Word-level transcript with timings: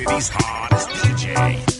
city's 0.00 0.28
hottest 0.32 0.88
DJ. 0.88 1.79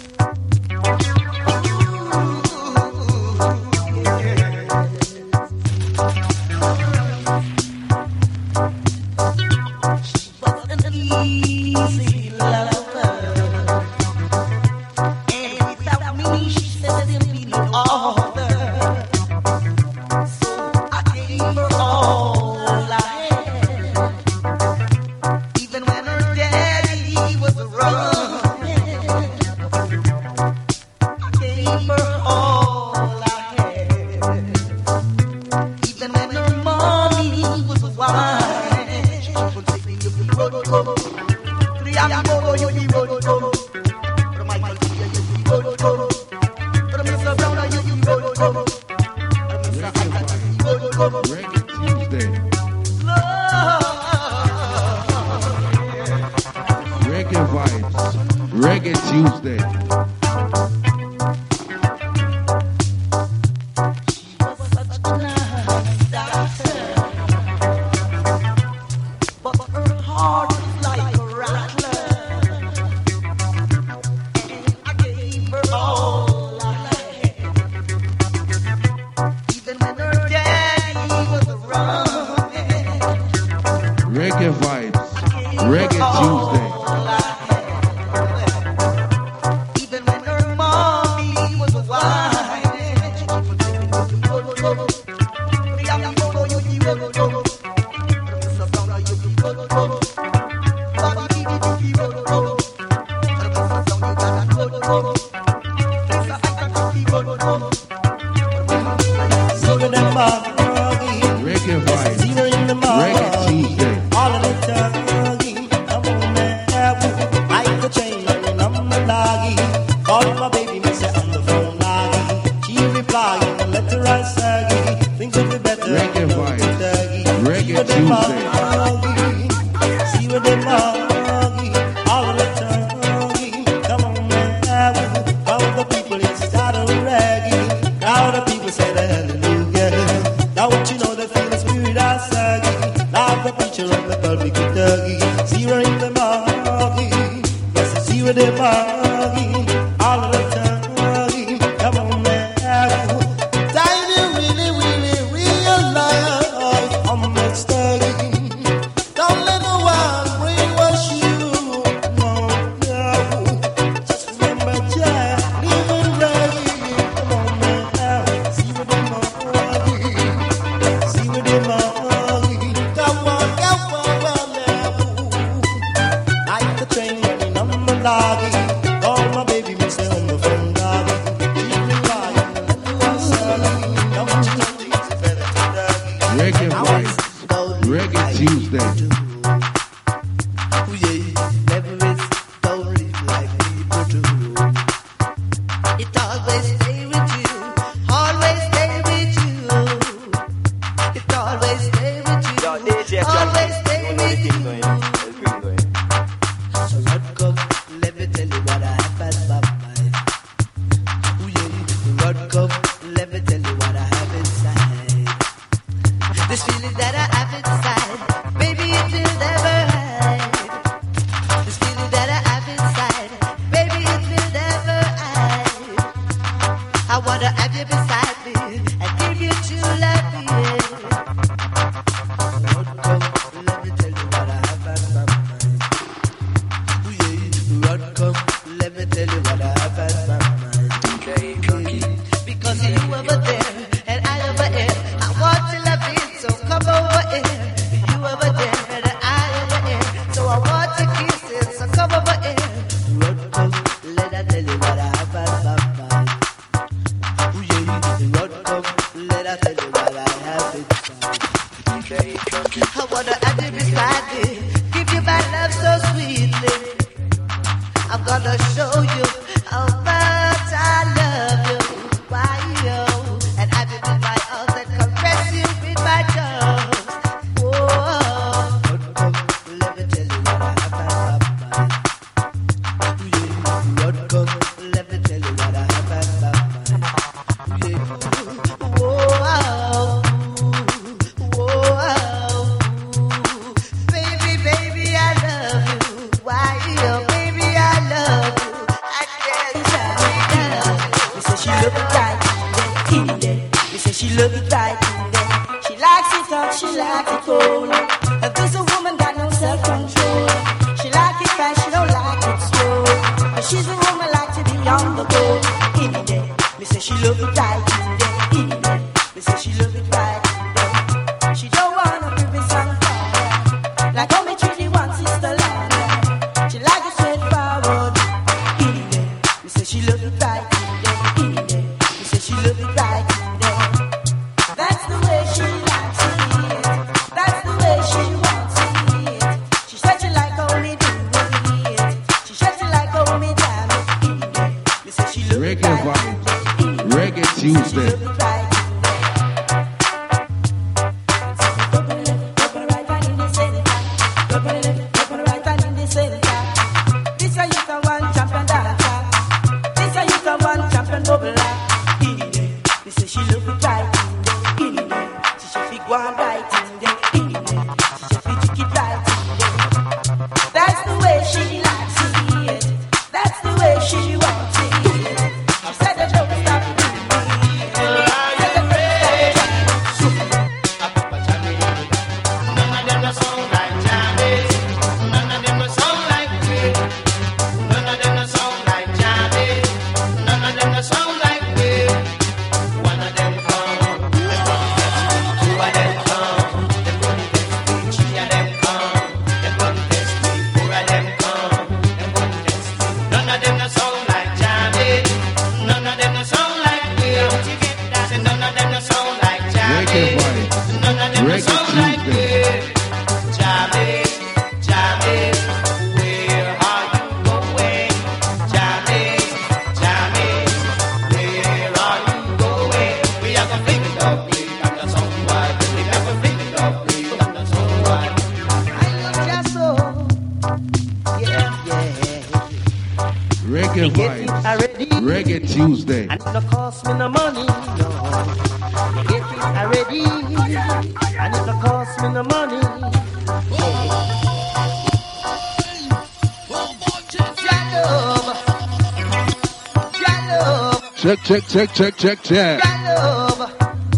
Check, 451.71 451.93
check, 451.95 452.17
check, 452.17 452.43
check. 452.43 452.83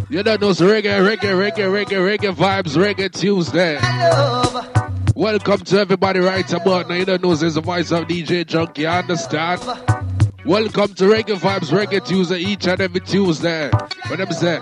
You 0.08 0.22
don't 0.22 0.40
know 0.40 0.49
it's 0.49 0.62
reggae, 0.62 1.04
reggae, 1.06 1.37
reggae, 1.37 1.69
reggae, 1.69 2.19
reggae 2.19 2.34
vibes, 2.34 2.78
reggae 2.78 3.12
Tuesday. 3.12 3.78
Welcome 5.14 5.58
to 5.58 5.78
everybody 5.78 6.20
right 6.20 6.50
about 6.50 6.88
now. 6.88 6.94
You 6.94 7.04
don't 7.04 7.22
know 7.22 7.32
it's 7.32 7.43
the 7.43 7.60
voice 7.60 7.93
of 7.93 8.08
DJ 8.08 8.46
Junky, 8.46 8.78
you 8.78 8.88
understand? 8.88 9.60
Welcome 10.46 10.94
to 10.94 11.04
Reggae 11.04 11.37
Vibes, 11.37 11.69
Reggae 11.69 12.02
Tuesday, 12.02 12.38
each 12.38 12.66
and 12.66 12.81
every 12.81 13.00
Tuesday. 13.00 13.69
What 14.06 14.16
them 14.16 14.32
say? 14.32 14.58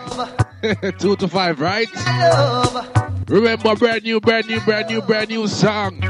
Two 0.98 1.14
to 1.14 1.28
five, 1.28 1.60
right? 1.60 1.86
Remember, 3.28 3.76
brand 3.76 4.02
new, 4.02 4.20
brand 4.20 4.48
new, 4.48 4.60
brand 4.62 4.88
new, 4.88 5.00
brand 5.00 5.28
new 5.28 5.46
song 5.46 6.00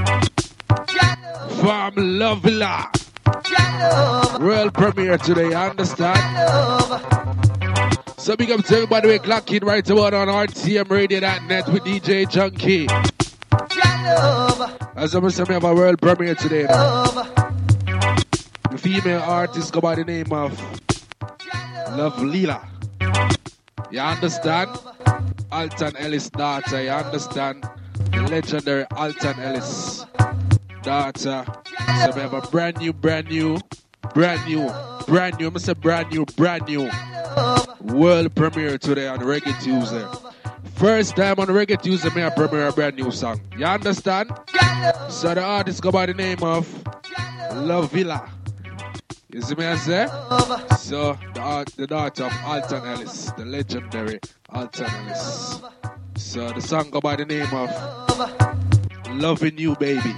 from 1.61 1.94
Lovela. 1.97 3.00
World 4.40 4.75
premiere 4.75 5.19
today, 5.19 5.49
you 5.50 5.55
understand? 5.55 6.19
So 8.19 8.37
big 8.37 8.50
up 8.50 8.64
to 8.64 8.75
everybody 8.75 9.08
we 9.08 9.19
clocking 9.19 9.64
right 9.64 9.88
about 9.88 10.14
on 10.14 10.28
RTMRadio.net 10.28 11.69
with 11.69 11.84
DJ 11.84 12.26
Junky. 12.26 12.88
As 14.96 15.14
I'm 15.14 15.31
saying, 15.31 15.49
we 15.49 15.55
have 15.55 15.64
a 15.64 15.75
world 15.75 16.00
premiere 16.00 16.34
today. 16.34 16.62
The 16.62 18.78
female 18.78 19.20
artist 19.20 19.73
go 19.73 19.81
by 19.81 19.94
the 19.94 20.05
name 20.05 20.32
of 20.32 20.58
Love 21.96 22.20
Lila. 22.23 22.66
You 23.90 24.00
understand? 24.00 24.70
Alton 25.50 25.96
Ellis 25.96 26.31
daughter, 26.31 26.82
you 26.82 26.90
understand? 26.90 27.69
The 28.12 28.23
legendary 28.23 28.84
Alton 28.96 29.40
Ellis 29.40 30.05
daughter. 30.82 31.44
So 31.98 32.12
we 32.14 32.20
have 32.20 32.32
a 32.32 32.40
brand 32.50 32.78
new, 32.78 32.92
brand 32.92 33.28
new, 33.28 33.59
brand 34.14 34.47
new, 34.47 34.70
brand 35.06 35.38
new, 35.38 35.47
I'm 35.47 35.52
gonna 35.52 35.61
say 35.61 35.75
brand 35.75 36.11
new, 36.11 36.25
brand 36.25 36.66
new 36.66 36.88
world 37.82 38.35
premiere 38.35 38.78
today 38.78 39.09
on 39.09 39.18
Reggae 39.18 39.61
Tuesday. 39.62 40.04
First 40.76 41.16
time 41.16 41.38
on 41.40 41.49
Reggae 41.49 41.80
Tuesday, 41.82 42.09
me 42.14 42.25
I 42.25 42.30
premiere 42.30 42.68
a 42.68 42.73
brand 42.73 42.97
new 42.97 43.11
song. 43.11 43.40
You 43.56 43.66
understand? 43.66 44.30
So 45.09 45.35
the 45.35 45.42
artist 45.42 45.82
go 45.82 45.90
by 45.90 46.06
the 46.06 46.14
name 46.14 46.42
of 46.42 46.66
Love 47.54 47.90
Villa. 47.92 48.30
You 49.32 49.42
see 49.42 49.54
me 49.56 49.66
I 49.66 49.76
say? 49.76 50.06
So 50.78 51.18
the 51.35 51.40
art, 51.40 51.68
the 51.76 51.87
daughter 51.87 52.25
of 52.25 52.32
Alton 52.44 52.85
Ellis, 52.87 53.30
the 53.32 53.44
legendary 53.44 54.20
Alton 54.49 54.87
Ellis. 54.87 55.61
So 56.16 56.50
the 56.50 56.61
song 56.61 56.90
go 56.90 57.00
by 57.00 57.16
the 57.16 57.25
name 57.25 57.52
of 57.52 57.68
Loving 59.11 59.59
You 59.59 59.76
Baby. 59.76 60.14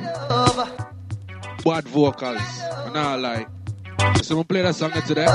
Bad 1.65 1.85
vocals. 1.89 2.41
And 2.87 2.99
I 2.99 3.15
like. 3.15 3.49
So 4.23 4.39
I'm 4.39 4.45
play 4.45 4.63
that 4.63 4.75
song 4.75 4.91
today. 5.07 5.27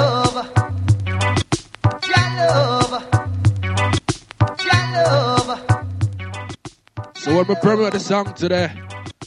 So 7.15 7.35
when 7.35 7.47
we 7.47 7.55
premiere 7.55 7.91
the 7.91 7.99
song 7.99 8.33
today, 8.33 8.71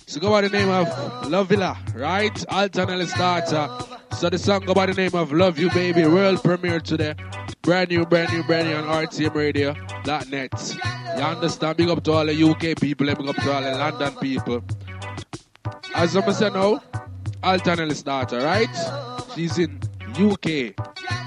so 0.07 0.21
go 0.21 0.31
by 0.31 0.43
the 0.43 0.51
name 0.51 0.69
of 0.69 0.89
Love 1.29 1.49
Villa, 1.49 1.79
right? 1.95 2.45
Ellis 2.51 3.13
daughter. 3.15 3.69
So 4.13 4.29
the 4.29 4.39
song 4.39 4.61
go 4.67 4.75
by 4.75 4.87
the 4.87 4.95
name 4.95 5.15
of 5.15 5.33
Love 5.33 5.59
You 5.59 5.71
Baby, 5.71 6.07
world 6.07 6.43
premiere 6.43 6.81
today. 6.81 7.15
Brand 7.63 7.91
new, 7.91 8.05
brand 8.05 8.33
new, 8.33 8.43
brand 8.43 8.69
new 8.69 8.77
on 8.77 9.07
RTMRadio.net. 9.07 10.79
You 11.17 11.23
understand? 11.23 11.77
Big 11.77 11.89
up 11.89 12.05
to 12.05 12.13
all 12.13 12.27
the 12.27 12.43
UK 12.43 12.79
people, 12.81 13.07
big 13.07 13.29
up 13.29 13.37
to 13.37 13.53
all 13.53 13.63
the 13.63 13.71
London 13.73 14.15
people. 14.17 14.63
As 15.95 16.17
I'm 16.17 16.33
saying 16.33 16.55
now, 16.55 16.83
Alton 17.43 17.81
Ellis 17.81 18.03
daughter, 18.03 18.39
right? 18.39 18.69
She's 19.35 19.59
in 19.59 19.81
UK. 20.11 20.75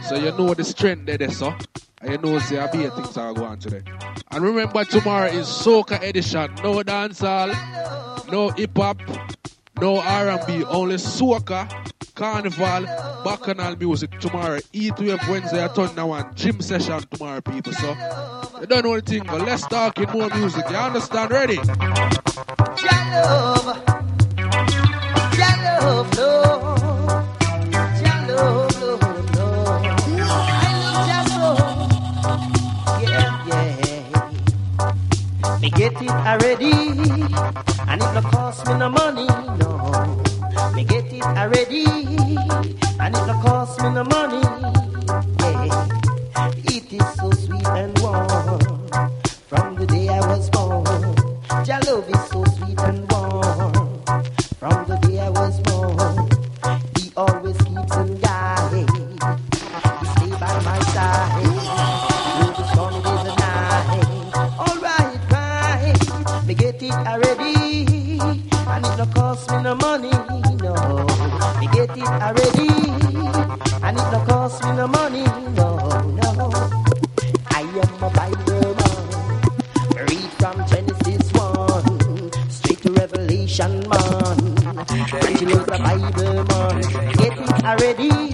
So 0.03 0.15
you 0.15 0.31
know 0.31 0.53
the 0.53 0.63
strength 0.63 1.05
there, 1.05 1.29
so. 1.29 1.55
And 2.01 2.11
you 2.11 2.17
know, 2.17 2.39
say, 2.39 2.59
I 2.59 2.69
be 2.71 2.87
things 2.89 3.17
are 3.17 3.33
going 3.33 3.47
on 3.47 3.59
today. 3.59 3.81
And 4.31 4.43
remember, 4.43 4.83
tomorrow 4.83 5.27
is 5.27 5.47
Soca 5.47 6.01
edition. 6.01 6.53
No 6.63 6.81
dancehall, 6.83 7.53
no 8.31 8.49
hip 8.49 8.75
hop, 8.75 9.01
no 9.79 9.99
R&B, 9.99 10.65
only 10.65 10.95
soca, 10.95 11.69
carnival, 12.15 12.85
bacchanal 13.23 13.75
music 13.77 14.19
tomorrow. 14.19 14.59
E2F 14.73 15.29
Wednesday, 15.29 15.63
I 15.63 15.67
turn 15.69 15.95
now 15.95 16.11
on 16.11 16.33
gym 16.35 16.61
session 16.61 17.01
tomorrow, 17.11 17.41
people. 17.41 17.73
So, 17.73 17.95
you 18.59 18.67
don't 18.67 18.83
know 18.85 18.95
the 18.95 19.01
thing, 19.01 19.23
but 19.25 19.41
let's 19.41 19.65
talk 19.67 19.97
in 19.99 20.09
more 20.11 20.29
music. 20.29 20.69
You 20.69 20.75
understand? 20.75 21.31
Ready? 21.31 21.59
Get 35.83 36.01
it 36.01 36.09
already, 36.09 36.71
and 37.89 38.01
it 38.01 38.13
no 38.13 38.21
cost 38.21 38.65
me 38.67 38.73
no 38.75 38.89
money, 38.89 39.27
no. 39.59 40.23
Me 40.75 40.83
get 40.85 41.11
it 41.11 41.23
already, 41.23 41.85
and 42.99 43.15
it 43.15 43.25
no 43.27 43.33
cost 43.43 43.81
me 43.81 43.89
no 43.89 44.03
money, 44.05 44.41
yeah. 45.39 46.51
It 46.75 46.93
is 46.93 47.13
so 47.15 47.31
sweet 47.31 47.67
and 47.67 47.97
warm 47.99 48.59
from 49.49 49.75
the 49.75 49.85
day 49.87 50.07
I 50.07 50.21
was 50.27 50.49
born. 50.49 50.85
Jah 51.65 51.79
love 51.85 52.07
is 52.09 52.23
so 52.29 52.45
sweet 52.55 52.79
and 52.79 53.12
cost 69.43 69.57
me 69.57 69.63
no 69.63 69.75
money, 69.75 70.11
no. 70.61 71.05
We 71.59 71.67
get 71.67 71.97
it 71.97 72.07
already, 72.07 72.69
and 73.83 73.97
it 73.97 74.11
no 74.11 74.25
cost 74.27 74.63
me 74.63 74.71
no 74.73 74.87
money, 74.87 75.23
no, 75.55 75.77
no. 76.37 76.51
I 77.51 77.61
am 77.61 78.03
a 78.03 78.09
Bible 78.09 78.75
man, 78.75 80.07
read 80.07 80.29
from 80.39 80.65
Genesis 80.67 81.31
one, 81.33 82.49
straight 82.49 82.81
to 82.83 82.91
Revelation 82.93 83.87
man. 83.89 84.39
And 85.13 85.41
you 85.41 85.59
a 85.59 85.65
Bible 85.65 86.43
man, 86.45 86.81
get 87.13 87.37
it 87.37 87.65
already. 87.65 88.32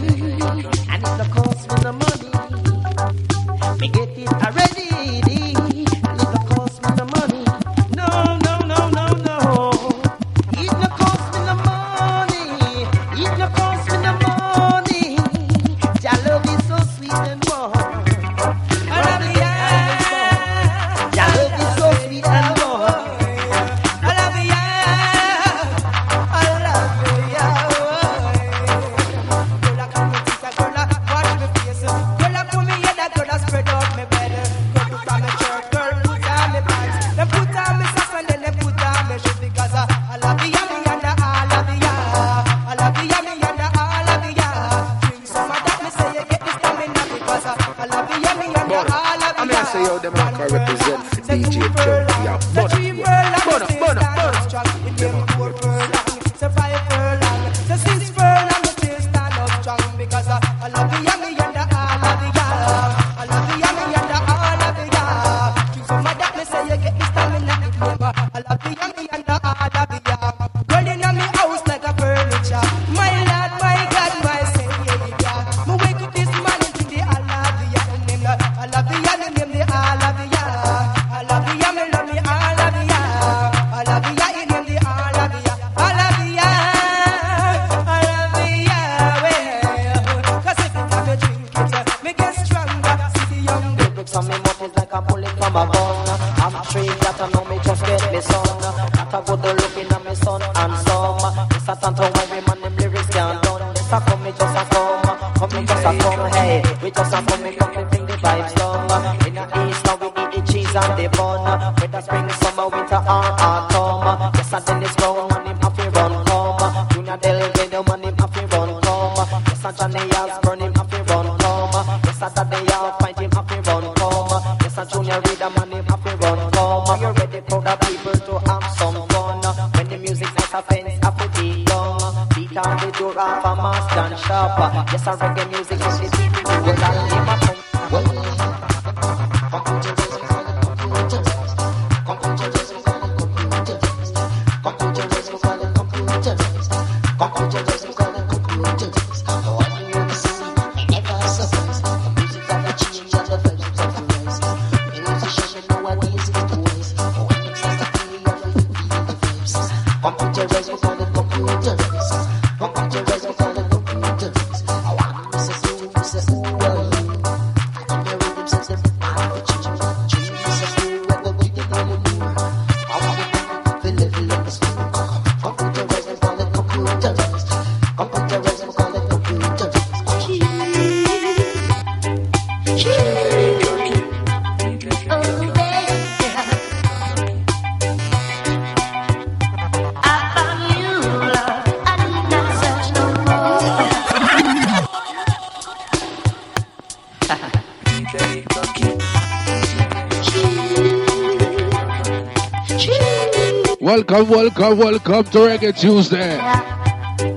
welcome, 204.60 204.78
welcome 204.80 205.24
to 205.24 205.38
Reggae 205.40 205.78
Tuesday. 205.78 206.36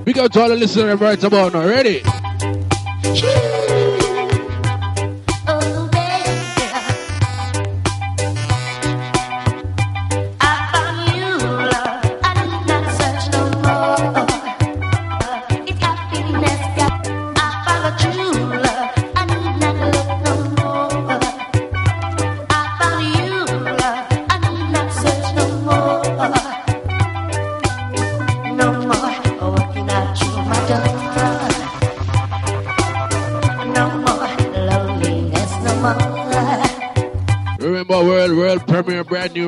We 0.03 0.13
got 0.13 0.33
to 0.33 0.41
all 0.41 0.49
the 0.49 0.55
listeners 0.55 0.99
right 0.99 1.23
about 1.23 1.53
now. 1.53 1.65
Ready? 1.65 2.01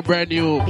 brand 0.05 0.29
new. 0.29 0.61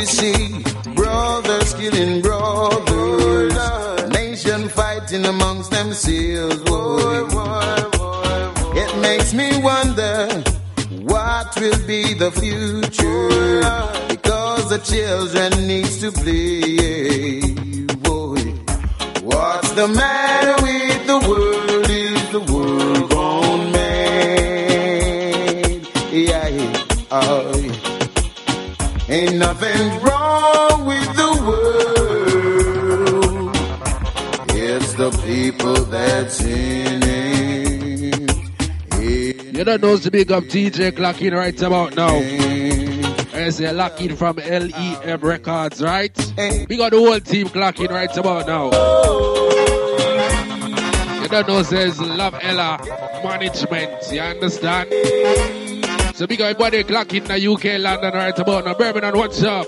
To 0.00 0.06
see 0.06 0.62
brothers 0.94 1.72
killing 1.74 2.20
brothers, 2.20 3.54
nation 4.12 4.68
fighting 4.68 5.24
amongst 5.24 5.70
themselves. 5.70 6.62
It 8.82 9.00
makes 9.00 9.32
me 9.32 9.48
wonder 9.62 10.28
what 11.12 11.58
will 11.58 11.86
be 11.86 12.12
the 12.12 12.30
future 12.32 13.60
because 14.08 14.68
the 14.68 14.78
children 14.78 15.66
needs 15.66 15.98
to 16.00 16.12
play. 16.12 17.40
What's 19.22 19.70
the 19.72 19.88
matter 19.88 20.62
with 20.62 21.06
the 21.06 21.18
world? 21.28 21.55
Ain't 29.16 29.36
nothing 29.36 30.02
wrong 30.02 30.84
with 30.84 31.16
the 31.16 31.30
world. 31.46 32.76
It's 34.50 34.92
the 34.92 35.10
people 35.24 35.84
that's 35.86 36.42
in 36.42 37.02
it. 38.92 39.56
You 39.56 39.64
don't 39.64 39.80
know 39.80 39.96
to 39.96 40.10
big 40.10 40.30
up 40.30 40.44
DJ 40.44 40.92
clocking 40.92 41.32
right 41.32 41.58
about 41.62 41.96
now. 41.96 42.20
Say 43.50 43.72
locking 43.72 44.16
from 44.16 44.36
LEM 44.36 45.20
Records, 45.20 45.80
right? 45.80 46.14
We 46.68 46.76
got 46.76 46.92
the 46.92 46.98
whole 46.98 47.18
team 47.18 47.48
clocking 47.48 47.88
right 47.88 48.14
about 48.14 48.46
now. 48.46 48.66
You 51.22 51.28
don't 51.28 51.48
know 51.48 51.62
says 51.62 51.98
Love 52.02 52.36
Ella 52.42 52.78
Management, 53.24 54.12
you 54.12 54.20
understand? 54.20 54.92
So 56.16 56.26
big 56.26 56.40
up 56.40 56.46
everybody 56.46 56.82
clocking 56.82 57.16
in 57.16 57.24
the 57.24 57.46
UK, 57.46 57.78
London 57.78 58.14
right 58.14 58.38
about 58.38 58.64
now. 58.64 58.72
Birmingham, 58.72 59.18
what's 59.18 59.42
up? 59.42 59.66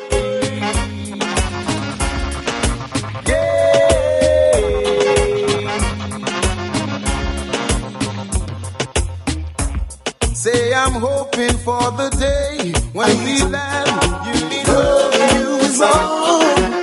Say 10.33 10.73
I'm 10.73 10.93
hoping 10.93 11.59
for 11.59 11.91
the 12.01 12.09
day 12.19 12.73
when 12.95 13.25
we 13.25 13.43
land. 13.43 13.91
You 14.27 14.49
need 14.49 14.69
love 14.69 15.15
you 15.35 15.49
is 15.67 15.79
wrong. 15.79 16.33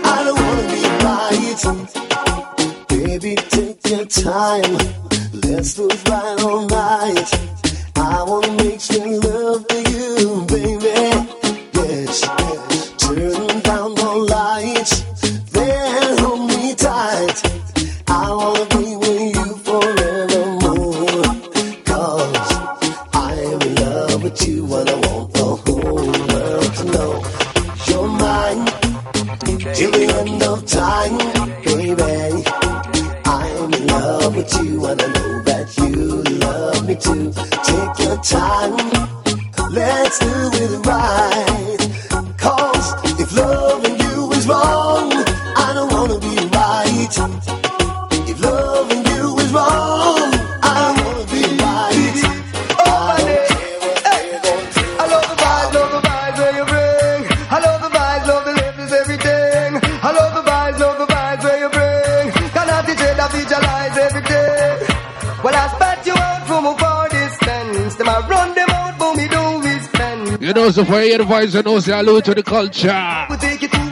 I 0.05 0.21
don't 0.25 0.39
wanna 0.45 0.67
be 0.69 0.81
right. 1.01 2.87
Baby, 2.87 3.35
take 3.49 3.89
your 3.89 4.05
time. 4.05 4.77
Let's 5.33 5.73
do 5.73 5.87
right 5.87 6.43
all 6.43 6.67
night. 6.67 7.54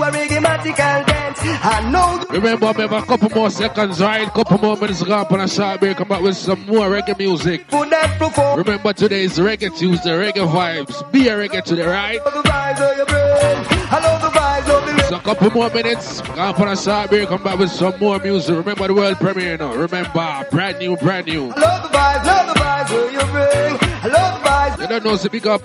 A 0.04 0.12
reggae 0.12 0.41
magical 0.41 0.76
dance. 0.76 1.39
I 1.41 1.89
know 1.89 2.24
the 2.24 2.34
Remember, 2.34 2.72
we 2.74 2.82
have 2.82 2.91
a 2.91 3.02
couple 3.02 3.30
more 3.30 3.50
seconds, 3.50 4.02
right? 4.02 4.28
Couple 4.34 4.58
more 4.60 4.76
minutes 4.78 5.02
to 5.02 5.13
up 5.13 5.32
on 5.32 5.41
a 5.41 5.48
short 5.48 5.80
break. 5.80 5.98
Come 5.98 6.08
back 6.08 6.22
with 6.22 6.36
some 6.36 6.65
more 6.65 6.89
reggae 6.89 7.17
music. 7.17 7.69
food 7.69 7.89
that 7.89 8.19
perform. 8.19 8.60
Remember, 8.60 8.93
today 8.93 9.24
is 9.24 9.38
Reggae 9.38 9.76
Tuesday, 9.78 10.12
reggae 10.12 10.48
vibes. 10.48 11.12
Be 11.12 11.28
a 11.30 11.38
reggae 11.38 11.63
today, 11.63 11.86
right? 11.86 12.19
I 12.19 12.30
the 12.30 12.50
vibes 12.50 12.80
where 12.80 12.98
you 12.98 13.06
bring. 13.06 13.80
I 13.91 14.00
love 14.04 14.22
the 14.22 14.28
vibes, 14.28 14.67
love 14.67 14.86
the 14.86 14.93
lips. 14.93 15.10
So 15.10 15.15
a 15.15 15.19
couple 15.22 15.52
more 15.52 15.69
minutes. 15.69 16.22
Go 16.22 16.34
up 16.34 16.60
on 16.60 16.67
a 16.67 16.78
short 16.78 17.10
break. 17.10 17.30
Come 17.30 17.43
back 17.43 17.60
with 17.60 17.72
some 17.72 17.98
more 18.00 18.19
music. 18.19 18.56
Remember 18.56 18.88
the 18.88 18.93
world 18.93 19.17
premiere 19.17 19.58
now. 19.58 19.74
Remember, 19.74 20.48
brand 20.52 20.80
new, 20.80 20.98
brand 20.98 21.28
new. 21.28 21.52
I 21.52 21.60
love 21.60 21.84
the 21.84 21.98
vibes, 21.98 22.26
love 22.26 22.54
the 22.54 22.60
vibes 22.60 23.13
you 23.13 23.19
bring. 23.32 23.78
I 24.04 24.08
love 24.08 24.43
the 24.43 24.50
vibes. 24.50 24.82
You 24.82 24.88
don't 24.88 25.06
know, 25.06 25.15
so 25.15 25.30
pick 25.30 25.46
up 25.46 25.62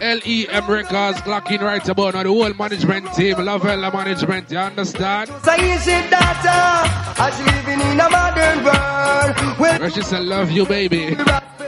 LEM 0.00 0.66
Records, 0.70 1.18
clocking 1.22 1.60
right 1.60 1.86
about 1.88 2.14
now. 2.14 2.22
The 2.22 2.28
whole 2.28 2.54
management 2.54 3.12
team, 3.14 3.44
Love 3.44 3.64
Ella 3.66 3.92
Management, 3.92 4.50
you 4.50 4.58
understand? 4.58 5.28
So 5.28 5.54
you 5.54 5.78
said 5.78 6.10
that 6.10 7.14
as 7.18 7.38
living 7.40 7.80
in 7.80 8.00
a 8.00 8.10
modern 8.10 8.64
world. 8.64 9.58
Well, 9.58 9.80
Where 9.80 9.90
she 9.90 10.02
said, 10.02 10.22
Love 10.22 10.50
you, 10.50 10.66
baby. 10.66 11.16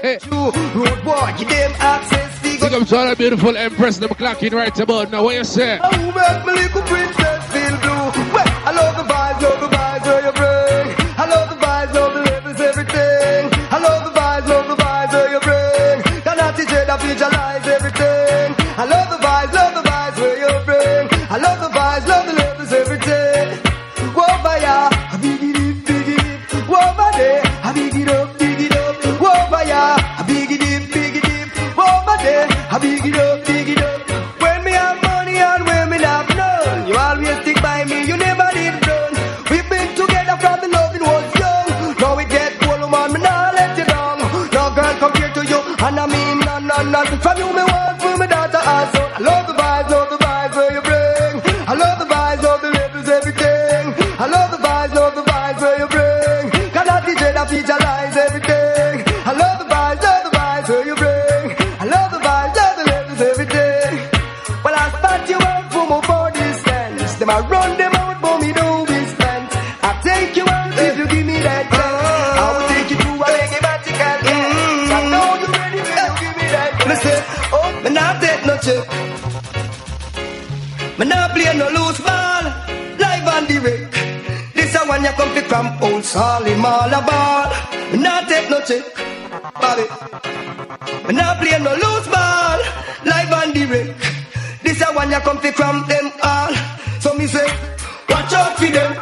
Hey. 0.03 0.19
road 0.31 1.39
give 1.39 1.49
them 1.49 1.73
access. 1.79 2.39
Figure 2.39 2.69
Pick 2.69 2.73
up 2.81 2.89
to 2.89 2.97
all 2.97 3.09
the 3.09 3.17
beautiful 3.17 3.57
Empress, 3.57 3.99
them 3.99 4.11
clocking 4.11 4.53
right 4.53 4.79
about 4.81 5.11
now. 5.11 5.23
What 5.25 5.35
you 5.35 5.45
say? 5.45 5.79
From 86.11 86.23
old 86.23 86.43
Solly 86.43 86.55
Malabar. 86.57 87.51
Not 87.97 88.29
take 88.29 88.51
no 88.51 88.61
check. 88.61 88.85
Bobby. 89.55 89.87
Not 91.13 91.39
play 91.41 91.59
no 91.59 91.73
loose 91.75 92.09
ball. 92.09 92.59
Live 93.05 93.33
on 93.33 93.53
the. 93.53 93.95
This 94.63 94.81
a 94.83 94.93
one 94.93 95.11
you 95.11 95.21
come 95.21 95.39
fi 95.39 95.51
from 95.53 95.87
them 95.89 96.13
all. 96.23 96.55
So 97.01 97.15
me 97.15 97.27
say, 97.27 97.47
watch 98.09 98.33
out 98.33 98.57
for 98.59 98.67
them. 98.67 98.95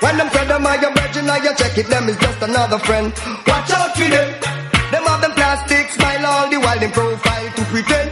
When 0.00 0.16
them 0.18 0.28
say 0.30 0.46
them 0.46 0.66
are 0.66 0.80
your 0.80 0.92
virgin, 0.92 1.26
now 1.26 1.38
check 1.54 1.78
it, 1.78 1.88
them 1.88 2.08
is 2.08 2.16
just 2.16 2.42
another 2.42 2.78
friend. 2.78 3.12
Watch 3.46 3.70
out 3.72 3.96
for 3.96 4.08
them. 4.08 4.28
Them 4.90 5.04
have 5.04 5.20
them 5.20 5.32
plastic 5.32 5.88
smile 5.90 6.26
all 6.26 6.50
the 6.50 6.58
while, 6.58 6.78
them 6.78 6.92
profile 6.92 7.50
to 7.56 7.64
pretend. 7.64 8.03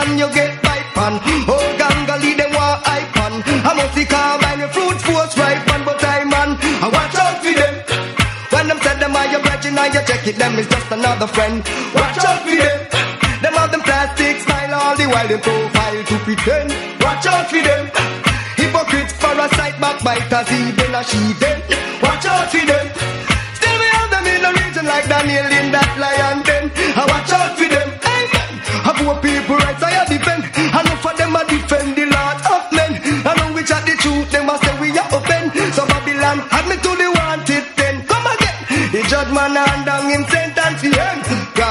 Man, 0.00 0.18
you 0.18 0.28
get 0.32 0.52
bite 0.62 0.88
pan. 0.96 1.14
Oh, 1.48 1.66
gangali, 1.80 2.32
them 2.36 2.52
want 2.56 2.80
icon. 2.88 3.34
I 3.68 3.70
must 3.76 3.94
see 3.94 4.06
combine 4.06 4.60
with 4.60 4.72
fruit 4.72 4.98
force 5.06 5.36
right 5.36 5.62
man, 5.68 5.82
but 5.84 6.02
I 6.04 6.24
man. 6.24 6.50
I 6.84 6.86
watch 6.88 7.16
out 7.24 7.36
for 7.44 7.54
them. 7.60 7.74
When 8.52 8.64
them 8.68 8.78
say 8.80 8.96
them 8.98 9.16
are 9.16 9.28
your 9.32 9.42
virgin, 9.44 9.74
now 9.74 9.86
you 9.86 10.02
check 10.08 10.26
it, 10.26 10.36
them 10.36 10.58
is 10.58 10.68
just 10.68 10.90
another 10.90 11.26
friend. 11.26 11.62
Watch 11.94 12.18
out 12.24 12.40
for 12.44 12.56
them. 12.56 12.78
Them 13.42 13.54
have 13.54 13.70
them 13.72 13.82
plastic 13.82 14.36
smile 14.44 14.74
all 14.74 14.96
the 14.96 15.06
while, 15.12 15.28
them 15.28 15.40
profile 15.40 16.04
to 16.10 16.16
pretend. 16.26 16.68
Watch 17.04 17.26
out 17.26 17.46
for 17.50 17.62
them. 17.68 17.82
Hypocrites, 18.56 19.12
parasite, 19.20 19.76
backbiters, 19.80 20.48
even 20.52 20.94
a 20.94 21.02
she 21.04 21.22
then. 21.40 21.58
Watch 22.04 22.26
out 22.26 22.48
for 22.52 22.64
them. 22.70 22.86
Still 23.56 23.76
we 23.80 23.88
have 23.96 24.10
them 24.12 24.26
in 24.32 24.40
the 24.44 24.52
region 24.60 24.86
like 24.86 25.06
Daniel 25.08 25.48
in 25.60 25.66
that 25.72 25.92
lion 26.02 26.38
den. 26.44 26.64
I 27.00 27.02
watch 27.12 27.32
out 27.32 27.52
for 27.56 27.68
them. 27.74 27.88
Amen. 28.12 28.50
I 28.88 28.90
poor 28.98 29.16
people 29.24 29.56
rights 29.56 29.89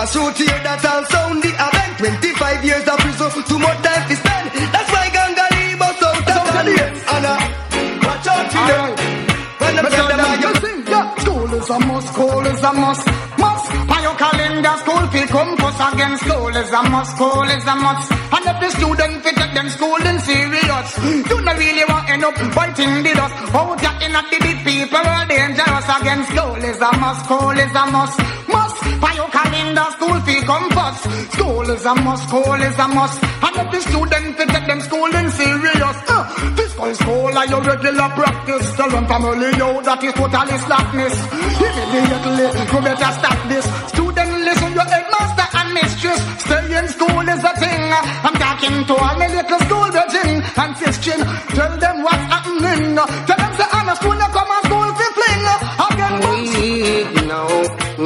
Grassroots 0.09 0.41
hear 0.41 0.59
that 0.65 0.81
and 0.81 1.05
sound 1.13 1.37
the 1.45 1.53
event. 1.53 1.93
25 2.01 2.65
years 2.65 2.81
of 2.89 2.97
prison, 2.97 3.29
too 3.45 3.59
much 3.61 3.77
time 3.85 4.03
to 4.09 4.15
spend. 4.17 4.45
That's 4.73 4.89
why 4.89 5.05
Gangali 5.13 5.77
bust 5.77 6.01
out 6.01 6.17
of 6.17 6.49
the 6.65 6.73
I 7.05 7.37
watch 8.01 8.25
out 8.25 8.49
for 8.49 8.63
them. 8.73 8.89
When 9.61 9.71
them 9.77 9.85
say 9.85 10.05
them 10.09 10.25
are 10.25 10.37
your 10.41 10.53
School 11.21 11.53
is 11.53 11.69
a 11.69 11.77
must, 11.85 12.07
school 12.09 12.41
is 12.41 12.63
a 12.65 12.71
must, 12.73 13.05
must. 13.37 13.65
On 13.69 14.01
your 14.01 14.17
calendar, 14.17 14.75
school 14.81 15.05
fee 15.13 15.27
come 15.29 15.53
first 15.61 15.77
again. 15.77 16.13
School 16.17 16.53
is 16.57 16.71
a 16.73 16.81
must, 16.89 17.11
school 17.13 17.49
is 17.53 17.65
a 17.69 17.75
must. 17.77 18.09
And 18.09 18.45
if 18.49 18.57
the 18.65 18.69
student 18.81 19.13
fit 19.21 19.35
take 19.37 19.53
them 19.53 19.69
schooling 19.69 20.19
serious, 20.25 20.89
you 21.29 21.37
not 21.45 21.53
really 21.53 21.85
want 21.85 22.09
end 22.09 22.25
up 22.25 22.33
biting 22.57 23.05
the 23.05 23.13
dust. 23.13 23.37
Out 23.53 23.77
ya 23.77 23.91
in 24.01 24.13
the 24.17 24.53
people 24.65 25.05
are 25.05 25.25
dangerous 25.29 25.85
again. 25.85 26.21
School 26.33 26.61
is 26.65 26.81
a 26.81 26.91
must, 26.97 27.25
school 27.29 27.57
is 27.61 27.73
a 27.77 27.85
must, 27.93 28.17
your 29.59 29.75
calendar, 29.75 29.91
school 29.91 30.19
fee 30.21 30.41
first. 30.45 31.33
School 31.33 31.69
is 31.69 31.85
a 31.85 31.95
must, 31.95 32.27
school 32.27 32.61
is 32.61 32.79
a 32.79 32.87
must. 32.87 33.23
And 33.23 33.55
if 33.57 33.71
the 33.71 33.81
student 33.81 34.37
fit 34.37 34.49
take 34.49 34.67
them 34.67 34.81
schooling 34.81 35.29
serious, 35.29 35.97
uh, 36.09 36.23
physical 36.55 36.95
school 36.95 37.37
are 37.37 37.47
your 37.47 37.61
regular 37.61 38.09
practice. 38.09 38.75
Tell 38.75 38.89
them 38.89 39.05
family 39.07 39.51
yo 39.57 39.81
that 39.81 40.03
is 40.03 40.13
totally 40.13 40.57
slackness. 40.65 41.15
Immediately, 41.89 42.47
you 42.71 42.79
better 42.81 43.11
stop 43.19 43.39
this. 43.49 43.65
Student, 43.93 44.31
listen, 44.47 44.71
your 44.73 44.87
headmaster 44.87 45.47
and 45.57 45.69
mistress. 45.73 46.21
Stay 46.43 46.77
in 46.77 46.87
school 46.87 47.25
is 47.27 47.43
a 47.43 47.53
thing. 47.59 47.83
I'm 48.25 48.35
talking 48.35 48.77
to 48.85 48.93
my 48.95 49.27
little 49.27 49.59
school 49.67 49.89
virgin 49.91 50.29
and 50.43 50.71
sister. 50.77 51.17
Tell 51.55 51.73
them 51.77 52.03
what's 52.03 52.25
happening. 52.31 52.95
Tell 53.27 53.38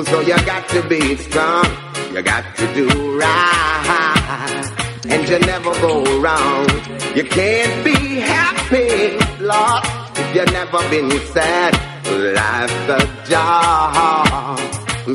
So 0.06 0.20
you 0.22 0.36
got 0.46 0.68
to 0.70 0.82
be 0.88 1.16
strong. 1.16 1.66
You 2.14 2.22
got 2.22 2.44
to 2.58 2.74
do 2.74 2.88
right. 3.18 4.72
And 5.10 5.28
you 5.30 5.40
never 5.40 5.72
go 5.82 6.04
wrong. 6.20 6.68
You 7.16 7.24
can't 7.24 7.86
be 7.86 8.20
happy, 8.20 9.18
Lord, 9.44 9.84
if 10.18 10.36
you 10.36 10.46
never 10.46 10.80
been 10.90 11.10
sad. 11.34 11.74
Life's 12.06 12.90
a 12.90 13.30
job. 13.30 14.60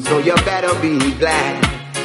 So 0.03 0.19
you 0.19 0.35
better 0.37 0.75
be 0.81 0.99
glad. 1.19 1.65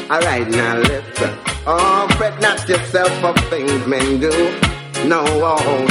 Alright, 0.09 0.49
now 0.49 0.77
listen. 0.77 1.37
Oh, 1.65 2.07
fret 2.17 2.41
not 2.41 2.67
yourself 2.67 3.11
for 3.21 3.33
things 3.49 3.87
men 3.87 4.19
do. 4.19 4.29
No, 5.07 5.23
oh, 5.25 5.85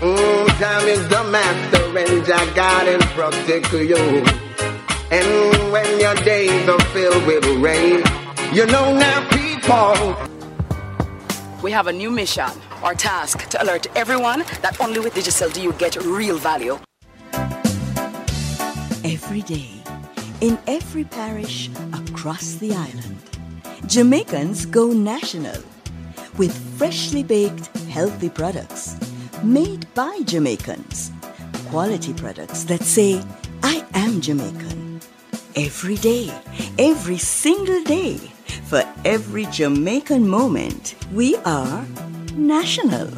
mm, 0.00 0.46
time 0.58 0.88
is 0.88 1.08
the 1.08 1.24
master 1.24 1.98
and 1.98 2.26
Jah 2.26 2.52
God 2.54 2.88
and 2.88 3.02
protect 3.02 3.72
you. 3.72 4.45
And 5.08 5.70
when 5.70 6.00
your 6.00 6.16
days 6.16 6.68
are 6.68 6.80
filled 6.86 7.24
with 7.26 7.44
rain, 7.62 8.02
you 8.52 8.66
know 8.66 8.92
now 8.92 9.28
people. 9.30 10.16
We 11.62 11.70
have 11.70 11.86
a 11.86 11.92
new 11.92 12.10
mission 12.10 12.50
or 12.82 12.94
task 12.94 13.48
to 13.50 13.62
alert 13.62 13.86
everyone 13.96 14.40
that 14.62 14.80
only 14.80 14.98
with 14.98 15.14
Digicel 15.14 15.52
do 15.52 15.62
you 15.62 15.72
get 15.74 15.94
real 15.96 16.38
value. 16.38 16.78
Every 19.04 19.42
day, 19.42 19.70
in 20.40 20.58
every 20.66 21.04
parish 21.04 21.70
across 21.92 22.54
the 22.54 22.74
island, 22.74 23.16
Jamaicans 23.86 24.66
go 24.66 24.88
national 24.92 25.62
with 26.36 26.52
freshly 26.76 27.22
baked, 27.22 27.68
healthy 27.88 28.28
products 28.28 28.96
made 29.44 29.86
by 29.94 30.20
Jamaicans. 30.24 31.12
Quality 31.68 32.12
products 32.12 32.64
that 32.64 32.82
say, 32.82 33.22
I 33.62 33.84
am 33.94 34.20
Jamaican. 34.20 35.00
Every 35.54 35.96
day, 35.96 36.32
every 36.78 37.18
single 37.18 37.82
day, 37.84 38.16
for 38.64 38.82
every 39.04 39.46
Jamaican 39.46 40.28
moment, 40.28 40.94
we 41.12 41.36
are 41.44 41.84
national. 42.34 43.08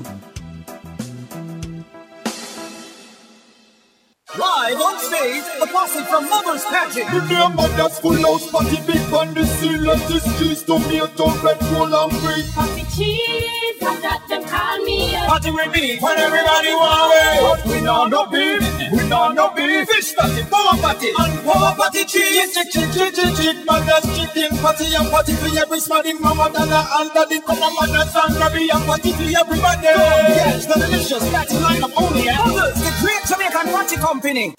Live 4.37 4.77
on 4.79 4.99
stage, 5.01 5.43
a 5.63 5.67
posse 5.67 6.05
from 6.05 6.29
Mother's 6.29 6.63
Pageant. 6.67 7.09
Remember 7.11 7.67
that 7.81 7.93
school 7.93 8.13
house 8.21 8.45
party 8.51 8.77
big 8.85 9.01
on 9.11 9.33
the 9.33 9.47
scene 9.47 9.83
Let 9.85 9.97
the 10.07 10.21
streets 10.21 10.63
tomato, 10.63 11.33
red, 11.41 11.57
roll 11.73 11.89
and 11.89 12.13
green 12.21 12.45
Party 12.53 12.85
cheese, 12.93 13.81
I 13.81 13.97
got 14.05 14.29
them 14.29 14.45
call 14.45 14.85
me 14.85 15.17
up. 15.17 15.29
Party 15.33 15.51
with 15.51 15.73
me 15.73 15.97
when 15.97 16.19
everybody 16.19 16.73
want 16.77 17.09
it. 17.17 17.41
But 17.41 17.73
we 17.73 17.81
know 17.81 18.05
no 18.05 18.27
beef, 18.29 18.61
we 18.93 19.09
know 19.09 19.33
no 19.33 19.49
beef 19.57 19.89
Fish 19.89 20.15
party, 20.15 20.45
power 20.45 20.77
party, 20.77 21.09
and 21.09 21.35
power 21.49 21.73
party 21.73 22.05
cheese. 22.05 22.53
Chick, 22.53 22.69
chick, 22.69 22.93
chick, 22.93 23.15
chick, 23.17 23.33
chick, 23.33 23.57
mother's 23.65 24.05
chicken 24.13 24.53
party 24.61 24.93
and 24.93 25.09
party 25.09 25.33
for 25.41 25.57
every 25.57 25.81
smarty 25.81 26.13
mama 26.21 26.53
Dada 26.53 26.85
and 27.01 27.11
daddy 27.17 27.41
come 27.41 27.65
on 27.65 27.73
mother's 27.81 28.13
and 28.13 28.37
grabby 28.37 28.69
and 28.69 28.85
party 28.85 29.11
for 29.17 29.25
everybody 29.41 29.89
Yes, 29.89 30.67
the 30.69 30.75
delicious 30.77 31.25
party 31.33 31.57
lineup 31.65 31.97
only 31.97 32.29
at 32.29 32.45
Others, 32.45 32.77
the 32.85 32.93
great 33.01 33.25
Jamaican 33.25 33.73
party 33.73 33.97
company. 34.19 34.53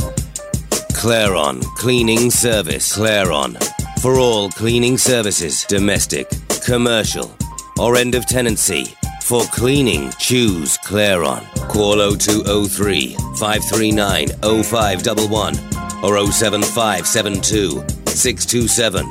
Claron 0.93 1.61
Cleaning 1.75 2.31
Service. 2.31 2.97
Claron. 2.97 3.57
For 4.01 4.17
all 4.17 4.49
cleaning 4.49 4.97
services, 4.97 5.65
domestic, 5.65 6.29
commercial, 6.65 7.29
or 7.77 7.97
end 7.97 8.15
of 8.15 8.25
tenancy. 8.25 8.85
For 9.23 9.43
cleaning, 9.51 10.11
choose 10.17 10.77
Claron. 10.77 11.43
Call 11.67 11.97
0203 12.17 13.15
539 13.37 14.29
0511 14.63 15.59
or 16.03 16.31
07572 16.31 17.83
627 18.07 19.05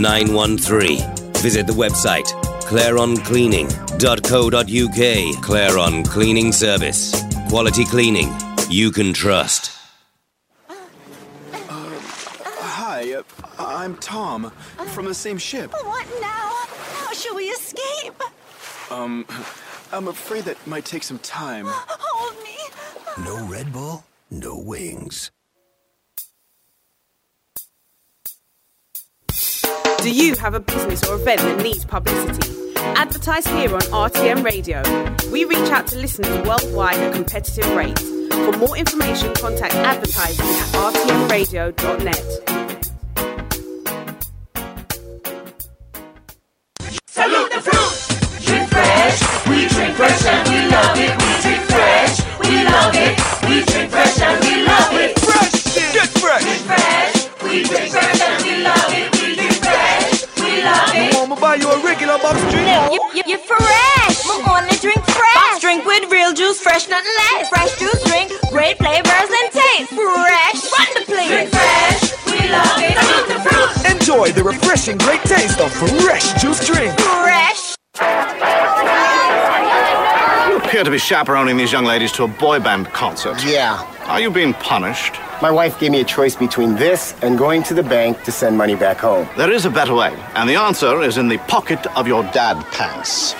913. 0.00 0.98
Visit 1.42 1.66
the 1.66 1.72
website 1.72 2.26
claroncleaning.co.uk. 2.70 5.44
Claron 5.44 6.04
Cleaning 6.06 6.52
Service. 6.52 7.12
Quality 7.48 7.84
cleaning 7.86 8.30
you 8.68 8.90
can 8.90 9.14
trust. 9.14 9.72
Hi, 12.60 13.14
uh, 13.14 13.22
I'm 13.78 13.94
Tom 13.98 14.50
from 14.88 15.04
the 15.04 15.14
same 15.14 15.38
ship. 15.38 15.70
What 15.70 16.04
now? 16.20 16.50
How 16.96 17.12
shall 17.12 17.36
we 17.36 17.44
escape? 17.44 18.20
Um, 18.90 19.24
I'm 19.92 20.08
afraid 20.08 20.46
that 20.46 20.56
might 20.66 20.84
take 20.84 21.04
some 21.04 21.20
time. 21.20 21.66
Hold 21.68 22.42
me. 22.42 22.56
No 23.24 23.46
Red 23.46 23.72
Bull, 23.72 24.04
no 24.32 24.58
wings. 24.58 25.30
Do 30.02 30.10
you 30.10 30.34
have 30.34 30.54
a 30.54 30.60
business 30.60 31.08
or 31.08 31.14
event 31.14 31.40
that 31.42 31.62
needs 31.62 31.84
publicity? 31.84 32.74
Advertise 32.76 33.46
here 33.46 33.72
on 33.72 33.82
RTM 33.82 34.42
Radio. 34.42 34.82
We 35.30 35.44
reach 35.44 35.70
out 35.70 35.86
to 35.88 35.98
listeners 35.98 36.36
worldwide 36.44 36.96
at 36.96 37.14
competitive 37.14 37.72
rates. 37.76 38.02
For 38.02 38.56
more 38.56 38.76
information, 38.76 39.32
contact 39.34 39.74
advertising 39.74 40.46
at 40.46 40.66
rtmradio.net. 40.72 42.57
fresh 49.98 50.26
and 50.30 50.46
we 50.46 50.58
love 50.70 50.94
it. 50.94 51.10
We 51.18 51.30
drink 51.42 51.62
fresh, 51.66 52.22
we 52.38 52.62
love 52.62 52.94
it. 52.94 53.18
We 53.50 53.66
drink 53.66 53.90
fresh 53.90 54.22
and 54.22 54.38
we 54.46 54.62
love 54.62 54.94
it. 54.94 55.18
Fresh, 55.18 55.74
get 55.90 56.08
fresh. 56.22 56.46
Get 56.46 56.62
fresh, 56.70 57.14
we 57.42 57.66
drink 57.66 57.90
fresh 57.90 58.20
and 58.22 58.38
we 58.46 58.62
love 58.62 58.94
it. 58.94 59.10
We 59.18 59.34
drink 59.34 59.58
fresh, 59.58 60.22
we 60.38 60.62
love 60.62 60.94
it. 60.94 61.10
Mama 61.18 61.34
buy 61.34 61.56
you 61.58 61.66
a 61.66 61.82
regular 61.82 62.14
box 62.22 62.38
drink. 62.46 62.70
You, 62.94 63.02
you, 63.10 63.22
you're 63.26 63.42
fresh. 63.42 64.22
I'm 64.30 64.46
gonna 64.46 64.78
drink 64.78 65.02
fresh. 65.02 65.34
Box 65.34 65.58
drink 65.66 65.82
with 65.84 66.06
real 66.12 66.32
juice, 66.32 66.60
fresh, 66.62 66.86
nothing 66.86 67.16
less. 67.34 67.50
Fresh 67.50 67.74
juice 67.82 68.02
drink, 68.06 68.30
great 68.54 68.78
flavors 68.78 69.30
and 69.34 69.50
taste. 69.50 69.90
Fresh, 69.98 70.62
run. 70.78 70.94
Drink 71.10 71.50
fresh, 71.50 72.02
we 72.30 72.38
love 72.54 72.78
it. 72.86 72.94
Enjoy 73.90 74.30
the 74.30 74.44
refreshing 74.46 74.96
great 74.98 75.22
taste 75.22 75.58
of 75.58 75.72
fresh 75.74 76.40
juice 76.40 76.62
drink. 76.64 76.94
Fresh. 77.00 77.74
You 80.68 80.72
appear 80.72 80.84
to 80.84 80.90
be 80.90 80.98
chaperoning 80.98 81.56
these 81.56 81.72
young 81.72 81.86
ladies 81.86 82.12
to 82.12 82.24
a 82.24 82.28
boy 82.28 82.60
band 82.60 82.88
concert. 82.88 83.42
Yeah. 83.42 83.82
Are 84.04 84.20
you 84.20 84.30
being 84.30 84.52
punished? 84.52 85.14
My 85.40 85.50
wife 85.50 85.80
gave 85.80 85.92
me 85.92 86.02
a 86.02 86.04
choice 86.04 86.36
between 86.36 86.76
this 86.76 87.14
and 87.22 87.38
going 87.38 87.62
to 87.62 87.72
the 87.72 87.82
bank 87.82 88.22
to 88.24 88.30
send 88.30 88.58
money 88.58 88.74
back 88.74 88.98
home. 88.98 89.26
There 89.38 89.50
is 89.50 89.64
a 89.64 89.70
better 89.70 89.94
way, 89.94 90.14
and 90.34 90.46
the 90.46 90.56
answer 90.56 91.00
is 91.00 91.16
in 91.16 91.28
the 91.28 91.38
pocket 91.38 91.86
of 91.96 92.06
your 92.06 92.22
dad 92.34 92.62
pants. 92.70 93.32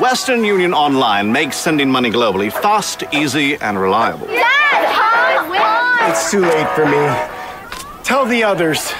Western 0.00 0.42
Union 0.42 0.74
Online 0.74 1.30
makes 1.30 1.56
sending 1.56 1.88
money 1.88 2.10
globally 2.10 2.52
fast, 2.52 3.04
easy, 3.12 3.54
and 3.58 3.78
reliable. 3.78 4.26
It's 4.28 6.32
too 6.32 6.40
late 6.40 6.68
for 6.70 6.84
me. 6.84 8.02
Tell 8.02 8.26
the 8.26 8.42
others. 8.42 8.92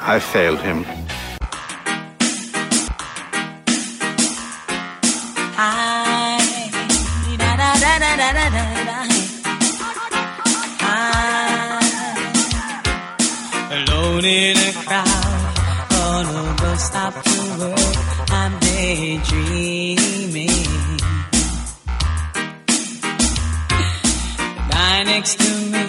I 0.00 0.20
failed 0.20 0.62
him. 0.62 0.86
Alone 14.20 14.32
in 14.32 14.56
a 14.58 14.72
crowd 14.72 15.58
on 15.92 16.26
a 16.26 16.54
bus 16.56 16.84
stop 16.84 17.14
to 17.24 17.30
work, 17.58 18.30
I'm 18.30 18.58
daydreaming. 18.60 20.46
The 24.36 24.66
guy 24.70 25.02
next 25.04 25.38
to 25.38 25.50
me 25.72 25.86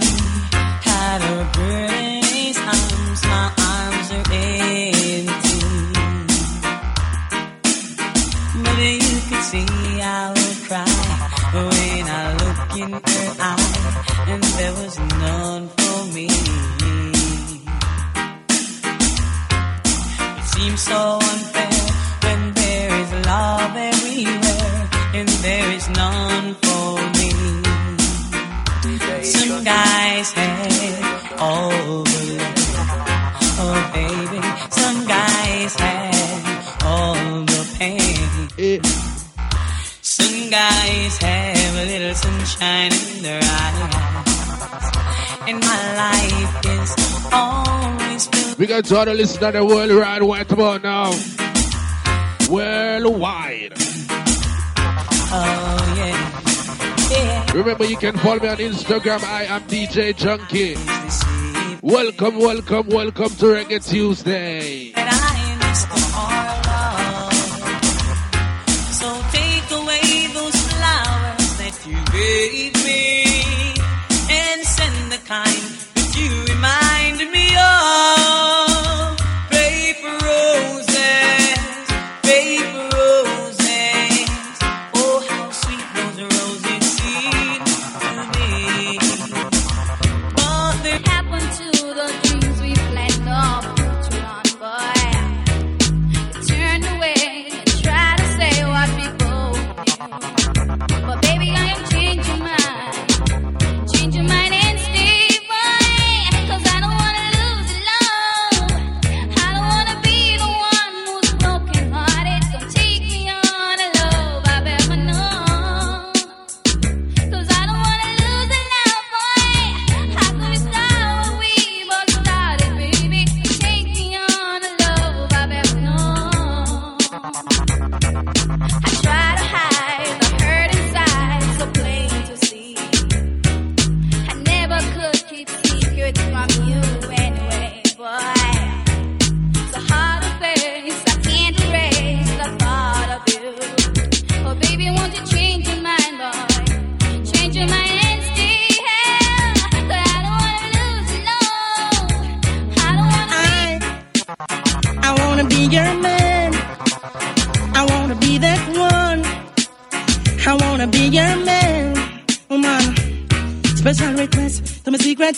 had 0.81 1.21
a 1.21 1.43
bird 1.51 1.90
guys 40.51 41.17
have 41.19 41.75
a 41.77 41.85
little 41.85 42.13
sunshine 42.13 42.91
in 42.91 43.23
their 43.23 43.39
eyes, 43.41 44.91
and 45.47 45.57
my 45.61 45.95
life 45.95 46.65
is 46.65 47.31
always 47.31 48.27
filled. 48.27 48.59
We 48.59 48.67
got 48.67 48.83
to 48.83 48.97
all 48.97 49.05
the 49.05 49.13
listeners 49.13 49.53
the 49.53 49.63
worldwide 49.63 50.21
right 50.21 50.51
about 50.51 50.83
now. 50.83 51.11
Worldwide. 52.49 53.73
Oh 55.33 55.93
yeah, 55.95 57.11
yeah. 57.11 57.53
Remember, 57.53 57.85
you 57.85 57.95
can 57.95 58.17
follow 58.17 58.41
me 58.41 58.49
on 58.49 58.57
Instagram. 58.57 59.23
I 59.23 59.43
am 59.45 59.61
DJ 59.69 60.11
Junky. 60.13 60.75
Welcome, 61.81 62.39
welcome, 62.39 62.89
welcome 62.89 63.29
to 63.29 63.45
Reggae 63.45 63.89
Tuesday. 63.89 64.91
You 72.31 72.60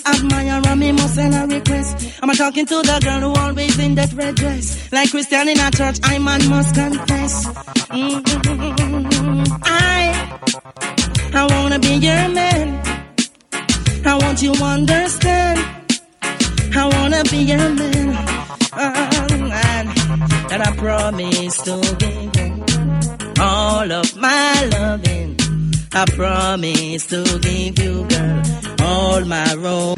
my 0.06 0.76
me 0.76 0.92
must 0.92 1.16
send 1.16 1.34
a 1.34 1.48
request. 1.56 2.20
I'm 2.22 2.30
a 2.30 2.36
talking 2.36 2.66
to 2.66 2.76
the 2.76 3.00
girl 3.04 3.20
who 3.20 3.39
always 3.39 3.80
in 3.80 3.96
that 3.96 4.13
red 4.13 4.36
dress, 4.36 4.92
like 4.92 5.12
Christian 5.12 5.48
in 5.50 5.60
a 5.60 5.72
church. 5.72 6.00
I 6.04 6.18
man 6.20 6.50
must 6.50 6.76
confess. 6.76 7.46
Mm, 7.89 9.48
I, 9.63 10.39
I 11.34 11.46
wanna 11.54 11.80
be 11.80 11.96
your 11.96 12.30
man. 12.30 12.82
I 14.06 14.18
want 14.18 14.42
you 14.42 14.54
to 14.54 14.63
understand. 14.63 15.60
I 16.76 16.89
wanna 16.94 17.24
be 17.32 17.38
your 17.38 17.58
man. 17.58 18.16
Uh, 18.74 19.28
and 19.30 19.89
that 20.50 20.62
I 20.68 20.76
promise 20.78 21.58
to 21.63 21.80
give 22.00 23.39
all 23.39 23.92
of 23.92 24.16
my 24.18 24.66
loving. 24.66 25.38
I 25.96 26.06
promise 26.06 27.06
to 27.08 27.39
give 27.39 27.78
you, 27.80 28.06
girl, 28.08 28.42
all 28.84 29.22
my 29.26 29.54
ro- 29.56 29.96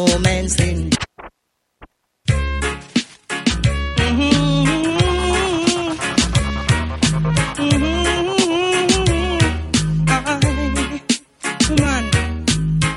romancing. 0.00 0.90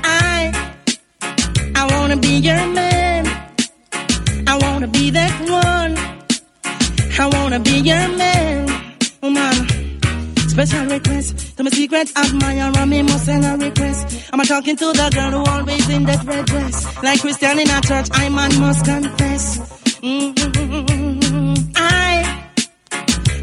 I, 0.02 0.52
I 1.74 1.86
wanna 1.92 2.16
be 2.16 2.38
your 2.38 2.66
man. 2.68 3.26
I 4.46 4.56
wanna 4.62 4.88
be 4.88 5.10
that 5.10 5.34
one. 5.48 5.96
I 7.18 7.26
wanna 7.26 7.60
be 7.60 7.78
your 7.80 8.08
man, 8.16 8.66
woman. 9.22 9.79
Special 10.50 10.86
request 10.86 11.56
to 11.56 11.62
my 11.62 11.70
secret 11.70 12.10
admirer, 12.16 12.84
me 12.86 13.02
must 13.02 13.24
send 13.24 13.44
a 13.44 13.56
request. 13.56 14.30
I'm 14.32 14.40
a 14.40 14.44
talking 14.44 14.76
to 14.76 14.86
the 14.86 15.10
girl 15.14 15.30
who 15.30 15.44
always 15.48 15.88
in 15.88 16.04
that 16.06 16.24
red 16.24 16.44
dress, 16.46 17.02
like 17.04 17.20
Christian 17.20 17.60
in 17.60 17.70
a 17.70 17.80
church. 17.80 18.08
I 18.12 18.28
man 18.28 18.58
must 18.58 18.84
confess. 18.84 19.58
Mm-hmm. 20.00 21.54
I, 21.76 22.50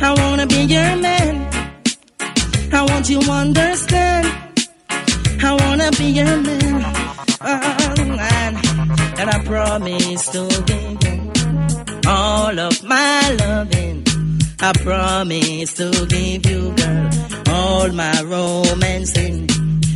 I 0.02 0.14
wanna 0.20 0.48
be 0.48 0.62
your 0.64 0.96
man. 0.98 1.36
I 2.74 2.82
want 2.84 3.10
you 3.10 3.22
to 3.22 3.32
understand. 3.32 4.28
I 5.42 5.54
wanna 5.62 5.90
be 5.92 6.08
your 6.12 6.38
man. 6.42 6.84
Oh, 7.40 8.06
man. 8.20 8.56
And 9.20 9.30
I 9.30 9.44
promise 9.46 10.28
to 10.30 10.42
give 10.66 11.04
you 11.04 11.32
all 12.06 12.60
of 12.60 12.84
my 12.84 13.32
loving. 13.40 13.87
I 14.60 14.74
promise 14.74 15.74
to 15.76 15.92
give 16.10 16.46
you, 16.48 16.74
girl, 16.74 17.10
all 17.50 17.90
my 17.90 18.22
romancing. 18.24 19.48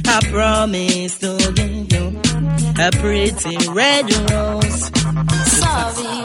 I 0.05 0.19
promise 0.29 1.17
to 1.19 1.35
give 1.55 1.91
you 1.91 2.19
a 2.79 2.91
pretty 2.91 3.57
red 3.69 4.05
rose. 4.29 4.91
Sorry 5.57 6.21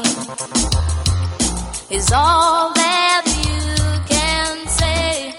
is 1.89 2.13
all 2.13 2.75
that 2.75 3.25
you 3.27 4.15
can 4.15 4.69
say. 4.69 5.35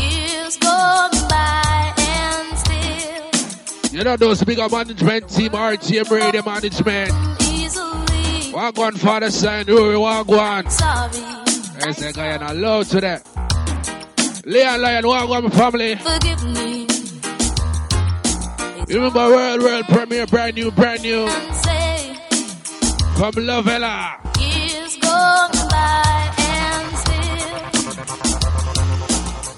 Years 0.00 0.56
gone 0.56 1.10
by 1.28 1.92
and 1.98 2.58
still 2.58 3.98
You 3.98 4.04
know 4.04 4.16
those 4.16 4.42
big 4.44 4.58
up 4.58 4.72
management 4.72 5.28
team, 5.28 5.50
RTM 5.50 6.10
Radio 6.10 6.42
Management. 6.42 7.39
Wagwan 8.52 8.98
Father 8.98 9.30
Sign, 9.30 9.66
Rory 9.66 9.94
Wagwan. 9.94 10.70
sorry. 10.70 11.22
I 11.82 11.92
say, 11.92 12.12
guy, 12.12 12.26
and 12.26 12.42
hello 12.42 12.82
to 12.82 13.00
that. 13.00 13.26
Leon 14.44 14.82
Lion, 14.82 15.04
Wagwan 15.04 15.44
my 15.44 15.50
family. 15.50 15.94
Forgive 15.96 16.44
me 16.44 16.86
You 18.88 18.96
remember 18.96 19.28
World 19.28 19.62
World 19.62 19.84
Premiere, 19.86 20.26
brand 20.26 20.56
new, 20.56 20.70
brand 20.72 21.02
new. 21.02 21.28
From 23.16 23.32
Lovella. 23.34 24.18
years 24.40 24.96
gone 24.96 25.50
by 25.68 26.32
and 26.38 26.96
still 26.98 27.46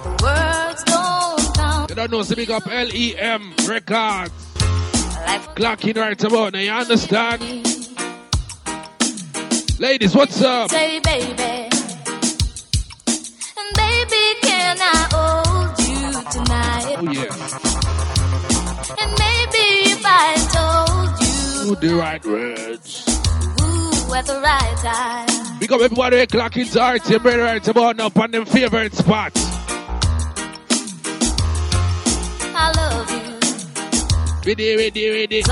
the 0.03 0.23
words 0.23 0.85
don't 0.85 1.55
count. 1.57 1.91
You 1.91 1.95
don't 1.97 2.11
know, 2.11 2.23
so 2.25 2.35
big 2.35 2.51
up 2.51 2.67
LEM 2.67 3.55
Records. 3.67 4.33
Clocking 5.55 5.97
right 5.97 6.23
about 6.25 6.53
now, 6.53 6.59
you 6.59 6.71
understand? 6.71 7.72
Ladies, 9.79 10.15
what's 10.15 10.41
up? 10.43 10.71
Say, 10.71 11.01
baby, 11.01 11.33
and 11.33 11.71
baby, 13.75 14.25
can 14.43 14.77
I 14.81 15.09
hold 15.11 15.79
you 15.81 16.13
tonight? 16.31 16.97
Oh, 16.99 17.11
yeah. 17.11 17.33
And 19.03 19.11
maybe 19.19 19.65
if 19.91 20.03
I 20.05 20.37
told 20.53 21.11
you 21.21 21.75
Who 21.75 21.75
the 21.77 21.95
right 21.97 22.25
words? 22.25 23.05
ooh, 23.61 24.15
at 24.15 24.27
the 24.27 24.41
right 24.41 24.77
time, 24.79 25.59
Big 25.59 25.73
up 25.73 25.81
everybody 25.81 26.19
who 26.21 26.27
clocking 26.27 26.71
to 26.73 26.79
RTM 26.79 27.25
Radio 27.25 27.45
right 27.45 27.67
about 27.69 27.97
now 27.97 28.11
on 28.15 28.31
them 28.31 28.45
favorite 28.45 28.95
spots. 28.95 29.41
I 32.55 32.73
love 32.77 33.11
you. 33.11 33.19
Ready, 34.45 34.77
ready, 34.77 35.11
ready. 35.11 35.43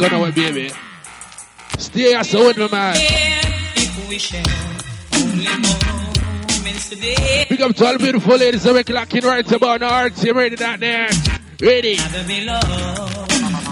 Gonna 0.00 0.16
away, 0.16 0.30
baby. 0.30 0.70
Stay 1.76 2.22
so 2.22 2.46
with 2.46 2.56
me, 2.56 2.68
man. 2.68 2.96
If 2.96 4.08
we 4.08 4.18
share 4.18 4.42
up 7.60 7.76
to 7.76 7.84
all 7.84 7.98
beautiful 7.98 8.36
ladies 8.38 8.62
that 8.62 8.72
we 8.72 8.82
clocking 8.82 9.24
right 9.24 9.52
about 9.52 9.82
now. 9.82 9.90
RTM 10.08 10.34
Radio 10.34 10.56
that 10.56 10.80
there. 10.80 11.08
Ready. 11.60 11.98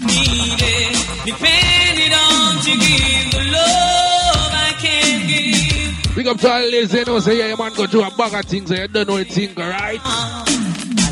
Needed, 0.05 0.93
depended 1.25 2.13
on 2.13 2.57
to 2.61 2.73
give 2.77 3.33
the 3.33 3.45
love 3.51 4.53
I 4.53 4.75
can 4.79 5.27
give. 5.27 6.15
Big 6.15 6.27
up 6.27 6.37
to 6.41 6.51
all 6.51 6.61
ladies 6.61 6.91
that 6.91 7.23
say, 7.23 7.39
yeah, 7.39 7.55
man, 7.57 7.73
go 7.73 7.87
through 7.87 8.05
a 8.05 8.11
bag 8.11 8.35
of 8.35 8.45
things 8.45 8.71
and 8.71 8.81
you 8.81 8.89
don't 8.89 9.09
know 9.09 9.17
a 9.17 9.25
thing, 9.25 9.55
right? 9.55 10.01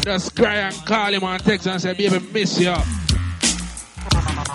Just 0.03 0.37
cry 0.37 0.57
and 0.57 0.75
call 0.85 1.15
him 1.15 1.25
and 1.25 1.43
text 1.43 1.67
and 1.69 1.81
say, 1.81 1.95
baby, 1.95 2.19
miss 2.35 2.61
you. 2.61 2.77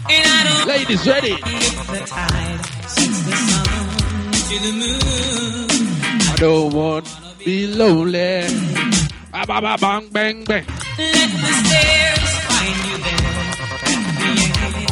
The 0.07 0.97
ready. 1.07 1.35
I 6.23 6.35
don't 6.37 6.73
want 6.73 7.05
to 7.05 7.45
be 7.45 7.67
lonely. 7.67 8.43
Ah, 9.33 9.45
ba, 9.45 9.61
ba, 9.61 9.77
bang, 9.79 10.07
bang, 10.11 10.43
bang. 10.43 10.65
Let 10.97 11.29
the 11.31 11.51
stairs 11.61 12.33
find 12.47 12.77
you 12.87 12.97
there 13.05 13.31
the 14.71 14.87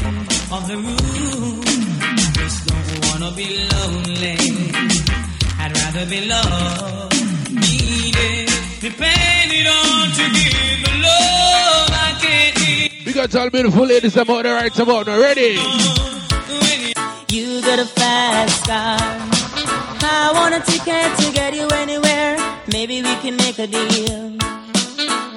of 0.56 0.68
the 0.68 0.78
room. 0.78 1.64
Just 2.34 2.68
don't 2.68 3.06
wanna 3.08 3.32
be 3.36 3.48
lonely. 3.74 4.38
I'd 5.60 5.72
rather 5.76 6.06
be 6.06 6.22
loved, 6.26 7.14
needed, 7.52 8.50
depended 8.80 9.68
on 9.68 10.12
to 10.18 10.24
give 10.34 10.80
the 10.86 10.94
love 11.04 11.90
I 11.92 12.09
can't 13.14 13.16
give. 13.16 13.16
Big 13.16 13.18
up 13.18 13.30
to 13.32 13.40
all 13.40 13.46
the 13.46 13.52
beautiful 13.52 13.86
ladies 13.86 14.14
that 14.14 14.30
out 14.30 14.44
there 14.44 14.56
right 14.56 14.80
about 14.80 15.08
now. 15.08 15.20
Ready? 15.20 15.58
You 17.32 17.62
got 17.62 17.80
a 17.80 17.86
fast 17.86 18.66
car. 18.66 18.98
I 20.02 20.32
want 20.34 20.56
a 20.56 20.62
ticket 20.72 21.18
to 21.20 21.34
get 21.34 21.54
you 21.54 21.68
anywhere. 21.70 22.38
Maybe 22.72 23.02
we 23.02 23.16
can 23.18 23.36
make 23.38 23.60
a 23.60 23.68
deal. 23.68 24.38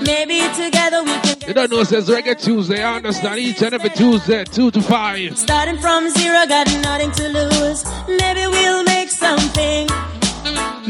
Maybe 0.04 0.40
together 0.54 1.02
we 1.02 1.12
can 1.20 1.48
You 1.48 1.54
don't 1.54 1.70
know, 1.70 1.84
says 1.84 2.08
Reggae 2.08 2.40
Tuesday. 2.40 2.82
I 2.82 2.96
understand 2.96 3.38
each 3.38 3.62
and 3.62 3.74
every 3.74 3.90
Tuesday, 3.90 4.44
2 4.44 4.70
to 4.70 4.82
5. 4.82 5.38
Starting 5.38 5.78
from 5.78 6.08
zero, 6.10 6.46
got 6.46 6.66
nothing 6.82 7.10
to 7.12 7.28
lose. 7.28 7.84
Maybe 8.08 8.46
we'll 8.46 8.84
make 8.84 9.10
something. 9.10 9.88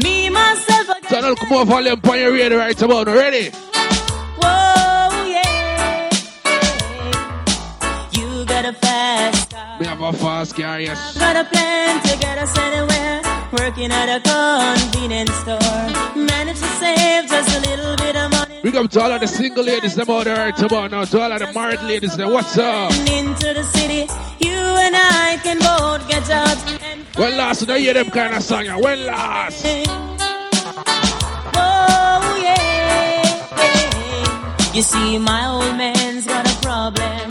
Me, 0.01 0.29
myself, 0.29 0.89
I 0.89 0.99
Channel, 1.09 1.35
come 1.35 1.53
on, 1.53 1.67
volume 1.67 1.99
on 2.03 2.19
your 2.19 2.33
radio 2.33 2.57
right 2.57 2.81
about 2.81 3.07
now. 3.07 3.13
Ready? 3.13 3.51
Whoa, 4.41 4.92
a 8.73 8.79
fast 8.85 9.49
car. 9.51 9.77
We 9.79 9.85
have 9.85 10.01
a 10.01 10.13
fast 10.13 10.55
car, 10.55 10.79
yes. 10.79 11.17
Got 11.17 11.35
a 11.35 11.43
plan 11.49 12.01
to 12.03 12.17
get 12.17 12.37
us 12.37 12.57
anywhere. 12.57 13.21
Working 13.51 13.91
at 13.91 14.09
a 14.09 14.19
convenience 14.21 15.33
store. 15.33 15.59
Managed 16.15 16.61
to 16.61 16.67
save 16.81 17.29
just 17.29 17.57
a 17.57 17.61
little 17.69 17.95
bit 17.97 18.15
of 18.15 18.31
money. 18.31 18.59
Big 18.63 18.75
up 18.75 18.89
to 18.91 19.01
all 19.01 19.11
of 19.11 19.21
the 19.21 19.27
single 19.27 19.63
ladies 19.63 19.95
that 19.95 20.09
out 20.09 20.25
there 20.25 20.49
about 20.49 20.91
now. 20.91 21.05
To 21.05 21.21
all 21.21 21.31
of 21.31 21.39
the 21.39 21.51
married 21.53 21.81
ladies 21.81 22.15
that 22.17 22.27
what's 22.27 22.57
up? 22.57 22.91
Into 22.91 23.53
the 23.53 23.63
city, 23.63 24.07
you 24.39 24.57
and 24.85 24.95
I 24.95 25.39
can 25.43 25.59
both 25.59 26.07
get 26.09 26.23
jobs. 26.25 26.63
When 27.15 27.37
last 27.37 27.59
did 27.59 27.69
I 27.69 27.79
hear 27.79 27.93
them 27.93 28.09
kind 28.09 28.33
of 28.35 28.43
song? 28.43 28.65
When 28.81 29.05
last? 29.05 29.65
Oh 31.55 32.39
yeah. 32.41 32.73
You 34.73 34.81
see, 34.81 35.19
my 35.19 35.47
old 35.47 35.77
man's 35.77 36.25
got 36.25 36.47
a 36.49 36.55
problem. 36.61 37.22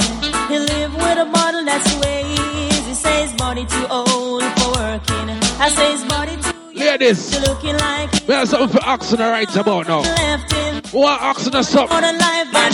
Ladies, 7.02 7.32
young, 7.32 7.42
looking 7.44 7.76
like 7.78 8.10
we 8.28 8.34
have 8.34 8.48
something 8.48 8.68
for 8.68 8.84
Oxen 8.86 9.18
right 9.18 9.56
about 9.56 9.88
now. 9.88 10.00
left 10.00 10.52
him. 10.52 10.82
What 10.92 11.20
Oxen 11.22 11.54
or 11.56 11.62
something? 11.62 11.94
Modern 11.94 12.18
life, 12.18 12.48
but 12.52 12.72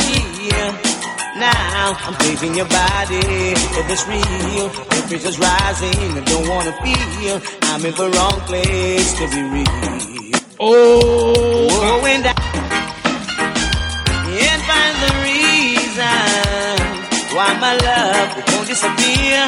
Now 1.37 1.97
I'm 2.05 2.15
craving 2.15 2.55
your 2.55 2.67
body. 2.69 3.21
If 3.21 3.91
it's 3.91 4.09
real, 4.09 4.71
temperature's 4.71 5.39
rising. 5.39 5.95
I 6.17 6.21
don't 6.25 6.49
wanna 6.49 6.73
feel 6.83 7.41
I'm 7.71 7.87
in 7.87 7.95
the 7.95 8.11
wrong 8.11 8.41
place 8.49 9.13
to 9.19 9.29
be 9.29 9.43
real. 9.43 10.35
Oh, 10.59 11.69
oh 11.71 12.07
and 12.07 12.27
I 12.27 12.35
can't 14.25 14.63
find 14.71 14.95
the 15.05 15.13
reason 15.29 16.77
why 17.37 17.49
my 17.61 17.77
love 17.77 18.37
won't 18.37 18.48
disappear. 18.79 19.47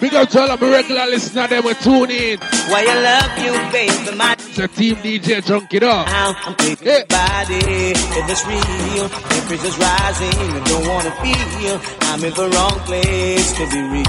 Big 0.00 0.14
up 0.14 0.28
to 0.30 0.40
all 0.40 0.50
of 0.50 0.60
my 0.60 0.70
regular 0.70 1.06
listeners 1.06 1.48
that 1.48 1.64
will 1.64 1.74
tune 1.74 2.10
in. 2.10 2.38
Why 2.68 2.84
I 2.88 2.96
love 3.00 3.32
you, 3.38 3.52
baby, 3.72 4.16
my 4.16 4.32
It's 4.38 4.58
a 4.58 4.68
team 4.68 4.96
DJ 4.96 5.44
drunk 5.44 5.72
it 5.74 5.82
up. 5.82 6.06
Now 6.06 6.34
I'm 6.44 6.54
taking 6.56 6.86
yeah. 6.86 7.04
body, 7.08 7.94
if 7.94 8.30
it's 8.30 8.44
real, 8.46 9.08
temperature's 9.08 9.78
rising, 9.78 10.56
and 10.56 10.64
don't 10.66 10.86
wanna 10.88 11.12
feel 11.22 11.80
I'm 12.10 12.24
in 12.24 12.34
the 12.34 12.48
wrong 12.54 12.78
place 12.86 13.52
to 13.58 13.64
be 13.70 13.80
real. 13.80 14.04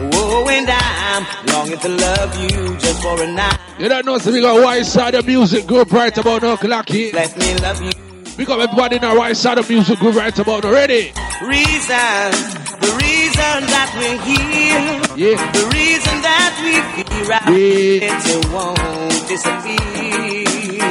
Oh, 0.00 0.48
and 0.48 0.70
I'm 0.70 1.26
longing 1.52 1.78
to 1.78 1.88
love 1.88 2.40
you 2.40 2.76
just 2.78 3.02
for 3.02 3.20
a 3.20 3.26
night. 3.26 3.58
You 3.78 3.88
don't 3.88 4.06
know, 4.06 4.18
so 4.18 4.32
we 4.32 4.40
got 4.40 4.62
White 4.62 4.86
Side 4.86 5.14
of 5.14 5.26
Music 5.26 5.66
Group 5.66 5.90
right 5.92 6.16
about 6.16 6.42
now, 6.42 6.56
clock 6.56 6.88
here. 6.88 7.12
Let 7.12 7.36
me 7.36 7.54
love 7.56 7.82
you. 7.82 8.07
We 8.38 8.44
got 8.44 8.60
everybody 8.60 8.94
in 8.94 9.02
our 9.02 9.16
right 9.16 9.36
Side 9.36 9.58
of 9.58 9.68
Music 9.68 9.98
Group 9.98 10.14
right 10.14 10.38
about 10.38 10.62
now. 10.62 10.70
Ready? 10.70 11.10
Reason, 11.42 12.30
the 12.78 12.94
reason 13.02 13.66
that 13.66 13.90
we're 13.98 14.14
here. 14.22 14.78
Yeah. 15.18 15.34
The 15.50 15.66
reason 15.74 16.22
that 16.22 16.54
we 16.62 16.78
feel 17.02 17.26
right. 17.26 17.50
Yeah. 17.50 18.14
It 18.14 18.46
won't 18.54 19.26
disappear. 19.26 20.86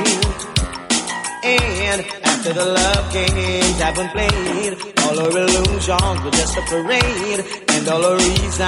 And 1.47 2.03
after 2.25 2.51
the 2.51 2.65
love 2.65 3.13
games 3.13 3.79
have 3.79 3.95
been 3.95 4.09
played, 4.09 4.75
all 5.03 5.17
our 5.17 5.31
illusions 5.31 6.21
were 6.25 6.31
just 6.31 6.57
a 6.57 6.61
parade, 6.63 7.45
and 7.69 7.87
all 7.87 8.03
our 8.03 8.17
reason 8.17 8.67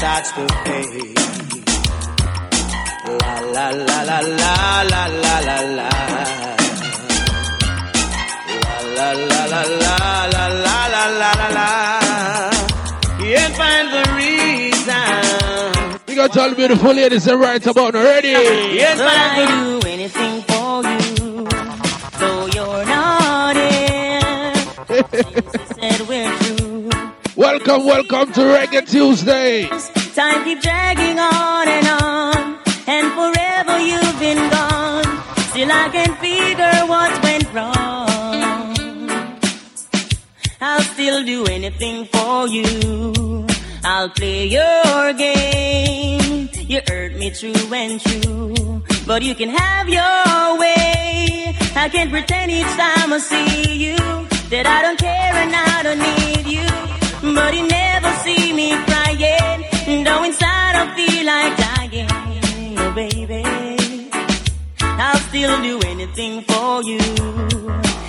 starts 0.00 0.32
to 0.32 0.48
fade. 0.64 1.18
La 3.20 3.68
la 3.68 3.68
la 3.68 4.00
la 4.00 4.20
la 4.20 4.82
la 4.82 5.06
la 5.08 5.38
la 5.40 5.60
la. 5.60 6.63
La 9.04 9.12
la 9.12 9.44
la 9.52 9.62
la 9.84 9.96
la 10.32 10.46
la 10.64 10.76
la 10.94 11.04
la 11.20 11.30
la 11.40 11.48
la. 11.58 11.68
Can't 13.18 13.54
find 13.54 13.86
the 13.92 14.02
reason. 14.16 16.00
We 16.08 16.14
got 16.14 16.34
all 16.38 16.54
beautiful 16.54 16.94
ladies 16.94 17.26
that 17.26 17.36
right 17.36 17.66
about 17.66 17.92
now. 17.92 18.02
Ready? 18.02 18.28
Yes, 18.28 18.96
but 18.96 19.12
I 19.12 19.44
do 19.44 19.88
anything 19.88 20.40
for 20.48 20.82
you, 20.96 21.44
though 22.18 22.46
you're 22.56 22.86
not 22.86 23.56
here. 23.56 24.54
said 25.76 26.00
we're. 26.08 26.32
Welcome, 27.36 27.84
welcome 27.84 28.32
to 28.32 28.40
Reggae 28.40 28.88
Tuesday. 28.88 29.66
Time 30.14 30.44
keep 30.44 30.62
dragging 30.62 31.18
on 31.18 31.68
and 31.68 31.88
on, 32.02 32.58
and 32.86 33.12
forever 33.12 33.78
you've 33.80 34.18
been 34.18 34.48
gone. 34.48 35.04
Still 35.50 35.70
I 35.70 35.88
can 35.92 36.16
figure 36.16 36.86
what 36.88 37.12
I'll 40.66 40.80
still 40.80 41.22
do 41.24 41.44
anything 41.44 42.06
for 42.06 42.48
you. 42.48 43.46
I'll 43.84 44.08
play 44.08 44.46
your 44.46 45.12
game. 45.12 46.48
You 46.54 46.80
hurt 46.88 47.12
me 47.16 47.30
true 47.30 47.74
and 47.82 48.00
true, 48.00 48.82
but 49.06 49.22
you 49.22 49.34
can 49.34 49.50
have 49.50 49.90
your 49.90 50.58
way. 50.58 51.54
I 51.76 51.90
can't 51.92 52.10
pretend 52.10 52.50
each 52.50 52.74
time 52.82 53.12
I 53.12 53.18
see 53.18 53.76
you 53.84 53.96
that 54.52 54.64
I 54.66 54.80
don't 54.84 54.98
care 54.98 55.34
and 55.44 55.54
I 55.54 55.82
don't 55.82 56.02
need 56.10 56.46
you. 56.56 56.66
But 57.34 57.54
you 57.54 57.68
never 57.68 58.10
see 58.24 58.54
me 58.54 58.68
crying, 58.86 60.04
though 60.04 60.24
inside 60.24 60.74
I 60.82 60.84
feel 60.96 61.26
like 61.26 61.54
dying, 61.66 62.78
oh 62.78 62.92
baby. 62.94 63.42
I'll 64.80 65.22
still 65.28 65.62
do 65.62 65.78
anything 65.88 66.40
for 66.48 66.82
you, 66.82 67.00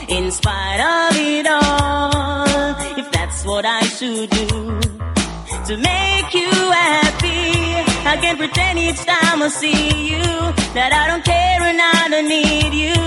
in 0.08 0.32
spite 0.32 0.80
of 0.80 1.18
it 1.18 1.47
all, 1.47 2.45
what 3.46 3.64
I 3.64 3.82
should 3.82 4.30
do 4.30 4.48
to 5.68 5.78
make 5.78 6.34
you 6.34 6.50
happy. 6.50 7.54
I 8.12 8.18
can't 8.20 8.39
pretend 8.39 8.80
each 8.80 9.02
time 9.06 9.43
I 9.43 9.50
see 9.50 10.10
you 10.12 10.26
that 10.74 10.91
I 10.91 11.04
don't 11.10 11.24
care 11.24 11.62
and 11.70 11.80
I 11.80 12.10
don't 12.10 12.28
need 12.28 12.74
you. 12.74 12.98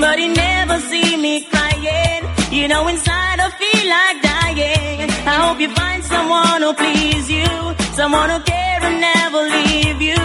But 0.00 0.18
you 0.18 0.32
never 0.32 0.80
see 0.90 1.16
me 1.16 1.44
crying. 1.44 2.22
You 2.50 2.68
know, 2.68 2.88
inside 2.88 3.38
I 3.40 3.50
feel 3.60 3.86
like 3.96 4.18
dying. 4.32 5.10
I 5.32 5.36
hope 5.44 5.60
you 5.60 5.70
find 5.74 6.02
someone 6.02 6.62
who'll 6.62 6.74
please 6.74 7.30
you, 7.30 7.48
someone 7.92 8.30
who'll 8.30 8.40
care 8.40 8.80
and 8.88 9.00
never 9.00 9.40
leave 9.56 10.00
you. 10.00 10.22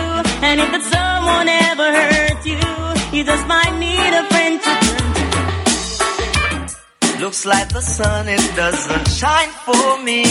And 0.47 0.62
if 0.62 0.70
that 0.72 0.86
someone 0.95 1.47
ever 1.68 1.88
hurt 1.99 2.45
you, 2.45 2.64
you 3.18 3.24
just 3.26 3.45
might 3.47 3.76
need 3.78 4.12
a 4.22 4.24
friend 4.32 4.55
to 4.62 4.72
turn 4.88 5.14
to. 5.14 5.18
Looks 7.20 7.45
like 7.45 7.67
the 7.67 7.82
sun, 7.82 8.30
it 8.30 8.55
doesn't 8.55 9.07
shine 9.09 9.49
for 9.67 10.01
me. 10.03 10.24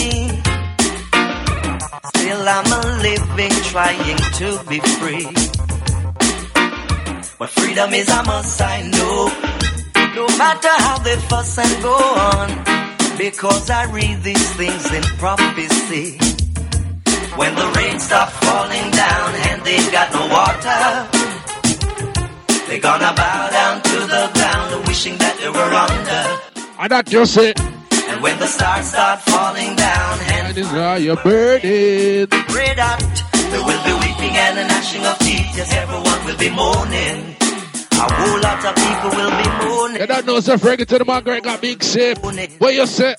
Still 2.09 2.43
I'm 2.49 2.65
a 2.65 2.81
living, 3.07 3.55
trying 3.69 4.17
to 4.41 4.47
be 4.67 4.79
free. 4.97 5.29
But 7.37 7.49
freedom 7.51 7.93
is 7.93 8.09
a 8.09 8.23
must, 8.23 8.59
I 8.59 8.81
know. 8.89 9.29
No 10.15 10.27
matter 10.39 10.73
how 10.81 10.97
they 10.97 11.15
fuss 11.29 11.59
and 11.59 11.83
go 11.83 11.93
on, 11.93 12.49
because 13.19 13.69
I 13.69 13.85
read 13.91 14.23
these 14.23 14.49
things 14.55 14.91
in 14.91 15.03
prophecy. 15.21 16.17
When 17.35 17.53
the 17.53 17.71
rain 17.77 17.99
stops 17.99 18.33
falling 18.43 18.89
down 18.89 19.35
and 19.47 19.61
they've 19.63 19.91
got 19.91 20.11
no 20.11 20.25
water, 20.25 20.81
they're 22.65 22.81
gonna 22.81 23.13
bow 23.13 23.49
down 23.51 23.81
to 23.83 23.97
the 24.13 24.31
ground, 24.33 24.87
wishing 24.87 25.17
that 25.19 25.37
they 25.37 25.49
were 25.49 25.73
under. 25.85 26.58
And 26.81 26.91
that 26.91 27.07
just 27.07 27.35
it. 27.35 27.59
And 27.59 28.23
when 28.23 28.39
the 28.39 28.47
stars 28.47 28.85
start 28.87 29.19
falling 29.23 29.75
down 29.75 30.19
and 30.31 30.57
is 30.57 30.67
how 30.67 30.95
you're 30.95 31.17
burning. 31.17 32.27
red 32.55 32.79
hot, 32.79 33.03
there 33.51 33.59
will 33.67 33.83
be 33.83 33.91
weeping 33.99 34.31
and 34.31 34.59
a 34.59 34.63
gnashing 34.63 35.05
of 35.05 35.19
teeth. 35.19 35.57
Yes, 35.57 35.73
everyone 35.73 36.23
will 36.23 36.37
be 36.37 36.49
mourning. 36.49 37.35
A 37.99 38.07
whole 38.15 38.39
lot 38.39 38.63
of 38.63 38.75
people 38.79 39.09
will 39.11 39.43
be 39.43 39.67
mourning. 39.67 39.99
You 39.99 40.07
don't 40.07 40.25
know, 40.25 40.39
sir, 40.39 40.57
Frankie 40.57 40.85
to 40.85 40.99
the 40.99 41.03
Margaret 41.03 41.43
got 41.43 41.59
big 41.59 41.83
shape. 41.83 42.19
What 42.19 42.73
you 42.73 42.87
say? 42.87 43.15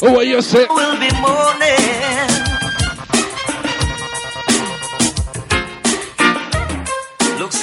Oh, 0.00 0.12
what 0.12 0.26
you 0.28 0.40
say? 0.40 0.64
Will 0.70 1.00
be 1.00 1.10
mourning. 1.18 2.61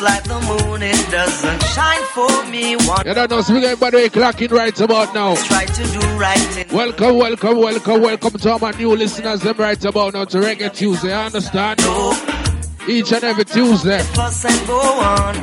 Like 0.02 0.24
the 0.24 0.40
moon, 0.48 0.82
it 0.82 1.12
doesn't 1.12 1.64
shine 1.64 2.04
for 2.14 2.46
me. 2.50 2.78
One 2.88 3.06
You 3.06 3.14
don't 3.14 3.30
know, 3.30 3.42
so 3.42 3.54
everybody 3.56 4.08
clocking 4.10 4.50
right 4.52 4.80
about 4.80 5.14
now. 5.14 5.36
try 5.36 5.66
to 5.66 5.84
do 5.88 6.00
right 6.18 6.72
Welcome, 6.72 7.18
welcome, 7.18 7.58
welcome, 7.58 8.02
welcome 8.02 8.32
to 8.32 8.52
all 8.52 8.60
my 8.60 8.72
new 8.72 8.96
listeners. 8.96 9.42
Them 9.42 9.58
right 9.58 9.84
about 9.84 10.14
now 10.14 10.24
to 10.24 10.38
Reggae 10.38 10.74
Tuesday. 10.74 11.12
I 11.14 11.26
understand? 11.26 11.82
Each 12.88 13.12
and 13.12 13.24
every 13.26 13.44
Tuesday, 13.44 14.00
and 14.00 14.68
go 14.68 14.80
on. 14.80 15.36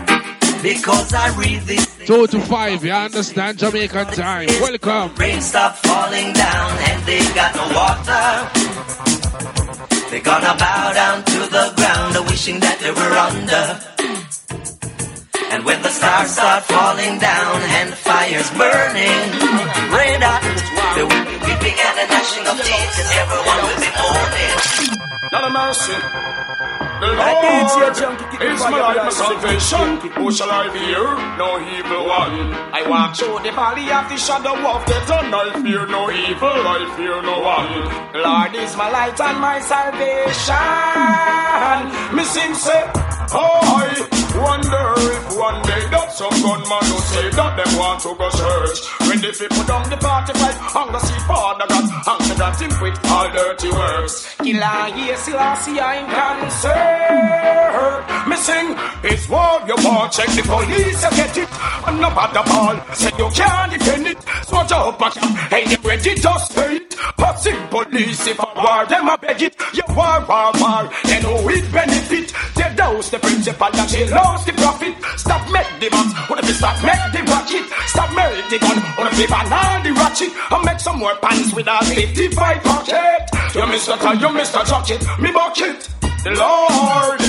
Because 0.62 1.12
I 1.12 1.36
read 1.36 1.62
things. 1.64 1.86
two 2.06 2.26
to 2.26 2.40
five. 2.40 2.82
You 2.82 2.92
understand? 2.92 3.58
Jamaican 3.58 4.06
time. 4.06 4.48
Welcome. 4.60 5.14
Rain 5.16 5.42
stop 5.42 5.76
falling 5.76 6.32
down 6.32 6.78
and 6.88 7.04
they 7.04 7.20
got 7.34 7.54
no 7.54 7.66
water. 7.76 8.50
They're 10.10 10.20
gonna 10.22 10.56
bow 10.58 10.92
down 10.94 11.24
to 11.24 11.38
the 11.40 11.72
ground, 11.76 12.30
wishing 12.30 12.58
that 12.60 12.78
they 12.80 12.90
were 12.90 13.12
under. 13.12 13.95
And 15.56 15.64
when 15.64 15.80
the 15.80 15.88
stars 15.88 16.36
start 16.36 16.64
falling 16.64 17.16
down 17.16 17.56
and 17.80 17.88
the 17.88 17.96
fire's 17.96 18.50
burning, 18.60 19.24
red 19.88 20.20
hot, 20.20 20.44
there 20.92 21.08
will 21.08 21.24
be 21.32 21.36
weeping 21.48 21.72
and 21.80 21.96
a 21.96 22.04
gnashing 22.12 22.44
of 22.44 22.60
teeth, 22.60 23.00
and 23.00 23.08
everyone 23.24 23.64
will 23.64 23.80
be 23.80 23.88
mourning. 23.96 24.52
Not 25.32 25.48
a 25.48 25.52
mercy. 25.56 25.96
The 27.00 27.08
Lord 27.08 27.72
is 28.36 28.60
my 28.68 28.76
life, 28.84 29.00
my 29.00 29.08
salvation. 29.08 29.96
Who 30.20 30.28
shall 30.28 30.52
I 30.52 30.68
fear? 30.76 31.16
No 31.40 31.56
evil 31.56 32.04
one. 32.04 32.52
I 32.76 32.84
walk 32.84 33.16
through 33.16 33.40
the 33.40 33.52
valley 33.56 33.88
of 33.88 34.12
the 34.12 34.20
shadow 34.20 34.60
of 34.60 34.84
death, 34.84 35.08
and 35.08 35.32
I 35.32 35.56
fear 35.64 35.88
no 35.88 36.12
evil. 36.12 36.52
I 36.52 36.84
fear 37.00 37.16
no 37.24 37.40
one. 37.40 37.80
Lord 38.12 38.52
is 38.60 38.76
my 38.76 38.92
light 38.92 39.16
and 39.16 39.40
my 39.40 39.64
salvation. 39.64 40.52
Me 42.12 42.24
sing 42.28 42.52
say, 42.52 42.84
oh, 43.32 43.64
I 43.72 44.25
wonder 44.36 44.94
if 44.96 45.36
one 45.36 45.62
day 45.62 45.82
that 45.90 46.12
some 46.12 46.30
gunman 46.42 46.84
will 46.90 47.04
say 47.12 47.30
that 47.30 47.56
them 47.56 47.78
want 47.78 48.00
to 48.02 48.14
go 48.14 48.28
search. 48.30 48.84
When 49.08 49.20
the 49.20 49.32
people 49.32 49.64
down 49.64 49.88
the 49.90 49.96
party 49.96 50.32
fight, 50.38 50.54
hunger 50.56 50.98
see 51.00 51.18
father 51.26 51.66
God, 51.68 51.84
hunger 52.04 52.34
got 52.36 52.60
him 52.60 52.70
with 52.80 52.98
all 53.06 53.28
dirty 53.32 53.70
works. 53.70 54.34
Killer, 54.38 54.88
yes, 54.96 55.28
Lassie, 55.28 55.80
I'm 55.80 56.06
concerned. 56.06 58.28
Me 58.28 58.36
sing, 58.36 58.74
it's 59.04 59.28
war 59.28 59.60
you 59.66 59.74
want, 59.84 60.12
check 60.12 60.28
the 60.34 60.42
police, 60.42 61.02
you 61.04 61.10
get 61.16 61.36
it. 61.36 61.48
And 61.86 62.00
no 62.00 62.10
bother 62.10 62.42
ball, 62.44 62.76
say 62.94 63.10
you 63.18 63.28
can't 63.30 63.72
defend 63.72 64.06
it. 64.06 64.18
Swatch 64.46 64.72
up, 64.72 64.98
but 64.98 65.16
hey, 65.16 65.64
they 65.66 65.76
ready, 65.82 66.14
just 66.14 66.54
pay 66.54 66.76
it. 66.76 66.94
Passing 67.16 67.56
police, 67.68 68.26
if 68.26 68.38
a 68.38 68.46
war, 68.56 68.86
them 68.86 69.08
a 69.08 69.16
beg 69.18 69.42
it. 69.42 69.56
You 69.74 69.82
war, 69.94 70.20
war, 70.28 70.52
war, 70.60 70.90
they 71.04 71.20
know 71.22 71.48
it 71.48 71.70
benefit. 71.72 72.32
They 72.54 72.74
dose 72.74 73.10
the 73.10 73.18
principal 73.18 73.68
and 73.72 73.90
she 73.90 74.04
lost 74.26 74.46
the 74.46 74.52
profit. 74.62 74.94
Stop 75.16 75.42
make 75.54 75.70
the 75.80 75.88
bombs, 75.94 76.12
wanna 76.28 76.42
be 76.42 76.54
stop 76.60 76.76
make 76.82 77.04
the 77.14 77.22
rocket. 77.30 77.64
Stop 77.92 78.10
melt 78.16 78.34
the 78.50 78.58
gun, 78.58 78.78
wanna 78.98 79.12
be 79.18 79.26
banana 79.26 79.84
the 79.86 79.92
ratchet. 80.00 80.30
And 80.52 80.62
make 80.66 80.80
some 80.80 80.98
more 80.98 81.16
pants 81.24 81.50
with 81.54 81.68
a 81.68 81.78
55 81.84 82.62
pocket. 82.66 83.20
You 83.54 83.62
Mr. 83.72 83.94
Tie, 84.02 84.18
you 84.22 84.28
Mr. 84.38 84.60
Chocolate, 84.70 85.02
me 85.22 85.30
bucket. 85.32 85.80
The 86.26 86.32
Lord 86.44 87.20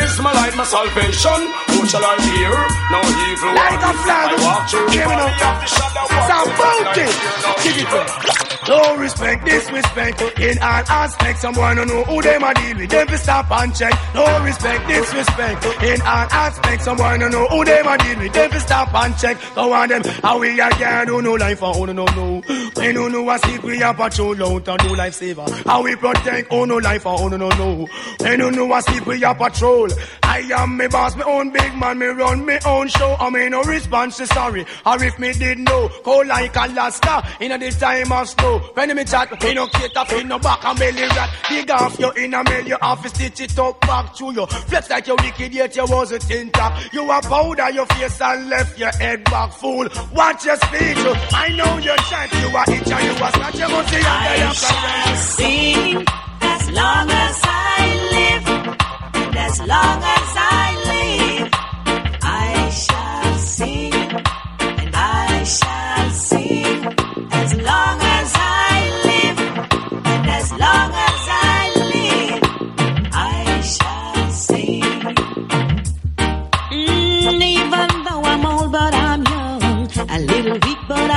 is 0.00 0.12
my 0.24 0.32
light, 0.32 0.54
my 0.56 0.64
salvation. 0.64 1.40
Who 1.72 1.78
shall 1.90 2.04
I 2.12 2.16
fear? 2.26 2.54
No 2.94 3.00
evil 3.28 3.52
Like 3.60 3.82
a 3.84 3.92
flag. 4.04 4.28
I 4.32 4.36
walk 4.46 4.62
through 4.70 4.86
the 4.86 4.92
Hear 4.96 5.06
me 5.08 5.14
now. 5.14 5.28
valley 5.28 5.48
of 5.48 5.56
the 5.60 5.68
shadow 5.76 6.04
of 6.08 6.24
Stop 6.26 6.46
I 6.48 6.58
voting. 6.58 7.12
Dig 7.62 7.78
it 7.84 7.92
up. 7.92 8.45
No 8.68 8.96
respect, 8.96 9.44
disrespect 9.44 10.22
in 10.40 10.58
all 10.58 10.82
aspects. 10.88 11.40
Someone 11.42 11.76
who 11.76 11.84
know 11.86 12.02
who 12.04 12.20
them 12.20 12.42
a 12.42 12.52
deal 12.54 12.76
with. 12.76 12.90
Them 12.90 13.06
fi 13.06 13.16
stop 13.16 13.50
and 13.52 13.74
check. 13.76 13.94
No 14.14 14.44
respect, 14.44 14.88
disrespect 14.88 15.64
in 15.84 16.00
all 16.02 16.26
aspects. 16.32 16.84
Someone 16.84 17.20
who 17.20 17.28
know 17.28 17.46
who 17.46 17.64
them 17.64 17.86
a 17.86 17.98
deal 17.98 18.18
with. 18.18 18.32
Them 18.32 18.50
fi 18.50 18.58
stop 18.58 18.94
and 18.94 19.16
check. 19.18 19.38
Go 19.54 19.72
on 19.72 19.88
them. 19.88 20.02
How 20.22 20.38
we 20.40 20.58
a 20.60 20.68
can 20.70 21.06
do 21.06 21.22
no 21.22 21.34
life 21.34 21.60
for 21.60 21.74
who 21.74 21.86
no 21.86 22.04
know. 22.04 22.42
When 22.74 22.96
who 22.96 23.08
know 23.08 23.30
a 23.30 23.38
sleep 23.38 23.62
we 23.62 23.82
a 23.82 23.94
patrol 23.94 24.42
out 24.42 24.68
and 24.68 24.78
do 24.80 24.88
lifesaver. 24.96 25.64
How 25.64 25.82
we 25.82 25.94
protect 25.94 26.52
who 26.52 26.66
no 26.66 26.76
life 26.78 27.02
for 27.02 27.16
who 27.18 27.30
no 27.38 27.48
know. 27.50 27.86
When 28.20 28.40
who 28.40 28.50
know 28.50 28.74
a 28.74 28.82
sleep 28.82 29.06
we 29.06 29.22
a 29.22 29.32
patrol. 29.34 29.88
I 30.24 30.40
am 30.54 30.76
me 30.76 30.88
boss, 30.88 31.16
me 31.16 31.22
own 31.22 31.50
big 31.50 31.74
man, 31.76 31.98
me 31.98 32.06
run 32.06 32.44
me 32.44 32.58
own 32.66 32.88
show. 32.88 33.16
I 33.18 33.30
me 33.30 33.48
no 33.48 33.62
response 33.62 34.16
to 34.18 34.26
sorry. 34.26 34.66
Or 34.84 35.02
if 35.02 35.18
me 35.18 35.32
did 35.32 35.58
know, 35.58 35.88
cold 36.02 36.26
like 36.26 36.54
Alaska 36.56 37.26
in 37.40 37.52
a 37.52 37.58
the 37.58 37.70
time 37.70 38.10
of 38.12 38.28
snow. 38.28 38.55
When 38.74 38.94
me 38.96 39.04
chat, 39.04 39.30
me 39.42 39.54
no 39.54 39.66
cater 39.66 40.04
for 40.04 40.24
no 40.24 40.38
back 40.38 40.64
and 40.64 40.78
belly 40.78 41.02
rat. 41.02 41.30
Dig 41.48 41.70
off 41.70 41.98
your 41.98 42.16
inner 42.18 42.42
mail, 42.44 42.66
you 42.66 42.76
have 42.80 43.02
to 43.02 43.08
stitch 43.08 43.40
it 43.40 43.58
up 43.58 43.80
back 43.80 44.14
to 44.16 44.32
you. 44.32 44.46
Flex 44.46 44.90
like 44.90 45.06
you 45.06 45.16
wicked 45.16 45.54
yet 45.54 45.76
you 45.76 45.86
wasn't 45.86 46.30
intact. 46.30 46.92
You 46.92 47.10
a 47.10 47.20
powder 47.22 47.70
your 47.70 47.86
face 47.86 48.20
and 48.20 48.48
left 48.48 48.78
your 48.78 48.92
head 48.92 49.24
back 49.24 49.52
full. 49.52 49.88
Watch 50.14 50.44
your 50.44 50.56
speech, 50.56 50.98
I 51.32 51.48
know 51.56 51.78
your 51.78 51.96
chat. 51.96 52.32
You 52.32 52.48
a 52.48 52.62
itch 52.76 52.92
and 52.92 53.04
you 53.04 53.24
a 53.24 53.30
scratch. 53.32 53.58
You 53.58 53.68
must 53.68 53.88
see 53.90 54.02
I 54.04 54.36
your 54.36 54.54
shall 54.54 55.16
sing 55.16 56.04
as 56.40 56.70
long 56.70 57.10
as 57.10 57.40
I 57.44 57.86
live, 58.14 58.48
and 59.14 59.36
as 59.36 59.58
long 59.60 60.02
as 60.02 60.34
I 60.36 60.76
live, 60.92 61.50
I 62.22 62.70
shall 62.70 63.34
sing, 63.38 63.92
and 63.92 64.90
I 64.94 65.44
shall 65.44 66.10
sing 66.10 66.84
as 67.32 67.54
long 67.54 68.00
as 68.00 68.05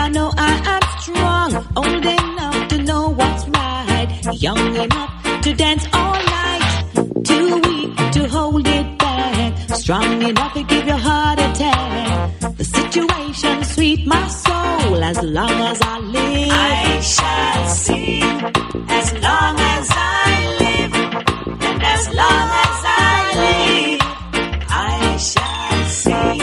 I 0.10 0.12
know 0.12 0.32
I 0.36 0.53
am 0.76 0.84
strong. 1.01 1.49
Old 1.76 2.03
enough 2.03 2.68
to 2.70 2.78
know 2.82 3.10
what's 3.10 3.47
right. 3.49 4.10
Young 4.41 4.76
enough 4.76 5.41
to 5.43 5.53
dance 5.53 5.86
all 5.93 6.14
night. 6.14 6.64
Too 7.24 7.62
weak 7.66 7.95
to 8.14 8.28
hold 8.28 8.68
it 8.68 8.97
back. 8.97 9.70
Strong 9.70 10.24
enough 10.24 10.53
to 10.55 10.64
give 10.64 10.88
your 10.88 10.97
heart 10.97 11.38
attack. 11.38 12.39
The 12.57 12.64
situation 12.64 13.64
sweet 13.64 14.07
my 14.07 14.28
soul 14.30 15.03
as 15.03 15.22
long 15.22 15.51
as 15.51 15.80
I 15.80 15.99
live. 15.99 16.53
I 16.53 17.01
shall 17.01 17.68
sing 17.68 18.24
as 18.89 19.14
long 19.14 19.55
as 19.76 19.88
I 19.91 20.32
live. 20.64 20.95
And 21.70 21.84
as 21.84 22.03
long 22.22 22.47
as 22.66 22.78
I 23.05 23.14
live. 23.43 24.01
I 24.72 25.18
shall 25.18 25.86
sing, 25.86 26.41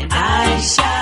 and 0.00 0.12
I 0.12 0.60
shall 0.60 0.97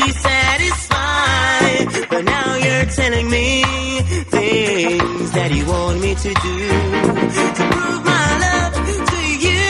be 0.00 0.10
satisfied. 0.12 1.88
But 2.10 2.24
now 2.24 2.54
you're 2.56 2.86
telling 2.86 3.28
me 3.30 3.62
things 4.30 5.32
that 5.32 5.50
you 5.52 5.66
want 5.66 6.00
me 6.00 6.14
to 6.14 6.34
do 6.46 6.58
to 7.56 7.62
prove 7.72 8.04
my 8.04 8.28
love 8.44 8.74
to 9.12 9.20
you. 9.46 9.66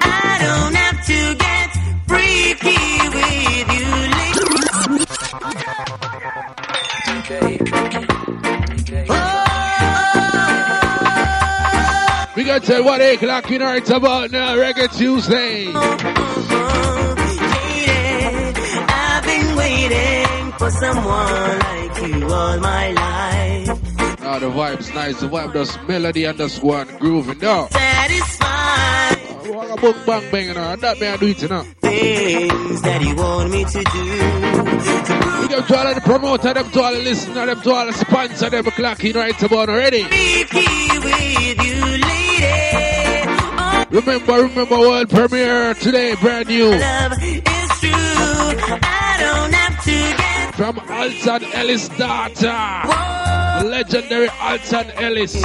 I 0.00 0.38
don't 0.44 0.74
have 0.82 0.98
to 1.12 1.20
get 1.44 1.68
freaky 2.10 2.84
with 3.16 3.68
you. 3.78 3.90
We 12.36 12.42
got 12.44 12.62
to 12.64 12.82
what 12.82 13.00
eight 13.00 13.16
o'clock 13.16 13.50
in 13.50 13.62
right 13.62 13.90
about 13.90 14.30
now, 14.30 14.54
Reggae 14.56 14.96
Tuesday. 14.96 15.72
Oh. 15.74 16.17
For 20.68 20.76
someone 20.78 21.58
like 21.58 22.02
you 22.02 22.26
all 22.28 22.58
my 22.58 22.90
life. 22.92 23.68
Oh, 24.20 24.38
the 24.38 24.50
vibe's 24.50 24.92
nice. 24.94 25.20
The 25.20 25.28
vibe 25.28 25.52
does 25.52 25.78
melody 25.88 26.24
and 26.24 26.36
just 26.36 26.62
one 26.62 26.86
grooving 26.98 27.38
now. 27.38 27.68
Satisfied 27.68 28.42
ah, 28.42 29.16
Oh, 29.50 29.76
boom, 29.76 29.94
bang, 30.06 30.30
bang, 30.30 30.48
and 30.50 30.58
ah? 30.58 30.70
all. 30.70 30.76
that 30.76 31.00
may 31.00 31.08
I 31.08 31.16
do 31.16 31.26
it, 31.28 31.42
you 31.42 31.48
know. 31.48 31.62
things 31.80 32.82
that 32.82 33.02
you 33.02 33.14
want 33.16 33.50
me 33.50 33.64
to 33.64 33.82
do. 33.84 35.40
We 35.40 35.48
got 35.48 35.66
to 35.68 35.78
all 35.78 35.86
of 35.86 35.94
the 35.94 36.00
promoter, 36.02 36.54
them 36.54 36.70
to 36.70 36.80
all 36.82 36.92
the 36.92 37.02
listener, 37.02 37.46
them 37.46 37.62
to 37.62 37.70
all 37.72 37.86
the 37.86 37.92
sponsor, 37.92 38.50
them 38.50 38.64
clock 38.64 39.04
in 39.04 39.16
right 39.16 39.42
about 39.42 39.68
already. 39.70 40.02
With 40.02 40.54
you, 40.54 41.00
lady. 41.00 41.78
Remember, 43.90 44.42
remember, 44.42 44.78
world 44.78 45.08
premiere 45.08 45.72
today, 45.74 46.14
brand 46.20 46.48
new. 46.48 46.70
Love 46.70 47.22
is 47.22 47.42
true. 47.80 48.77
From 50.58 50.78
Alton 50.90 51.44
Ellis' 51.54 51.88
daughter. 51.90 52.34
The 52.42 53.62
legendary 53.64 54.28
Alton 54.40 54.90
Ellis. 54.96 55.34
to 55.34 55.40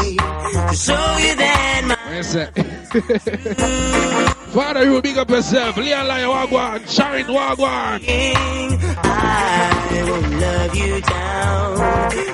show 0.76 1.18
you 1.22 1.36
that 1.36 1.84
my 1.86 2.22
say? 2.24 2.48
Father, 4.54 4.86
you 4.86 5.00
big 5.04 5.20
up 5.20 5.30
yourself. 5.30 5.78
Leon 5.78 6.08
Lion 6.08 6.30
Wagwan. 6.32 6.88
Sharon 6.90 7.26
Wagwan. 7.28 8.02
I 9.04 10.02
will 10.04 10.22
love 10.40 10.76
you 10.76 11.00
down. 11.02 11.78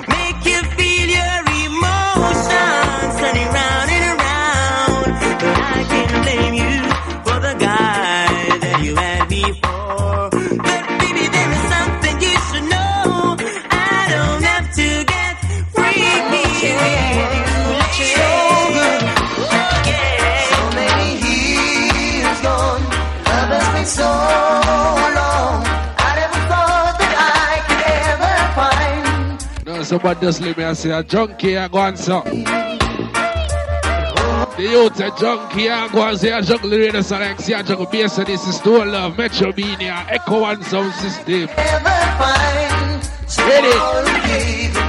Make 0.08 0.42
you 0.46 0.62
feel 0.72 1.08
your 1.20 1.44
emotions 1.66 3.20
turning 3.20 3.48
round 3.52 3.90
and 3.90 4.18
around. 4.18 5.12
But 5.20 5.44
I 5.44 5.84
can't 5.86 6.24
blame 6.24 6.54
you 6.54 6.89
somebody 29.90 30.20
just 30.20 30.40
leave 30.40 30.56
me 30.56 30.62
and 30.62 30.76
say, 30.76 30.90
a 30.90 31.02
Junky, 31.02 31.58
I 31.58 31.66
go 31.66 31.78
on, 31.78 31.96
so. 31.96 32.22
The 34.56 34.62
youth, 34.62 35.00
a 35.00 35.10
Junky, 35.10 35.68
I 35.68 35.88
go 35.92 36.06
and 36.06 36.16
say, 36.16 36.28
a 36.28 36.40
radio 36.78 37.02
bass, 37.86 38.18
and 38.18 38.26
this 38.28 38.46
is 38.46 38.64
Love, 38.64 39.18
Metro 39.18 39.52
Media, 39.52 40.06
Echo 40.08 40.44
Sound 40.62 40.92
System. 40.94 41.48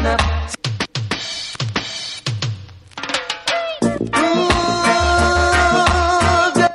Up. 0.04 0.28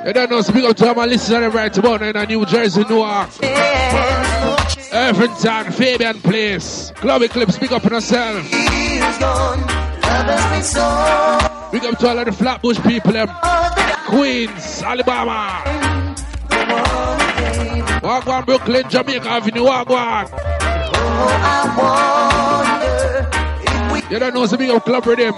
You 0.05 0.13
don't 0.13 0.29
know, 0.29 0.41
speak 0.41 0.65
up 0.65 0.75
to 0.75 0.93
my 0.93 1.05
listeners 1.05 1.53
right 1.53 1.77
about 1.77 2.01
in 2.01 2.27
New 2.27 2.45
Jersey, 2.45 2.83
Newark. 2.89 3.29
Everton, 4.91 5.71
Fabian 5.71 6.19
Place. 6.21 6.91
Clubby 6.95 7.27
Clip, 7.27 7.51
speak 7.51 7.71
up 7.71 7.85
on 7.85 7.91
yourself. 7.91 8.43
Big 11.71 11.85
up 11.85 11.99
to 11.99 12.07
all 12.07 12.19
of 12.19 12.25
the 12.25 12.31
Flatbush 12.31 12.79
people, 12.83 13.11
them. 13.11 13.29
Queens, 14.07 14.81
Alabama. 14.81 15.61
Wagwan, 18.01 18.45
Brooklyn, 18.45 18.89
Jamaica 18.89 19.29
Avenue, 19.29 19.63
Wagwan. 19.65 20.29
You 24.09 24.19
don't 24.19 24.33
know, 24.33 24.45
so 24.45 24.55
big 24.55 24.69
up 24.69 24.85
club 24.85 25.05
with 25.05 25.19
them. 25.19 25.33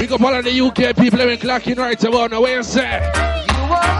Big 0.00 0.12
up 0.12 0.20
all 0.20 0.34
of 0.34 0.44
the 0.44 0.60
UK 0.60 0.96
people, 0.96 1.18
them 1.18 1.28
clocking 1.38 1.76
right 1.76 2.02
about 2.02 2.30
now. 2.32 2.40
Where 2.40 2.56
you 2.56 2.62
say? 2.64 3.37
The. 3.68 3.98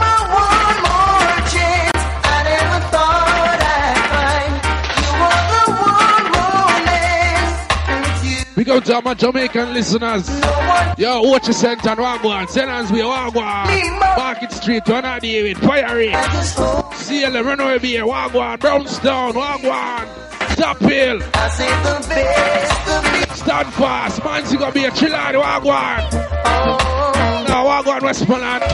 Big 8.58 8.68
Big 8.68 8.84
to 8.84 9.00
my 9.02 9.14
Jamaican 9.14 9.72
listeners. 9.72 10.28
Yo, 10.98 11.22
watch 11.22 11.46
your 11.46 11.54
center 11.54 11.94
Wagwan. 11.94 12.48
Send 12.48 12.68
we 12.90 12.98
Wagwan. 13.00 14.00
Market 14.16 14.50
Street, 14.50 14.82
one 14.88 15.04
of 15.04 15.22
David. 15.22 15.58
Fire 15.58 15.96
rate. 15.96 16.12
CL, 16.96 17.44
Runaway 17.44 17.78
Beer, 17.78 18.04
Wagwan. 18.04 18.58
Brownstone, 18.58 19.34
Wagwan. 19.34 20.37
Top 20.58 20.78
Hill. 20.80 21.20
Stand 23.30 23.72
fast. 23.74 24.24
Man, 24.24 24.42
Man's 24.42 24.56
gonna 24.56 24.72
be 24.72 24.84
a 24.86 24.90
chillard, 24.90 25.36
Wagwan. 25.36 26.02
Now, 27.46 27.64
Wagwan, 27.64 28.02
Westmoreland. 28.02 28.64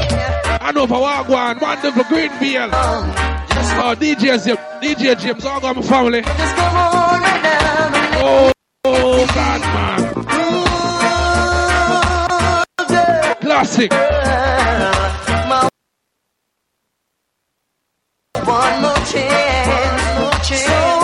I 0.63 0.73
know 0.75 0.87
for 0.87 0.95
Wagwan. 0.95 1.61
Wonderful 1.61 2.05
Greenfield. 2.05 2.71
Oh, 2.73 3.95
DJ 4.01 4.19
James, 4.19 4.47
DJ 4.81 5.15
James, 5.21 5.45
all 5.45 5.61
got 5.61 5.77
my 5.77 5.83
family. 5.83 6.23
Oh, 8.17 8.51
oh, 8.85 9.27
God, 9.35 9.61
man. 9.61 10.15
Classic. 13.43 13.93
One 18.47 18.83
more 18.83 18.95
chance, 19.05 20.19
more 20.19 20.39
chance. 20.43 20.67
So 20.67 21.04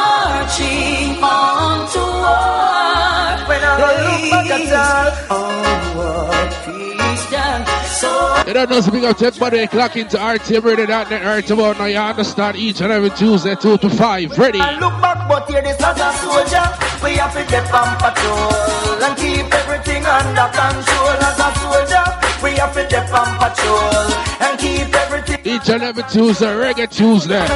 You 8.47 8.53
don't 8.53 8.69
know, 8.69 8.81
so 8.81 8.91
big 8.91 9.05
up 9.05 9.17
to 9.17 9.27
everybody 9.27 9.65
clock 9.67 9.95
into 9.95 10.17
RTM 10.17 10.63
Radio.net 10.63 11.23
right 11.23 11.49
now. 11.49 11.85
You 11.85 11.97
understand 11.97 12.57
each 12.57 12.81
and 12.81 12.91
every 12.91 13.11
Tuesday, 13.11 13.55
2 13.55 13.77
to 13.77 13.89
5. 13.89 14.37
Ready? 14.37 14.59
I 14.59 14.77
look 14.77 14.91
back, 15.01 15.25
but 15.29 15.49
here 15.49 15.61
this 15.61 15.81
as 15.81 15.99
a 16.01 16.11
soldier. 16.19 16.67
We 17.01 17.15
have 17.15 17.33
to 17.33 17.45
get 17.49 17.71
on 17.71 17.95
patrol 17.95 19.03
and 19.03 19.17
keep 19.17 19.53
everything 19.53 20.05
under 20.05 20.49
control. 20.51 21.15
As 21.23 21.39
a 21.39 21.53
soldier, 21.59 22.03
we 22.43 22.51
have 22.59 22.73
to 22.73 22.85
get 22.89 23.09
on 23.09 23.37
patrol 23.39 24.11
and 24.41 24.59
keep 24.59 24.93
everything 24.93 25.39
Each 25.45 25.69
and 25.69 25.83
every 25.83 26.03
Tuesday, 26.03 26.47
Reggae 26.47 26.89
Tuesday. 26.91 27.47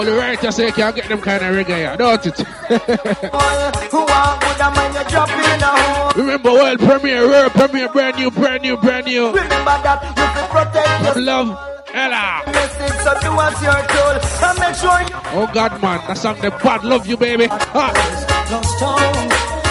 In 0.00 0.06
the 0.06 0.12
days. 0.12 0.18
Only 0.18 0.20
right 0.20 0.40
to 0.40 0.52
say, 0.52 0.70
can't 0.72 0.94
get 0.96 1.08
them 1.08 1.20
kind 1.20 1.44
of 1.44 1.54
reggae, 1.54 1.78
yeah, 1.78 1.96
don't 1.96 2.26
it? 2.26 2.38
Who 2.38 3.98
want 3.98 4.40
good 4.40 4.60
a 4.60 4.70
man, 4.70 4.96
in 4.96 5.62
a 5.62 5.64
hole. 5.66 6.12
Remember, 6.16 6.52
world 6.52 6.78
premiere, 6.80 7.28
world 7.28 7.52
premiere, 7.52 7.88
brand 7.88 8.16
new, 8.16 8.30
brand 8.30 8.62
new, 8.62 8.76
brand 8.76 9.06
new. 9.06 9.26
Remember 9.26 9.76
that 9.82 10.02
you 10.02 10.14
can 10.14 10.48
protect 10.50 11.16
your 11.16 11.24
Love, 11.24 11.48
Ella. 11.92 12.42
message, 12.46 12.98
so 13.04 13.12
do 13.20 13.40
as 13.40 13.62
you're 13.62 13.86
told. 13.92 14.16
And 14.42 14.58
make 14.60 14.74
sure 14.76 15.00
you 15.00 15.16
Oh 15.38 15.46
God, 15.52 15.80
man, 15.82 16.00
that 16.06 16.16
song 16.16 16.36
the 16.40 16.50
bad 16.50 16.84
love 16.84 17.06
you, 17.06 17.16
baby. 17.16 17.46
Ha. 17.48 17.92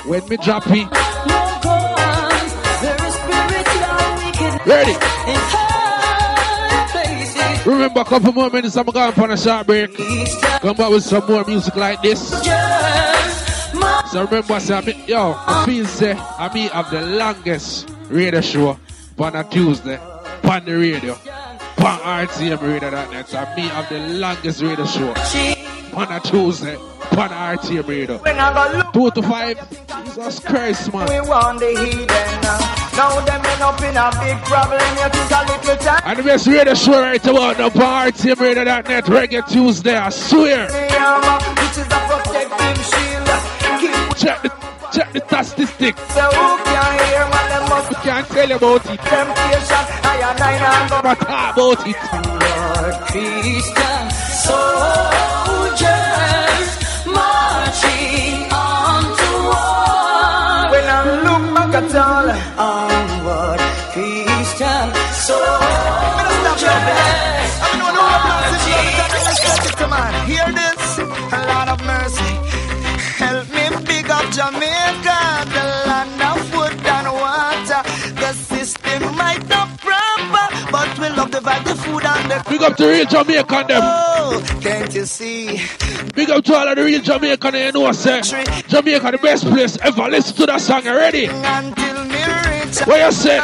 When 0.05 0.27
me 0.27 0.37
drop 0.37 0.67
it, 0.67 0.73
no 0.73 1.39
guns. 1.63 2.53
There 2.81 3.07
is 3.07 3.13
spiritual 3.15 4.05
wickedness 4.21 4.67
ready. 4.67 5.64
Remember, 7.65 8.01
a 8.01 8.05
couple 8.05 8.31
more 8.31 8.49
minutes, 8.49 8.77
I'm 8.77 8.85
going 8.85 9.11
for 9.13 9.29
a 9.29 9.37
short 9.37 9.65
break. 9.65 9.95
Come 9.95 10.75
back 10.77 10.89
with 10.89 11.03
some 11.03 11.25
more 11.27 11.43
music 11.45 11.75
like 11.75 12.01
this. 12.01 12.29
So 14.11 14.23
remember, 14.23 14.59
say, 14.59 14.75
I 14.75 14.81
mean, 14.81 15.03
yo, 15.07 15.35
I 15.35 15.65
feel 15.65 15.85
say 15.85 16.13
I 16.13 16.53
mean 16.53 16.69
have 16.69 16.91
the 16.91 17.01
longest 17.01 17.89
radio 18.09 18.39
show 18.41 18.79
on 19.17 19.35
a 19.35 19.43
Tuesday 19.43 19.97
on 20.43 20.63
the 20.63 20.77
radio. 20.77 21.17
On 21.77 21.99
RTM. 21.99 23.27
So 23.27 23.37
mean 23.55 23.69
have 23.69 23.89
the 23.89 23.99
longest 23.99 24.61
radio 24.61 24.85
show 24.85 25.13
on 25.93 26.11
a 26.11 26.19
Tuesday 26.19 26.75
on 26.75 27.29
RTM 27.29 27.87
radio. 27.87 28.17
when 28.17 28.37
I 28.39 28.71
go 28.71 28.77
look. 28.77 28.93
Two 28.93 29.21
to 29.21 29.27
five. 29.27 29.57
Jesus 30.05 30.39
Christ, 30.39 30.93
man. 30.93 31.07
We 31.07 31.29
want 31.29 31.59
the 31.59 31.67
heathen 31.67 32.07
now. 32.41 32.59
Now 32.95 33.19
them 33.25 33.45
end 33.45 33.61
up 33.61 33.81
in 33.81 33.95
a 33.97 34.09
big 34.23 34.37
problem. 34.45 34.81
You 34.97 35.09
think 35.09 35.31
a 35.31 35.41
little 35.51 35.75
time. 35.85 36.01
And 36.05 36.19
the 36.19 36.23
best 36.23 36.47
radio 36.47 36.73
show 36.73 37.01
right 37.01 37.25
about 37.25 37.59
on 37.59 37.71
RTM 37.71 38.39
radio.net. 38.39 39.05
Reggae 39.05 39.47
Tuesday, 39.51 39.95
I 39.95 40.09
swear. 40.09 40.65
Which 40.65 41.77
is 41.77 41.85
a 41.85 41.99
protective 42.07 42.85
shield. 42.85 43.27
Check 44.17 44.41
the 44.43 44.49
check 44.93 45.13
the 45.13 45.43
statistics. 45.43 46.01
so 46.13 46.21
who 46.21 46.63
can 46.63 47.05
hear 47.05 47.19
man 47.29 47.54
them 47.75 47.85
We 47.89 47.95
can't 47.95 48.27
tell 48.27 48.49
you 48.49 48.55
about 48.55 48.85
it. 48.85 48.99
temptation. 48.99 49.85
I 50.03 50.05
and 50.29 50.41
I 50.41 50.43
and 50.71 50.89
go. 50.89 50.97
But 51.07 51.21
about 51.21 51.87
it. 51.87 51.97
Lord 52.43 52.95
Christian 53.11 54.03
soldiers 54.45 56.69
marching 57.17 58.37
on 58.51 59.03
to 59.19 59.29
war. 59.49 60.71
When 60.71 60.85
I 60.85 60.87
look 61.25 61.43
back 61.55 61.73
at 61.81 61.95
all 62.05 62.29
onward 62.69 63.61
Christian 63.93 64.87
soldiers. 65.13 65.63
Hear 70.25 70.49
this, 70.51 70.97
a 70.97 70.99
lot 71.51 71.67
of 71.69 71.79
mercy. 71.85 72.33
Help 73.23 73.47
me 73.55 73.63
big 73.85 74.09
up 74.09 74.25
Jamaica, 74.31 75.14
the 81.35 81.41
vibe, 81.41 81.63
the 81.65 81.75
food 81.75 82.05
and 82.05 82.31
the 82.31 82.49
Big 82.49 82.61
up 82.61 82.77
to 82.77 82.87
real 82.87 83.05
Jamaican 83.05 83.67
them. 83.67 83.81
Oh, 83.83 84.59
can't 84.61 84.93
you 84.93 85.05
see? 85.05 85.59
Big 86.13 86.29
up 86.29 86.43
to 86.45 86.55
all 86.55 86.67
of 86.67 86.75
the 86.77 86.83
real 86.83 87.01
Jamaican 87.01 87.53
you 87.55 87.71
know 87.73 87.81
what 87.81 88.07
I 88.07 88.21
say 88.21 88.43
Jamaica 88.67 89.11
the 89.11 89.17
best 89.17 89.45
place 89.45 89.77
ever. 89.81 90.07
Listen 90.07 90.35
to 90.37 90.45
that 90.45 90.61
song 90.61 90.87
already. 90.87 91.25
Until 91.25 92.05
me 92.05 92.21
reach 92.23 92.79
What 92.87 92.99
you 93.03 93.11
say? 93.11 93.39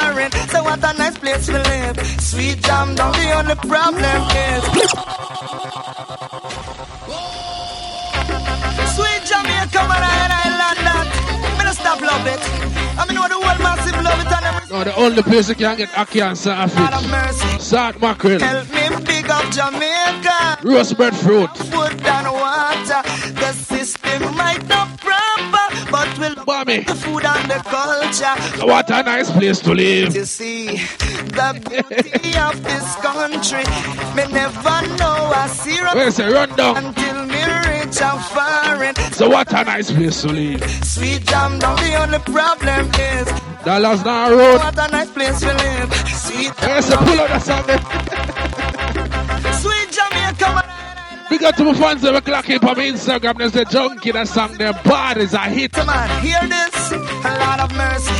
So 0.48 0.64
what 0.64 0.80
a 0.80 0.94
nice 0.98 1.18
place 1.18 1.48
we 1.48 1.56
live. 1.56 1.98
Sweet 2.22 2.62
jam 2.64 2.96
down, 2.96 3.12
the 3.12 3.32
only 3.36 3.56
problem 3.56 4.22
is. 4.40 4.64
Sweet 8.96 9.22
Jamaica, 9.28 9.82
man, 9.92 10.32
I 10.32 10.48
land 10.60 10.82
that. 10.88 11.08
Me 11.58 11.64
no 11.66 11.72
stop 11.74 12.00
love 12.00 12.28
it. 12.28 12.40
I 12.98 13.06
mean, 13.06 13.16
know 13.16 13.28
the 13.28 13.36
whole 13.36 13.60
massive 13.60 14.02
love 14.02 14.20
it 14.20 14.41
No, 14.72 14.86
the 14.86 14.96
only 14.96 15.22
place 15.22 15.50
you 15.50 15.56
can 15.56 15.76
get 15.76 15.90
and 16.50 16.72
lot 16.76 16.94
of 16.94 17.10
mercy. 17.12 17.60
Salt 17.60 18.00
mackerel, 18.00 18.40
Help 18.40 18.70
me 18.70 19.04
big 19.06 19.30
up 19.30 19.44
Jamaica. 19.52 20.60
roast 20.64 20.96
bread 20.96 21.14
fruit. 21.14 21.50
Food 21.58 22.02
and 22.08 22.28
water. 22.32 23.02
The 23.36 23.52
system 23.52 24.34
might 24.38 24.66
not 24.70 24.88
proper, 24.98 25.61
but 26.02 26.18
we 26.20 26.28
love 26.36 26.48
Mommy, 26.48 26.80
the 26.82 26.96
food 26.96 27.26
and 27.26 27.52
the 27.52 27.60
culture. 27.66 28.66
what 28.66 28.90
a 28.90 29.04
nice 29.04 29.30
place 29.32 29.60
to 29.60 29.74
live. 29.74 30.14
To 30.14 30.26
see 30.26 30.66
the 31.38 31.50
beauty 31.70 32.38
of 32.38 32.64
this 32.64 32.96
country, 32.98 33.64
me 34.16 34.24
never 34.34 34.82
know 34.98 35.32
I 35.36 35.48
see 35.48 35.78
Where's 35.94 36.16
the 36.18 36.30
rundown? 36.32 36.78
until 36.78 37.26
me 37.26 37.42
reach 37.68 38.00
a 38.02 38.18
foreign. 38.34 38.96
So 39.14 39.30
what 39.30 39.52
a 39.54 39.64
nice 39.64 39.92
place 39.92 40.22
to 40.22 40.30
live. 40.30 40.64
Sweet 40.84 41.26
jam 41.26 41.60
down, 41.60 41.76
the 41.78 41.96
only 41.96 42.20
problem 42.20 42.90
is 43.00 43.28
Dollars 43.64 44.02
down 44.04 44.32
road. 44.32 44.58
what 44.58 44.78
a 44.80 44.92
nice 44.92 45.12
place 45.12 45.40
to 45.42 45.54
live. 45.54 45.94
Sweet 46.08 46.52
Where's 46.62 46.88
the 46.88 46.98
pull 46.98 47.22
out 47.22 47.42
song 47.42 47.66
there? 47.68 47.80
sweet 49.62 49.92
Jamaica. 49.92 50.61
Big 51.32 51.44
up 51.44 51.56
to 51.56 51.64
my 51.64 51.74
fans 51.74 52.02
that 52.02 52.12
were 52.14 52.20
clocking 52.20 52.62
my 52.62 52.74
Instagram. 52.74 53.38
There's 53.38 53.56
a 53.56 53.64
Junky 53.64 54.12
that 54.12 54.28
sang 54.28 54.58
their 54.58 54.74
bodies. 54.84 55.34
a 55.34 55.40
hit. 55.40 55.72
Come 55.72 55.88
on, 55.88 56.10
hear 56.22 56.42
this, 56.46 56.92
a 56.92 57.38
lot 57.40 57.62
of 57.62 57.72
mercy. 57.74 58.12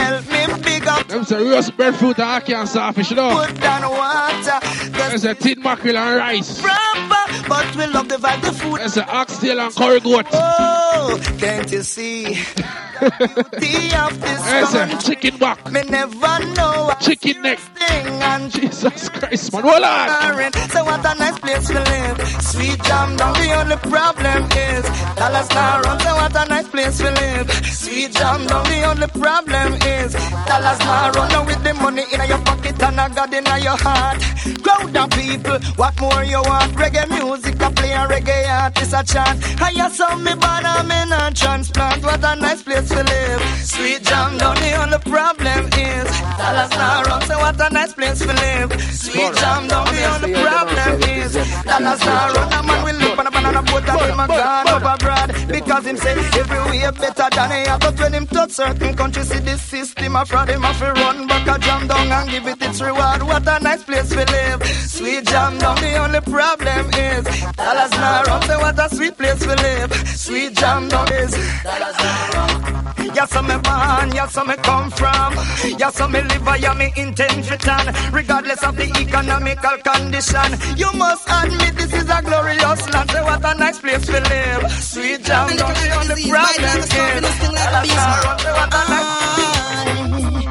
Help 0.00 0.24
me 0.30 0.62
big 0.62 0.86
up 0.86 1.01
Them 1.12 1.24
say 1.24 1.44
roast 1.44 1.76
bread 1.76 1.94
fruit 1.94 2.18
and 2.18 2.42
ackee 2.42 2.54
and 2.58 2.68
sausage, 2.68 3.10
you 3.10 3.16
know. 3.16 3.44
food 3.44 3.62
and 3.62 3.84
water. 3.84 4.60
The 4.86 4.90
There's 4.92 5.24
a 5.24 5.34
tin 5.34 5.60
mackerel 5.62 5.96
and 5.98 6.16
rice. 6.18 6.60
proper, 6.60 7.48
but 7.48 7.76
we 7.76 7.86
love 7.86 8.08
the 8.08 8.16
vibe, 8.16 8.40
the 8.42 8.52
food. 8.52 8.78
There's 8.78 8.96
a 8.96 9.06
oxtail 9.06 9.60
and 9.60 9.74
curry 9.74 10.00
goat. 10.00 10.26
Oh, 10.32 11.20
can't 11.38 11.70
you 11.70 11.82
see 11.82 12.24
the 13.02 13.46
beauty 13.60 13.94
of 13.96 14.20
this 14.20 14.42
There's 14.42 14.74
a 14.74 14.98
chicken 15.06 15.36
back. 15.38 15.70
Me 15.70 15.82
never 15.82 16.38
know 16.54 16.92
Chicken 17.00 17.42
neck. 17.42 17.58
thing 17.58 18.06
and 18.22 18.50
Jesus 18.50 19.08
Christ, 19.10 19.52
man. 19.52 19.62
Hold 19.64 19.82
on. 19.82 20.52
So 20.70 20.84
what 20.84 21.00
a 21.04 21.14
nice 21.18 21.38
place 21.40 21.68
we 21.68 21.74
live. 21.74 22.42
Sweet 22.42 22.82
jam 22.84 23.16
down, 23.16 23.34
the 23.34 23.52
only 23.60 23.76
problem 23.76 24.44
is 24.52 24.82
Dallas 25.16 25.48
now 25.50 25.80
run, 25.82 26.00
so 26.00 26.14
what 26.14 26.36
a 26.36 26.48
nice 26.48 26.68
place 26.68 26.98
to 26.98 27.10
live. 27.10 27.50
Sweet 27.66 28.12
jam 28.12 28.46
down, 28.46 28.64
the 28.64 28.82
only 28.84 29.06
problem 29.08 29.74
is 29.82 30.12
Dallas 30.46 30.78
now 31.02 31.10
run 31.10 31.28
now 31.30 31.44
with 31.44 31.62
the 31.64 31.74
money 31.74 32.04
in 32.12 32.20
your 32.28 32.38
pocket 32.38 32.80
and 32.82 33.00
a 33.00 33.06
God 33.14 33.34
in 33.34 33.46
your 33.62 33.78
heart. 33.84 34.22
Crowd 34.62 34.96
of 34.96 35.10
people, 35.10 35.58
what 35.76 35.94
more 36.00 36.24
you 36.24 36.40
want? 36.42 36.72
Reggae 36.78 37.08
music, 37.10 37.60
I 37.60 37.72
play 37.72 37.92
a 37.92 38.06
reggae 38.06 38.48
artist 38.48 38.94
a 38.94 39.02
chant. 39.02 39.36
I 39.60 39.88
saw 39.88 40.14
me 40.16 40.32
born, 40.42 40.64
I'm 40.64 40.90
in 40.90 41.12
a 41.12 41.30
transplant. 41.34 42.02
What 42.04 42.24
a 42.24 42.36
nice 42.36 42.62
place 42.62 42.88
to 42.88 43.02
live. 43.02 43.42
Sweet 43.64 44.02
jam 44.02 44.38
down, 44.38 44.54
the 44.56 44.70
only 44.82 44.98
problem 44.98 45.62
is 45.66 46.08
Dallas 46.38 46.70
now 46.70 47.02
run, 47.02 47.22
so 47.22 47.38
what 47.38 47.60
a 47.60 47.74
nice 47.74 47.92
place 47.94 48.18
to 48.20 48.32
live. 48.32 48.70
Sweet 48.94 49.34
jam 49.34 49.68
down, 49.68 49.86
the 49.86 50.02
only 50.12 50.32
problem 50.34 51.02
is 51.18 51.32
Dallas 51.64 52.00
now 52.04 52.32
run, 52.34 52.52
a 52.52 52.62
man 52.62 52.84
will 52.84 52.96
live 52.96 53.18
on 53.18 53.26
a 53.26 53.30
banana 53.30 53.62
boat 53.62 53.88
and 53.88 54.00
him 54.00 54.20
a 54.20 54.26
gone 54.28 54.68
over 54.68 54.96
broad. 54.98 55.28
Because 55.48 55.86
him 55.86 55.96
say 55.96 56.12
everywhere 56.40 56.92
better 56.92 57.28
than 57.34 57.50
he 57.50 57.68
have. 57.68 57.80
But 57.80 57.98
when 57.98 58.12
him 58.14 58.26
touch 58.26 58.52
certain 58.52 58.94
countries, 58.94 59.28
see 59.28 59.40
the 59.40 59.56
system 59.58 60.16
a 60.16 60.24
fraud, 60.24 60.48
him 60.48 60.62
have 60.62 60.78
to 60.78 60.91
run 60.92 61.26
back 61.26 61.46
a 61.48 61.58
jam 61.60 61.86
down 61.86 62.12
and 62.12 62.30
give 62.30 62.46
it 62.46 62.62
its 62.62 62.80
reward. 62.80 63.22
What 63.22 63.46
a 63.48 63.58
nice 63.62 63.84
place 63.84 64.10
we 64.10 64.24
live. 64.24 64.62
Sweet 64.64 65.26
jam 65.26 65.58
down, 65.58 65.76
the 65.76 65.96
only 65.96 66.20
problem 66.20 66.86
is 66.94 67.24
now 68.02 68.22
run, 68.24 68.42
so 68.42 68.58
what 68.58 68.78
a 68.78 68.88
sweet 68.94 69.16
place 69.16 69.40
we 69.46 69.54
live. 69.54 69.92
Sweet 70.08 70.54
jam 70.54 70.88
down 70.88 71.12
is 71.12 71.34
run. 72.34 72.50
Yes, 73.14 73.36
I'm 73.36 73.50
a 73.50 73.58
born, 73.58 74.14
yes, 74.14 74.36
I'm 74.38 74.50
a 74.50 74.56
come 74.56 74.90
from. 74.90 75.34
Yes, 75.78 76.00
I'm 76.00 76.14
a 76.14 76.20
live, 76.22 76.48
I 76.48 76.56
am 76.70 76.80
a 76.80 76.92
intent 76.96 77.50
return. 77.50 77.94
Regardless 78.12 78.62
of 78.64 78.76
the 78.76 78.84
economical 78.84 79.76
condition, 79.84 80.78
you 80.78 80.90
must 80.94 81.28
admit 81.28 81.76
this 81.76 81.92
is 81.92 82.08
a 82.08 82.22
glorious 82.22 82.88
land. 82.92 83.10
Say 83.10 83.22
what 83.22 83.44
a 83.44 83.54
nice 83.58 83.78
place 83.80 84.06
to 84.06 84.20
live. 84.20 84.70
Sweet 84.72 85.24
jam, 85.24 85.48
on 85.50 85.56
the 86.08 86.16
problem. 86.30 86.82
Say 86.82 88.52
what 88.52 88.74
a 88.74 88.88
nice 88.88 90.41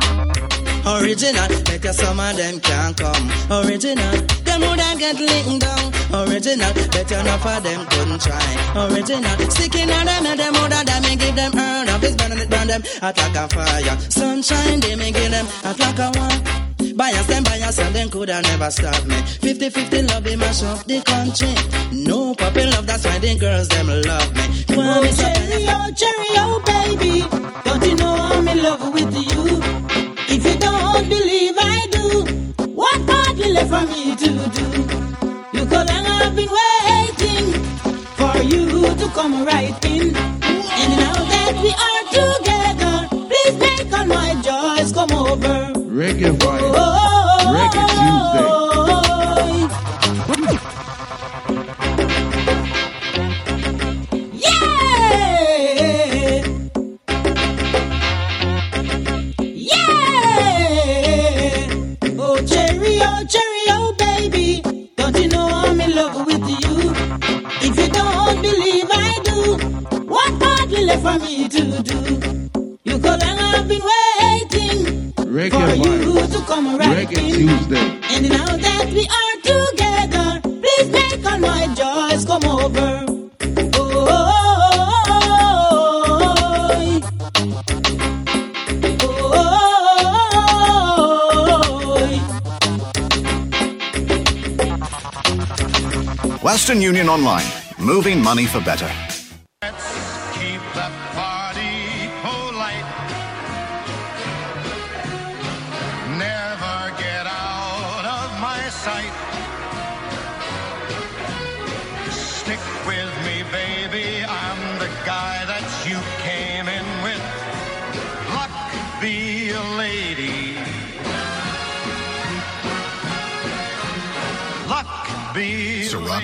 Original, 0.86 1.48
better 1.64 1.94
some 1.94 2.20
of 2.20 2.36
them 2.36 2.60
can't 2.60 2.98
come. 2.98 3.32
Original, 3.52 4.18
them 4.46 4.62
would 4.62 4.80
have 4.80 4.98
get 4.98 5.20
linked 5.20 5.62
down. 5.62 5.94
Original, 6.28 6.74
better 6.90 7.20
enough 7.20 7.46
of 7.46 7.64
them 7.64 7.86
couldn't 7.86 8.22
try. 8.22 8.88
Original, 8.90 9.38
sticking 9.52 9.92
on 9.92 10.06
them 10.06 10.26
and 10.26 10.40
them 10.40 10.54
would 10.54 10.74
have 10.74 10.86
them 10.86 11.06
and 11.06 11.20
give 11.20 11.36
them 11.36 11.52
earn 11.56 11.88
up. 11.88 12.02
It's 12.04 12.16
burning 12.16 12.40
it 12.40 12.50
burn 12.50 12.68
them, 12.68 12.82
like 13.02 13.18
a 13.18 13.48
fire. 13.48 14.00
Sunshine, 14.10 14.80
they 14.80 14.96
may 14.96 15.12
give 15.12 15.32
them 15.32 15.46
like 15.64 16.00
a 16.00 16.12
one. 16.18 16.62
Bias 16.98 17.28
them, 17.28 17.44
bias 17.44 17.80
and 17.80 17.96
them 17.96 18.10
coulda 18.10 18.42
never 18.42 18.72
stop 18.72 19.06
me. 19.06 19.16
50-50 19.16 20.10
love, 20.10 20.24
they 20.24 20.36
mash 20.36 20.64
up 20.64 20.84
the 20.86 21.00
country. 21.02 21.54
No 21.92 22.34
puppy 22.36 22.66
love, 22.66 22.86
that's 22.88 23.06
why 23.06 23.20
the 23.20 23.38
girls 23.38 23.68
them 23.70 23.88
love 23.88 24.34
me. 24.36 24.66
Oh, 24.72 25.02
cherry, 25.16 25.66
oh, 25.70 25.92
cherry, 25.96 26.30
oh, 26.42 26.62
baby. 26.66 27.22
Don't 27.64 27.86
you 27.86 27.96
know 27.96 28.16
I'm 28.16 28.48
in 28.48 28.64
love 28.64 28.94
with 28.94 29.16
you? 29.16 29.41
Part 33.42 33.54
left 33.54 33.70
for 33.70 33.86
me 33.92 34.16
to 34.16 34.30
do? 34.50 34.66
You 35.58 35.66
could 35.66 35.90
have 35.90 36.36
been 36.36 36.50
waiting 36.50 37.54
for 38.16 38.38
you 38.44 38.96
to 38.96 39.08
come 39.14 39.46
right 39.46 39.86
in. 39.86 40.16
And 40.16 40.98
now 40.98 41.14
that 41.14 41.54
we 41.62 41.72
are 41.88 42.04
together, 42.18 43.08
please 43.28 43.58
make 43.58 43.94
all 43.98 44.06
my 44.06 44.34
joys 44.42 44.92
come 44.94 45.12
over. 45.12 45.74
Reggae 45.90 46.32
vibe. 46.38 46.72
Oh, 46.76 47.54
Reggae 47.56 48.01
left 70.92 71.04
for 71.04 71.26
me 71.26 71.48
to 71.48 71.84
do? 71.84 71.98
You 72.84 73.00
could 73.00 73.24
have 73.24 73.68
been 73.68 73.82
waiting 73.82 75.14
Reggae 75.14 75.52
for 75.52 75.76
you 75.76 76.14
vibe. 76.14 76.32
to 76.34 76.40
come 76.46 76.78
right 76.78 77.08
Reggae 77.08 77.18
in. 77.18 77.34
Tuesday. 77.34 78.00
And 78.16 78.30
now 78.30 78.46
that 78.46 78.88
we 78.94 79.04
are 79.20 79.36
together, 79.52 80.42
please 80.62 80.90
make 80.92 81.26
all 81.32 81.40
my 81.40 81.68
joys 81.76 82.26
come 82.26 82.44
over. 82.46 83.06
Oh, 96.34 96.40
Western 96.42 96.82
Union 96.82 97.08
Online, 97.08 97.46
moving 97.80 98.22
money 98.22 98.46
for 98.46 98.60
better. 98.62 98.90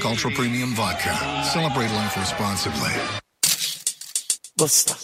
Ultra 0.08 0.32
Premium 0.32 0.74
Vodka. 0.74 1.14
Celebrate 1.44 1.92
life 1.92 2.16
responsibly. 2.16 2.94
Buster. 4.56 4.96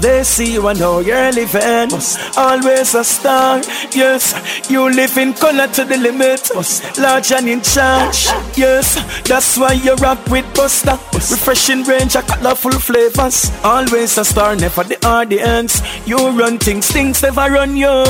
They 0.00 0.24
see 0.24 0.54
you 0.54 0.66
and 0.66 0.80
know 0.80 1.00
you're 1.00 1.30
living. 1.30 1.90
Busta. 1.90 2.38
Always 2.38 2.94
a 2.94 3.04
star. 3.04 3.60
Yes, 3.92 4.32
you 4.70 4.90
live 4.90 5.18
in 5.18 5.34
color 5.34 5.66
to 5.68 5.84
the 5.84 5.98
limit. 5.98 6.40
Busta. 6.40 7.02
Large 7.02 7.32
and 7.32 7.48
in 7.50 7.60
charge. 7.60 8.28
Yes, 8.56 8.96
that's 9.28 9.58
why 9.58 9.74
you 9.74 9.94
rock 9.96 10.26
with 10.28 10.46
Buster. 10.54 10.98
Refreshing 11.12 11.82
range 11.84 12.16
of 12.16 12.26
colorful 12.26 12.72
flavors. 12.72 13.52
Always 13.62 14.16
a 14.16 14.24
star, 14.24 14.56
never 14.56 14.84
the 14.84 15.06
audience. 15.06 15.82
You 16.06 16.30
run 16.30 16.58
things, 16.58 16.88
things 16.90 17.22
never 17.22 17.50
run 17.50 17.76
you. 17.76 18.04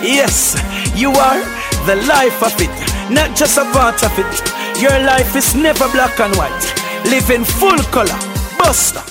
Yes, 0.00 0.56
you 0.96 1.10
are 1.10 1.44
the 1.84 1.96
life 2.08 2.42
of 2.42 2.54
it, 2.58 3.12
not 3.12 3.36
just 3.36 3.58
a 3.58 3.64
part 3.72 4.02
of 4.02 4.18
it. 4.18 4.57
Your 4.80 4.96
life 5.00 5.34
is 5.34 5.56
never 5.56 5.88
black 5.88 6.20
and 6.20 6.32
white. 6.36 6.74
Live 7.06 7.30
in 7.30 7.42
full 7.44 7.78
color. 7.90 8.16
Buster. 8.56 9.02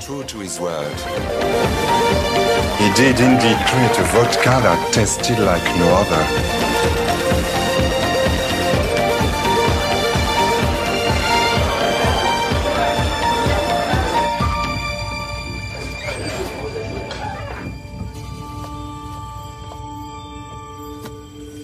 True 0.00 0.24
to 0.24 0.38
his 0.40 0.58
word. 0.58 0.92
He 2.76 2.92
did 2.94 3.20
indeed 3.20 3.56
create 3.68 3.98
a 3.98 4.04
vodka 4.10 4.58
that 4.64 4.92
tasted 4.92 5.38
like 5.38 5.62
no 5.78 5.94
other. 5.94 6.24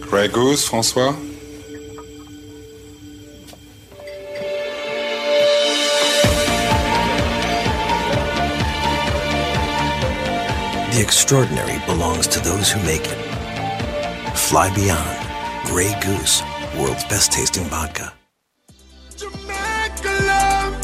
Grey 0.06 0.28
Goose, 0.28 0.68
François? 0.68 1.29
The 10.92 11.00
extraordinary 11.00 11.78
belongs 11.86 12.26
to 12.26 12.40
those 12.40 12.72
who 12.72 12.82
make 12.82 13.02
it. 13.04 13.18
Fly 14.36 14.74
Beyond, 14.74 15.18
Grey 15.66 15.94
Goose, 16.02 16.42
world's 16.76 17.04
best 17.04 17.30
tasting 17.30 17.62
vodka. 17.66 18.12
Jamaica 19.16 20.12
love. 20.26 20.74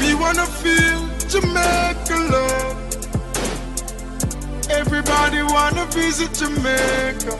We 0.00 0.14
wanna 0.14 0.44
feel 0.44 1.00
Jamaica 1.32 2.16
love. 2.34 2.76
Everybody 4.68 5.42
wanna 5.42 5.86
visit 5.86 6.34
Jamaica. 6.34 7.32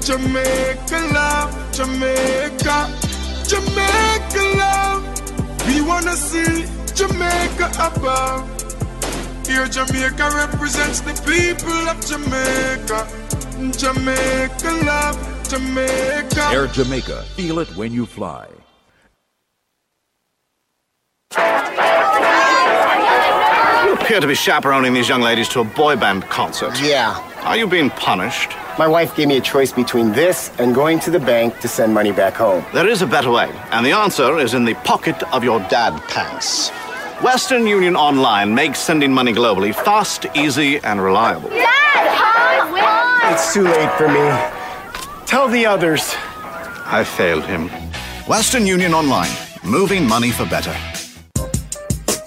Jamaica 0.00 0.98
love, 1.12 1.52
Jamaica. 1.72 2.76
Jamaica 3.46 4.42
love. 4.56 5.02
We 5.68 5.82
wanna 5.82 6.16
see 6.16 6.64
Jamaica 6.94 7.70
above 7.78 8.61
here, 9.52 9.68
Jamaica 9.68 10.30
represents 10.34 11.00
the 11.00 11.12
people 11.28 11.88
of 11.88 12.00
Jamaica. 12.06 13.06
Jamaica 13.78 14.70
love, 14.84 15.48
Jamaica. 15.48 16.48
Air 16.50 16.66
Jamaica, 16.68 17.22
feel 17.36 17.58
it 17.58 17.68
when 17.76 17.92
you 17.92 18.06
fly. 18.06 18.48
You 23.84 23.92
appear 23.94 24.20
to 24.20 24.26
be 24.26 24.34
chaperoning 24.34 24.94
these 24.94 25.08
young 25.08 25.20
ladies 25.20 25.48
to 25.50 25.60
a 25.60 25.64
boy 25.64 25.96
band 25.96 26.22
concert. 26.24 26.80
Yeah. 26.80 27.18
Are 27.42 27.56
you 27.56 27.66
being 27.66 27.90
punished? 27.90 28.50
My 28.78 28.88
wife 28.88 29.14
gave 29.14 29.28
me 29.28 29.36
a 29.36 29.40
choice 29.40 29.72
between 29.72 30.12
this 30.12 30.50
and 30.58 30.74
going 30.74 30.98
to 31.00 31.10
the 31.10 31.20
bank 31.20 31.60
to 31.60 31.68
send 31.68 31.92
money 31.92 32.12
back 32.12 32.34
home. 32.34 32.64
There 32.72 32.88
is 32.88 33.02
a 33.02 33.06
better 33.06 33.30
way, 33.30 33.50
and 33.70 33.84
the 33.84 33.92
answer 33.92 34.38
is 34.38 34.54
in 34.54 34.64
the 34.64 34.74
pocket 34.76 35.22
of 35.34 35.44
your 35.44 35.60
dad 35.68 36.00
pants. 36.08 36.70
Western 37.22 37.68
Union 37.68 37.94
Online 37.94 38.52
makes 38.52 38.80
sending 38.80 39.12
money 39.12 39.32
globally 39.32 39.72
fast, 39.72 40.26
easy, 40.34 40.78
and 40.78 41.00
reliable. 41.00 41.50
It's 41.52 43.54
too 43.54 43.62
late 43.62 43.92
for 43.92 44.08
me. 44.08 44.28
Tell 45.24 45.46
the 45.46 45.64
others. 45.64 46.16
I 46.84 47.04
failed 47.04 47.44
him. 47.44 47.68
Western 48.26 48.66
Union 48.66 48.92
Online, 48.92 49.30
moving 49.62 50.04
money 50.04 50.32
for 50.32 50.44
better. 50.46 50.72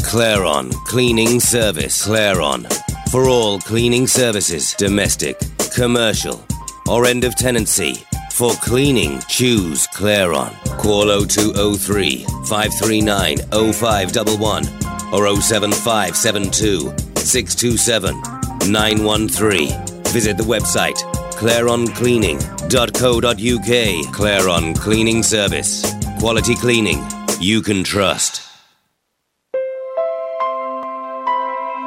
Claron 0.01 0.71
Cleaning 0.85 1.41
Service. 1.41 2.07
Claron. 2.07 2.65
For 3.11 3.27
all 3.27 3.59
cleaning 3.59 4.07
services, 4.07 4.73
domestic, 4.75 5.37
commercial, 5.75 6.45
or 6.87 7.05
end 7.05 7.25
of 7.25 7.35
tenancy. 7.35 7.95
For 8.35 8.51
cleaning, 8.55 9.21
choose 9.29 9.87
Claron. 9.87 10.53
Call 10.77 11.25
0203 11.25 12.25
539 12.45 13.37
0511 13.71 14.65
or 15.13 15.41
07572 15.41 16.93
627 17.15 18.21
913. 18.69 19.69
Visit 20.07 20.35
the 20.35 20.43
website 20.43 20.97
claroncleaning.co.uk. 21.39 24.13
Claron 24.13 24.77
Cleaning 24.77 25.23
Service. 25.23 25.85
Quality 26.19 26.55
cleaning 26.55 27.01
you 27.39 27.61
can 27.61 27.85
trust. 27.85 28.41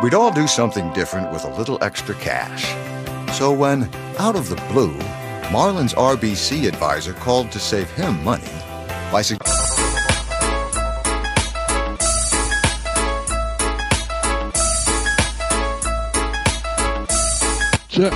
We'd 0.02 0.14
all 0.14 0.32
do 0.32 0.46
something 0.46 0.90
different 0.94 1.30
with 1.30 1.44
a 1.44 1.54
little 1.58 1.76
extra 1.84 2.14
cash. 2.14 2.64
So 3.36 3.52
when, 3.52 3.90
out 4.18 4.34
of 4.34 4.48
the 4.48 4.56
blue, 4.72 4.96
Marlon's 5.50 5.94
RBC 5.94 6.68
advisor 6.68 7.14
called 7.14 7.50
to 7.52 7.58
save 7.58 7.90
him 7.92 8.22
money 8.22 8.44
by 9.10 9.22
suggesting 9.22 9.66
Check. 17.88 18.12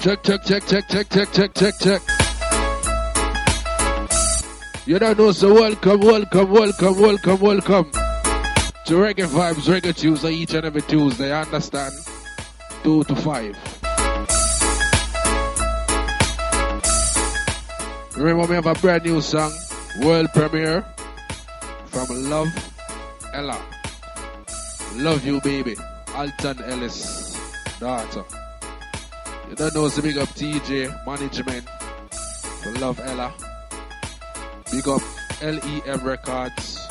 Check, 0.00 0.22
check, 0.22 0.44
check, 0.44 0.66
check, 0.66 0.88
check, 0.88 1.10
check, 1.10 1.32
check, 1.32 1.54
check, 1.54 1.74
check. 1.78 2.02
You 4.86 4.98
don't 4.98 5.18
know, 5.18 5.32
so 5.32 5.52
welcome, 5.52 6.00
welcome, 6.00 6.50
welcome, 6.50 6.98
welcome, 6.98 7.40
welcome 7.40 8.05
to 8.86 8.94
Reggae 8.94 9.26
Vibes, 9.26 9.66
Reggae 9.66 9.92
Tuesday, 9.96 10.30
each 10.30 10.54
and 10.54 10.64
every 10.64 10.82
Tuesday, 10.82 11.32
I 11.32 11.42
understand? 11.42 11.92
2 12.84 13.02
to 13.02 13.16
5. 13.16 13.56
Remember, 18.16 18.46
we 18.46 18.54
have 18.54 18.66
a 18.66 18.74
brand 18.74 19.04
new 19.04 19.20
song, 19.20 19.50
world 20.02 20.28
premiere 20.32 20.84
from 21.86 22.06
Love 22.30 22.46
Ella. 23.34 23.60
Love 24.94 25.24
you, 25.26 25.40
baby. 25.40 25.74
Alton 26.14 26.62
Ellis, 26.62 27.36
daughter. 27.80 28.24
You 29.50 29.56
don't 29.56 29.74
know, 29.74 29.88
so 29.88 30.00
big 30.00 30.16
up 30.16 30.28
TJ 30.28 31.04
management 31.04 31.68
for 32.62 32.70
Love 32.78 33.00
Ella. 33.00 33.34
Big 34.70 34.86
up 34.86 35.02
LEM 35.42 36.04
Records. 36.04 36.86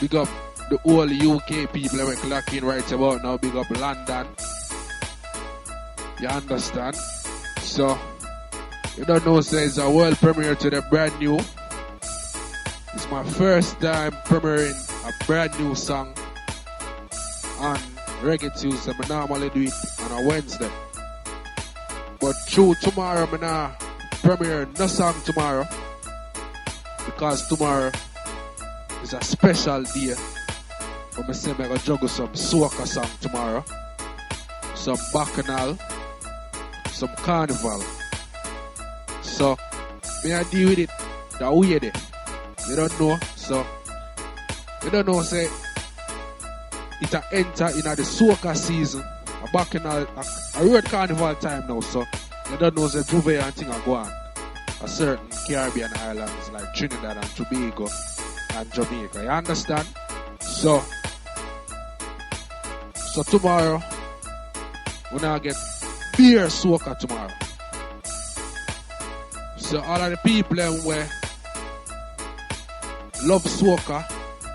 Big 0.00 0.14
up 0.14 0.28
the 0.70 0.78
whole 0.78 1.02
UK 1.02 1.72
people 1.72 1.98
that 1.98 2.06
we're 2.06 2.14
clocking 2.16 2.62
right 2.62 2.92
about 2.92 3.22
now. 3.22 3.36
Big 3.36 3.54
up 3.54 3.70
London. 3.70 4.26
You 6.20 6.28
understand? 6.28 6.96
So, 7.60 7.98
you 8.96 9.04
don't 9.04 9.24
know, 9.26 9.40
so 9.40 9.56
it's 9.58 9.78
a 9.78 9.90
world 9.90 10.16
premiere 10.16 10.54
to 10.54 10.70
the 10.70 10.82
brand 10.82 11.18
new. 11.18 11.38
It's 12.94 13.10
my 13.10 13.24
first 13.24 13.80
time 13.80 14.12
premiering 14.24 14.74
a 15.08 15.24
brand 15.26 15.58
new 15.58 15.74
song 15.74 16.14
on 17.58 17.76
Reggae 18.22 18.58
Tuesday. 18.58 18.92
I 18.98 19.08
normally 19.08 19.50
do 19.50 19.62
it 19.62 19.72
on 20.02 20.24
a 20.24 20.28
Wednesday. 20.28 20.70
But 22.20 22.34
through 22.48 22.74
tomorrow, 22.76 23.28
I'm 23.30 23.40
not 23.40 23.80
premiere 24.22 24.66
no 24.78 24.86
song 24.86 25.14
tomorrow. 25.24 25.66
Because 27.04 27.46
tomorrow 27.48 27.90
is 29.02 29.12
a 29.12 29.22
special 29.22 29.82
day. 29.82 30.14
But 31.16 31.28
I 31.28 31.32
say 31.32 31.50
I'm 31.52 31.56
going 31.56 31.76
to 31.76 31.84
juggle 31.84 32.08
some 32.08 32.28
soca 32.28 32.86
song 32.86 33.08
tomorrow. 33.20 33.64
Some 34.74 34.98
bacchanal. 35.12 35.78
Some 36.90 37.14
carnival. 37.16 37.82
So, 39.22 39.56
me 40.24 40.32
I 40.32 40.42
deal 40.44 40.70
with 40.70 40.78
it 40.78 40.90
that 41.38 41.54
way 41.54 41.78
there. 41.78 41.92
You 42.68 42.76
don't 42.76 43.00
know, 43.00 43.18
so 43.36 43.66
you 44.82 44.90
don't 44.90 45.06
know 45.06 45.20
say 45.22 45.48
it 47.00 47.14
a 47.14 47.22
enter 47.32 47.66
in 47.68 47.82
the 47.82 48.02
soca 48.02 48.56
season. 48.56 49.02
A 49.42 49.48
bacchanal 49.52 50.06
a, 50.16 50.78
a 50.78 50.82
carnival 50.82 51.34
time 51.36 51.66
now, 51.68 51.80
so 51.80 52.04
you 52.50 52.56
don't 52.56 52.76
know 52.76 52.88
say 52.88 53.00
J'ouvert 53.00 53.42
and 53.42 53.54
thing 53.54 53.70
are 53.70 53.80
go 53.80 53.94
on. 53.94 54.12
A 54.82 54.88
certain 54.88 55.26
Caribbean 55.46 55.90
islands 55.96 56.50
like 56.50 56.74
Trinidad 56.74 57.16
and 57.16 57.36
Tobago 57.36 57.88
and 58.54 58.72
Jamaica. 58.72 59.22
You 59.22 59.28
understand? 59.28 59.88
So 60.40 60.82
so 63.14 63.22
tomorrow 63.22 63.80
we 65.12 65.20
now 65.20 65.38
get 65.38 65.54
beer 66.16 66.46
soca 66.46 66.98
tomorrow. 66.98 67.30
So 69.56 69.80
all 69.80 70.00
of 70.02 70.10
the 70.10 70.16
people 70.24 70.56
where 70.82 71.08
love 73.24 73.44
soca 73.44 74.04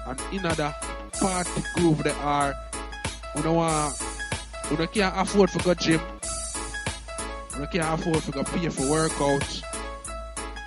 and 0.07 0.19
in 0.33 0.45
other 0.45 0.75
party 1.21 1.63
groove 1.73 2.03
they 2.03 2.11
are 2.11 2.53
you 3.37 3.43
know 3.43 3.93
know 4.77 4.87
can't 4.87 5.17
afford 5.17 5.51
to 5.51 5.59
go 5.59 5.73
gym. 5.73 6.01
You 7.57 7.67
can't 7.71 7.97
afford 7.97 8.23
to 8.23 8.31
go 8.31 8.43
pay 8.43 8.67
for 8.67 8.89
workout. 8.89 9.61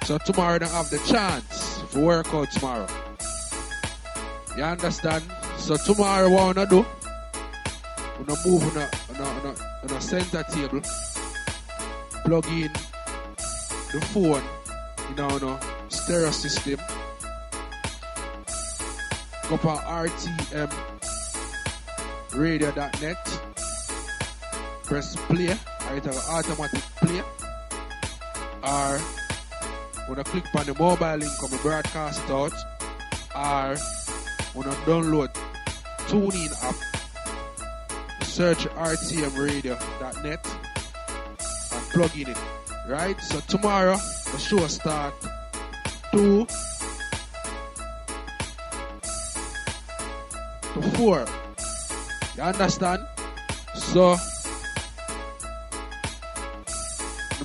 So 0.05 0.17
tomorrow 0.17 0.59
they 0.61 0.67
have 0.67 0.89
the 0.89 0.99
chance 1.01 1.83
for 1.89 2.01
workout 2.01 2.51
tomorrow. 2.53 2.89
You 4.57 4.63
understand? 4.63 5.25
So 5.59 5.77
tomorrow 5.77 6.31
what 6.31 6.57
you 6.57 6.63
wanna 6.63 6.67
do 6.67 6.87
you 8.23 8.29
gonna 8.29 8.49
move 8.49 8.77
on 8.77 8.83
a, 8.83 8.91
on 9.11 9.17
a, 9.17 9.25
on 9.25 9.47
a, 9.47 9.93
on 9.93 9.97
a 9.97 10.01
center 10.01 10.43
table. 10.45 10.81
Plug 12.25 12.47
in 12.47 12.73
the 13.93 14.01
phone 14.13 14.43
you 15.11 15.17
know, 15.17 15.31
you 15.33 15.41
know 15.41 15.61
stereo 15.89 16.31
system. 16.31 16.79
Go 19.49 19.55
on 19.69 20.07
RTM 20.07 20.73
radio.net 22.35 23.41
press 24.85 25.17
play. 25.17 25.47
It 25.47 26.05
have 26.05 26.17
automatic 26.31 26.83
play. 26.97 27.23
Or 28.63 29.01
I 30.19 30.23
click 30.25 30.45
on 30.55 30.67
the 30.67 30.75
mobile 30.79 31.17
link 31.17 31.43
on 31.43 31.51
the 31.51 31.59
broadcast 31.63 32.23
out. 32.31 32.53
Or 33.35 34.65
I 34.65 34.75
download 34.85 35.35
TuneIn 36.09 36.53
app 36.63 36.92
search 38.33 38.65
rtmradio.net 38.65 40.47
and 41.73 41.85
plug 41.93 42.17
in 42.17 42.31
it 42.31 42.39
right? 42.89 43.21
So 43.21 43.41
tomorrow 43.41 43.97
the 44.33 44.39
show 44.39 44.67
start 44.69 45.13
2 46.13 46.47
to 50.73 50.83
4 50.97 51.27
you 52.37 52.43
understand? 52.43 53.07
So 53.75 54.17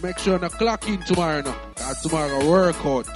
make 0.01 0.17
sure 0.19 0.39
to 0.39 0.47
clock 0.47 0.87
in 0.87 1.01
tomorrow 1.01 1.41
now 1.41 1.55
cause 1.75 2.01
tomorrow 2.01 2.49
workout. 2.49 3.09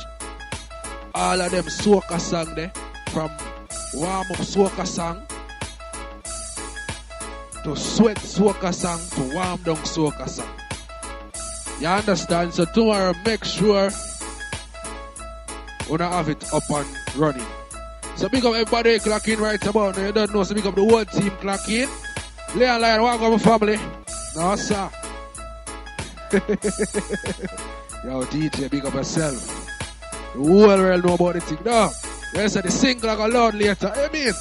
All 1.15 1.39
of 1.39 1.51
them 1.51 1.63
soca 1.63 2.19
song 2.19 2.53
there 2.55 2.73
from 3.11 3.31
warm 3.93 4.27
up 4.29 4.37
soca 4.39 4.85
song 4.85 5.25
to 7.63 7.75
sweat 7.75 8.17
soca 8.17 8.73
song, 8.73 8.99
to 9.11 9.35
warm 9.35 9.61
down 9.61 9.77
soca 9.77 10.27
song. 10.27 10.49
You 11.79 11.87
understand? 11.87 12.53
So 12.53 12.65
tomorrow 12.65 13.13
make 13.25 13.43
sure 13.43 13.89
we 15.89 15.97
have 15.97 16.29
it 16.29 16.53
up 16.53 16.63
and 16.69 16.87
running. 17.15 17.45
So 18.15 18.29
big 18.29 18.45
up 18.45 18.53
everybody 18.53 18.97
clocking 18.99 19.39
right 19.39 19.65
about 19.65 19.97
now. 19.97 20.05
You 20.05 20.11
don't 20.11 20.33
know, 20.33 20.43
so 20.43 20.55
big 20.55 20.65
up 20.65 20.75
the 20.75 20.83
whole 20.83 21.05
team 21.05 21.31
clocking. 21.41 21.89
Lay 22.55 22.65
a 22.65 22.77
line, 22.77 23.01
welcome 23.01 23.39
family. 23.39 23.77
No, 24.35 24.55
sir. 24.55 24.89
Yo, 28.03 28.23
DJ, 28.25 28.69
big 28.69 28.85
up 28.85 28.93
yourself. 28.93 29.67
The 30.33 30.39
whole 30.39 30.67
world 30.67 31.05
know 31.05 31.13
about 31.15 31.35
it? 31.35 31.65
No, 31.65 31.89
they 32.33 32.47
said 32.47 32.63
the 32.63 32.71
single 32.71 33.09
I 33.09 33.15
got 33.15 33.29
learn 33.31 33.59
later. 33.59 33.91
I 33.93 34.07
mean, 34.11 34.33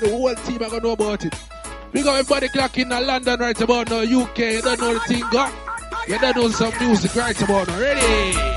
the 0.00 0.10
whole 0.10 0.34
team 0.34 0.62
I 0.62 0.68
got 0.68 0.82
know 0.82 0.92
about 0.92 1.24
it. 1.24 1.34
We 1.96 2.02
going 2.02 2.24
for 2.24 2.36
everybody 2.36 2.48
clock 2.50 2.76
in 2.76 2.90
London 2.90 3.40
right 3.40 3.58
about 3.58 3.88
now, 3.88 4.00
UK. 4.00 4.38
You 4.38 4.60
don't 4.60 4.78
know 4.78 4.92
the 4.92 5.00
thing, 5.00 5.24
got? 5.32 5.50
You 6.06 6.18
don't 6.18 6.36
know 6.36 6.48
some 6.50 6.74
music 6.78 7.14
right 7.16 7.40
about 7.40 7.68
now. 7.68 7.80
Ready? 7.80 8.55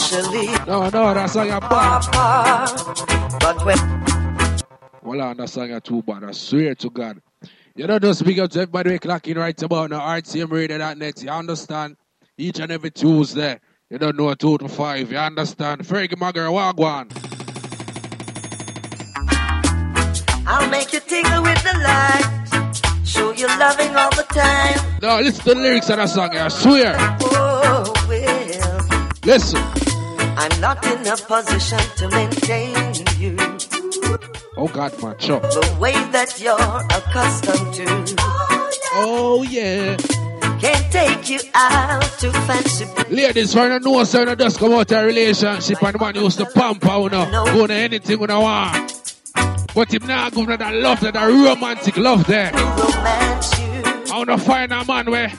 actually. 0.00 0.46
No, 0.66 0.88
no, 0.88 1.14
that's 1.14 1.32
song 1.32 1.46
is 1.46 1.60
bad. 1.60 2.06
But 3.40 3.64
when. 3.64 3.78
Well, 5.02 5.22
I 5.22 5.30
understand 5.30 5.72
that 5.72 5.84
too 5.84 6.02
but 6.02 6.22
I 6.22 6.32
swear 6.32 6.74
to 6.76 6.90
God. 6.90 7.20
You 7.74 7.86
don't 7.86 8.02
just 8.02 8.20
speak 8.20 8.38
up 8.38 8.50
to 8.50 8.60
everybody 8.60 8.98
clocking 8.98 9.36
right 9.36 9.60
about 9.62 9.92
on 9.92 10.00
RTMRadio.net. 10.00 11.22
You 11.22 11.30
understand? 11.30 11.96
Each 12.36 12.58
and 12.58 12.70
every 12.70 12.90
Tuesday. 12.90 13.60
You 13.88 13.98
don't 13.98 14.16
know 14.16 14.28
a 14.28 14.36
two 14.36 14.58
to 14.58 14.68
five. 14.68 15.10
You 15.10 15.18
understand? 15.18 15.82
Fergie 15.82 16.14
Magara 16.14 16.50
Wagwan. 16.50 17.10
I'll 20.46 20.68
make 20.68 20.92
you 20.92 21.00
tingle 21.00 21.42
with 21.42 21.62
the 21.62 21.78
light. 21.78 23.06
Show 23.06 23.32
you 23.32 23.46
loving 23.46 23.94
all 23.96 24.10
the 24.10 24.26
time. 24.28 24.98
No, 25.02 25.20
listen 25.20 25.44
to 25.44 25.54
the 25.54 25.60
lyrics 25.60 25.90
of 25.90 25.96
that 25.96 26.08
song. 26.08 26.36
I 26.36 26.48
swear. 26.48 26.96
Oh, 26.98 27.92
well. 28.08 29.10
Listen. 29.24 29.89
I'm 30.42 30.58
not 30.58 30.82
in 30.86 31.06
a 31.06 31.18
position 31.18 31.78
to 31.96 32.08
maintain 32.08 32.94
you. 33.18 33.36
Oh 34.56 34.68
God, 34.72 34.90
my 35.02 35.12
chop. 35.12 35.42
The 35.42 35.76
way 35.78 35.92
that 35.92 36.40
you're 36.40 36.56
accustomed 36.56 37.74
to. 37.74 38.16
Oh 38.94 39.44
yeah. 39.46 39.98
Can't 40.58 40.90
take 40.90 41.28
you 41.28 41.40
out 41.52 42.02
to 42.20 42.32
fancy. 42.32 42.86
Ladies, 43.14 43.54
when 43.54 43.70
I 43.70 43.78
know 43.78 44.02
so 44.04 44.26
I 44.26 44.34
just 44.34 44.58
come 44.58 44.72
out 44.72 44.90
of 44.90 45.04
a 45.04 45.04
relationship 45.04 45.82
and 45.82 46.00
man 46.00 46.14
used 46.14 46.38
to 46.38 46.46
pump, 46.46 46.84
you 46.84 47.10
know, 47.10 47.44
go 47.52 47.66
to 47.66 47.74
anything 47.74 48.18
when 48.18 48.30
I 48.30 48.38
want. 48.38 49.16
But 49.74 49.92
him 49.92 50.06
now 50.06 50.30
go 50.30 50.46
to 50.46 50.56
that 50.56 50.72
love, 50.72 51.00
that 51.00 51.16
romantic 51.16 51.98
love 51.98 52.26
there. 52.26 52.50
I 52.54 54.12
wanna 54.14 54.38
find 54.38 54.72
a 54.72 54.86
man 54.86 55.10
where 55.10 55.30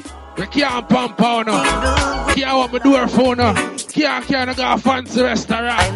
we 0.42 0.48
can't 0.48 0.90
pump 0.90 1.22
out, 1.22 1.46
no. 1.46 2.34
Can't 2.34 2.58
want 2.58 2.74
me 2.74 2.80
door 2.80 3.08
phone, 3.08 3.38
no. 3.38 3.54
Can't, 3.90 4.26
can't 4.26 4.58
go 4.58 4.74
a 4.74 4.78
fancy 4.78 5.22
restaurant. 5.22 5.96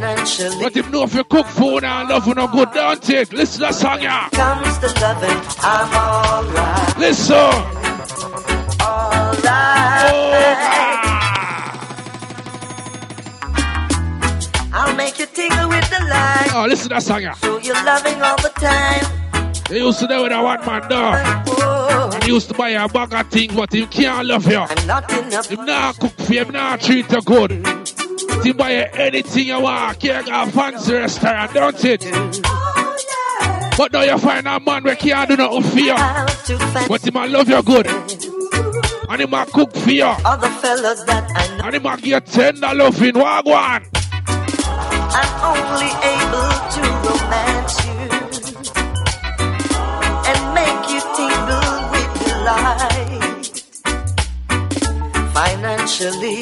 But 0.62 0.76
him 0.76 0.92
know 0.92 1.04
if 1.04 1.16
you 1.16 1.24
cook 1.24 1.48
food 1.48 1.84
and 1.84 2.10
love 2.10 2.28
you 2.28 2.36
no 2.36 2.48
good, 2.48 2.72
don't 2.72 3.10
it? 3.10 3.34
Listen 3.34 3.62
to 3.62 3.68
the 3.68 3.74
song, 3.74 4.02
yeah. 4.02 4.30
comes 4.30 4.78
to 4.78 4.88
loving, 5.02 5.42
I'm 5.60 5.94
alright. 5.96 6.98
Listen. 7.00 7.36
Oh, 8.88 9.32
I'll 14.74 14.96
make 14.96 15.18
you 15.18 15.26
tingle 15.26 15.70
with 15.70 15.90
the 15.90 16.06
light. 16.08 16.52
Oh, 16.54 16.68
listen 16.70 16.90
to 16.90 16.96
that 16.96 17.04
song, 17.04 17.24
yeah. 17.24 17.34
Show 17.34 17.58
you 17.58 17.74
loving 17.74 18.22
all 18.22 18.38
the 18.38 18.50
time. 18.50 19.25
They 19.70 19.80
used 19.80 20.00
to 20.00 20.08
do 20.08 20.24
with 20.24 20.32
a 20.32 20.42
one 20.42 20.66
man 20.66 20.90
dog. 20.90 22.14
And 22.14 22.24
he 22.24 22.32
used 22.32 22.48
to 22.50 22.54
buy 22.54 22.70
a 22.70 22.88
bag 22.88 23.14
of 23.14 23.28
things, 23.32 23.56
but 23.56 23.74
he 23.74 23.88
can't 23.88 24.28
love 24.28 24.46
you. 24.46 24.66
He 24.68 24.86
not 24.86 25.98
cook 26.00 26.12
for 26.12 26.34
you, 26.34 26.46
he 26.46 26.52
not 26.52 26.82
treat 26.82 27.12
you 27.12 27.22
good. 27.22 27.52
He 28.44 28.54
buy 28.54 28.72
you 28.72 28.86
anything 28.94 29.48
you 29.48 29.60
want, 29.60 30.00
can't 30.00 30.26
go 30.28 30.44
a 30.44 30.48
fancy 30.48 30.94
restaurant, 30.94 31.54
don't 31.54 31.84
it? 31.84 32.02
But 33.78 33.92
now 33.92 34.04
you 34.04 34.18
find 34.20 34.48
a 34.48 34.60
man 34.60 34.84
where 34.84 34.96
can't 34.96 35.30
do 35.30 35.36
nothing 35.36 35.64
for 35.64 35.80
you. 35.80 35.96
But 36.88 37.02
he 37.04 37.12
might 37.12 37.30
love 37.32 37.50
you 37.50 37.62
good. 37.64 37.88
And 37.88 39.22
he 39.22 39.26
might 39.28 39.48
cook 39.48 39.76
for 39.76 39.92
you. 39.92 40.06
Other 40.06 40.50
fellas 40.50 41.04
that 41.04 41.30
I 41.36 41.58
know. 41.58 41.66
And 41.66 41.74
he 41.74 41.80
might 41.80 42.02
get 42.02 42.26
tender 42.28 42.74
loving. 42.74 43.14
Wagwan. 43.14 43.84
I'm 45.18 45.32
only 45.44 45.90
able 45.90 46.50
to 46.72 46.82
romance 47.10 47.55
Financially, 55.36 56.42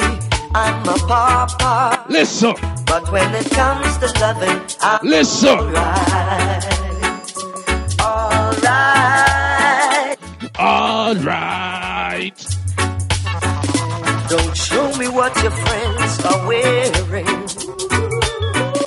I'm 0.53 0.87
a 0.87 0.93
pauper. 1.07 2.05
Listen. 2.13 2.53
But 2.85 3.11
when 3.11 3.33
it 3.33 3.49
comes 3.49 3.97
to 3.97 4.05
loving, 4.21 4.61
I'm 4.81 4.99
Listen. 5.03 5.49
alright. 5.59 6.63
Alright. 7.99 9.17
Alright. 10.59 12.45
Don't 14.29 14.55
show 14.55 14.95
me 14.97 15.07
what 15.07 15.35
your 15.41 15.51
friends 15.51 16.19
are 16.25 16.47
wearing. 16.47 17.47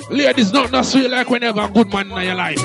Ladies, 0.09 0.53
not 0.53 0.71
not 0.71 0.85
sweet 0.85 1.09
like 1.09 1.29
whenever 1.29 1.59
a 1.59 1.67
good 1.67 1.91
man 1.91 2.09
in 2.11 2.21
your 2.27 2.35
life. 2.35 2.57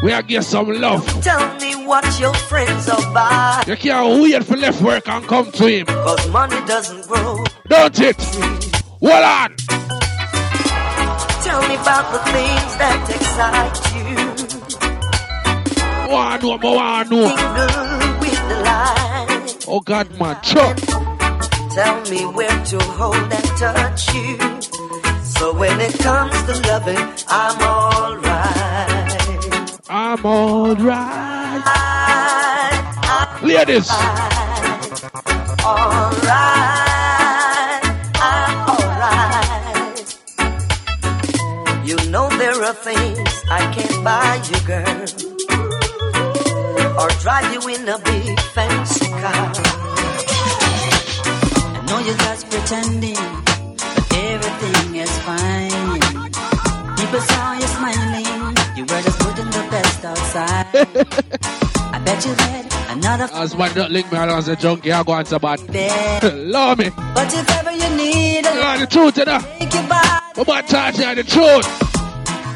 We 0.00 0.12
are 0.12 0.22
get 0.22 0.44
some 0.44 0.68
love. 0.68 1.04
Tell 1.22 1.58
me 1.58 1.74
what 1.84 2.20
your 2.20 2.32
friends 2.34 2.88
are 2.88 3.12
buying. 3.12 3.68
You 3.68 3.76
can't 3.76 4.22
wait 4.22 4.44
for 4.44 4.56
left 4.56 4.80
work 4.80 5.08
and 5.08 5.26
come 5.26 5.50
to 5.50 5.66
him. 5.66 5.86
Cause 5.86 6.30
money 6.30 6.56
doesn't 6.66 7.08
grow. 7.08 7.44
Don't 7.66 8.00
it? 8.00 8.16
Hold 9.00 9.12
on. 9.12 9.56
Tell 11.42 11.60
me 11.68 11.74
about 11.74 12.12
the 12.12 12.20
things 12.30 12.76
that 12.78 13.10
excite 13.10 13.94
you. 13.96 14.14
Know, 16.08 16.58
more 16.58 16.76
one 16.76 17.08
know. 17.10 17.24
With 18.20 18.48
the 18.48 18.56
light. 18.64 19.64
Oh 19.66 19.80
God, 19.80 20.16
man, 20.20 20.36
chop. 20.42 20.76
Tell 21.72 22.00
me 22.10 22.24
where 22.24 22.64
to 22.66 22.78
hold 22.78 23.16
and 23.16 23.44
touch 23.58 24.14
you. 24.14 24.38
So 25.24 25.52
when 25.58 25.80
it 25.80 25.98
comes 25.98 26.40
to 26.44 26.54
loving, 26.68 27.24
I'm 27.28 27.60
alright. 27.62 28.27
I'm 29.90 30.22
alright. 30.22 31.64
Ladies. 33.42 33.90
Alright. 35.64 36.28
I'm 38.20 38.68
alright. 38.68 40.16
You 41.86 41.96
know 42.10 42.28
there 42.36 42.62
are 42.64 42.74
things 42.74 43.42
I 43.50 43.72
can't 43.72 44.04
buy 44.04 44.42
you, 44.50 44.60
girl. 44.66 45.06
Or 47.00 47.08
drive 47.20 47.50
you 47.54 47.60
in 47.74 47.88
a 47.88 47.98
big 47.98 48.38
fancy 48.52 49.06
car. 49.08 49.52
I 51.72 51.80
know 51.86 51.98
you're 52.00 52.14
just 52.14 52.50
pretending, 52.50 53.14
but 53.14 54.12
everything 54.12 54.96
is 54.96 55.18
fine. 55.20 56.00
People 56.98 57.20
saw 57.20 57.52
you 57.54 57.66
smiling, 57.68 58.54
you 58.76 58.82
were 58.82 59.00
just 59.00 59.18
best 60.00 60.04
outside. 60.04 60.66
I 61.94 61.98
bet 62.04 62.24
you 62.24 62.34
that 62.34 62.86
another 62.90 63.24
As 63.32 63.56
man 63.56 63.74
don't 63.74 63.90
link 63.90 64.10
me 64.12 64.18
along 64.18 64.38
as 64.38 64.48
a 64.48 64.56
junkie, 64.56 64.92
I 64.92 65.02
go 65.02 65.12
on 65.12 65.24
to 65.26 65.38
bad. 65.38 65.60
Love 66.34 66.78
me. 66.78 66.90
But 67.14 67.32
if 67.34 67.50
ever 67.58 67.72
you 67.72 67.96
need 67.96 68.46
a 68.46 68.54
Yeah, 68.54 68.76
the 68.78 68.86
truth, 68.86 69.16
you 69.18 69.24
know. 69.24 69.40
take 69.58 69.72
your 69.74 69.82
body, 69.84 70.08
But 70.36 70.46
my 70.46 70.62
touch, 70.62 70.98
yeah, 70.98 71.14
the 71.14 71.24
truth. 71.24 71.66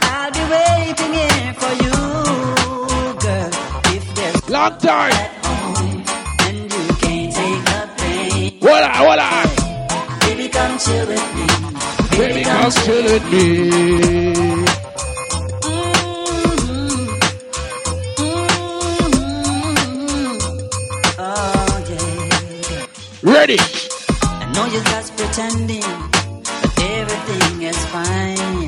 I'll 0.04 0.30
be 0.30 0.40
waiting 0.50 1.12
here 1.14 1.54
for 1.54 1.72
you, 1.82 1.92
girl. 3.18 3.50
If 3.94 4.14
there's 4.14 4.48
Long 4.50 4.78
time. 4.78 5.12
and 6.46 6.72
you 6.72 6.94
can't 7.00 7.34
take 7.34 7.64
the 7.64 7.90
pain, 7.96 8.60
Hold 8.60 8.82
on, 8.82 8.94
hold 8.94 9.18
on. 9.18 9.46
baby, 10.20 10.48
come 10.48 10.78
chill 10.78 11.06
with 11.06 11.34
me. 11.34 11.46
Baby, 12.18 12.44
come 12.44 12.70
chill 12.70 13.04
with 13.04 13.24
me. 13.32 14.64
Oh 14.64 14.71
Ready. 23.22 23.56
I 23.58 24.50
know 24.52 24.66
you're 24.66 24.82
just 24.82 25.16
pretending, 25.16 25.80
but 26.42 26.80
everything 26.82 27.62
is 27.62 27.78
fine. 27.86 28.66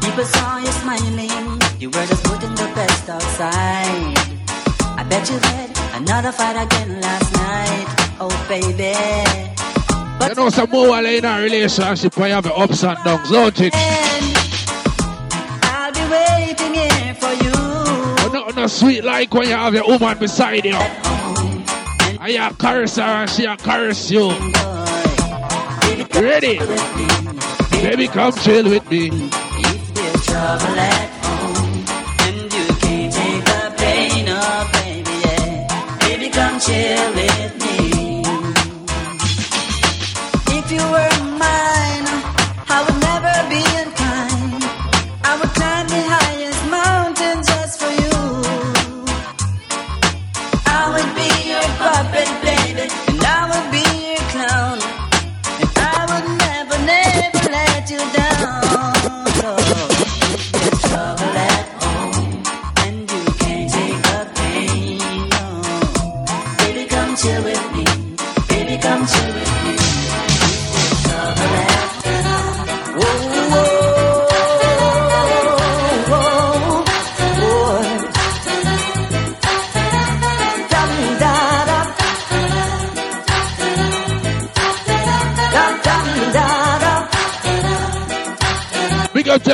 People 0.00 0.24
saw 0.24 0.56
you 0.56 0.72
smiling, 0.80 1.60
you 1.78 1.90
were 1.90 2.06
just 2.06 2.24
putting 2.24 2.54
the 2.54 2.72
best 2.74 3.10
outside. 3.10 4.16
I 4.96 5.04
bet 5.10 5.28
you 5.28 5.38
had 5.38 6.00
another 6.00 6.32
fight 6.32 6.56
again 6.56 7.02
last 7.02 7.34
night, 7.34 8.16
oh 8.18 8.46
baby. 8.48 8.96
You 10.26 10.34
know 10.34 10.48
some 10.48 10.70
more 10.70 10.88
while 10.88 11.04
in 11.04 11.26
a 11.26 11.42
relationship 11.42 12.16
you 12.16 12.22
have 12.22 12.44
the 12.44 12.54
ups 12.54 12.82
and 12.82 13.04
downs, 13.04 13.30
don't 13.30 13.60
it? 13.60 13.74
I'll 15.64 15.92
be 15.92 16.00
waiting 16.08 16.72
here 16.72 17.14
for 17.14 17.32
you. 17.44 17.52
But 18.16 18.32
nothing 18.32 18.56
no 18.56 18.66
sweet 18.68 19.04
like 19.04 19.34
when 19.34 19.48
you 19.48 19.54
have 19.54 19.74
your 19.74 19.86
woman 19.86 20.16
beside 20.18 20.64
you. 20.64 21.19
And 22.22 22.32
you 22.32 22.50
caress 22.58 22.96
her 22.96 23.26
she 23.26 23.46
a 23.46 23.56
caress 23.56 24.10
you. 24.10 24.28
Ready? 26.20 26.58
Baby, 27.70 28.08
come 28.08 28.32
chill 28.32 28.68
with 28.68 28.90
me. 28.90 29.08
There's 29.08 30.26
trouble 30.26 30.78
at 30.78 31.08
home, 31.24 31.84
and 32.26 32.52
you 32.52 32.66
can't 32.76 33.10
take 33.10 33.44
the 33.44 33.74
pain, 33.78 34.26
baby, 34.74 35.10
yeah. 35.24 35.96
Baby, 36.00 36.28
come 36.28 36.60
chill 36.60 37.14
with 37.14 37.44
me. 37.44 37.49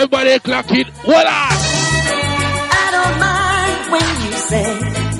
Everybody 0.07 0.39
clock 0.39 0.71
it. 0.71 0.87
What 1.05 1.27
up? 1.27 1.33
I 1.35 2.89
don't 2.95 3.19
mind 3.19 3.91
when 3.91 4.03
you 4.23 4.33
say 4.39 4.63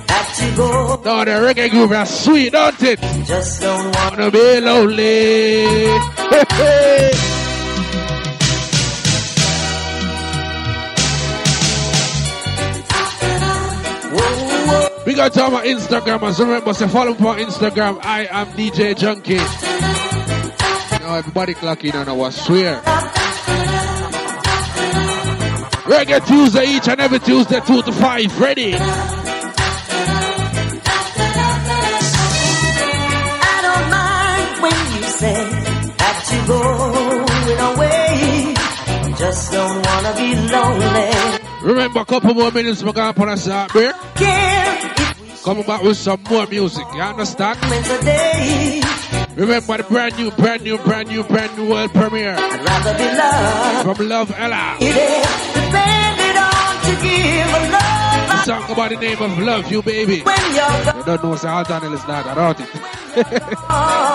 that 0.07 0.27
you 0.41 0.57
go. 0.57 1.03
No, 1.05 1.25
the 1.25 1.33
reggae 1.43 1.71
groove 1.71 1.91
is 1.91 2.09
sweet, 2.09 2.53
don't 2.53 2.83
it? 2.85 3.01
Just 3.27 3.63
don't 3.63 3.93
wanna 3.97 4.31
be 4.31 4.61
lonely. 4.61 5.67
We 15.05 15.15
got 15.15 15.33
to 15.33 15.43
our 15.43 15.63
Instagram. 15.63 16.33
So 16.33 16.45
remember, 16.45 16.73
say 16.75 16.87
follow 16.87 17.13
me 17.13 17.27
on 17.27 17.39
Instagram. 17.39 17.99
I 18.05 18.29
am 18.31 18.47
DJ 18.53 18.95
Junky. 18.95 19.39
Now 21.01 21.17
everybody 21.17 21.55
clock 21.55 21.83
in 21.83 21.97
on 21.97 22.09
our 22.09 22.31
swear. 22.31 23.16
Reggae 25.87 26.27
Tuesday 26.27 26.65
each 26.77 26.89
and 26.89 27.01
every 27.01 27.21
Tuesday, 27.21 27.61
2 27.61 27.83
to 27.83 27.93
5. 27.93 28.41
Ready? 28.41 28.75
I 28.75 28.79
don't 33.63 33.91
mind 33.91 34.63
when 34.63 34.73
you 34.97 35.03
say 35.09 35.35
that 35.97 36.17
you're 36.33 36.47
going 36.47 37.61
away. 37.71 38.55
Just 39.17 39.53
don't 39.53 39.87
wanna 39.87 40.13
be 40.17 40.35
lonely. 40.51 41.37
Remember, 41.63 42.01
a 42.01 42.05
couple 42.05 42.35
more 42.35 42.51
minutes, 42.51 42.83
we're 42.83 42.93
going 42.93 43.13
to 43.13 43.19
put 43.19 43.29
us 43.29 43.49
out 43.49 43.73
there. 43.73 43.93
Coming 45.43 45.65
back 45.65 45.83
with 45.83 45.97
some 45.97 46.23
more 46.31 46.47
music, 46.47 46.85
you 46.95 47.01
understand? 47.01 47.59
Remember 49.37 49.77
the 49.77 49.85
brand 49.89 50.17
new, 50.19 50.31
brand 50.33 50.63
new, 50.63 50.79
brand 50.79 51.09
new, 51.09 51.23
brand 51.25 51.57
new 51.57 51.69
world 51.69 51.93
premiere. 51.93 52.37
I'd 52.39 52.65
rather 52.65 52.95
be 52.99 53.05
loved. 53.05 53.99
From 53.99 54.09
Love 54.09 54.33
Ella. 54.37 54.77
It 55.67 55.73
is 55.73 55.73
depended 55.73 56.37
on 56.37 56.73
to 56.85 56.93
give 57.03 57.49
a 57.49 57.61
love. 57.73 58.29
The 58.29 58.37
song 58.45 58.71
about 58.71 58.91
the 58.91 58.97
name 58.97 59.21
of 59.23 59.39
Love 59.39 59.71
You 59.71 59.83
Baby. 59.83 60.21
When 60.21 60.55
you're 60.55 61.05
don't 61.05 61.25
know, 61.25 61.37
say, 61.37 61.49
how 61.49 61.63
Daniel 61.63 61.95
is 61.95 62.07
not, 62.07 62.27
I 62.27 62.35
doubt 62.35 62.61
it. 62.61 62.69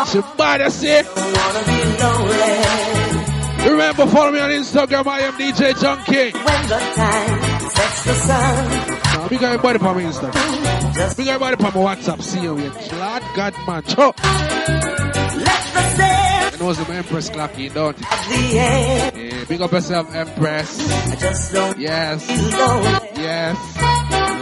Somebody 0.07 0.69
say. 0.69 1.03
wanna 1.03 1.63
be 1.65 1.77
lonely. 2.01 3.69
Remember, 3.71 4.07
follow 4.07 4.31
me 4.31 4.39
on 4.39 4.49
Instagram, 4.49 5.05
I 5.07 5.19
am 5.21 5.33
DJ 5.33 5.73
Junky. 5.73 6.33
When 6.33 6.67
the 6.67 6.79
time 6.95 7.69
sets 7.69 8.03
the 8.05 8.13
sun. 8.13 8.69
Now, 9.03 9.27
big 9.27 9.43
everybody 9.43 9.79
on 9.79 9.95
my 9.95 10.01
Instagram. 10.01 11.17
Big 11.17 11.27
everybody 11.27 11.55
on 11.63 11.73
my 11.85 11.95
WhatsApp. 11.95 12.21
See 12.23 12.41
you 12.41 12.55
here. 12.55 12.71
Lord 12.71 13.23
God, 13.35 13.53
man. 13.67 13.83
Cho. 13.83 14.13
Let 14.17 15.63
the 15.73 15.83
sail 15.95 16.40
I 16.61 16.63
know 16.63 16.69
it's 16.69 16.87
my 16.87 16.95
Empress 16.95 17.29
clock 17.31 17.57
in, 17.57 17.73
don't 17.73 17.97
it? 17.97 18.03
of 18.03 18.29
the 18.29 18.59
air. 18.59 19.11
Yeah, 19.15 19.45
big 19.45 19.61
up 19.61 19.71
yourself, 19.71 20.13
Empress. 20.13 20.91
I 21.11 21.15
just 21.15 21.51
don't 21.53 21.79
Yes. 21.79 22.27
Yes. 22.29 23.57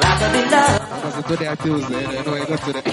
Rather 0.03 0.29
be 0.33 0.41
loved. 0.51 0.83
Because 0.95 1.23
today 1.23 1.47
and 1.47 1.59
Tuesday, 1.61 2.01
you 2.01 2.23
know, 2.25 2.33
I 2.35 2.45
go 2.45 2.57
today. 2.57 2.91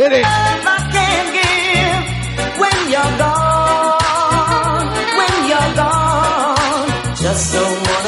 Hit 0.00 0.12
it. 0.12 0.24
I 0.24 0.76
can't 0.96 1.28
give 1.36 2.04
when 2.58 2.78
you're 2.88 3.14
gone. 3.20 4.88
When 5.18 5.34
you're 5.50 5.72
gone. 5.76 7.16
Just 7.16 7.52
don't 7.52 7.99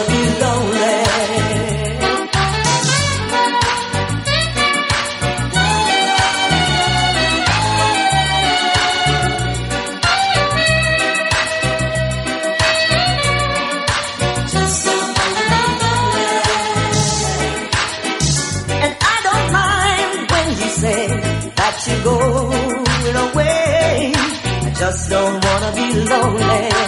lonely. 26.20 26.81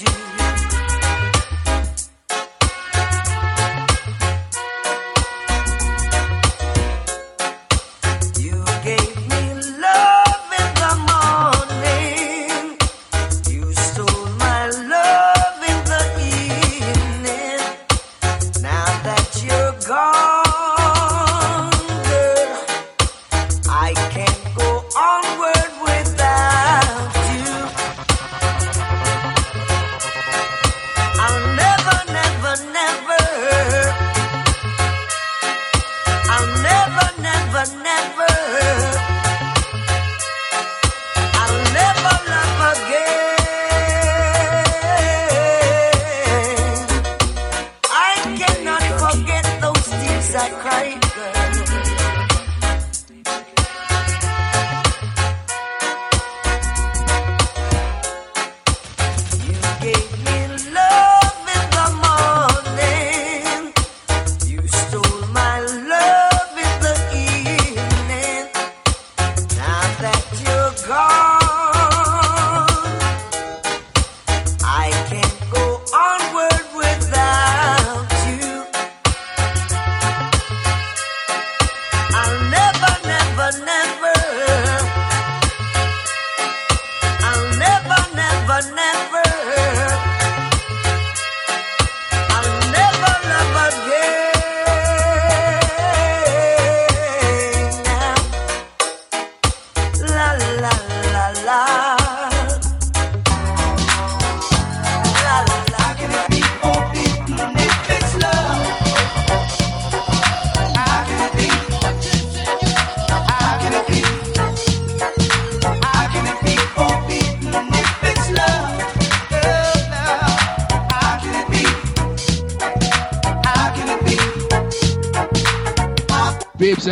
You 0.00 0.31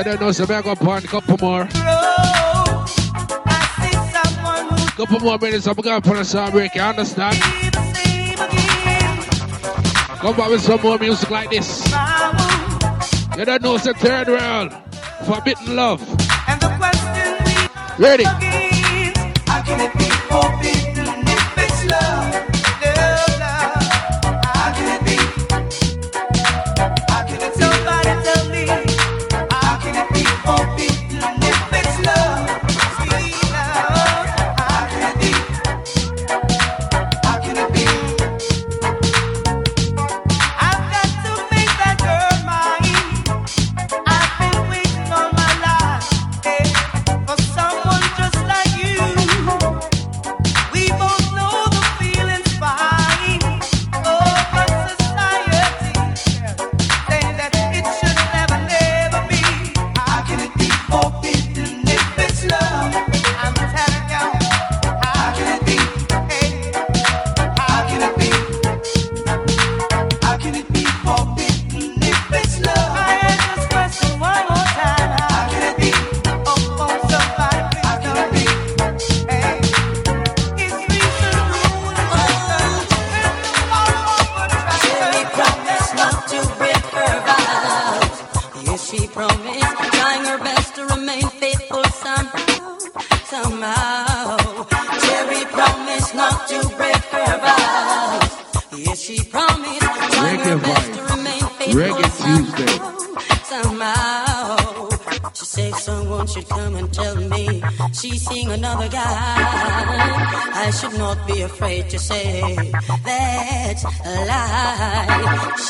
I 0.00 0.02
don't 0.02 0.18
know, 0.18 0.32
so 0.32 0.44
I'm 0.44 0.62
going 0.62 0.62
to 0.62 0.82
pour 0.82 0.96
a 0.96 1.02
couple 1.02 1.36
more. 1.42 1.68
I 1.70 2.86
see 3.82 3.92
someone 4.10 4.78
Couple 4.96 5.20
more 5.20 5.36
minutes, 5.36 5.66
I'm 5.66 5.74
gonna 5.74 6.00
put 6.00 6.16
a 6.16 6.24
song 6.24 6.52
break, 6.52 6.74
you 6.74 6.80
understand? 6.80 7.36
Come 10.20 10.36
back 10.36 10.48
with 10.48 10.62
some 10.62 10.80
more 10.80 10.96
music 10.96 11.28
like 11.28 11.50
this. 11.50 11.84
You 13.36 13.44
don't 13.44 13.60
know 13.60 13.74
it's 13.74 13.84
a 13.84 13.92
third 13.92 14.28
world. 14.28 14.72
Forbidden 15.26 15.76
love. 15.76 16.00
Ready? 17.98 18.24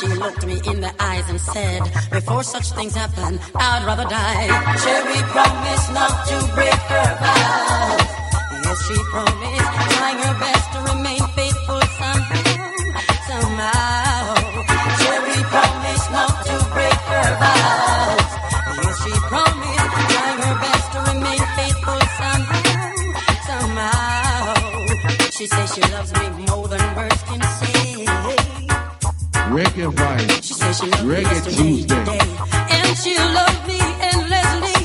She 0.01 0.07
looked 0.07 0.47
me 0.47 0.55
in 0.65 0.81
the 0.81 0.91
eyes 0.99 1.29
and 1.29 1.39
said, 1.39 1.83
before 2.11 2.43
such 2.43 2.71
things 2.73 2.95
happen, 2.95 3.39
I'd 3.55 3.85
rather 3.85 4.05
die. 4.05 4.49
Cherry 4.81 5.21
promised 5.29 5.93
not 5.93 6.27
to 6.27 6.55
break 6.55 6.73
her 6.73 7.11
vows. 7.21 8.01
Yes, 8.65 8.81
she 8.89 8.97
promised, 9.13 9.80
Reggae 31.11 31.23
yesterday, 31.23 31.57
Tuesday. 31.57 32.19
and 32.71 32.97
she 32.97 33.19
loved 33.19 33.67
me 33.67 33.81
endlessly. 34.11 34.79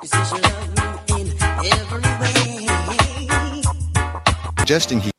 She 0.00 0.06
says 0.08 0.28
she 0.30 0.38
loves 0.40 0.68
me 0.78 1.20
in 1.20 1.26
every 1.76 2.08
way. 2.22 2.40
Suggesting 4.60 5.00
he 5.00 5.11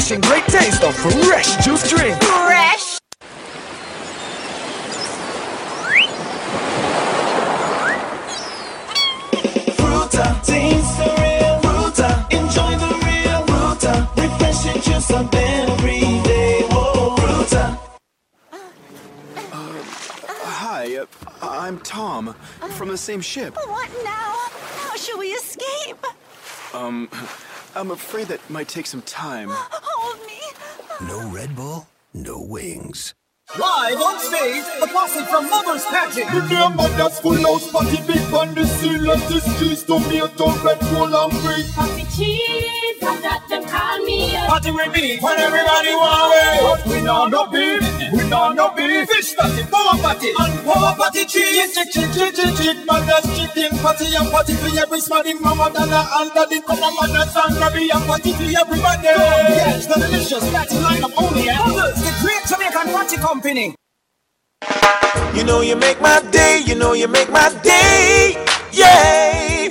refreshing 0.00 0.20
great 0.22 0.44
taste 0.44 0.82
of 0.82 0.94
fresh 0.94 1.62
juice 1.62 1.88
drink. 1.90 2.16
Fresh. 2.22 2.98
Fruta, 9.76 10.42
taste 10.42 10.96
the 10.96 11.04
real 11.20 11.60
Fruta. 11.60 12.32
Enjoy 12.32 12.72
the 12.78 12.92
real 13.04 13.42
Fruta. 13.46 14.16
Refreshing 14.16 14.80
juice 14.80 15.10
of 15.10 15.34
every 15.34 16.00
day. 16.22 16.62
Whoa, 16.70 17.16
Fruta. 17.16 17.78
Hi, 20.62 20.96
uh, 20.96 21.06
I'm 21.42 21.78
Tom 21.80 22.34
from 22.70 22.88
the 22.88 22.98
same 22.98 23.20
ship. 23.20 23.54
What 23.54 23.90
now? 24.02 24.34
How 24.78 24.96
shall 24.96 25.18
we 25.18 25.26
escape? 25.28 26.06
Um, 26.72 27.10
I'm 27.74 27.90
afraid 27.90 28.28
that 28.28 28.40
might 28.50 28.68
take 28.68 28.86
some 28.86 29.02
time. 29.02 29.50
Mother's 36.10 36.24
Pageant. 36.24 36.50
Remember 36.50 36.88
that's 36.96 37.20
full 37.20 37.36
house 37.36 37.70
party 37.70 37.98
big 38.06 38.34
on 38.34 38.54
the 38.54 38.66
seal 38.66 39.00
let 39.02 39.20
the 39.28 39.40
streets 39.40 39.82
tomato, 39.82 40.50
red 40.64 40.78
bull 40.90 41.14
and 41.14 41.32
green. 41.42 41.72
Coffee 41.72 42.06
cheese, 42.16 43.02
I 43.02 43.20
got 43.22 43.48
them 43.48 43.64
call 43.64 43.98
me 44.04 44.36
up. 44.36 44.48
Party 44.48 44.70
with 44.70 44.92
me 44.92 45.18
when 45.20 45.38
everybody 45.38 45.94
want 45.94 46.34
it. 46.34 46.62
But 46.62 46.86
we 46.86 47.00
know 47.02 47.26
no 47.26 47.46
beef, 47.46 47.82
we 48.12 48.28
know 48.28 48.52
no 48.52 48.74
beef. 48.74 49.08
Fish 49.08 49.36
party, 49.36 49.62
power 49.70 49.98
party, 50.02 50.30
and 50.38 50.64
power 50.64 50.94
party 50.96 51.24
cheese. 51.26 51.74
Chick, 51.74 51.90
chick, 51.92 52.10
chick, 52.12 52.34
chick, 52.34 52.54
chick, 52.56 52.76
mother's 52.86 53.26
chicken 53.38 53.78
party 53.78 54.06
and 54.14 54.30
party 54.30 54.54
for 54.54 54.78
every 54.78 55.00
smarty 55.00 55.34
mama 55.34 55.70
donna 55.72 56.06
and 56.18 56.30
daddy 56.34 56.60
come 56.62 56.82
on 56.82 56.94
mother's 56.96 57.34
and 57.36 57.54
grabby 57.54 57.86
and 57.86 58.04
party 58.06 58.32
for 58.32 58.50
everybody. 58.50 59.06
Yes, 59.06 59.86
the 59.86 59.94
delicious 59.94 60.44
party 60.50 60.74
lineup 60.76 61.14
only 61.16 61.48
at 61.48 61.58
Mother's, 61.66 62.02
the 62.02 62.12
great 62.22 62.42
Jamaican 62.46 62.92
party 62.92 63.16
company. 63.16 63.79
You 65.34 65.44
know 65.44 65.60
you 65.62 65.76
make 65.76 66.00
my 66.00 66.20
day, 66.30 66.62
you 66.66 66.74
know 66.74 66.92
you 66.92 67.08
make 67.08 67.30
my 67.30 67.48
day, 67.62 68.34
yeah. 68.72 69.68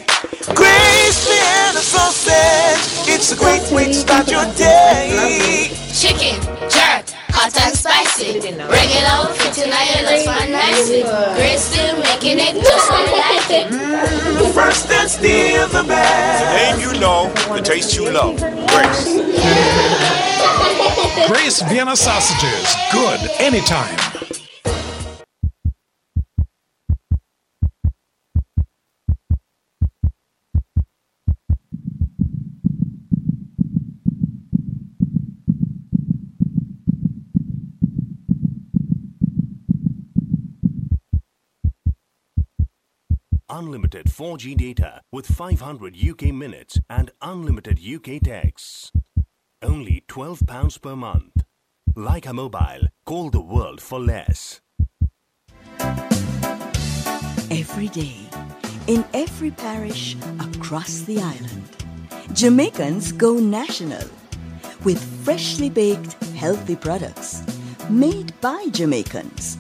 Crispy 0.56 1.38
and 1.38 1.78
a 1.78 1.82
sausage, 1.82 3.08
it's 3.08 3.32
a 3.32 3.36
great 3.38 3.62
way 3.72 3.86
to 3.86 3.94
start 3.94 4.30
your 4.32 4.46
day. 4.56 5.70
Chicken, 5.94 6.42
jerk, 6.70 7.06
hot 7.30 7.56
and 7.62 7.76
spicy. 7.76 8.40
Bring 8.40 8.90
it 8.90 9.04
out, 9.06 9.36
fit 9.38 9.58
in 9.60 9.70
your 9.70 10.04
last 10.08 10.26
one 10.28 10.52
nicely. 10.52 11.04
Grace 11.36 11.62
still 11.62 11.98
making 12.02 12.40
it 12.40 12.56
just 12.64 12.90
like 12.90 13.52
it. 13.52 13.70
The 13.70 14.50
first 14.54 14.90
and 14.90 15.10
still 15.10 15.68
the 15.68 15.84
best. 15.88 16.46
The 16.46 16.52
name 16.56 16.80
you 16.80 16.94
know, 17.00 17.30
the 17.54 17.62
taste 17.62 17.94
you 17.96 18.10
love. 18.12 18.38
Grace. 18.40 19.06
Grace 21.28 21.62
Vienna 21.64 21.96
sausages. 21.96 22.76
Good 22.92 23.20
anytime. 23.40 23.96
Unlimited 43.50 44.06
4G 44.06 44.56
data 44.56 45.02
with 45.12 45.26
500 45.26 45.96
UK 45.98 46.34
minutes 46.34 46.80
and 46.90 47.12
unlimited 47.22 47.80
UK 47.80 48.22
texts. 48.24 48.92
Only 49.62 50.04
£12 50.08 50.82
per 50.82 50.96
month. 50.96 51.44
Like 51.96 52.28
a 52.28 52.34
mobile, 52.34 52.88
call 53.06 53.30
the 53.32 53.42
world 53.42 53.82
for 53.82 54.00
less. 54.00 54.62
Every 57.50 57.88
day, 57.88 58.18
in 58.88 59.04
every 59.14 59.52
parish 59.52 60.16
across 60.40 61.02
the 61.02 61.20
island, 61.20 61.70
Jamaicans 62.34 63.12
go 63.12 63.34
national 63.34 64.08
with 64.84 65.04
freshly 65.26 65.70
baked, 65.70 66.14
healthy 66.36 66.76
products 66.76 67.44
made 67.90 68.40
by 68.42 68.68
Jamaicans. 68.72 69.58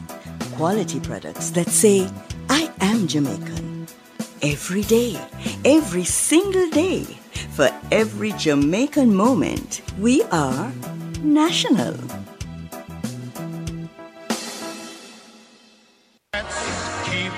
Quality 0.54 1.00
products 1.00 1.50
that 1.52 1.70
say, 1.70 2.08
I 2.50 2.72
am 2.82 3.08
Jamaican. 3.08 3.79
Every 4.42 4.84
day, 4.84 5.20
every 5.66 6.06
single 6.06 6.70
day, 6.70 7.04
for 7.52 7.70
every 7.92 8.32
Jamaican 8.32 9.14
moment, 9.14 9.82
we 10.00 10.24
are 10.32 10.72
national. 11.22 11.98
Let's 16.34 17.10
keep 17.10 17.34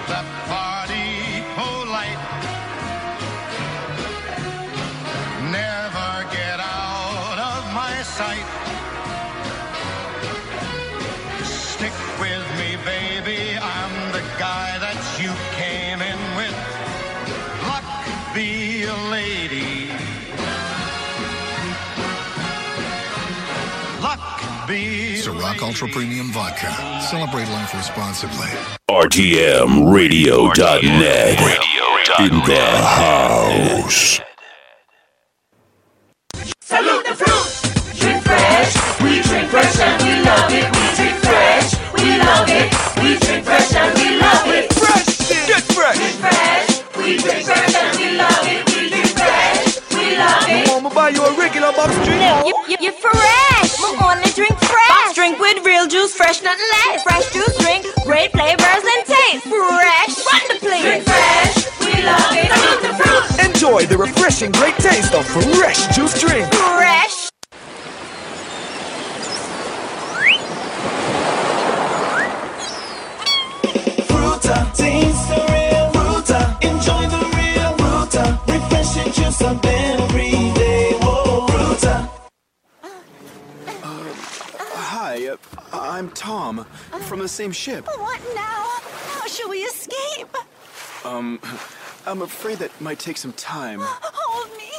Ciroc 24.71 25.59
Ultra 25.61 25.87
Premium 25.89 26.31
Vodka. 26.31 26.71
Celebrate 27.01 27.49
life 27.49 27.73
responsibly. 27.73 28.47
RTMRadio.net. 28.89 31.39
In 32.19 32.39
the 32.47 32.61
house. 32.79 34.21
Salute 36.61 37.05
the 37.05 37.13
fruit. 37.15 37.51
Drink 37.99 38.23
fresh. 38.23 38.75
We 39.01 39.21
drink 39.21 39.49
fresh 39.49 39.77
and 39.79 40.01
we 40.03 40.21
love 40.23 40.53
it. 40.53 40.71
We 40.71 40.95
drink 40.95 41.17
fresh. 41.19 41.73
We 41.95 42.17
love 42.17 42.47
it. 42.47 42.71
We 43.03 43.17
drink 43.19 43.43
fresh 43.43 43.75
and 43.75 43.93
we 43.99 44.15
love 44.21 44.47
it. 44.47 44.71
Fresh. 44.71 45.17
Get 45.47 45.63
fresh. 45.75 45.97
Drink 45.97 46.15
fresh. 46.23 46.81
We 46.95 47.17
drink 47.17 47.43
fresh 47.43 47.75
and 47.75 47.97
we 47.97 48.11
love 48.15 48.47
it. 48.47 48.65
We 48.73 48.87
drink 48.89 49.07
fresh. 49.19 49.79
We 49.91 50.15
love 50.15 50.47
it. 50.47 50.69
I'ma 50.69 50.89
buy 50.93 51.09
you 51.09 51.21
a 51.23 51.33
regular 51.37 51.73
box 51.73 51.93
drink. 52.05 52.21
You, 52.47 52.55
you, 52.69 52.77
you 52.79 52.91
fresh. 52.93 53.50
I 54.31 54.33
drink 54.33 54.57
fresh. 54.59 54.87
Box 54.87 55.13
drink 55.13 55.39
with 55.39 55.65
real 55.65 55.87
juice, 55.87 56.15
fresh, 56.15 56.41
nothing 56.41 56.65
less. 56.87 57.03
Fresh 57.03 57.33
juice 57.33 57.57
drink, 57.57 57.85
great 58.05 58.31
flavors 58.31 58.63
and 58.63 59.05
taste. 59.05 59.43
Fresh. 59.43 60.23
Run 60.31 60.47
the. 60.47 60.59
Drink 60.61 61.03
fresh. 61.03 61.67
We 61.81 62.01
love 62.01 62.31
it. 62.31 62.47
Salute 62.47 62.81
the 62.81 62.93
fruit. 62.95 63.45
Enjoy 63.45 63.85
the 63.87 63.97
refreshing 63.97 64.53
great 64.53 64.75
taste 64.75 65.13
of 65.13 65.25
fresh 65.25 65.93
juice 65.93 66.17
drink. 66.21 66.47
Fresh. 66.53 67.29
Fruta, 74.07 74.73
taste 74.73 75.27
the 75.27 75.43
real 75.51 75.91
Fruta. 75.91 76.41
Enjoy 76.63 77.03
the 77.11 77.19
real 77.35 77.71
Fruta. 77.75 78.23
Refreshing 78.47 79.11
juice 79.11 79.41
up 79.41 79.80
I'm 85.73 86.09
Tom 86.11 86.65
from 87.07 87.19
the 87.19 87.27
same 87.27 87.51
ship. 87.51 87.85
What 87.85 88.21
now? 88.35 88.65
How 89.13 89.27
shall 89.27 89.49
we 89.49 89.59
escape? 89.59 90.35
Um, 91.05 91.39
I'm 92.05 92.21
afraid 92.21 92.59
that 92.59 92.79
might 92.81 92.99
take 92.99 93.17
some 93.17 93.33
time. 93.33 93.79
Hold 93.83 94.57
me. 94.57 94.71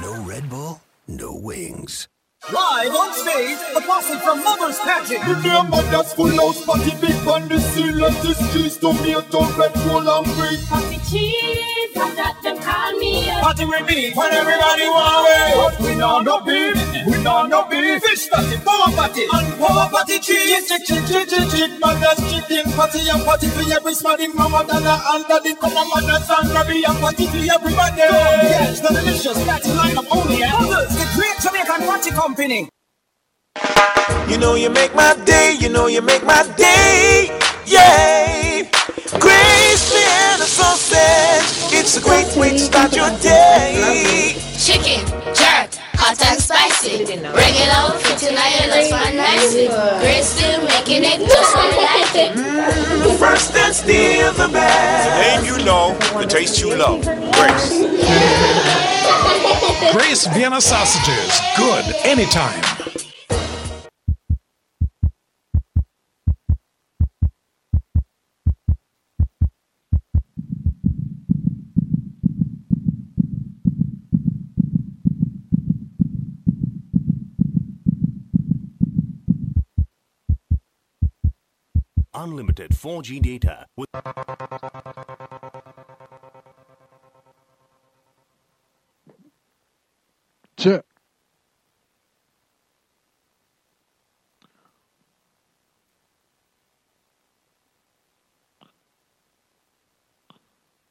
No 0.00 0.22
Red 0.22 0.48
Bull, 0.50 0.80
no 1.06 1.34
wings. 1.34 2.08
Live 2.52 2.92
on 2.94 3.12
stage, 3.14 3.58
a 3.74 3.80
posse 3.80 4.18
from 4.20 4.44
Mother's 4.44 4.78
Pageant. 4.80 5.24
The 5.24 5.34
name 5.40 5.70
man 5.70 5.90
that's 5.90 6.12
full 6.12 6.28
house 6.28 6.62
party 6.62 6.92
big 7.00 7.16
on 7.26 7.48
the 7.48 7.58
seal 7.58 7.94
let 7.96 8.12
the 8.22 8.34
streets 8.34 8.76
tomato, 8.76 9.48
red 9.56 9.72
bull 9.88 10.04
and 10.04 10.26
green. 10.36 10.60
Party 10.68 11.00
cheese, 11.08 11.96
I 11.96 12.12
got 12.14 12.36
them 12.44 12.58
call 12.60 12.92
me 13.00 13.30
up. 13.30 13.40
Party 13.48 13.64
with 13.64 13.86
me 13.88 14.12
when 14.12 14.30
everybody 14.32 14.84
want 14.92 15.24
it. 15.24 15.56
But 15.56 15.80
we 15.88 15.94
know 15.96 16.20
no 16.20 16.40
beef, 16.44 16.76
we 17.08 17.16
know 17.24 17.46
no 17.46 17.64
beef. 17.64 18.04
Fish 18.04 18.28
party, 18.28 18.56
power 18.60 18.92
party, 18.92 19.24
and 19.24 19.48
power 19.56 19.88
party 19.88 20.18
cheese. 20.20 20.68
Chick, 20.68 20.84
chick, 20.84 21.00
chick, 21.08 21.28
chick, 21.32 21.48
chick, 21.48 21.70
man 21.80 21.96
that's 21.96 22.20
chicken 22.28 22.68
party 22.76 23.08
and 23.08 23.24
party 23.24 23.48
for 23.56 23.64
every 23.72 23.94
smarty 23.94 24.28
mama 24.28 24.68
dada 24.68 25.00
and 25.16 25.24
daddy 25.32 25.54
come 25.56 25.72
on 25.72 25.88
man 25.96 26.12
that's 26.12 26.28
angry 26.28 26.84
and 26.84 26.98
party 27.00 27.24
for 27.24 27.40
everybody. 27.40 28.04
Yes, 28.04 28.80
the 28.84 28.88
delicious 28.92 29.40
party 29.48 29.70
lineup 29.72 30.04
only 30.12 30.42
at 30.44 30.52
Mother's, 30.60 30.92
the 30.92 31.08
great 31.16 31.40
Jamaican 31.40 31.88
party 31.88 32.10
company. 32.34 32.68
You 34.28 34.38
know 34.38 34.54
you 34.56 34.70
make 34.70 34.94
my 34.94 35.14
day, 35.24 35.56
you 35.60 35.68
know 35.68 35.86
you 35.86 36.02
make 36.02 36.24
my 36.24 36.42
day, 36.56 37.28
yeah. 37.64 38.62
Crispy 39.22 40.02
and 40.02 40.42
a 40.42 40.46
sausage, 40.46 41.78
it's 41.78 41.96
a 41.96 42.02
great 42.02 42.36
way 42.36 42.50
to 42.50 42.58
start 42.58 42.96
your 42.96 43.10
day. 43.20 44.34
Chicken, 44.58 45.06
jerk, 45.30 45.70
hot 45.94 46.18
and 46.26 46.40
spicy. 46.40 47.04
Regular, 47.04 47.94
fitting 48.02 48.36
I 48.36 48.66
love 48.66 48.88
fun 48.90 49.16
nicely. 49.16 49.68
Great 50.00 50.24
still 50.24 50.60
making 50.66 51.04
it 51.04 51.20
just 51.28 51.54
when 51.54 51.70
you 51.70 51.82
like 51.86 52.14
it. 52.16 52.34
The 53.04 53.14
first 53.16 53.54
and 53.54 53.74
still 53.74 54.32
the 54.32 54.48
The 54.48 55.10
name 55.22 55.44
you 55.44 55.64
know, 55.64 55.96
the 56.18 56.26
taste 56.26 56.60
you 56.60 56.74
love. 56.74 57.04
Grace. 57.04 57.84
Grace 59.92 60.26
Vienna 60.28 60.60
sausages. 60.60 61.40
Good 61.56 61.94
anytime. 62.04 62.62
Unlimited 82.16 82.70
4G 82.70 83.20
data 83.20 83.66
with 83.76 83.88
Check. 90.64 90.82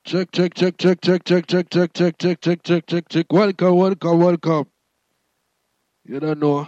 Check, 0.06 0.32
check, 0.32 0.54
check, 0.54 0.78
check, 0.78 1.02
check, 1.02 1.26
check, 1.26 1.48
check, 1.48 1.70
check, 1.72 1.94
check, 1.94 2.18
check, 2.20 2.40
check, 2.40 2.64
check, 2.64 2.86
check, 2.86 3.10
check. 3.10 3.34
Welcome, 3.34 3.76
welcome, 3.78 4.20
welcome. 4.20 4.68
You 6.06 6.20
don't 6.20 6.40
know. 6.40 6.68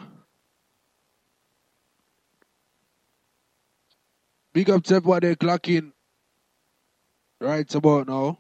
Big 4.52 4.68
up 4.72 4.84
to 4.86 4.96
everybody 4.96 5.36
clocking 5.36 5.92
right 7.40 7.76
about 7.76 8.08
now. 8.08 8.40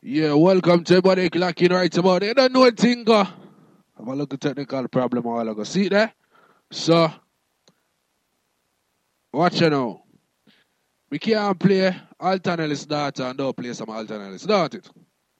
Yeah, 0.00 0.34
welcome 0.34 0.84
to 0.84 0.94
everybody 0.94 1.28
clocking 1.28 1.72
right 1.72 1.98
about 1.98 2.22
You 2.22 2.32
don't 2.32 2.52
know 2.52 2.64
a 2.64 2.70
thing, 2.70 3.02
go. 3.02 3.24
Have 3.24 4.06
a 4.06 4.22
at 4.22 4.40
technical 4.40 4.86
problem 4.86 5.26
a 5.26 5.28
while 5.28 5.48
ago. 5.48 5.64
See 5.64 5.88
there? 5.88 6.12
So, 6.70 7.12
watch 9.32 9.60
you 9.60 9.70
now. 9.70 10.04
We 11.10 11.18
can't 11.18 11.58
play 11.58 11.96
Alton 12.20 12.60
Ellis 12.60 12.86
data 12.86 13.28
and 13.28 13.36
don't 13.38 13.56
play 13.56 13.72
some 13.72 13.90
Alton 13.90 14.22
Ellis, 14.22 14.44
don't 14.44 14.72
it? 14.72 14.88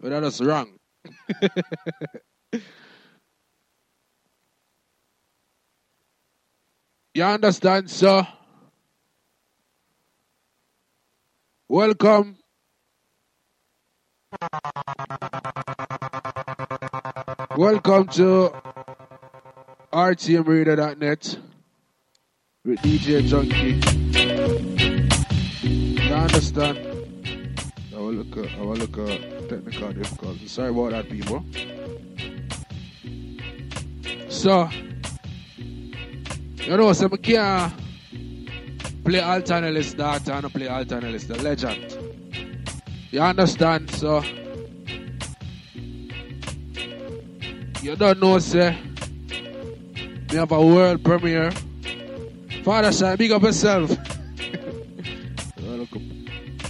But 0.00 0.10
that 0.10 0.24
is 0.24 0.40
wrong. 0.40 0.76
you 7.14 7.22
understand, 7.22 7.88
sir? 7.88 8.26
Welcome. 11.68 12.37
Welcome 17.56 18.08
to 18.08 18.52
RTMRadio.net 19.90 21.38
with 22.62 22.78
DJ 22.80 23.22
Junky. 23.22 23.80
You 25.64 26.14
understand? 26.14 26.78
I 27.94 27.96
a 27.96 28.00
look 28.00 28.98
at 28.98 29.48
technical 29.48 29.92
difficulties. 29.94 30.52
Sorry 30.52 30.68
about 30.68 30.90
that, 30.90 31.08
people. 31.08 31.42
So, 34.28 34.68
you 36.66 36.76
know, 36.76 36.92
so 36.92 37.08
I 37.10 37.16
can't 37.16 37.72
play 39.02 39.20
alternate 39.20 39.96
data 39.96 40.34
and 40.34 40.52
play 40.52 40.68
alternate 40.68 41.26
the 41.26 41.42
legend. 41.42 41.97
You 43.10 43.20
understand? 43.20 43.90
So, 43.92 44.22
you 47.80 47.96
don't 47.96 48.20
know, 48.20 48.38
sir. 48.38 48.76
we 50.30 50.36
have 50.36 50.52
a 50.52 50.60
world 50.60 51.02
premiere. 51.02 51.50
Father 52.64 52.92
side, 52.92 53.18
big 53.18 53.32
up 53.32 53.42
yourself. 53.42 53.90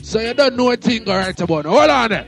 so 0.02 0.20
you 0.20 0.32
don't 0.32 0.55
know 0.56 0.70
a 0.70 0.77
thing 0.77 1.05
right 1.06 1.40
about 1.40 1.65
now. 1.65 1.70
Hold 1.73 1.90
on 1.90 2.10
there. 2.10 2.27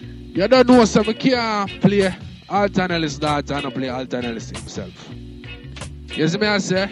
You 0.00 0.48
don't 0.48 0.66
know 0.66 0.86
some 0.86 1.12
can't 1.12 1.70
play 1.82 2.10
alternate 2.48 3.20
data 3.20 3.56
and 3.56 3.74
play 3.74 3.90
alternate 3.90 4.42
himself. 4.42 5.08
You 6.16 6.26
see 6.26 6.38
me 6.38 6.58
say? 6.58 6.90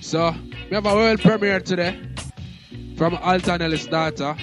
So 0.00 0.32
we 0.70 0.76
have 0.76 0.86
a 0.86 0.94
world 0.94 1.20
premiere 1.20 1.58
today 1.58 2.11
from 3.02 3.16
alternate 3.16 3.90
data. 3.90 4.36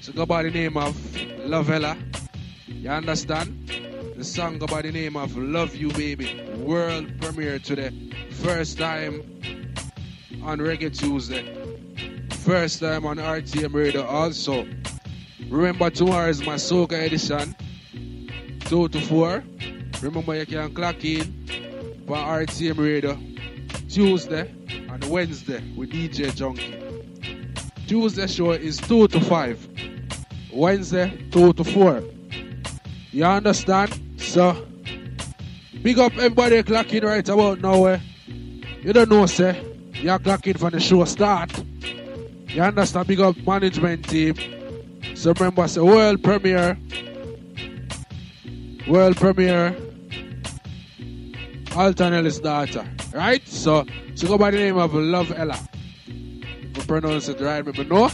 So 0.00 0.12
go 0.12 0.24
by 0.24 0.44
the 0.44 0.50
name 0.52 0.76
of 0.76 0.94
Lovella. 1.44 1.98
You 2.68 2.88
understand? 2.88 3.68
The 4.16 4.22
song 4.22 4.58
go 4.58 4.68
by 4.68 4.82
the 4.82 4.92
name 4.92 5.16
of 5.16 5.36
Love 5.36 5.74
You 5.74 5.88
Baby. 5.94 6.40
World 6.58 7.20
premiere 7.20 7.58
today. 7.58 7.90
First 8.30 8.78
time 8.78 9.22
on 10.44 10.60
Reggae 10.60 10.96
Tuesday. 10.96 11.42
First 12.44 12.78
time 12.78 13.06
on 13.06 13.16
RTM 13.16 13.74
Radio 13.74 14.06
also. 14.06 14.68
Remember 15.48 15.90
tomorrow 15.90 16.28
is 16.28 16.46
my 16.46 16.54
Soca 16.54 17.04
edition. 17.04 17.56
2 18.66 18.88
to 18.88 19.00
4. 19.00 19.42
Remember 20.00 20.36
you 20.36 20.46
can 20.46 20.72
clock 20.72 21.04
in 21.04 22.04
for 22.06 22.14
RTM 22.16 22.78
Radio 22.78 23.18
Tuesday 23.88 24.48
and 24.88 25.04
Wednesday 25.06 25.60
with 25.74 25.90
DJ 25.90 26.30
Junky. 26.30 26.89
Tuesday 27.90 28.28
show 28.28 28.52
is 28.52 28.76
2 28.76 29.08
to 29.08 29.20
5. 29.20 29.68
Wednesday 30.52 31.26
2 31.32 31.52
to 31.54 31.64
4. 31.64 32.04
You 33.10 33.24
understand? 33.24 34.00
So 34.16 34.64
big 35.82 35.98
up 35.98 36.12
everybody 36.12 36.62
clocking 36.62 37.02
right 37.02 37.28
about 37.28 37.60
now. 37.60 37.86
Eh? 37.86 37.98
You 38.82 38.92
don't 38.92 39.10
know, 39.10 39.26
sir. 39.26 39.56
you're 39.94 40.20
clocking 40.20 40.56
from 40.56 40.70
the 40.70 40.78
show 40.78 41.04
start. 41.04 41.50
You 42.46 42.62
understand? 42.62 43.08
Big 43.08 43.18
up 43.18 43.36
management 43.44 44.08
team. 44.08 44.36
So 45.16 45.32
remember, 45.32 45.64
it's 45.64 45.76
a 45.76 45.84
world 45.84 46.22
premiere. 46.22 46.78
World 48.86 49.16
premiere. 49.16 49.76
Alton 51.74 52.14
Ellis' 52.14 52.38
daughter. 52.38 52.88
Right? 53.12 53.44
So, 53.48 53.84
she 54.14 54.28
go 54.28 54.38
by 54.38 54.52
the 54.52 54.58
name 54.58 54.78
of 54.78 54.94
Love 54.94 55.32
Ella. 55.36 55.58
Pronounce 56.90 57.28
it 57.28 57.40
right, 57.40 57.64
maybe 57.64 57.84
no. 57.84 58.08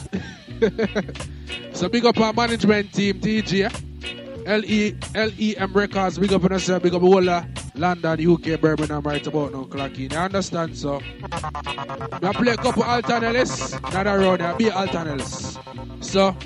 so 1.72 1.88
big 1.88 2.04
up 2.04 2.20
our 2.20 2.34
management 2.34 2.92
team, 2.92 3.18
TG. 3.18 4.44
L-E, 4.44 4.94
L-E-M 5.14 5.72
Records, 5.72 6.18
big 6.18 6.30
up 6.34 6.44
on 6.44 6.80
big 6.82 6.92
up 6.94 7.02
all 7.02 7.26
uh, 7.26 7.42
London, 7.74 8.30
UK, 8.30 8.60
Birmingham, 8.60 9.00
right 9.00 9.26
about 9.26 9.54
now, 9.54 9.64
clocking. 9.64 10.12
You 10.12 10.18
understand, 10.18 10.76
so? 10.76 11.00
I 11.22 12.32
play 12.34 12.52
a 12.52 12.56
couple 12.58 12.82
alternates, 12.82 13.80
not 13.80 14.06
around 14.06 14.42
here, 14.42 14.54
be 14.58 14.70
alternates. 14.70 15.58
So, 16.02 16.36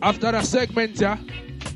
after 0.00 0.30
that 0.30 0.44
segment, 0.44 1.00
yeah, 1.00 1.18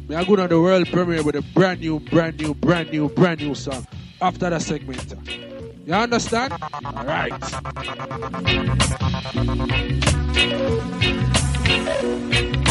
we 0.07 0.15
are 0.15 0.25
going 0.25 0.39
on 0.39 0.49
the 0.49 0.61
world 0.61 0.87
premiere 0.93 1.25
with 1.25 1.35
a 1.35 1.43
brand 1.43 1.81
new, 1.81 1.99
brand 1.99 2.39
new, 2.39 2.55
brand 2.55 2.93
new, 2.93 3.09
brand 3.09 3.41
new 3.41 3.57
song. 3.57 3.85
After 4.23 4.49
that 4.49 4.63
segment, 4.63 5.13
yeah. 5.27 5.56
You 5.87 5.95
understand? 5.95 6.53
All 6.85 7.05
right. 7.05 7.33
Tears 11.77 12.66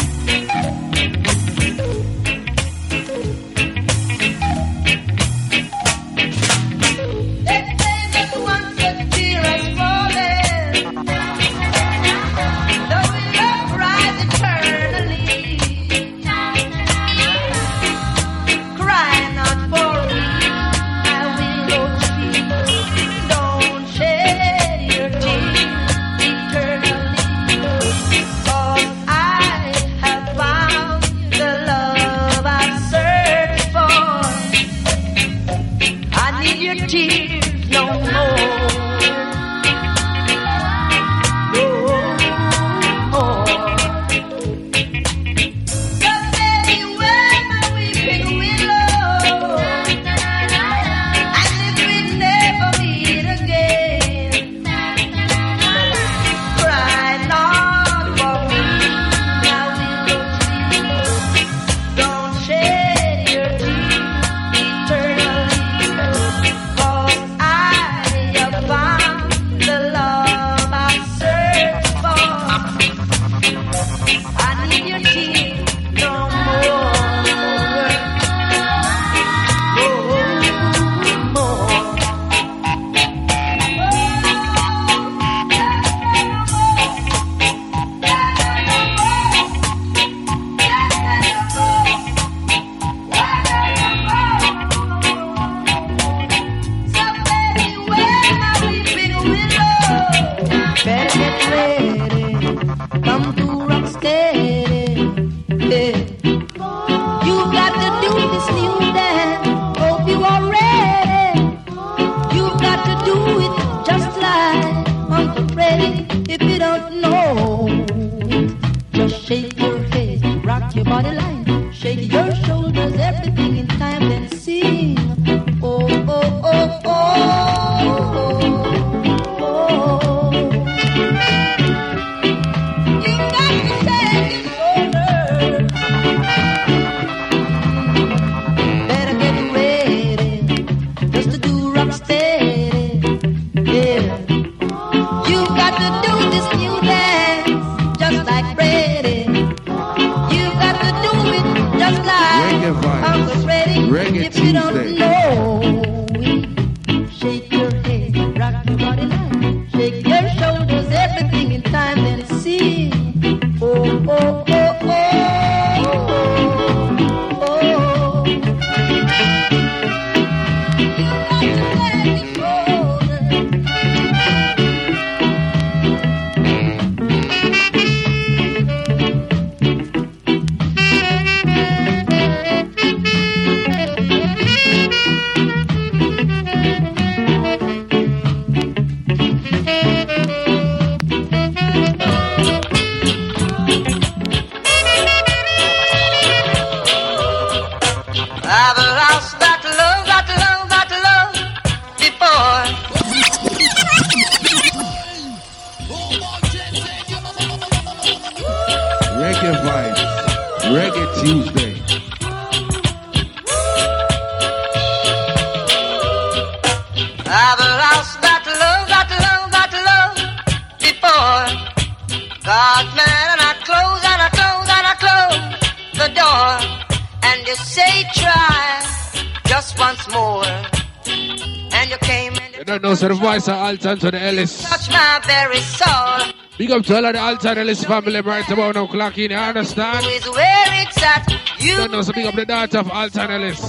voice 233.86 234.00
to 234.00 234.10
the 234.10 234.20
Ellis. 234.20 234.62
touched 234.62 234.90
my 234.90 235.20
very 235.26 235.60
soul. 235.60 236.32
Big 236.58 236.70
up 236.70 236.82
to 236.84 236.96
all 236.96 237.04
of 237.04 237.12
the 237.12 237.20
Alton 237.20 237.58
Ellis 237.58 237.84
family 237.84 238.20
right 238.20 238.48
about 238.50 238.74
now 238.74 238.86
clock 238.86 239.18
in, 239.18 239.30
you 239.30 239.36
understand? 239.36 240.04
Is 240.06 240.28
where 240.30 240.66
it's 240.82 241.02
at. 241.02 241.28
You 241.58 241.76
Don't 241.76 241.92
know, 241.92 242.02
so 242.02 242.12
big 242.12 242.26
up 242.26 242.34
the 242.34 242.46
daughter 242.46 242.78
of 242.78 242.90
Alton 242.90 243.30
Ellis. 243.30 243.60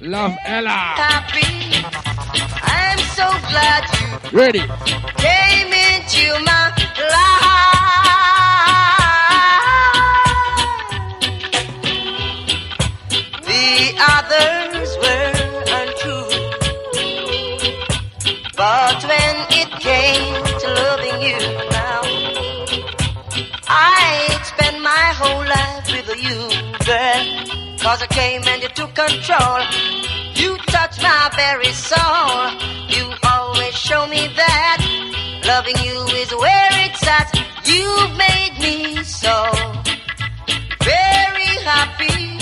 Love 0.00 0.32
Ella. 0.44 0.68
happy. 0.70 1.84
I'm 2.66 2.98
so 2.98 3.26
glad 3.48 3.84
you 4.32 4.38
Ready? 4.38 4.60
came 5.16 5.72
into 5.72 6.44
my 6.44 6.72
life. 11.94 13.40
The 13.42 13.94
others 13.98 14.73
took 28.74 28.94
control. 28.94 29.60
You 30.34 30.56
touch 30.66 31.00
my 31.00 31.30
very 31.36 31.72
soul. 31.72 32.50
You 32.88 33.12
always 33.22 33.74
show 33.74 34.06
me 34.06 34.26
that 34.36 34.78
loving 35.46 35.76
you 35.84 36.00
is 36.16 36.32
where 36.34 36.68
it's 36.84 37.06
at. 37.06 37.30
You've 37.64 38.16
made 38.16 38.54
me 38.60 39.04
so 39.04 39.44
very 40.82 41.50
happy. 41.64 42.33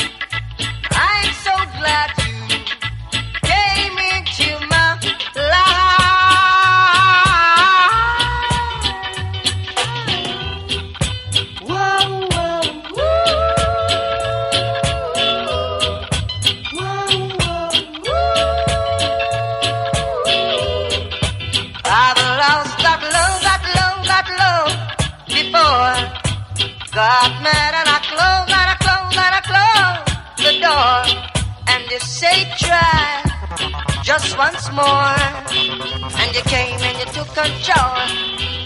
More. 34.74 35.16
And 36.20 36.34
you 36.34 36.42
came 36.42 36.80
and 36.80 36.96
you 36.98 37.06
took 37.12 37.28
control. 37.34 37.96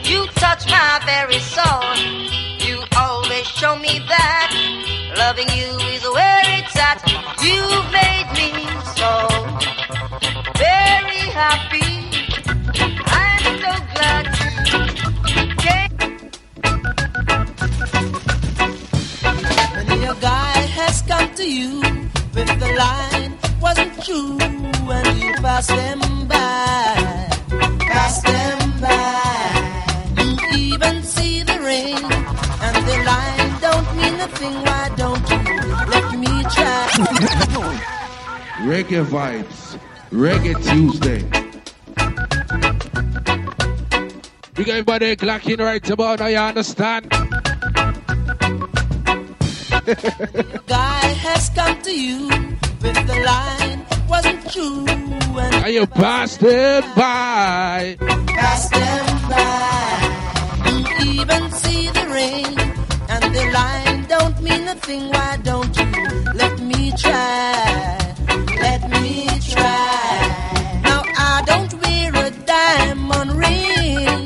You 0.03 0.27
touched 0.35 0.71
my 0.71 1.01
very 1.05 1.39
soul. 1.39 1.85
You 2.67 2.83
always 2.97 3.47
show 3.47 3.77
me 3.77 3.99
that 4.09 4.49
loving 5.17 5.49
you 5.59 5.71
is 5.95 6.03
where 6.17 6.43
it's 6.59 6.77
at. 6.77 7.03
You 7.43 7.63
made 7.99 8.29
me 8.39 8.51
so 8.95 9.13
very 10.55 11.23
happy. 11.43 11.93
I'm 13.21 13.43
so 13.65 13.73
glad 13.95 14.25
you 15.33 15.43
came. 15.65 15.95
When 19.89 20.01
your 20.03 20.19
guy 20.21 20.59
has 20.79 21.03
come 21.03 21.35
to 21.35 21.45
you 21.51 21.81
with 22.35 22.61
the 22.61 22.71
line 22.79 23.33
wasn't 23.61 24.05
true 24.05 24.46
Reggae 38.67 39.05
vibes. 39.05 39.79
Reggae 40.11 40.55
Tuesday. 40.65 41.23
We 44.57 44.65
got 44.65 44.73
everybody 44.73 45.17
clocking 45.17 45.59
right 45.59 45.91
about 45.91 46.21
now, 46.21 46.27
you 46.27 46.37
understand? 46.37 47.09
guy 50.67 51.07
has 51.27 51.51
come 51.51 51.81
to 51.83 51.93
you 51.93 52.29
with 52.83 53.07
the 53.07 53.23
line 53.25 53.87
wasn't 54.09 54.51
true 54.51 55.26
And 55.39 55.75
you 55.75 55.87
passed 55.87 56.43
it 56.43 56.85
by. 56.97 57.97
pass 58.29 58.69
them 58.71 59.07
by. 59.29 59.77
You 60.67 61.21
even 61.21 61.51
see 61.53 61.89
the 61.91 62.07
ring 62.09 62.59
and 63.09 63.35
the 63.35 63.45
line 63.53 64.07
don't 64.09 64.41
mean 64.43 64.67
a 64.69 64.75
thing. 64.77 65.11
Why 65.11 65.39
don't 65.43 65.77
you 65.77 65.87
let 66.35 66.59
me 66.61 66.93
try? 66.97 68.15
Let 68.61 68.91
me 68.91 69.27
try. 69.53 70.81
Now 70.83 71.03
I 71.05 71.43
don't 71.47 71.73
wear 71.83 72.27
a 72.27 72.31
diamond 72.47 73.33
ring. 73.33 74.26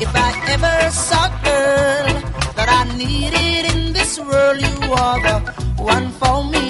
If 0.00 0.12
I 0.14 0.32
ever 0.48 0.90
saw 0.90 1.26
a 1.26 1.44
girl 1.44 2.20
that 2.56 2.68
I 2.68 2.96
needed 2.96 3.74
in 3.74 3.92
this 3.92 4.18
world, 4.18 4.60
you 4.60 4.92
are 4.92 5.20
the 5.20 5.52
one 5.76 6.10
for 6.12 6.44
me. 6.44 6.69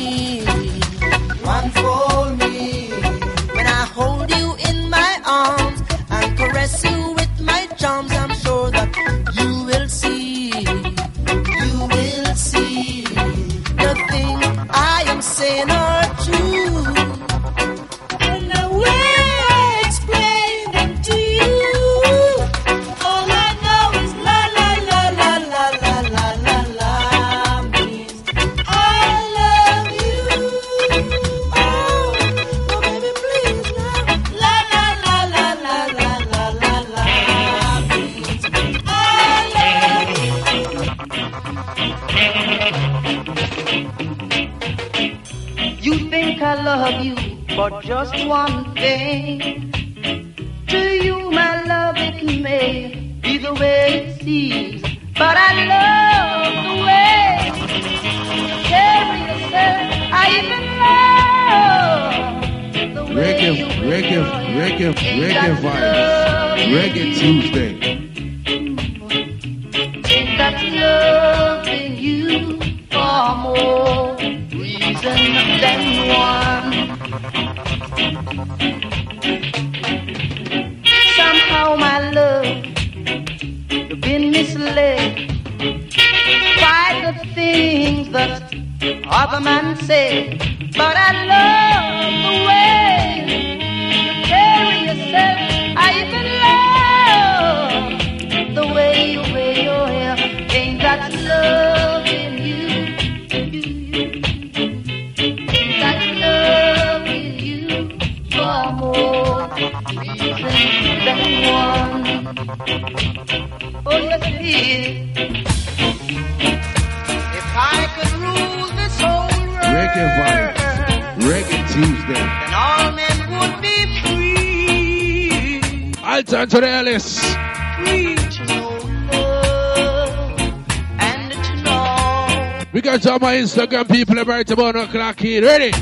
Instagram 133.50 133.88
people 133.88 134.16
about 134.18 134.48
about 134.48 134.76
o'clock 134.76 135.24
in. 135.24 135.42
Ready? 135.42 135.70
If 135.70 135.74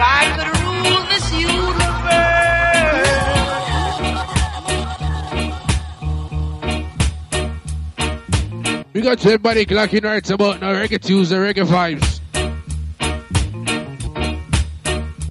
I 0.00 0.24
could 0.36 0.48
rule 0.64 1.04
this 1.10 1.32
universe, 1.34 1.82
We 8.94 9.02
got 9.02 9.26
everybody 9.26 9.66
clocking 9.66 10.04
right 10.04 10.30
about 10.30 10.62
now. 10.62 10.72
Reggae 10.72 10.98
Tuesday, 10.98 11.36
reggae 11.36 11.66
vibes. 11.66 12.20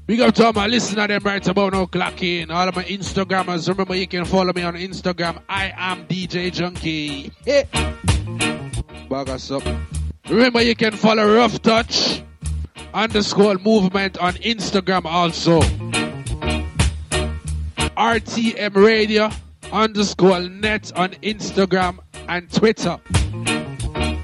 Big 0.06 0.22
up 0.22 0.36
to 0.36 0.46
all 0.46 0.54
my 0.54 0.68
listeners 0.68 1.08
them 1.08 1.24
right 1.24 1.48
about 1.48 1.74
now 1.74 1.86
clocking. 1.88 2.52
All 2.52 2.68
of 2.68 2.76
my 2.76 2.84
Instagrammers. 2.84 3.68
Remember 3.68 3.96
you 3.96 4.06
can 4.06 4.26
follow 4.26 4.54
me 4.54 4.62
on 4.62 4.76
Instagram. 4.76 5.42
I 5.50 5.74
am 5.76 6.06
DJ 6.06 6.52
Junky. 6.52 7.32
Hey. 7.44 7.66
Bag 9.10 9.30
us 9.30 9.50
up. 9.50 9.64
Remember 10.30 10.62
you 10.62 10.76
can 10.76 10.92
follow 10.94 11.36
Rough 11.36 11.62
Touch 11.62 12.24
underscore 12.94 13.56
movement 13.56 14.18
on 14.18 14.34
Instagram 14.36 15.06
also. 15.06 15.60
RTM 17.96 18.76
Radio 18.76 19.30
underscore 19.72 20.42
net 20.42 20.92
on 20.96 21.10
Instagram 21.22 22.00
and 22.28 22.52
Twitter. 22.52 23.00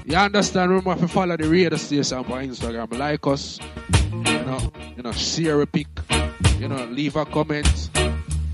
You 0.04 0.16
understand? 0.16 0.70
Remember 0.70 0.92
if 0.92 1.02
you 1.02 1.08
follow 1.08 1.36
the 1.36 1.48
radio 1.48 1.76
station 1.76 2.18
on 2.18 2.24
Instagram, 2.24 2.98
like 2.98 3.24
us, 3.28 3.60
you 4.12 4.22
know, 4.22 4.72
you 4.96 5.02
know, 5.04 5.12
share 5.12 5.62
a 5.62 5.66
pic, 5.66 5.86
you 6.58 6.66
know, 6.66 6.84
leave 6.86 7.14
a 7.14 7.24
comment, 7.24 7.90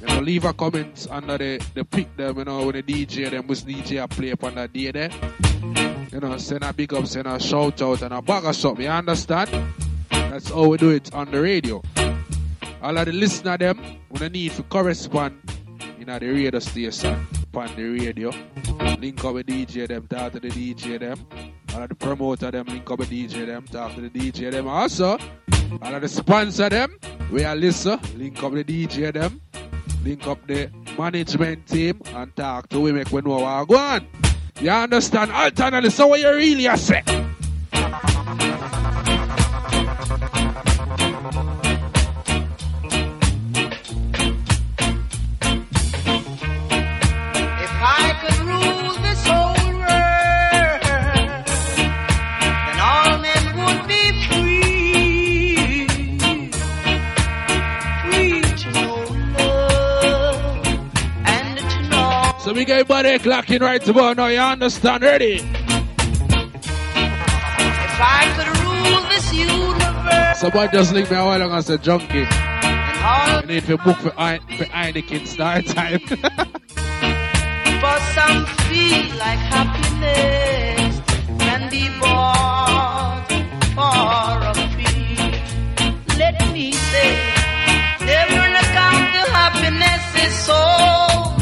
you 0.00 0.06
know, 0.06 0.20
leave 0.20 0.44
a 0.44 0.52
comment 0.52 1.06
under 1.10 1.38
the, 1.38 1.64
the 1.74 1.84
pic 1.84 2.14
them, 2.16 2.38
you 2.38 2.44
know, 2.44 2.66
when 2.66 2.74
the 2.74 2.82
DJ 2.82 3.30
them 3.30 3.46
was 3.46 3.64
DJ 3.64 4.02
I 4.02 4.06
play 4.06 4.32
up 4.32 4.44
on 4.44 4.54
that 4.56 4.72
day 4.72 4.90
there. 4.90 5.10
You 6.12 6.20
know, 6.20 6.38
send 6.38 6.64
a 6.64 6.72
big 6.72 6.94
up, 6.94 7.06
send 7.06 7.26
a 7.26 7.38
shout 7.38 7.82
out 7.82 8.02
and 8.02 8.14
a 8.14 8.22
bag 8.22 8.44
of 8.44 8.56
something, 8.56 8.84
you 8.84 8.90
understand? 8.90 9.50
That's 10.10 10.48
how 10.50 10.68
we 10.68 10.78
do 10.78 10.90
it 10.90 11.12
on 11.14 11.30
the 11.30 11.40
radio. 11.40 11.82
All 12.82 12.96
of 12.96 13.06
the 13.06 13.12
listener 13.12 13.58
them, 13.58 13.78
when 14.08 14.20
they 14.20 14.28
need 14.28 14.52
to 14.52 14.62
correspond 14.62 15.38
you 15.98 16.06
know, 16.06 16.18
the 16.18 16.28
radio 16.28 16.58
station, 16.60 17.26
on 17.54 17.74
the 17.76 17.82
radio. 17.82 18.30
Link 19.00 19.24
up 19.24 19.34
with 19.34 19.46
DJ 19.46 19.88
them, 19.88 20.06
talk 20.06 20.32
to 20.32 20.40
the 20.40 20.48
DJ 20.48 20.98
them. 21.00 21.26
All 21.74 21.82
of 21.82 21.88
the 21.88 21.94
promoter 21.94 22.50
them, 22.50 22.66
link 22.66 22.90
up 22.90 23.00
with 23.00 23.10
DJ 23.10 23.46
them, 23.46 23.64
talk 23.66 23.94
to 23.94 24.00
the 24.00 24.10
DJ 24.10 24.50
them. 24.50 24.68
Also, 24.68 25.18
all 25.82 25.94
of 25.94 26.00
the 26.00 26.08
sponsor 26.08 26.68
them, 26.68 26.98
we 27.32 27.44
are 27.44 27.56
listen, 27.56 27.98
link 28.16 28.42
up 28.42 28.52
with 28.52 28.66
the 28.66 28.86
DJ 28.86 29.12
them, 29.12 29.40
link 30.04 30.26
up 30.26 30.46
the 30.46 30.70
management 30.96 31.66
team, 31.66 32.00
and 32.14 32.34
talk 32.36 32.68
to 32.68 32.80
we 32.80 32.92
make 32.92 33.10
we 33.10 33.20
know 33.20 33.40
what 33.40 33.68
go 33.68 33.76
on. 33.76 34.27
You 34.60 34.70
understand? 34.70 35.30
Alternately, 35.30 35.90
so 35.90 36.08
what 36.08 36.20
you 36.20 36.30
really 36.30 36.66
are 36.66 36.76
say? 36.76 37.02
So 62.48 62.54
we 62.54 62.64
get 62.64 62.78
everybody 62.80 63.18
clocking 63.18 63.60
right 63.60 63.86
about 63.86 64.16
now, 64.16 64.28
you 64.28 64.38
understand? 64.38 65.02
Ready? 65.02 65.34
If 65.34 65.44
I 68.00 68.24
could 68.36 68.48
rule 68.64 69.02
this 69.10 69.34
universe, 69.34 70.40
Somebody 70.40 70.72
just 70.72 70.94
link 70.94 71.10
me 71.10 71.18
a 71.18 71.24
while 71.26 71.42
ago 71.42 71.52
and 71.52 71.62
said, 71.62 71.82
Junky, 71.82 72.24
you 73.42 73.46
need 73.46 73.64
to 73.66 73.76
book 73.76 73.98
for, 73.98 74.18
Ein- 74.18 74.40
for 74.56 74.64
Heineken 74.64 75.26
start 75.26 75.66
time. 75.66 75.98
For 77.82 77.98
some 78.16 78.46
feel 78.64 79.14
like 79.18 79.38
happiness 79.52 81.00
can 81.38 81.68
be 81.68 81.90
bought 82.00 83.26
for 83.74 84.40
a 84.48 84.54
fee. 84.74 86.16
Let 86.16 86.50
me 86.54 86.72
say, 86.72 87.12
never 88.06 88.40
account 88.56 89.12
to 89.12 89.20
happiness 89.36 90.24
is 90.24 90.34
sold. 90.46 91.37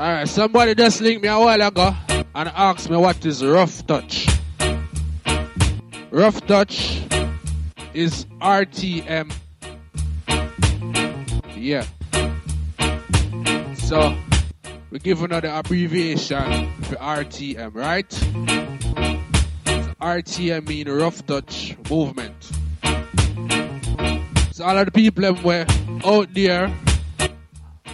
Alright, 0.00 0.30
somebody 0.30 0.74
just 0.74 1.02
linked 1.02 1.22
me 1.22 1.28
a 1.28 1.38
while 1.38 1.60
ago 1.60 1.94
and 2.08 2.48
asked 2.54 2.88
me 2.88 2.96
what 2.96 3.22
is 3.26 3.44
rough 3.44 3.86
touch. 3.86 4.28
Rough 6.10 6.40
touch 6.46 7.02
is 7.92 8.24
RTM. 8.40 9.30
Yeah. 11.54 11.84
So 13.74 14.16
we 14.88 15.00
give 15.00 15.22
another 15.22 15.48
abbreviation 15.48 16.72
for 16.84 16.96
RTM, 16.96 17.74
right? 17.74 18.08
RTM 20.00 20.66
mean 20.66 20.88
rough 20.88 21.26
touch 21.26 21.76
movement. 21.90 22.42
So 24.52 24.64
all 24.64 24.78
of 24.78 24.86
the 24.86 24.92
people 24.94 25.30
were 25.44 25.66
out 26.06 26.32
there 26.32 26.74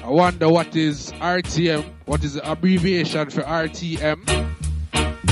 I 0.07 0.11
wonder 0.11 0.49
what 0.49 0.77
is 0.77 1.11
RTM, 1.15 1.85
what 2.05 2.23
is 2.23 2.35
the 2.35 2.49
abbreviation 2.49 3.29
for 3.29 3.43
RTM? 3.43 4.25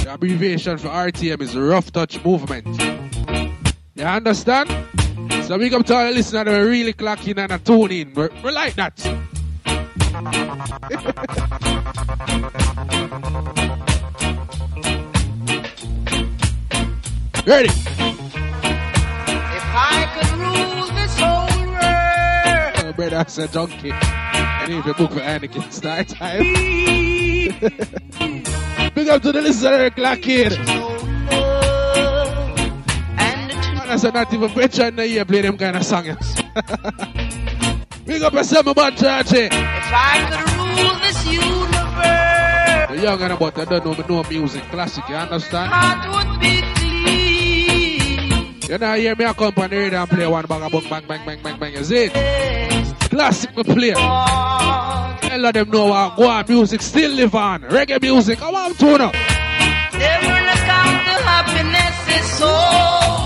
The 0.02 0.12
abbreviation 0.12 0.78
for 0.78 0.88
RTM 0.88 1.40
is 1.42 1.56
rough 1.56 1.92
touch 1.92 2.24
movement. 2.24 2.66
You 3.94 4.02
understand? 4.02 4.68
So 5.44 5.58
we 5.58 5.70
come 5.70 5.84
to 5.84 5.94
all 5.94 6.06
the 6.08 6.10
listeners 6.10 6.46
that 6.46 6.50
really 6.50 6.92
clocking 6.92 7.38
and 7.38 7.64
tune 7.64 7.92
in. 7.92 8.14
We're, 8.14 8.30
like 8.50 8.74
that. 8.74 8.98
Ready? 17.46 17.68
If 17.68 17.86
I 19.76 20.08
could 20.14 20.30
rule 20.40 20.86
this 20.96 21.20
whole 21.20 21.46
world, 21.70 22.74
Oh, 22.76 22.92
brother, 22.96 23.10
that's 23.10 23.38
a 23.38 23.46
junkie. 23.46 23.92
I 24.64 24.68
need 24.68 24.86
a 24.86 24.94
book 24.94 25.12
for 25.12 25.20
Anakin 25.20 25.70
start 25.70 26.08
time. 26.08 26.42
Big 28.94 29.08
up 29.10 29.20
to 29.20 29.30
the 29.30 29.42
listener, 29.42 29.90
Clock 29.90 30.22
Kid. 30.22 30.52
Man, 30.58 30.70
I 33.90 33.96
said 33.98 34.14
not 34.14 34.32
even 34.32 34.54
better 34.54 34.86
in 34.86 34.96
the 34.96 35.06
year 35.06 35.26
play 35.26 35.42
them 35.42 35.58
kind 35.58 35.76
of 35.76 35.84
songs. 35.84 36.16
Big 38.06 38.22
up 38.22 38.32
yourself, 38.32 38.64
my 38.64 38.72
man, 38.74 38.92
Chachi. 38.92 39.48
If 39.48 39.52
I 39.52 40.26
could 40.30 40.40
rule 40.56 40.98
this 41.00 41.26
universe, 41.26 42.88
The 42.88 42.96
young 43.02 43.20
and 43.20 43.32
about 43.34 43.58
I 43.58 43.66
don't 43.66 43.84
know 44.08 44.22
know 44.22 44.28
music, 44.30 44.62
classic, 44.70 45.06
you 45.10 45.14
understand? 45.16 45.70
You 48.68 48.78
know, 48.78 48.94
hear 48.94 49.14
me 49.14 49.24
a 49.26 49.34
come 49.34 49.52
on 49.58 49.72
and 49.74 50.08
play 50.08 50.26
one 50.26 50.46
bang, 50.46 50.62
a 50.62 50.70
bang, 50.70 50.88
bang, 50.88 51.06
bang, 51.06 51.26
bang, 51.26 51.42
bang, 51.42 51.58
bang, 51.60 51.72
is 51.74 51.90
it? 51.90 52.12
Classic 53.10 53.54
me 53.54 53.62
play. 53.62 53.92
Tell 53.92 55.52
them 55.52 55.70
know 55.70 55.86
what 55.86 56.16
go 56.16 56.28
on 56.28 56.44
music 56.48 56.80
still 56.80 57.12
live 57.12 57.34
on. 57.34 57.60
Reggae 57.62 58.00
music, 58.00 58.40
I 58.40 58.50
want 58.50 58.78
to 58.78 58.84
know. 58.86 59.12
Never 59.12 60.36
look 60.48 60.68
out 60.68 61.04
to 61.04 61.14
happiness 61.24 62.08
is 62.18 62.38
so. 62.38 63.23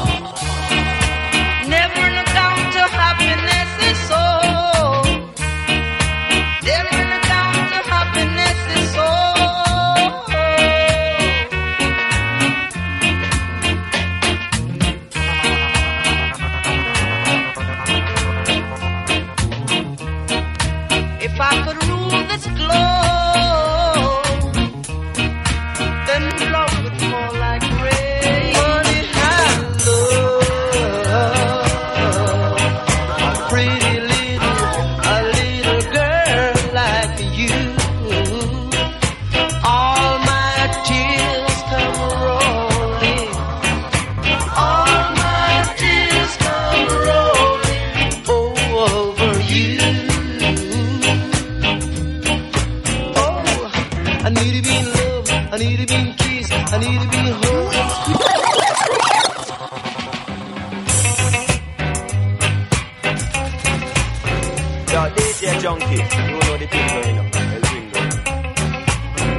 Junky, 65.68 66.00
you 66.00 66.24
know 66.32 66.56
the. 66.56 66.66
El. 66.72 67.22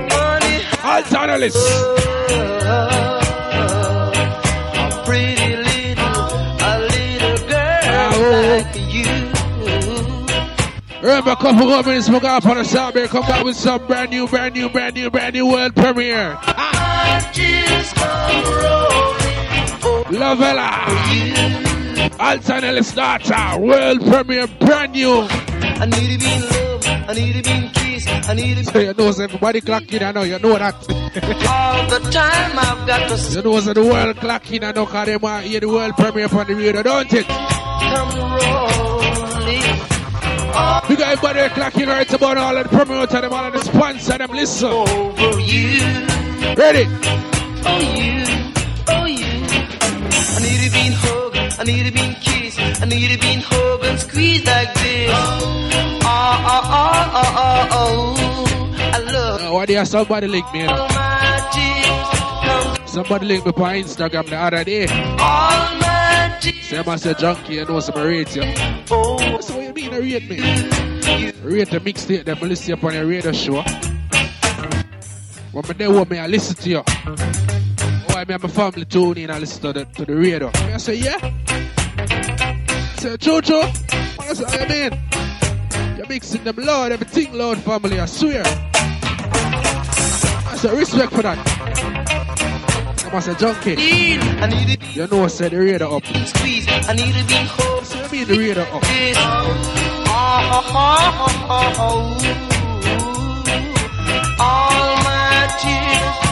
Money, 0.09 0.57
Alt 0.83 1.13
analyst. 1.15 1.57
a 4.77 5.01
pretty 5.05 5.55
little, 5.55 6.29
a 6.61 6.71
little 6.93 7.37
girl 7.49 8.13
Oh. 8.13 8.61
like 8.61 8.75
you. 8.93 9.09
Remember, 11.01 11.31
a 11.31 11.35
couple 11.35 11.73
of 11.73 11.85
minutes, 11.87 12.09
we 12.09 12.19
got 12.19 12.43
up 12.43 12.49
on 12.51 12.57
the 12.57 12.63
come 13.07 13.23
back 13.23 13.43
with 13.43 13.55
some 13.55 13.87
brand 13.87 14.11
new, 14.11 14.27
brand 14.27 14.53
new, 14.53 14.69
brand 14.69 14.93
new, 14.93 15.09
brand 15.09 15.33
new 15.33 15.47
world 15.47 15.75
premiere. 15.75 16.37
My 16.45 17.27
tears 17.33 17.91
come 17.93 18.43
rolling 18.61 20.13
Lavella. 20.21 20.69
Alt 22.19 22.43
world 23.59 24.01
premiere, 24.05 24.45
brand 24.59 24.91
new. 24.91 25.27
I 25.81 25.85
need 25.85 26.11
to 26.11 26.25
be 26.25 26.33
in 26.33 26.41
love. 26.41 27.09
I 27.09 27.13
need 27.13 27.33
to 27.33 27.41
be 27.41 27.51
in 27.51 27.69
kiss. 27.71 28.07
I 28.07 28.33
need 28.33 28.57
to 28.57 28.63
So 28.65 28.79
you 28.79 28.93
know, 28.93 29.11
so 29.11 29.23
everybody 29.23 29.61
clock 29.61 29.91
in, 29.93 30.03
I 30.03 30.11
know, 30.11 30.23
you 30.23 30.39
know 30.39 30.57
that. 30.57 30.75
all 31.49 31.87
the 31.89 32.11
time. 32.11 32.59
I've 32.59 32.87
got 32.87 33.09
to 33.09 33.33
you 33.33 33.41
know, 33.41 33.59
so 33.59 33.73
the 33.73 33.83
world 33.83 34.17
clock 34.17 34.51
in, 34.51 34.63
I 34.63 34.71
know, 34.71 34.85
because 34.85 35.05
they 35.07 35.17
want 35.17 35.43
to 35.43 35.49
hear 35.49 35.59
the 35.59 35.69
world 35.69 35.95
premiere 35.95 36.29
from 36.29 36.47
the 36.47 36.55
radio, 36.55 36.83
don't 36.83 37.13
it? 37.13 37.25
come 37.25 38.19
rolling. 38.19 39.89
We 40.89 40.95
got 40.95 41.13
everybody 41.13 41.39
clocking 41.55 41.87
right 41.87 42.13
about 42.13 42.37
all 42.37 42.57
of 42.57 42.69
the 42.69 42.77
promoter, 42.77 43.21
them, 43.21 43.33
all 43.33 43.45
of 43.45 43.53
the 43.53 43.61
sponsor, 43.61 44.17
them, 44.17 44.31
listen. 44.31 44.67
Over 44.67 45.39
you. 45.39 45.79
Ready? 46.55 46.85
Oh 47.65 47.79
you, 47.79 48.25
oh 48.87 49.05
you. 49.05 49.25
I 50.31 50.39
need 50.41 50.61
to 50.65 50.71
be 50.71 50.87
in 50.87 50.93
hug, 50.93 51.18
I 51.59 51.63
need 51.65 51.85
to 51.85 51.91
be 51.91 51.99
in 52.05 52.13
kiss, 52.15 52.57
I 52.81 52.85
need 52.85 53.09
to 53.11 53.19
be 53.19 53.33
hug 53.41 53.83
and 53.83 53.99
squeeze 53.99 54.45
like 54.45 54.73
this. 54.75 55.11
Oh, 55.13 56.01
oh, 56.03 56.61
oh, 56.71 57.11
oh, 57.21 57.35
oh, 57.37 57.67
oh. 57.71 58.91
I 58.93 58.99
love 58.99 59.41
Uh, 59.41 59.53
why 59.53 59.65
do 59.65 59.73
you 59.73 59.79
have 59.79 59.87
somebody 59.87 60.27
link 60.27 60.51
me? 60.53 60.61
You 60.61 60.67
know? 60.67 60.73
all 60.73 60.87
my 60.87 61.49
tears, 61.53 62.91
Somebody 62.91 63.25
link 63.25 63.45
me 63.45 63.51
on 63.51 63.75
Instagram 63.75 64.29
the 64.29 64.37
other 64.37 64.63
day. 64.63 64.87
all 64.87 65.75
my 65.79 66.37
tears. 66.41 66.65
Say, 66.65 66.77
I 66.79 66.95
say, 66.95 67.13
junkie, 67.15 67.53
you 67.55 67.65
know, 67.65 67.79
some 67.81 68.01
rate 68.01 68.35
you. 68.35 68.43
Oh, 68.91 69.39
So 69.41 69.55
what 69.57 69.63
you 69.65 69.73
mean, 69.73 69.93
I 69.93 69.97
rate 69.99 70.29
me? 70.29 70.37
Rate 71.43 71.69
the 71.71 71.79
mixtape, 71.79 72.23
them 72.25 72.39
listen 72.41 72.73
up 72.73 72.83
on 72.85 72.93
your 72.93 73.05
radio 73.05 73.31
show. 73.33 73.61
When 75.51 75.63
me 75.67 75.73
there, 75.77 76.05
me, 76.05 76.19
I 76.19 76.27
listen 76.27 76.55
to 76.55 76.69
you. 76.69 76.83
Why 78.29 78.37
me 78.37 78.43
and 78.43 78.43
my 78.43 78.49
family 78.49 78.85
tune 78.85 79.17
in 79.17 79.31
and 79.31 79.39
listen 79.39 79.61
to 79.63 79.73
the, 79.73 79.85
to 79.85 80.05
the 80.05 80.15
radio. 80.15 80.51
I 80.53 80.77
say, 80.77 80.97
yeah. 80.97 81.17
I 81.17 81.31
say, 82.99 83.17
Jojo, 83.17 83.63
I 84.19 84.33
say, 84.33 84.45
I 84.45 84.67
mean, 84.69 84.91
you're 85.97 86.05
mixing 86.05 86.43
them 86.43 86.57
loud, 86.57 86.91
everything 86.91 87.33
loud, 87.33 87.57
family, 87.57 87.99
I 87.99 88.05
swear. 88.05 88.43
I 88.45 88.51
say, 90.57 90.77
respect 90.77 91.11
for 91.11 91.23
that. 91.23 91.39
I 93.11 93.19
say, 93.19 93.33
junkie, 93.33 93.73
I 93.73 93.75
need 94.45 94.69
it. 94.73 94.95
you 94.95 95.07
know, 95.07 95.23
I 95.23 95.27
said 95.27 95.49
the 95.49 95.57
radio 95.57 95.97
up. 95.97 96.03
be 96.03 96.23
squeeze, 96.27 96.67
I 96.69 96.93
need 96.93 97.15
to 97.15 97.23
be 97.25 97.35
in 97.35 97.47
hug. 97.47 97.83
So 97.83 97.99
you 97.99 98.09
mean 98.11 98.27
the 98.27 98.37
radio 98.37 98.61
up? 98.61 98.83
All 104.39 104.95
my 105.03 105.47
tears 105.59 106.28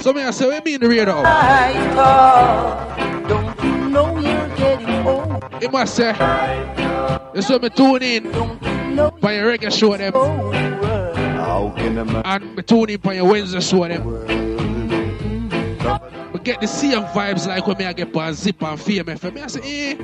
So 0.00 0.14
me, 0.14 0.22
I 0.22 0.30
say, 0.30 0.46
what 0.46 0.64
mean 0.64 0.80
the 0.80 0.88
radio 0.88 1.18
up? 1.18 1.26
I 1.26 1.74
don't 3.28 3.62
you 3.62 3.90
know 3.90 4.18
you're 4.18 4.48
getting 4.56 5.06
old? 5.06 5.44
He 5.60 5.68
must 5.68 5.94
say, 5.94 6.14
when 7.34 7.60
me 7.62 7.68
tune 7.68 8.02
in 8.02 8.22
by 9.20 9.34
your 9.34 9.54
reggae 9.54 9.70
show 9.70 9.94
them. 9.98 10.14
And 12.24 12.56
me 12.56 12.62
tune 12.62 12.88
in 12.88 13.00
by 13.00 13.12
your 13.12 13.26
Wednesday 13.26 13.60
show 13.60 13.86
them. 13.86 14.02
We 16.32 16.40
get 16.40 16.62
the 16.62 16.66
same 16.66 17.02
vibes 17.02 17.46
like 17.46 17.66
when 17.66 17.76
me 17.76 17.84
I 17.84 17.92
get 17.92 18.16
on 18.16 18.32
Zip 18.32 18.62
and 18.62 18.80
Fame 18.80 19.04
FM. 19.04 19.34
Me 19.34 19.42
I 19.42 19.46
say, 19.48 19.60
eh. 19.62 19.96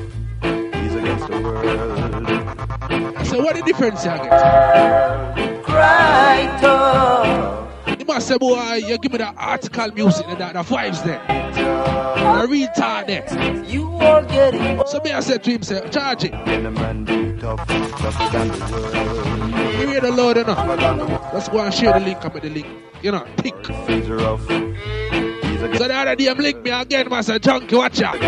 I 3.17 3.23
say, 3.25 3.41
what 3.41 3.57
the 3.57 3.63
difference 3.63 4.05
you 4.05 4.11
get? 4.11 4.31
Up. 6.63 7.66
You 7.99 8.05
must 8.05 8.29
say, 8.29 8.39
boy, 8.39 8.75
you 8.75 8.99
give 8.99 9.13
me 9.13 9.19
the 9.19 9.33
article 9.37 9.93
music 9.93 10.27
and 10.29 10.39
that, 10.39 10.55
the 10.55 10.63
vibes 10.63 11.05
there. 11.05 11.21
The 11.55 12.47
retard 12.47 13.07
there. 13.07 13.65
You 13.65 13.97
are 13.97 14.23
getting 14.25 14.83
So 14.87 15.01
me 15.01 15.13
I 15.13 15.21
said 15.21 15.43
to 15.45 15.51
him, 15.51 15.63
say, 15.63 15.89
charge 15.91 16.25
it. 16.25 16.33
You 16.33 16.39
hear 19.89 20.01
the 20.01 20.11
Lord, 20.13 20.37
you 20.37 20.45
know. 20.45 21.31
Let's 21.33 21.49
go 21.49 21.61
and 21.61 21.73
share 21.73 21.93
the 21.93 22.01
link. 22.01 22.25
I'm 22.25 22.33
with 22.33 22.43
the 22.43 22.51
link. 22.51 22.67
You 23.03 23.13
know, 23.13 23.25
pick. 23.37 23.55
So 25.77 25.89
the 25.89 25.95
other 25.95 26.17
day, 26.17 26.29
I'm 26.29 26.39
link 26.39 26.63
me 26.63 26.71
again, 26.71 27.09
Master 27.09 27.39
Junky, 27.39 27.77
watch 27.77 28.01
out. 28.01 28.21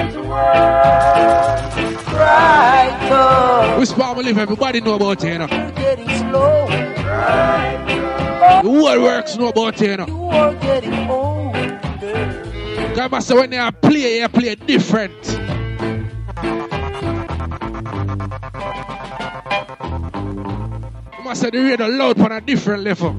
right 2.19 3.11
up. 3.11 3.79
Which 3.79 3.91
part 3.91 4.19
I 4.19 4.21
live, 4.21 4.39
everybody 4.39 4.81
know 4.81 4.95
about 4.95 5.25
it, 5.25 5.33
you 5.33 5.39
know. 5.39 5.47
You're 5.51 5.71
getting 5.73 6.09
slow. 6.09 6.67
The 8.49 8.63
whole 8.63 9.03
works 9.03 9.37
know 9.37 9.49
about 9.49 9.81
it, 9.83 9.91
you 9.91 9.97
know. 9.99 10.07
You 10.07 10.25
are 10.31 10.55
getting 10.55 11.11
old. 11.11 11.53
Because 11.53 13.11
Master, 13.11 13.37
when 13.37 13.51
they 13.51 13.59
are 13.59 13.73
play, 13.73 14.21
you 14.21 14.29
play 14.29 14.55
different. 14.55 15.13
Master, 21.25 21.51
the 21.51 21.59
radio 21.59 21.87
loud 21.89 22.19
on 22.21 22.33
a 22.33 22.41
different 22.41 22.85
level. 22.85 23.15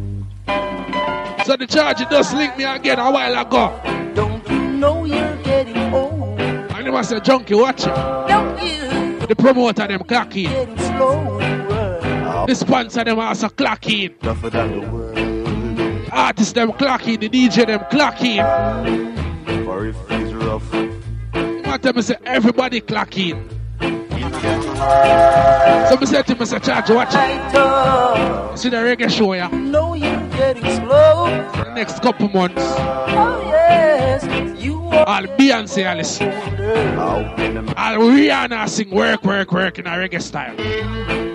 So 1.46 1.56
the 1.56 1.68
charge 1.68 2.00
just 2.10 2.34
link 2.34 2.58
me 2.58 2.64
again 2.64 2.98
a 3.00 3.12
while 3.12 3.40
ago. 3.40 3.80
Don't 4.16 4.48
you 4.50 4.60
know 4.60 5.06
you're 5.06 5.38
getting 5.44 5.94
old? 5.94 6.40
And 6.40 6.86
he 6.86 6.92
must 6.92 7.10
say, 7.10 7.20
Junky, 7.20 7.56
watch 7.60 7.82
it. 7.82 7.96
Don't 8.28 8.62
you? 8.64 9.28
The 9.28 9.36
promoter 9.36 9.88
them 9.88 10.02
clocking. 10.02 10.50
The 12.48 12.56
sponsor 12.56 13.04
them 13.04 13.20
also 13.20 13.48
clocking. 13.50 14.16
Artists 16.12 16.54
them 16.54 16.72
clocking. 16.72 17.20
The 17.20 17.30
DJ 17.30 17.66
them 17.68 17.82
clocking. 17.92 18.44
For 19.66 19.86
if 19.88 19.96
it's 20.10 20.34
rough. 20.34 20.74
What 21.66 21.84
time 21.84 21.98
I 21.98 22.02
say 22.02 22.16
everybody 22.26 22.82
clocking. 22.82 23.50
So 25.90 25.98
I 25.98 26.06
said 26.06 26.28
to 26.28 26.36
Mr. 26.36 26.64
Charge, 26.64 26.90
watch 26.92 27.10
it. 27.14 28.58
See 28.58 28.70
the 28.70 28.78
reggae 28.78 29.10
show, 29.10 29.34
yeah? 29.34 29.48
know 29.50 29.94
you're 29.94 30.30
getting 30.30 30.64
slow. 30.64 31.50
For 31.54 31.64
the 31.66 31.74
next 31.74 32.02
couple 32.02 32.30
months. 32.30 32.62
Oh 32.62 33.42
yes, 33.46 34.24
you 34.64 34.76
All 34.82 35.24
Beyonce, 35.38 35.84
Alice. 35.84 36.22
All 37.78 37.96
Rihanna 37.98 38.68
sing 38.70 38.90
work, 38.90 39.24
work, 39.24 39.52
work 39.52 39.80
in 39.80 39.88
a 39.88 39.92
reggae 39.92 40.22
style. 40.22 40.56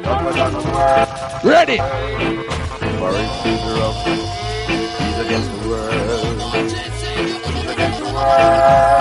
Ready? 0.05 1.79
For. 1.79 3.13
He's 5.01 5.19
against 5.19 5.49
the 5.51 5.69
world. 5.69 6.37
He's 7.49 7.69
against 7.71 7.99
the 8.01 8.07
world. 8.13 8.95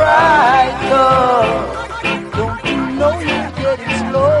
right 0.00 0.76
though. 0.90 2.30
Don't 2.30 2.64
you 2.64 2.80
know 2.98 3.14
you're 3.20 3.50
getting 3.52 4.10
slow? 4.10 4.39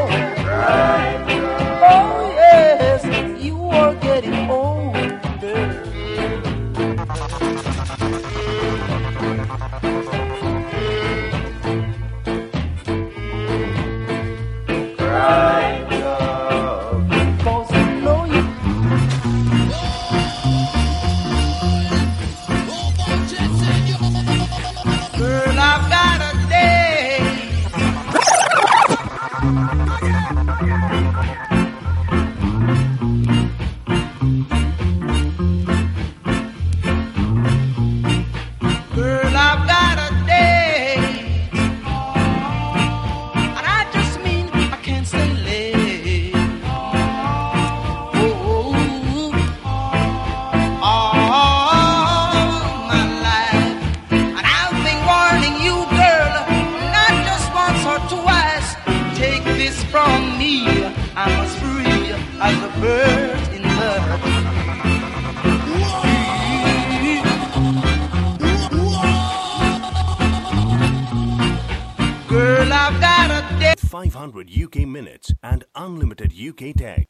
500 74.00 74.48
UK 74.50 74.86
minutes 74.86 75.34
and 75.42 75.62
unlimited 75.74 76.32
UK 76.32 76.74
tag. 76.74 77.06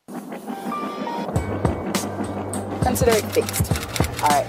Consider 2.83 3.13
it 3.13 3.25
fixed. 3.27 3.71
All 4.21 4.29
right. 4.29 4.47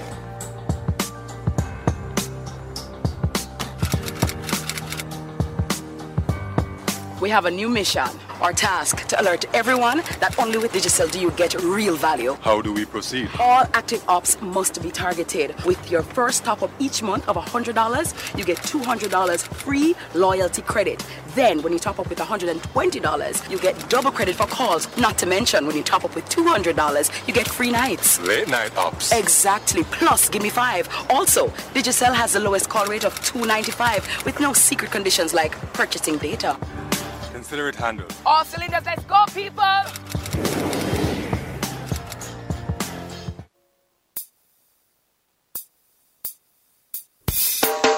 We 7.20 7.30
have 7.30 7.44
a 7.44 7.50
new 7.52 7.68
mission 7.68 8.08
or 8.42 8.52
task 8.52 9.06
to 9.08 9.20
alert 9.20 9.44
everyone 9.54 9.98
that 10.20 10.38
only 10.38 10.58
with 10.58 10.72
Digicel 10.72 11.10
do 11.10 11.20
you 11.20 11.30
get 11.32 11.54
real 11.62 11.96
value. 11.96 12.36
How 12.40 12.60
do 12.60 12.72
we 12.72 12.84
proceed? 12.84 13.28
All 13.38 13.64
active 13.74 14.04
ops 14.08 14.40
must 14.42 14.82
be 14.82 14.90
targeted. 14.90 15.54
With 15.64 15.90
your 15.90 16.02
first 16.02 16.44
top 16.44 16.62
up 16.62 16.70
each 16.78 17.02
month 17.02 17.28
of 17.28 17.36
$100, 17.36 18.38
you 18.38 18.44
get 18.44 18.58
$200 18.58 19.40
free 19.40 19.94
loyalty 20.14 20.62
credit. 20.62 21.04
Then, 21.34 21.62
when 21.62 21.72
you 21.72 21.78
top 21.78 21.98
up 21.98 22.08
with 22.08 22.18
$120, 22.18 23.50
you 23.50 23.58
get 23.58 23.88
double 23.88 24.10
credit 24.10 24.36
for 24.36 24.46
calls. 24.46 24.94
Not 24.98 25.16
to 25.18 25.26
mention, 25.26 25.66
when 25.66 25.76
you 25.76 25.82
top 25.82 26.04
up 26.04 26.14
with 26.14 26.28
$200, 26.28 27.26
you 27.26 27.32
get 27.32 27.48
free 27.48 27.70
nights. 27.70 28.20
Late 28.20 28.48
night 28.48 28.76
ops. 28.76 29.12
Exactly. 29.12 29.84
Plus, 29.84 30.28
give 30.28 30.42
me 30.42 30.50
five. 30.50 30.88
Also, 31.08 31.48
Digicel 31.74 32.12
has 32.14 32.34
the 32.34 32.40
lowest 32.40 32.68
call 32.68 32.86
rate 32.86 33.04
of 33.04 33.14
$2.95 33.20 34.24
with 34.24 34.40
no 34.40 34.52
secret 34.52 34.90
conditions 34.90 35.32
like 35.32 35.52
purchasing 35.72 36.18
data. 36.18 36.56
Consider 37.42 37.68
it 37.68 37.74
handled. 37.74 38.14
All 38.24 38.44
cylinders, 38.44 38.84
let's 38.86 39.02
go, 39.02 39.24
people! 39.34 39.64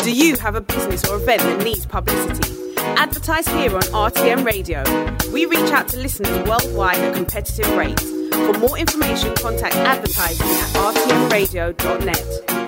Do 0.02 0.10
you 0.10 0.38
have 0.38 0.54
a 0.54 0.62
business 0.62 1.06
or 1.06 1.16
event 1.16 1.42
that 1.42 1.62
needs 1.62 1.84
publicity? 1.84 2.74
Advertise 2.78 3.46
here 3.48 3.76
on 3.76 3.82
RTM 3.82 4.46
Radio. 4.46 4.82
We 5.30 5.44
reach 5.44 5.70
out 5.72 5.88
to 5.88 5.98
listeners 5.98 6.48
worldwide 6.48 6.96
at 7.00 7.14
competitive 7.14 7.70
rates. 7.76 8.02
For 8.02 8.54
more 8.54 8.78
information, 8.78 9.34
contact 9.34 9.76
advertising 9.76 10.46
at 10.46 10.68
rtmradio.net. 10.94 12.63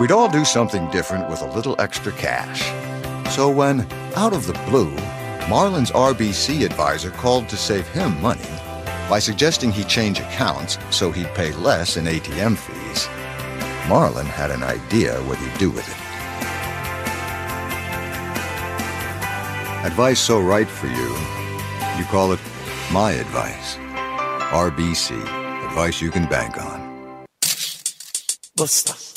We'd 0.00 0.12
all 0.12 0.28
do 0.28 0.44
something 0.44 0.88
different 0.90 1.28
with 1.28 1.42
a 1.42 1.52
little 1.52 1.74
extra 1.80 2.12
cash. 2.12 2.62
So 3.34 3.50
when, 3.50 3.80
out 4.14 4.32
of 4.32 4.46
the 4.46 4.52
blue, 4.70 4.94
Marlin's 5.48 5.90
RBC 5.90 6.64
advisor 6.64 7.10
called 7.10 7.48
to 7.48 7.56
save 7.56 7.88
him 7.88 8.20
money 8.22 8.48
by 9.08 9.18
suggesting 9.18 9.72
he 9.72 9.82
change 9.82 10.20
accounts 10.20 10.78
so 10.90 11.10
he'd 11.10 11.34
pay 11.34 11.52
less 11.52 11.96
in 11.96 12.04
ATM 12.04 12.56
fees, 12.56 13.08
Marlin 13.88 14.26
had 14.26 14.52
an 14.52 14.62
idea 14.62 15.20
what 15.22 15.38
he'd 15.38 15.58
do 15.58 15.68
with 15.68 15.88
it. 15.88 15.96
Advice 19.84 20.20
so 20.20 20.40
right 20.40 20.68
for 20.68 20.86
you, 20.86 21.16
you 21.98 22.04
call 22.04 22.32
it 22.32 22.40
my 22.92 23.12
advice. 23.12 23.74
RBC, 24.52 25.20
advice 25.66 26.00
you 26.00 26.12
can 26.12 26.26
bank 26.26 26.56
on. 26.56 27.26
Busta. 28.56 29.07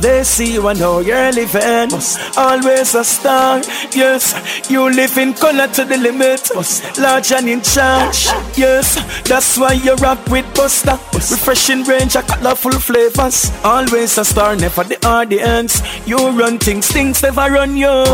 They 0.00 0.22
see 0.24 0.52
you 0.54 0.68
and 0.68 0.78
know 0.78 1.00
you're 1.00 1.32
living. 1.32 1.90
Always 2.36 2.94
a 2.94 3.04
star. 3.04 3.62
Yes, 3.92 4.34
you 4.70 4.90
live 4.90 5.16
in 5.16 5.32
color 5.34 5.68
to 5.68 5.84
the 5.84 5.96
limit. 5.96 6.50
Large 6.98 7.32
and 7.32 7.48
in 7.48 7.62
charge. 7.62 8.26
Yes, 8.56 8.96
that's 9.22 9.56
why 9.56 9.72
you 9.72 9.94
rock 9.96 10.18
with 10.28 10.44
Busta. 10.54 10.98
Refreshing 11.30 11.84
range 11.84 12.16
of 12.16 12.26
colorful 12.26 12.72
flavors. 12.72 13.50
Always 13.64 14.18
a 14.18 14.24
star, 14.24 14.56
never 14.56 14.84
the 14.84 14.98
audience. 15.06 15.82
You 16.06 16.18
run 16.30 16.58
things, 16.58 16.88
things 16.88 17.22
never 17.22 17.50
run 17.50 17.76
you. 17.76 18.04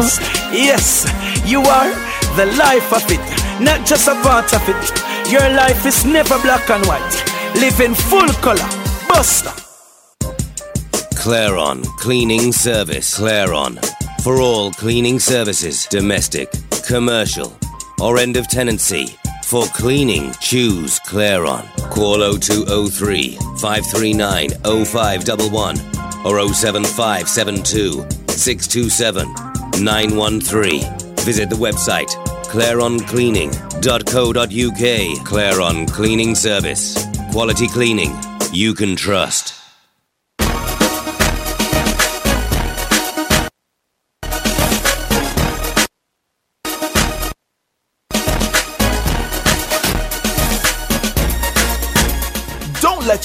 Yes, 0.52 1.06
you 1.44 1.60
are 1.60 1.90
the 2.36 2.46
life 2.56 2.92
of 2.92 3.04
it, 3.10 3.20
not 3.60 3.86
just 3.86 4.06
a 4.06 4.14
part 4.22 4.52
of 4.54 4.62
it. 4.68 5.30
Your 5.30 5.48
life 5.50 5.84
is 5.86 6.04
never 6.04 6.38
black 6.40 6.68
and 6.70 6.84
white. 6.86 7.24
Live 7.54 7.80
in 7.80 7.94
full 7.94 8.28
color. 8.42 8.68
Busta. 9.08 9.69
Claron 11.20 11.84
Cleaning 11.98 12.50
Service. 12.50 13.18
Claron. 13.18 13.78
For 14.22 14.40
all 14.40 14.70
cleaning 14.70 15.20
services, 15.20 15.84
domestic, 15.90 16.50
commercial, 16.86 17.54
or 18.00 18.16
end 18.16 18.38
of 18.38 18.48
tenancy. 18.48 19.18
For 19.44 19.66
cleaning, 19.66 20.32
choose 20.40 20.98
Claron. 21.00 21.66
Call 21.90 22.38
0203 22.38 23.36
539 23.58 24.48
0511 24.86 25.78
or 26.24 26.40
07572 26.54 28.06
627 28.30 29.28
913. 29.84 30.80
Visit 31.16 31.50
the 31.50 31.56
website 31.56 32.08
claroncleaning.co.uk. 32.46 35.26
Claron 35.26 35.86
Cleaning 35.92 36.34
Service. 36.34 36.96
Quality 37.30 37.68
cleaning 37.68 38.16
you 38.52 38.72
can 38.72 38.96
trust. 38.96 39.59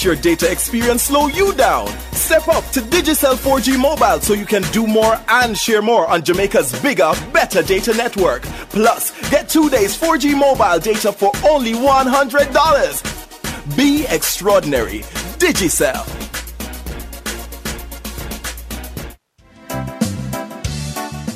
Your 0.05 0.15
data 0.15 0.51
experience 0.51 1.03
slow 1.03 1.27
you 1.27 1.53
down. 1.53 1.87
Step 2.13 2.47
up 2.47 2.63
to 2.69 2.79
Digicel 2.79 3.35
4G 3.35 3.79
mobile 3.79 4.21
so 4.21 4.33
you 4.33 4.45
can 4.45 4.61
do 4.71 4.85
more 4.85 5.19
and 5.27 5.57
share 5.57 5.81
more 5.81 6.07
on 6.07 6.23
Jamaica's 6.23 6.79
bigger, 6.81 7.11
better 7.33 7.63
data 7.63 7.93
network. 7.95 8.43
Plus, 8.69 9.11
get 9.31 9.49
two 9.49 9.69
days 9.69 9.97
4G 9.99 10.37
mobile 10.37 10.79
data 10.79 11.11
for 11.11 11.31
only 11.43 11.73
$100. 11.73 13.75
Be 13.75 14.05
extraordinary. 14.07 14.99
Digicel. 15.39 16.05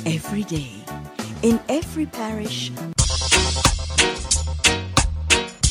Every 0.06 0.44
day, 0.44 0.70
in 1.42 1.58
every 1.68 2.06
parish, 2.06 2.70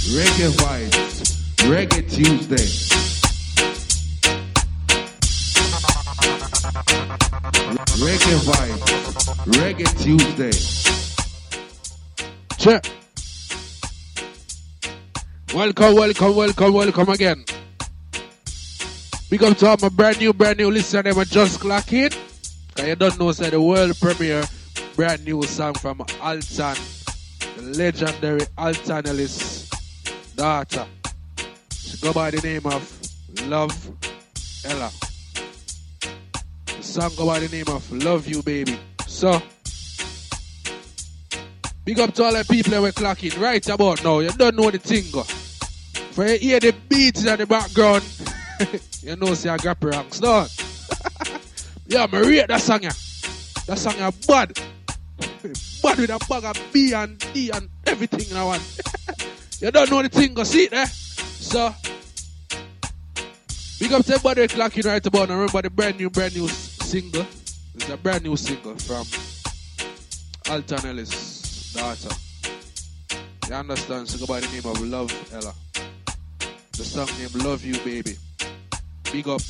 Reggae 0.10 0.50
vibes. 0.58 1.39
Reggae 1.68 2.10
Tuesday. 2.10 2.56
Reggae 8.00 8.38
vibes. 8.48 8.86
Reggae 9.60 9.88
Tuesday. 10.02 10.56
Check. 12.58 12.86
Welcome, 15.54 15.96
welcome, 15.96 16.36
welcome, 16.36 16.74
welcome 16.74 17.10
again. 17.10 17.44
Big 19.30 19.44
up 19.44 19.58
to 19.58 19.68
all 19.68 19.78
my 19.82 19.90
brand 19.90 20.20
new, 20.20 20.34
brand 20.34 20.58
new 20.58 20.72
listener. 20.72 21.18
Are 21.18 21.26
just 21.26 21.60
clock 21.60 21.92
in. 21.94 22.12
Cause 22.76 22.88
you 22.88 22.96
don't 22.96 23.20
know, 23.20 23.32
say 23.32 23.50
the 23.50 23.62
world 23.62 24.00
premiere 24.00 24.44
brand 24.96 25.24
new 25.26 25.44
song 25.44 25.74
from 25.76 26.02
Alton, 26.22 26.76
the 27.58 27.74
legendary 27.78 28.42
Alton 28.58 29.08
Ellis 29.08 29.70
daughter. 30.36 30.86
Go 32.02 32.14
by 32.14 32.32
the 32.32 32.40
name 32.42 32.66
of 32.66 33.02
Love 33.46 33.92
Ella. 34.64 34.90
The 36.66 36.82
song 36.82 37.12
go 37.18 37.26
by 37.26 37.40
the 37.40 37.50
name 37.50 37.68
of 37.68 37.92
Love 37.92 38.26
You 38.26 38.42
Baby. 38.42 38.80
So, 39.06 39.42
big 41.84 42.00
up 42.00 42.14
to 42.14 42.24
all 42.24 42.34
the 42.34 42.46
people 42.50 42.72
that 42.72 42.82
were 42.82 42.94
clocking 42.94 43.38
right 43.42 43.68
about 43.68 44.02
now. 44.02 44.20
You 44.20 44.30
don't 44.30 44.56
know 44.56 44.72
the 44.72 44.78
thing 44.78 45.12
go. 45.12 45.24
For 45.24 46.26
you 46.26 46.38
hear 46.38 46.60
the 46.62 46.74
beats 46.88 47.26
in 47.26 47.38
the 47.38 47.46
background, 47.46 48.06
you 49.04 49.18
know 49.18 49.34
see 49.34 49.50
I 49.50 49.58
got 49.58 49.84
ranks 49.84 50.22
done. 50.22 50.48
yeah, 51.88 52.08
me 52.08 52.20
rate 52.20 52.48
that 52.48 52.62
song 52.62 52.84
yeah. 52.84 52.94
That 53.68 53.78
song 53.78 53.96
yeah 53.98 54.12
bad. 54.26 54.54
bad 55.84 55.98
with 55.98 56.10
a 56.10 56.20
bag 56.30 56.46
of 56.46 56.68
B 56.72 56.94
and 56.94 57.20
D 57.34 57.50
and 57.50 57.68
everything 57.86 58.34
in 58.36 58.46
one. 58.46 58.62
you 59.60 59.70
don't 59.70 59.92
know 59.92 60.02
the 60.02 60.08
thing 60.08 60.34
go 60.34 60.46
see 60.46 60.64
it 60.64 60.72
there. 60.72 60.88
So, 61.50 61.74
big 63.80 63.92
up 63.92 64.06
to 64.06 64.14
everybody 64.14 64.48
clocking 64.48 64.86
right 64.86 65.04
about 65.04 65.30
now. 65.30 65.34
Remember 65.34 65.64
the 65.64 65.72
brand 65.72 65.98
new, 65.98 66.12
brand 66.12 66.36
new 66.36 66.48
single. 66.48 67.26
It's 67.74 67.90
a 67.90 67.98
brand 67.98 68.24
new 68.24 68.38
single 68.38 68.76
from 68.76 69.08
Alton 70.48 70.86
Ellis' 70.86 71.74
daughter. 71.74 72.16
You 73.48 73.56
understand? 73.56 74.08
So 74.08 74.20
go 74.20 74.28
by 74.32 74.42
the 74.42 74.48
name 74.50 74.72
of 74.72 74.80
Love 74.80 75.34
Ella. 75.34 75.56
The 76.78 76.84
song 76.84 77.08
named 77.18 77.44
Love 77.44 77.66
You 77.66 77.80
Baby. 77.80 78.16
Big 79.12 79.28
up 79.28 79.42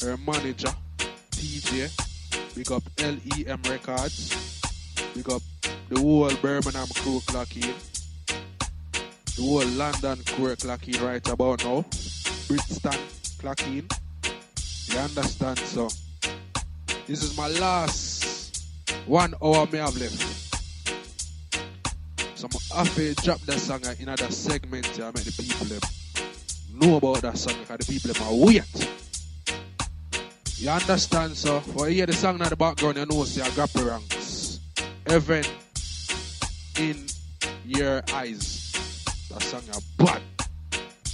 her 0.00 0.16
manager, 0.16 0.72
TJ. 1.32 2.54
Big 2.54 2.70
up 2.70 2.84
LEM 3.00 3.62
Records. 3.68 4.60
Big 5.12 5.28
up 5.28 5.42
the 5.88 5.98
whole 5.98 6.30
Birmingham 6.36 6.86
crew 6.94 7.18
clocking. 7.26 7.97
The 9.38 9.44
whole 9.44 9.64
London 9.64 10.18
crew 10.24 10.56
clocking 10.56 11.00
right 11.00 11.28
about 11.28 11.62
now. 11.62 11.82
Brixton 12.48 12.98
clocking. 13.38 13.88
You 14.92 14.98
understand? 14.98 15.58
So, 15.60 15.88
this 17.06 17.22
is 17.22 17.36
my 17.36 17.46
last 17.46 18.66
one 19.06 19.34
hour 19.40 19.64
me 19.66 19.78
have 19.78 19.96
left. 19.96 20.48
So 22.34 22.48
I'm 22.74 22.84
have 22.84 22.94
to 22.96 23.14
drop 23.14 23.40
that 23.42 23.60
song 23.60 23.80
in 24.00 24.08
another 24.08 24.28
segment 24.32 24.86
to 24.86 25.04
make 25.04 25.22
the 25.22 25.40
people 25.40 25.66
them 25.66 25.80
know 26.74 26.96
about 26.96 27.22
that 27.22 27.38
song 27.38 27.54
because 27.60 27.86
the 27.86 27.92
people 27.92 28.12
them 28.12 28.22
are 28.26 28.44
weird. 28.44 28.64
You 30.56 30.70
understand? 30.70 31.36
So 31.36 31.60
for 31.60 31.88
you 31.88 31.94
hear 31.94 32.06
the 32.06 32.12
song 32.12 32.40
in 32.40 32.48
the 32.48 32.56
background, 32.56 32.96
you 32.96 33.06
know 33.06 33.22
see 33.22 33.40
a 33.40 33.50
grapple 33.52 33.84
ranks. 33.84 34.58
Heaven 35.06 35.44
in 36.80 37.06
your 37.64 38.02
eyes. 38.12 38.57
That 39.30 39.42
song 39.42 39.62
are 39.74 40.04
bad. 40.06 40.22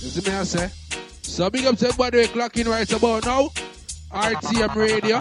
You 0.01 0.09
see 0.09 0.31
me 0.31 0.37
I 0.37 0.45
say? 0.45 0.71
So 1.23 1.51
big 1.51 1.67
up 1.67 1.77
to 1.79 1.89
everybody 1.89 2.23
who 2.23 2.29
clocking 2.29 2.69
right 2.69 2.91
about 2.93 3.27
now. 3.27 3.49
RTM 4.13 4.75
Radio. 4.77 5.19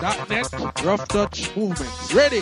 Dot 0.00 0.28
net. 0.28 0.84
Rough 0.84 1.08
touch 1.08 1.56
movements. 1.56 2.12
Ready? 2.12 2.40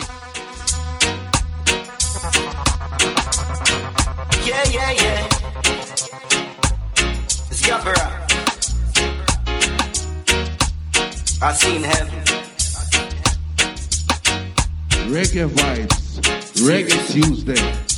Yeah, 4.45 4.63
yeah, 4.69 4.91
yeah. 4.91 5.25
It's 7.49 7.61
Yabra. 7.61 8.23
I 11.41 11.53
seen 11.53 11.83
heaven. 11.83 12.19
Reggae 15.09 15.47
vibes. 15.47 16.21
Reggae 16.67 17.11
Tuesday. 17.11 17.92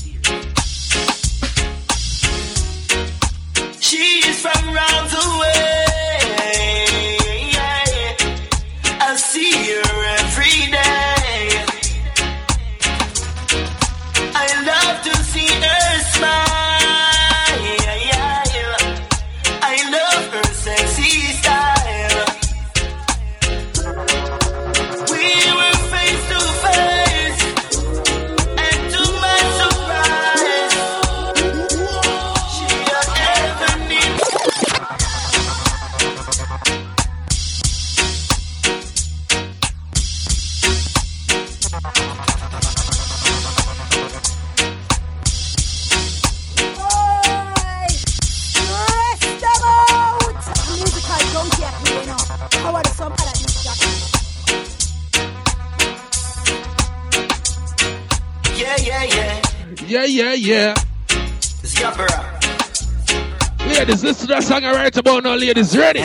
Song 64.66 64.76
right 64.76 64.98
about 64.98 65.24
now, 65.24 65.36
ladies. 65.36 65.78
Ready? 65.78 66.02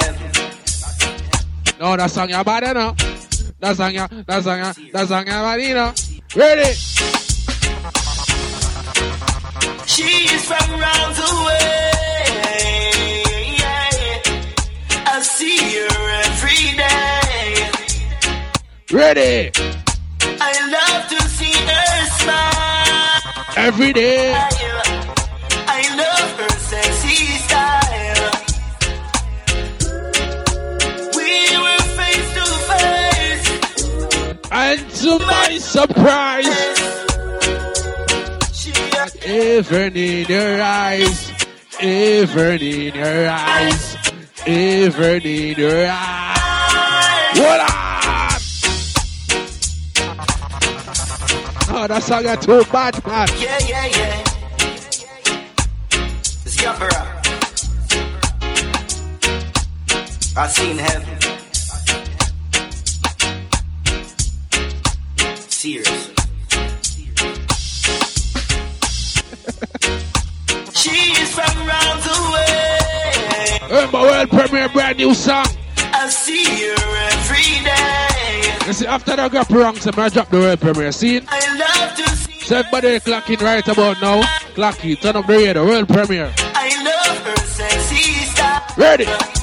No, 1.79 1.97
that 1.97 2.11
song 2.11 2.29
you 2.29 2.45
bad 2.45 2.63
enough. 2.65 2.97
That 3.61 3.77
song 3.77 3.95
you, 3.95 4.07
that 4.27 4.45
song 4.45 4.59
you, 4.59 4.93
that 4.93 5.09
song 5.09 5.27
you 5.27 5.33
bad 5.33 5.61
enough. 5.61 5.97
Ready? 6.37 6.73
She 9.87 10.09
is 10.35 10.45
from 10.45 10.71
round 10.79 11.15
the 11.17 11.45
way. 11.47 11.91
I 15.07 15.23
see 15.23 15.59
her 15.81 16.01
every 16.27 16.65
day. 16.77 17.71
Ready? 18.93 19.51
I 20.41 20.53
love 20.77 21.09
to 21.09 21.21
see 21.29 21.57
her 21.71 22.07
smile. 22.21 23.57
Every 23.57 23.93
day. 23.93 24.50
to 35.11 35.27
my 35.27 35.59
surprise. 35.59 36.47
Even 39.27 39.97
in 39.97 40.25
her 40.27 40.63
eyes, 40.63 41.33
even 41.81 42.63
in 42.63 42.95
her 42.95 43.29
eyes, 43.29 43.97
even 44.47 45.23
in 45.23 45.55
her 45.55 45.89
eyes. 45.91 47.39
What 47.39 47.61
up? 47.61 47.71
Oh, 51.73 51.87
that 51.89 52.03
song 52.03 52.23
got 52.23 52.43
too 52.43 52.65
bad, 52.71 53.07
man. 53.07 53.29
Yeah, 53.39 53.59
yeah, 53.67 53.87
yeah. 53.87 54.25
It's 56.45 56.63
I 60.37 60.47
seen 60.49 60.79
heaven. 60.79 61.20
premiere 74.31 74.69
brand 74.69 74.99
new 74.99 75.15
song. 75.15 75.47
I 75.77 76.09
see 76.09 76.43
you 76.63 76.75
every 77.13 77.65
day. 77.65 78.67
You 78.67 78.73
see, 78.73 78.87
after 78.87 79.17
that 79.17 79.21
I 79.21 79.29
got 79.29 79.49
pranks, 79.49 79.87
I'm 79.87 79.93
gonna 79.93 80.11
drop 80.11 80.29
the 80.31 80.39
world 80.39 80.61
premiere. 80.61 80.93
See? 80.93 81.21
I 81.29 81.59
love 81.59 81.97
to 81.97 82.17
see. 82.17 82.41
So 82.41 82.57
everybody 82.57 82.99
clocking 83.01 83.41
right 83.41 83.67
about 83.67 84.01
now. 84.01 84.23
Clacking. 84.55 84.97
turn 84.97 85.17
up 85.17 85.27
the 85.27 85.33
radio, 85.33 85.53
the 85.55 85.65
world 85.65 85.89
premiere. 85.89 86.33
I 86.39 86.69
love 86.85 87.19
her 87.27 87.47
sexy 87.47 88.25
style. 88.27 88.63
Ready? 88.77 89.40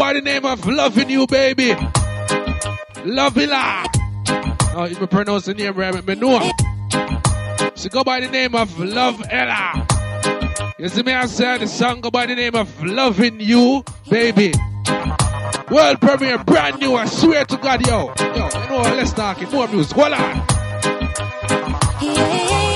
by 0.00 0.14
the 0.14 0.22
name 0.22 0.46
of 0.46 0.66
Loving 0.66 1.10
You, 1.10 1.26
baby. 1.26 1.72
Lovilla. 3.04 3.84
Oh, 4.74 4.86
you 4.86 4.96
pronounce 5.06 5.44
the 5.44 5.52
name 5.52 5.74
right, 5.74 6.06
but 6.06 6.16
no. 6.16 6.40
She 7.74 7.90
go 7.90 8.02
by 8.02 8.20
the 8.20 8.28
name 8.30 8.54
of 8.54 8.70
Lovella. 8.78 9.86
You 10.78 10.88
see 10.88 11.02
me, 11.02 11.12
I 11.12 11.26
said 11.26 11.60
the 11.60 11.66
song 11.66 12.00
go 12.00 12.10
by 12.10 12.24
the 12.24 12.34
name 12.34 12.54
of 12.54 12.82
Loving 12.82 13.40
You, 13.40 13.84
baby. 14.08 14.54
World 15.70 16.00
premiere, 16.00 16.38
brand 16.44 16.80
new, 16.80 16.94
I 16.94 17.04
swear 17.04 17.44
to 17.44 17.58
God, 17.58 17.86
yo. 17.86 18.14
Yo, 18.18 18.48
you 18.58 18.70
know, 18.70 18.80
let's 18.96 19.12
talk 19.12 19.42
it. 19.42 19.52
More 19.52 19.68
music, 19.68 19.94
hold 19.94 20.14
on. 20.14 20.46
Yeah. 22.00 22.69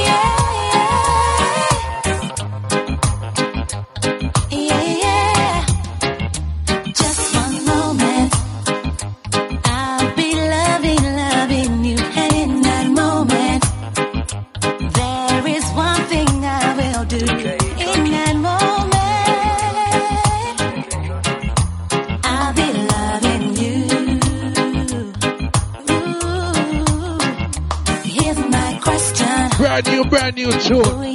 brand 30.14 30.36
new 30.36 30.52
tool. 30.60 31.13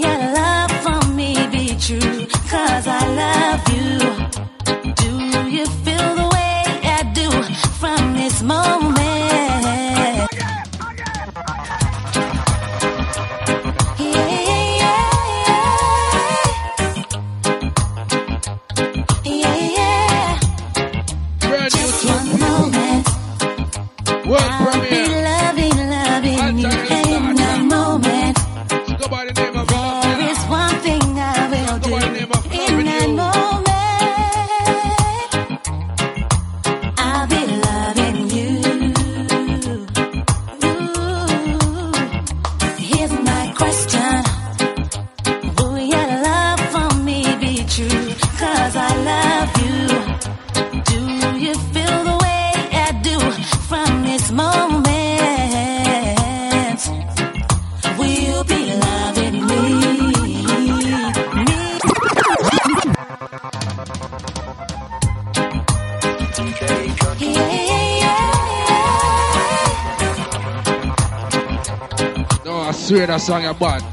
Song 73.29 73.43
you 73.43 73.53
bad. 73.53 73.83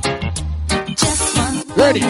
Ready? 1.76 2.00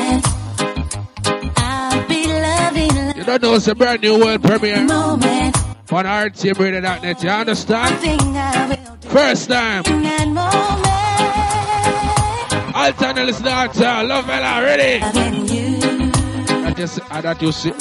I'll 1.56 3.16
You 3.16 3.24
don't 3.24 3.42
know 3.42 3.54
it's 3.56 3.66
a 3.66 3.74
brand 3.74 4.00
new 4.02 4.20
world 4.20 4.44
premiere 4.44 4.84
moment. 4.84 5.56
on 5.90 6.04
RTMRadio.net. 6.04 7.22
You 7.24 7.28
understand? 7.28 7.98
Thing 7.98 8.36
I 8.36 8.68
will 8.68 9.10
First 9.10 9.48
time. 9.48 9.82
in 9.86 10.02
that 10.04 10.28
moment. 12.62 12.76
Alton 12.76 13.18
Ellis 13.18 13.40
Dancer. 13.40 14.04
Lovella. 14.04 14.62
Ready? 14.62 15.02
I 15.02 16.72
just, 16.76 17.00
I 17.10 17.20
that 17.22 17.42
you 17.42 17.50
see. 17.50 17.72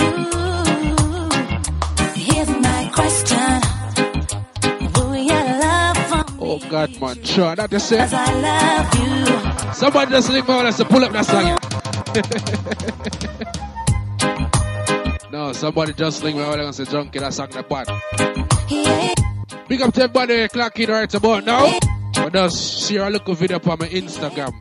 Here's 2.20 2.50
my 2.50 2.90
question. 2.92 3.62
Will 4.96 5.16
you 5.16 5.34
love 5.34 5.98
from 6.10 6.26
Oh 6.40 6.60
God, 6.70 7.00
man. 7.00 7.24
Sure, 7.24 7.56
that 7.56 7.72
you 7.72 7.80
say. 7.80 7.98
Cause 7.98 8.14
I 8.14 8.34
love 8.34 8.96
you. 9.30 9.35
Somebody 9.76 10.12
just 10.12 10.32
link 10.32 10.48
me 10.48 10.54
let's 10.54 10.82
pull 10.86 11.04
up 11.04 11.12
that 11.12 11.26
song. 11.26 11.58
no, 15.32 15.52
somebody 15.52 15.92
just 15.92 16.24
link 16.24 16.38
me 16.38 16.44
and 16.44 16.74
say 16.74 16.86
Junky 16.86 17.20
that 17.20 17.34
song 17.34 17.50
that 17.50 17.68
bad. 17.68 17.86
Big 19.68 19.82
up 19.82 19.94
to 19.94 20.04
everybody 20.04 20.48
clocking 20.48 20.88
right 20.88 21.14
about 21.14 21.44
now. 21.44 21.78
But 22.14 22.32
just 22.32 22.88
share 22.88 23.06
a 23.06 23.10
little 23.10 23.34
video 23.34 23.58
on 23.58 23.78
my 23.80 23.90
Instagram. 23.90 24.54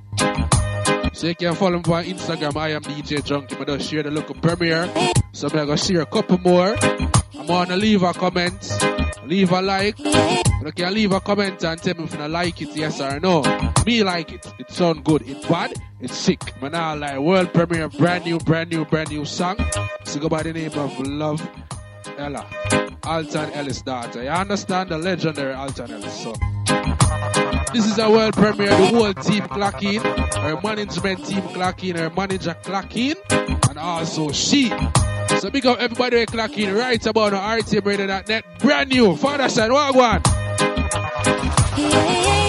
So 1.14 1.28
you 1.28 1.36
can 1.36 1.54
follow 1.54 1.76
me 1.76 1.92
on 1.92 2.04
Instagram. 2.06 2.56
I 2.56 2.70
am 2.70 2.82
DJ 2.82 3.18
Junky. 3.18 3.56
But 3.56 3.68
just 3.68 3.88
share 3.88 4.02
the 4.02 4.10
local 4.10 4.34
premiere. 4.34 4.90
So 5.30 5.46
I'm 5.46 5.54
gonna 5.54 5.76
share 5.76 6.00
a 6.00 6.06
couple 6.06 6.38
more. 6.38 6.76
I'm 7.38 7.46
gonna 7.46 7.76
leave 7.76 8.02
a 8.02 8.12
comment, 8.12 8.78
leave 9.24 9.52
a 9.52 9.62
like. 9.62 10.43
You 10.64 10.72
can 10.72 10.94
leave 10.94 11.12
a 11.12 11.20
comment 11.20 11.62
and 11.62 11.82
tell 11.82 11.94
me 11.94 12.04
if 12.04 12.14
you 12.14 12.26
like 12.26 12.62
it, 12.62 12.74
yes 12.74 12.98
or 12.98 13.20
no. 13.20 13.42
Me 13.84 14.02
like 14.02 14.32
it. 14.32 14.50
It 14.58 14.70
sound 14.70 15.04
good. 15.04 15.20
It's 15.28 15.46
bad. 15.46 15.74
It's 16.00 16.16
sick. 16.16 16.40
Man, 16.62 16.74
I 16.74 16.94
like 16.94 17.18
world 17.18 17.52
premiere, 17.52 17.90
brand 17.90 18.24
new, 18.24 18.38
brand 18.38 18.70
new, 18.70 18.86
brand 18.86 19.10
new 19.10 19.26
song. 19.26 19.58
So 20.04 20.20
go 20.20 20.30
by 20.30 20.42
the 20.42 20.54
name 20.54 20.72
of 20.72 20.98
Love 21.00 21.46
Ella. 22.16 22.46
Alton 23.02 23.52
Ellis 23.52 23.82
daughter. 23.82 24.22
You 24.22 24.30
understand 24.30 24.88
the 24.88 24.96
legendary 24.96 25.52
Alton 25.52 25.90
Ellis. 25.90 26.22
So 26.22 26.32
this 27.74 27.84
is 27.84 27.98
a 27.98 28.08
world 28.08 28.32
premiere. 28.32 28.70
The 28.70 28.86
whole 28.86 29.12
team 29.12 29.42
clock 29.42 29.82
in. 29.82 30.00
Her 30.00 30.58
management 30.62 31.26
team 31.26 31.42
clock 31.42 31.84
in. 31.84 31.96
Her 31.96 32.08
manager 32.08 32.54
clock 32.62 32.96
in. 32.96 33.16
And 33.68 33.78
also 33.78 34.32
she. 34.32 34.72
So 35.40 35.50
big 35.50 35.66
up 35.66 35.78
everybody 35.78 36.24
who 36.24 36.78
right 36.78 37.04
about 37.04 37.34
on 37.34 37.60
RTMRadio.net. 37.60 38.60
Brand 38.60 38.88
new. 38.88 39.14
Father 39.16 39.50
son, 39.50 39.70
one? 39.70 40.22
Yeah, 41.76 42.43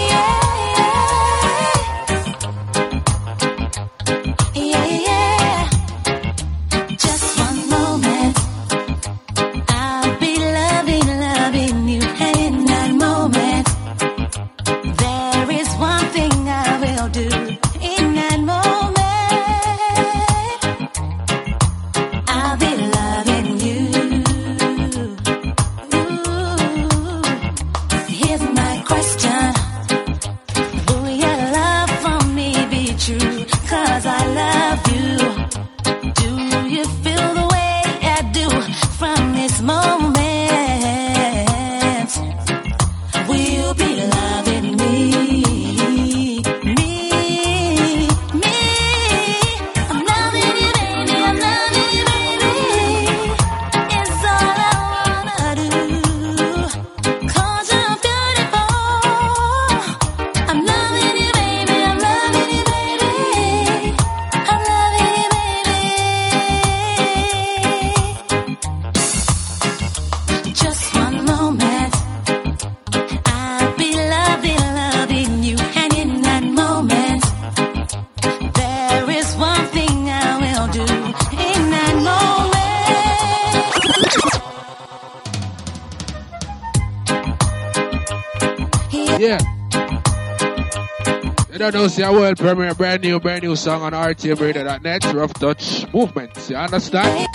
See 91.96 92.02
a 92.02 92.12
world 92.12 92.36
premiere, 92.36 92.74
brand 92.74 93.02
new, 93.04 93.18
brand 93.18 93.42
new 93.42 93.56
song 93.56 93.80
on 93.80 93.92
RTMRadio.net, 93.92 95.14
Rough 95.14 95.32
Touch 95.32 95.90
Movements. 95.94 96.50
You 96.50 96.56
understand? 96.56 97.26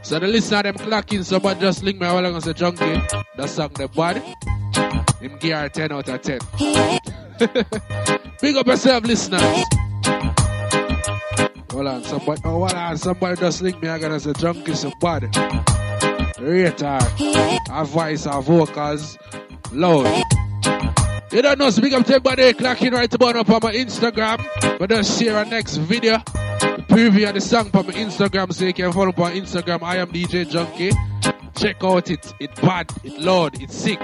So 0.00 0.20
the 0.20 0.28
listener 0.28 0.62
them 0.62 0.76
clocking, 0.76 1.24
somebody 1.24 1.58
just 1.58 1.82
link 1.82 2.00
me 2.00 2.06
while 2.06 2.24
I'm 2.24 2.40
say 2.40 2.52
Junky. 2.52 3.26
That 3.36 3.50
song 3.50 3.70
the 3.72 3.88
bad. 3.88 4.22
Give 5.40 5.56
her 5.56 5.68
10 5.68 5.90
out 5.90 6.08
of 6.08 6.22
10. 6.22 6.38
Big 8.40 8.56
up 8.56 8.64
yourself, 8.68 9.02
listeners. 9.06 9.64
Hold 11.72 11.86
on, 11.88 12.04
somebody, 12.04 12.42
oh, 12.44 12.50
hold 12.50 12.74
on, 12.74 12.96
somebody 12.96 13.40
just 13.40 13.60
link 13.60 13.82
me, 13.82 13.88
I'm 13.88 14.00
gonna 14.00 14.20
say 14.20 14.34
Junky 14.34 14.76
so 14.76 14.92
bad. 15.00 15.34
Her. 16.36 17.72
Her 17.72 17.84
voice, 17.84 18.24
her 18.26 18.40
vocals, 18.40 19.18
loud. 19.72 20.24
You 21.34 21.42
don't 21.42 21.58
know, 21.58 21.68
big 21.80 21.92
up 21.92 22.06
to 22.06 22.14
everybody 22.14 22.52
clocking 22.52 22.92
right 22.92 23.12
about 23.12 23.34
up 23.34 23.50
on 23.50 23.58
my 23.60 23.74
Instagram. 23.74 24.78
But 24.78 24.88
just 24.88 25.20
share 25.20 25.36
our 25.36 25.44
next 25.44 25.78
video. 25.78 26.18
Preview 26.86 27.28
of 27.28 27.34
the 27.34 27.40
song 27.40 27.70
on 27.74 27.86
my 27.86 27.92
Instagram 27.92 28.52
so 28.52 28.64
you 28.64 28.72
can 28.72 28.92
follow 28.92 29.08
up 29.08 29.18
on 29.18 29.32
Instagram. 29.32 29.82
I 29.82 29.96
am 29.96 30.12
DJ 30.12 30.44
Junky. 30.44 30.94
Check 31.56 31.82
out 31.82 32.08
it. 32.08 32.32
It 32.38 32.54
bad, 32.62 32.88
it 33.02 33.18
loud, 33.18 33.60
it's 33.60 33.74
sick. 33.74 33.98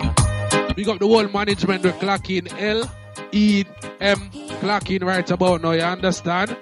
Big 0.74 0.89
up 0.89 0.98
the 0.98 1.07
whole 1.07 1.28
management 1.28 1.85
clocking 1.85 2.52
L 2.61 2.90
E 3.31 3.65
M 4.01 4.19
clocking 4.61 5.05
right 5.05 5.31
about 5.31 5.62
now, 5.62 5.70
you 5.70 5.82
understand? 5.82 6.57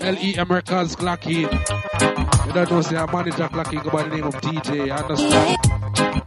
L 0.00 0.16
E 0.16 0.36
M 0.36 0.48
records 0.48 0.96
clocking. 0.96 1.48
You 2.44 2.52
don't 2.52 2.68
know, 2.72 2.80
say 2.80 2.96
a 2.96 3.06
manager 3.06 3.48
clocking 3.48 3.92
by 3.92 4.02
the 4.02 4.16
name 4.16 4.24
of 4.24 4.34
DJ, 4.34 4.86
you 4.86 4.92
understand? 4.92 5.58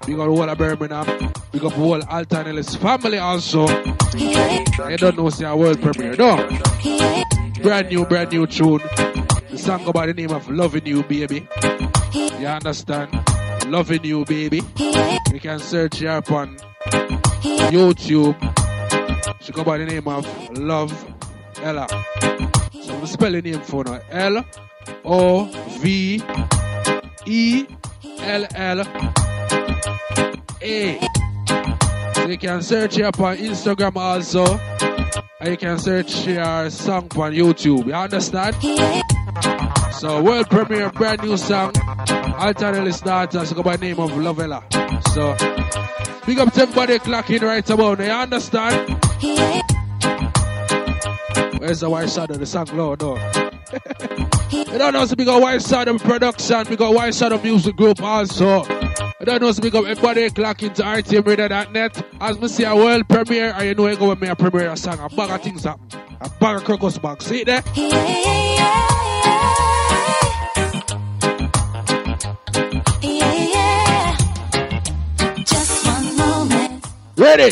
Big 0.06 0.18
up 0.18 0.28
the 0.28 0.34
whole 0.34 0.50
of 0.50 0.58
Birmingham. 0.58 1.34
Big 1.52 1.66
up 1.66 1.74
whole 1.74 2.02
Alton 2.04 2.48
Ellis 2.48 2.76
family 2.76 3.18
also. 3.18 3.68
You 4.16 4.98
don't 4.98 5.18
know, 5.18 5.30
say 5.30 5.46
a 5.46 5.56
world 5.56 5.82
premiere. 5.82 6.16
No. 6.16 6.38
Brand 7.62 7.90
new, 7.90 8.06
brand 8.06 8.32
new 8.32 8.48
tune. 8.48 8.80
The 9.50 9.58
song 9.58 9.92
by 9.92 10.06
the 10.06 10.14
name 10.14 10.32
of 10.32 10.50
Loving 10.50 10.86
You, 10.86 11.04
Baby. 11.04 11.48
You 12.14 12.48
understand? 12.48 13.10
Loving 13.68 14.04
You, 14.06 14.24
Baby. 14.24 14.62
You 14.78 15.40
can 15.42 15.60
search 15.60 16.00
her 16.00 16.10
up 16.10 16.32
on 16.32 16.56
YouTube. 17.70 18.36
She 19.42 19.52
go 19.52 19.66
by 19.66 19.78
the 19.78 19.86
name 19.86 20.08
of 20.08 20.26
Love 20.58 20.94
Ella. 21.62 21.88
So 22.82 22.96
I'm 22.96 23.06
spell 23.06 23.32
the 23.34 23.42
name 23.42 23.62
for 23.62 23.84
now. 23.84 24.00
L 24.10 24.46
O 25.04 25.46
V 25.80 26.24
E 27.26 27.66
L 28.22 28.48
L 28.56 28.88
A. 30.62 31.11
So 32.16 32.28
you 32.28 32.38
can 32.38 32.62
search 32.62 32.96
her 32.98 33.06
on 33.06 33.38
Instagram 33.38 33.96
also. 33.96 34.46
And 35.40 35.50
you 35.50 35.58
can 35.58 35.80
search 35.80 36.24
her 36.26 36.70
song 36.70 37.10
on 37.16 37.34
YouTube. 37.34 37.88
You 37.88 37.94
understand? 37.94 38.56
So 39.94 40.22
world 40.22 40.50
premiere 40.50 40.90
brand 40.92 41.24
new 41.24 41.38
song. 41.38 41.74
Ellis 42.42 43.02
daughter. 43.02 43.46
She 43.46 43.54
go 43.54 43.64
by 43.64 43.78
the 43.78 43.86
name 43.86 44.00
of 44.00 44.12
Lovella. 44.12 44.64
So 45.14 45.36
big 46.26 46.40
up 46.40 46.54
to 46.54 46.62
everybody 46.62 47.00
clocking 47.00 47.42
right 47.42 47.70
about 47.70 48.00
now. 48.00 48.06
You 48.06 48.12
understand? 48.12 49.00
Where's 51.60 51.82
the 51.82 51.90
white 51.90 52.10
shadow? 52.10 52.34
The 52.34 52.46
song 52.46 52.68
low, 52.74 52.96
no. 53.00 53.16
you 54.50 54.78
don't 54.80 54.94
know, 54.94 55.06
so 55.06 55.16
we 55.18 55.26
got 55.26 55.42
white 55.42 55.62
shadow 55.62 55.98
production, 55.98 56.66
we 56.70 56.76
got 56.76 56.94
white 56.94 57.14
shadow 57.14 57.40
music 57.42 57.76
group 57.76 58.02
also. 58.02 58.64
You 59.22 59.26
don't 59.26 59.40
know, 59.40 59.54
we 59.62 59.70
got 59.70 59.86
everybody 59.86 60.28
clock 60.32 60.64
into 60.64 60.82
RTMRadio.net. 60.82 62.06
As 62.20 62.40
we 62.40 62.48
see 62.48 62.64
a 62.64 62.76
world 62.76 63.08
premiere, 63.08 63.54
and 63.56 63.68
you 63.68 63.76
know 63.76 63.86
you 63.86 63.96
go 63.96 64.10
with 64.10 64.20
me 64.20 64.28
a 64.30 64.36
premiere 64.36 64.72
a 64.72 64.76
song, 64.76 64.98
a 64.98 65.10
bag 65.16 65.30
of 65.30 65.44
things 65.44 65.64
happen. 65.64 65.86
A 66.22 66.28
bag 66.28 66.58
of 66.58 66.64
crocus 66.64 66.98
bag. 66.98 67.22
See 67.22 67.42
it 67.42 67.46
there? 67.46 67.64
Yeah, 67.76 68.02
yeah. 73.04 74.18
Just 75.38 75.86
one 75.86 76.18
moment. 76.18 76.88
Ready? 77.16 77.52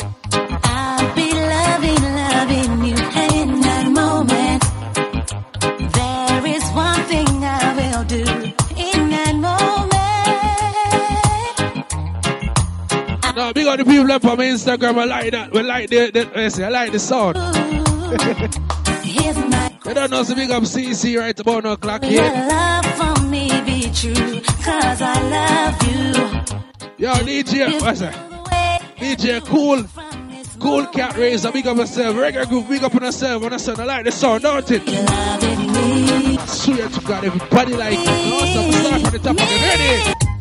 No, 13.39 13.53
big 13.53 13.67
up 13.67 13.77
the 13.77 13.85
people 13.85 14.05
left 14.05 14.25
on 14.25 14.37
my 14.37 14.43
Instagram. 14.43 14.97
I 14.97 15.05
like 15.05 15.31
that. 15.31 15.53
We 15.53 15.63
like 15.63 15.89
the, 15.89 16.11
the 16.11 16.29
I 16.37 16.49
say, 16.49 16.65
I 16.65 16.67
like 16.67 16.91
the 16.91 16.99
sound. 16.99 17.37
you 19.05 19.93
don't 19.93 20.11
know, 20.11 20.23
so 20.23 20.35
big 20.35 20.51
up 20.51 20.63
CC 20.63 21.17
right 21.17 21.39
about 21.39 21.63
no 21.63 21.71
o'clock 21.71 22.01
Will 22.01 22.11
your 22.11 22.23
love 22.23 22.85
for 22.97 23.23
me 23.27 23.47
be 23.61 23.89
true? 23.93 24.41
Cause 24.61 25.01
I 25.01 25.21
love 25.31 25.81
you. 25.87 26.11
Yo, 26.97 27.13
DJ, 27.13 27.81
what's 27.81 28.01
that? 28.01 28.13
DJ 28.97 29.41
Cool. 29.45 29.85
Cool 30.59 30.85
Cat 30.87 31.15
Razor, 31.15 31.53
big 31.53 31.65
up 31.65 31.77
yourself. 31.77 32.17
Regular 32.17 32.45
group, 32.45 32.67
big 32.67 32.83
up 32.83 32.93
on 32.93 33.03
yourself. 33.03 33.41
On 33.41 33.53
yourself, 33.53 33.79
I 33.79 33.85
like 33.85 34.03
the 34.03 34.11
sound, 34.11 34.43
don't 34.43 34.69
it? 34.69 34.83
I 34.85 36.45
swear 36.45 36.89
to 36.89 36.99
God, 37.07 37.23
everybody 37.23 37.73
like 37.73 37.99
it. 37.99 38.67
We 38.67 38.73
start 38.81 39.01
from 39.01 39.11
the 39.11 39.19
top 39.19 39.35
again. 39.37 40.13
Ready? 40.13 40.38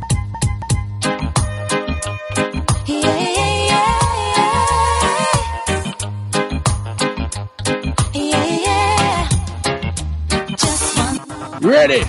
Ready? 11.60 12.00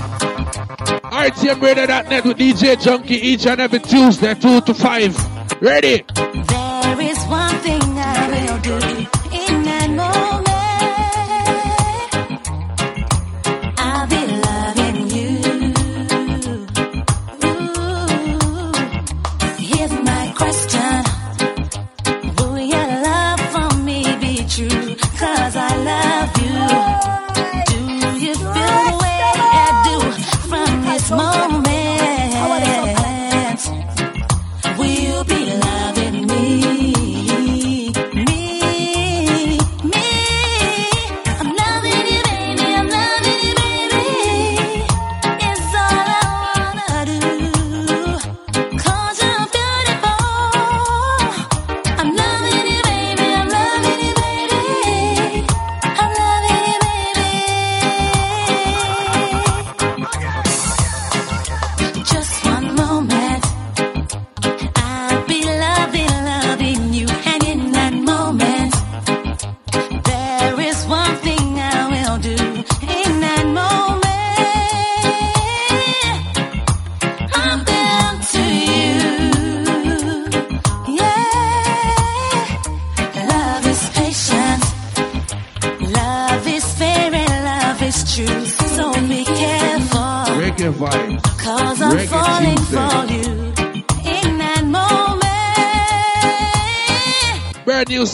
RTMRadio.net 1.10 2.24
with 2.24 2.38
DJ 2.38 2.76
Junky 2.76 3.12
each 3.12 3.48
and 3.48 3.60
every 3.60 3.80
Tuesday, 3.80 4.36
2 4.36 4.62
to 4.62 4.74
5. 4.74 5.62
Ready? 5.62 6.06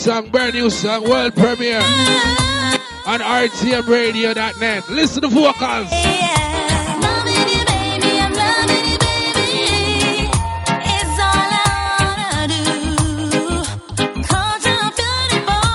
Song, 0.06 0.30
brand 0.30 0.54
new 0.54 0.70
song, 0.70 1.02
world 1.02 1.34
premiere 1.34 1.80
on 3.06 3.18
RTMRadio.net. 3.18 4.88
Listen 4.88 5.22
to 5.22 5.28
vocals. 5.28 5.90
Loving 5.90 7.48
you, 7.50 7.64
baby, 7.66 8.20
I'm 8.20 8.32
loving 8.32 8.86
you, 8.86 8.98
baby. 9.02 10.30
It's 10.94 11.18
all 11.18 11.50
I 11.50 11.66
wanna 11.98 12.46
do. 12.54 13.64
'Cause 14.22 14.62
you're 14.64 14.90
beautiful. 14.94 15.66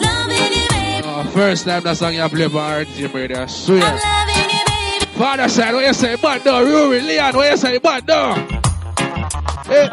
Loving 0.00 0.52
you, 0.56 0.68
baby. 0.70 1.04
Oh, 1.04 1.24
first 1.34 1.66
time 1.66 1.82
that 1.82 1.96
song 1.98 2.14
you 2.14 2.26
play 2.30 2.46
by 2.46 2.84
RTMRadio, 2.84 3.42
I 3.42 3.46
swear. 3.46 3.78
You. 3.78 5.06
Father 5.18 5.48
side, 5.50 5.74
what 5.74 5.84
you 5.86 5.92
say, 5.92 6.16
bad 6.16 6.44
door? 6.44 6.62
Ruri, 6.62 7.02
Leon, 7.06 7.36
what 7.36 7.50
you 7.50 7.56
say, 7.58 7.76
bad 7.76 8.06
door? 8.06 8.36
Hey. 9.66 9.90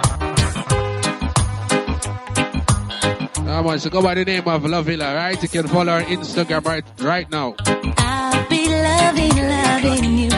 So 3.65 3.89
go 3.89 4.01
by 4.01 4.13
the 4.13 4.23
name 4.23 4.47
of 4.47 4.63
La 4.65 4.81
Villa, 4.83 5.15
right? 5.15 5.41
You 5.41 5.49
can 5.49 5.67
follow 5.67 5.99
her 5.99 6.05
Instagram 6.05 6.63
right, 6.65 6.85
right 7.01 7.29
now. 7.31 7.55
I'll 7.97 8.47
be 8.47 8.67
loving, 8.69 9.35
loving 9.35 10.17
you, 10.19 10.29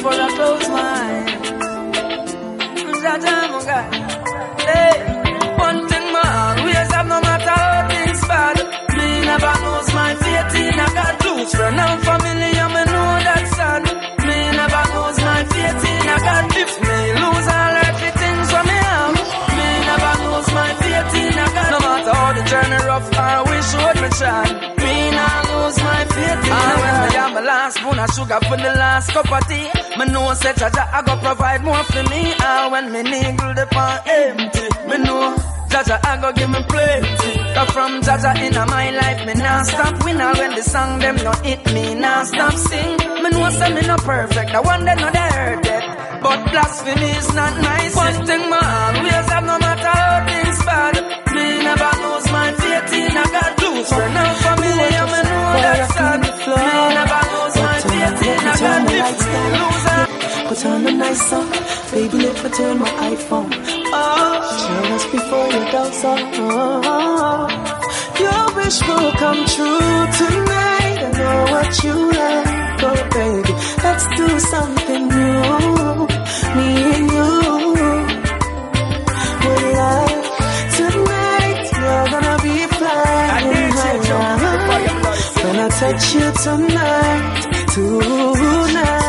before 0.00 0.16
I 0.16 0.28
close 0.34 0.68
my 0.70 0.80
eyes. 1.04 1.52
My 2.72 3.00
guide. 3.68 3.92
Hey, 4.68 4.96
one 5.66 5.80
thing 5.90 6.06
my 6.16 6.24
always 6.40 6.90
have 6.96 7.08
no 7.12 7.18
matter 7.20 7.56
how 7.60 7.88
things 7.92 8.20
bad. 8.30 8.56
Me 8.96 9.08
never 9.28 9.54
lose 9.66 9.90
my 10.00 10.12
faith 10.22 10.54
in 10.62 10.80
a 10.84 10.88
God. 10.96 11.14
Close 11.20 11.52
friend 11.54 11.80
and 11.84 12.00
family, 12.06 12.52
and 12.64 12.72
me 12.76 12.82
know 12.92 13.10
that's 13.28 13.50
sad. 13.56 13.82
Me 14.28 14.38
never 14.60 14.84
lose 14.96 15.20
my 15.28 15.40
faith 15.52 15.84
in 15.92 16.08
a 16.14 16.16
God. 16.26 16.44
If 16.62 16.72
me 16.86 16.98
lose 17.20 17.48
all 17.56 17.76
earthly 17.84 18.12
things 18.20 18.46
from 18.52 18.64
me 18.70 18.78
have, 18.88 19.16
me 19.58 19.68
never 19.90 20.14
lose 20.24 20.50
my 20.58 20.70
faith 20.80 21.14
in 21.20 21.38
a 21.44 21.46
God. 21.56 21.70
No 21.74 21.78
matter 21.86 22.14
how 22.20 22.32
the 22.38 22.42
journey 22.50 22.80
rough, 22.88 23.08
I 23.12 23.36
wish 23.50 23.70
would 23.80 23.98
me 24.04 24.69
my 26.48 26.72
faith 26.82 27.04
in. 27.04 27.10
Me 27.10 27.16
am 27.16 27.34
the 27.34 27.40
last 27.42 27.76
spoon 27.76 27.98
of 27.98 28.10
sugar 28.10 28.40
for 28.48 28.56
the 28.56 28.72
last 28.78 29.10
cup 29.12 29.30
of 29.30 29.42
tea. 29.48 29.68
Me 29.98 30.04
know 30.12 30.32
say 30.34 30.52
Jaja 30.52 30.84
I 30.92 31.02
go 31.02 31.16
provide 31.18 31.62
more 31.64 31.82
for 31.84 32.02
me. 32.10 32.32
And 32.32 32.72
when 32.72 32.92
me 32.92 33.02
niggle 33.02 33.54
the 33.54 33.66
pan 33.66 34.00
empty, 34.06 34.66
me 34.88 34.96
know 35.04 35.36
Jaja 35.68 35.98
I 36.04 36.20
go 36.20 36.32
give 36.32 36.50
me 36.50 36.62
plenty. 36.68 37.32
Cause 37.54 37.70
from 37.70 38.00
Jaja 38.02 38.32
in 38.40 38.54
my 38.54 38.90
life, 38.90 39.26
me 39.26 39.34
nah 39.34 39.62
stop 39.62 40.04
win. 40.04 40.20
And 40.20 40.38
when 40.38 40.54
the 40.54 40.62
song 40.62 40.98
them 40.98 41.16
no 41.16 41.32
hit 41.42 41.64
me, 41.72 41.94
nah 41.94 42.24
stop 42.24 42.54
sing. 42.54 42.96
Me 43.22 43.28
know 43.30 43.50
say 43.50 43.72
me 43.74 43.82
no 43.86 43.96
perfect, 43.96 44.50
one 44.64 44.84
that 44.84 44.98
no 44.98 45.10
they 45.10 45.28
heard 45.36 45.66
it. 45.66 45.84
But 46.22 46.50
blasphemy 46.50 47.10
is 47.16 47.32
not 47.34 47.56
nice. 47.62 47.96
One 47.96 48.26
thing 48.26 48.50
my 48.50 48.60
always 48.60 49.28
have, 49.32 49.44
no 49.44 49.58
matter 49.58 49.88
how 49.88 50.26
things 50.28 50.58
bad. 50.68 50.94
Me 51.34 51.46
never 51.64 51.92
lose 52.04 52.28
my 52.30 52.52
faith 52.60 52.92
in 52.92 53.16
a 53.16 53.24
God. 53.24 53.52
Lose 53.62 53.88
friend 53.88 54.16
and 54.18 54.36
family, 54.44 54.59
Baby, 61.10 62.18
let 62.18 62.44
me 62.44 62.50
turn 62.50 62.78
my 62.78 62.86
iPhone. 63.10 63.50
Oh, 63.50 64.38
show 64.62 64.94
us 64.94 65.04
before 65.10 65.46
you 65.54 65.62
go 65.72 65.90
so. 65.90 66.14
Oh, 66.86 67.48
your 68.20 68.44
wish 68.54 68.78
will 68.86 69.10
come 69.18 69.44
true 69.44 70.06
tonight. 70.20 70.98
I 71.02 71.10
know 71.18 71.38
what 71.50 71.70
you 71.82 71.94
like, 72.12 72.82
oh 72.86 73.00
baby. 73.10 73.52
Let's 73.82 74.06
do 74.16 74.28
something 74.38 75.08
new, 75.08 76.06
me 76.54 76.68
and 76.94 77.10
you. 77.10 77.30
With 79.42 79.64
love 79.74 80.26
tonight, 80.78 81.60
you're 81.74 82.06
gonna 82.14 82.36
be 82.46 82.56
flying 82.78 83.72
high. 83.80 83.98
When 85.42 85.56
I 85.58 85.68
touch 85.70 86.04
you 86.14 86.26
tonight, 86.44 87.34
tonight. 87.74 88.99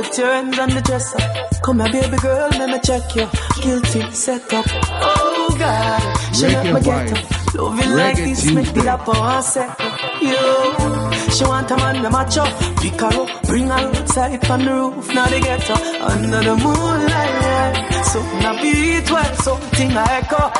Put 0.00 0.16
your 0.16 0.32
hands 0.32 0.58
on 0.58 0.70
the 0.70 0.80
dresser. 0.80 1.18
Come 1.62 1.80
here, 1.80 1.92
baby 1.92 2.16
girl, 2.16 2.48
let 2.52 2.70
me 2.70 2.78
check 2.80 3.14
you. 3.14 3.28
Guilty, 3.60 4.10
set 4.12 4.50
up. 4.54 4.64
Oh 4.66 5.54
God, 5.58 6.34
she 6.34 6.46
let 6.46 6.64
me 6.72 6.80
get 6.80 7.12
up. 7.12 7.54
Loving 7.54 7.90
like 7.90 8.16
this, 8.16 8.50
make 8.50 8.74
it 8.74 8.86
up 8.86 9.06
on 9.06 9.42
set 9.42 9.68
up. 9.68 10.00
Yo, 10.22 11.10
she 11.28 11.44
want 11.44 11.70
a 11.70 11.76
man 11.76 12.02
to 12.02 12.08
match 12.08 12.38
up. 12.38 12.48
Pick 12.80 12.98
her 12.98 13.08
up, 13.08 13.42
bring 13.42 13.66
her 13.66 13.74
outside 13.74 14.46
from 14.46 14.64
the 14.64 14.72
roof. 14.72 15.14
Now 15.14 15.26
they 15.26 15.40
get 15.40 15.62
her 15.64 15.74
under 16.00 16.40
the 16.48 16.56
moonlight. 16.56 18.04
Something 18.06 18.46
I 18.46 18.62
beat 18.62 19.10
well, 19.10 19.34
something 19.34 19.90
I 19.92 20.04
echo. 20.16 20.50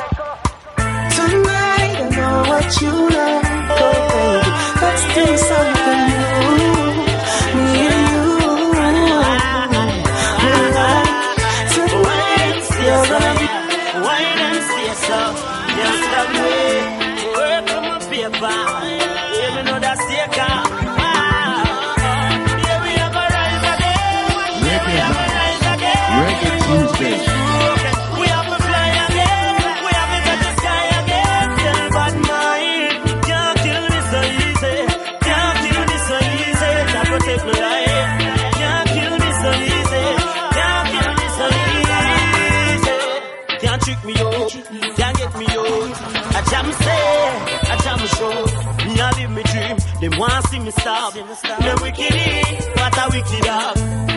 Tonight, 1.17 1.97
I 1.97 2.09
know 2.15 2.44
what 2.51 2.81
you 2.83 2.93
like, 3.09 3.44
oh 3.73 3.97
baby. 4.12 4.51
Let's 4.83 5.02
do 5.15 5.25
something 5.49 6.75
new. 6.75 6.80
Tonight, 12.91 13.07
you're 13.07 13.20
gonna 13.20 14.91
so. 14.94 15.23
Yeah, 24.62 24.85
we 27.01 27.50
jam 46.63 46.73
say. 46.73 46.91
I 47.63 47.77
jam 47.83 47.99
my 47.99 48.07
show. 48.07 48.87
Me 48.87 49.01
a 49.01 49.11
live 49.17 49.31
me 49.31 49.43
dream. 49.43 49.77
Them 50.01 50.19
want 50.19 50.47
see 50.49 50.59
me 50.59 50.71
stop. 50.71 51.15
Me 51.15 51.23
wicked. 51.83 52.75
What 52.77 52.99
a 52.99 53.09
wicked 53.11 53.45
dog. 53.45 54.10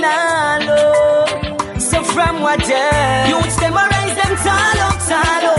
Nah. 0.00 0.58
So 1.78 2.02
from 2.02 2.42
what 2.42 2.68
yeah, 2.68 3.28
youths 3.28 3.56
them 3.56 3.72
a 3.72 3.76
rise 3.76 4.16
them 4.16 4.36
tall 4.36 4.80
up, 4.86 4.98
tall 5.08 5.46
up. 5.50 5.57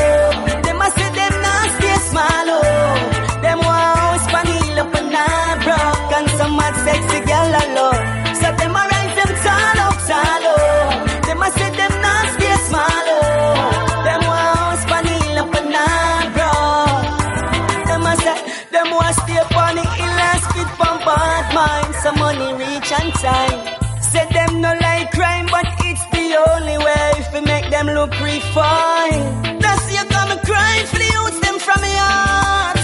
Only 26.55 26.77
way 26.77 27.11
if 27.21 27.27
we 27.33 27.41
make 27.41 27.69
them 27.69 27.87
look 27.87 28.11
refined. 28.21 29.61
That's 29.61 29.85
you 29.93 30.03
come 30.09 30.31
and 30.31 30.41
cry 30.41 30.83
for 30.89 30.97
the 30.97 31.09
youths 31.15 31.39
them 31.45 31.57
from 31.59 31.81
your 31.83 32.13
heart. 32.19 32.81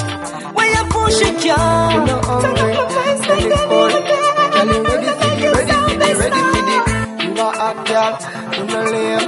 When 0.56 0.68
you 0.76 0.84
push 0.90 1.22
it, 1.22 1.36
can 1.42 2.10
oh, 2.10 2.42
Turn 2.42 2.58
up 2.58 2.68
my 2.76 2.86
face, 2.96 3.22
make 3.28 3.50
them 3.54 3.70
Girl, 3.70 4.70
you 4.72 4.84
ready 4.86 5.12
for 5.16 5.40
the, 5.42 5.48
ready 5.56 5.74
for 5.74 5.96
the, 6.00 6.08
ready 6.22 6.42
for 6.52 6.62
the. 6.68 6.78
You 7.26 7.32
a 7.42 7.52
hot 7.60 7.78
girl, 7.88 8.14
you 8.56 8.64
no 8.72 8.80
lame. 8.94 9.28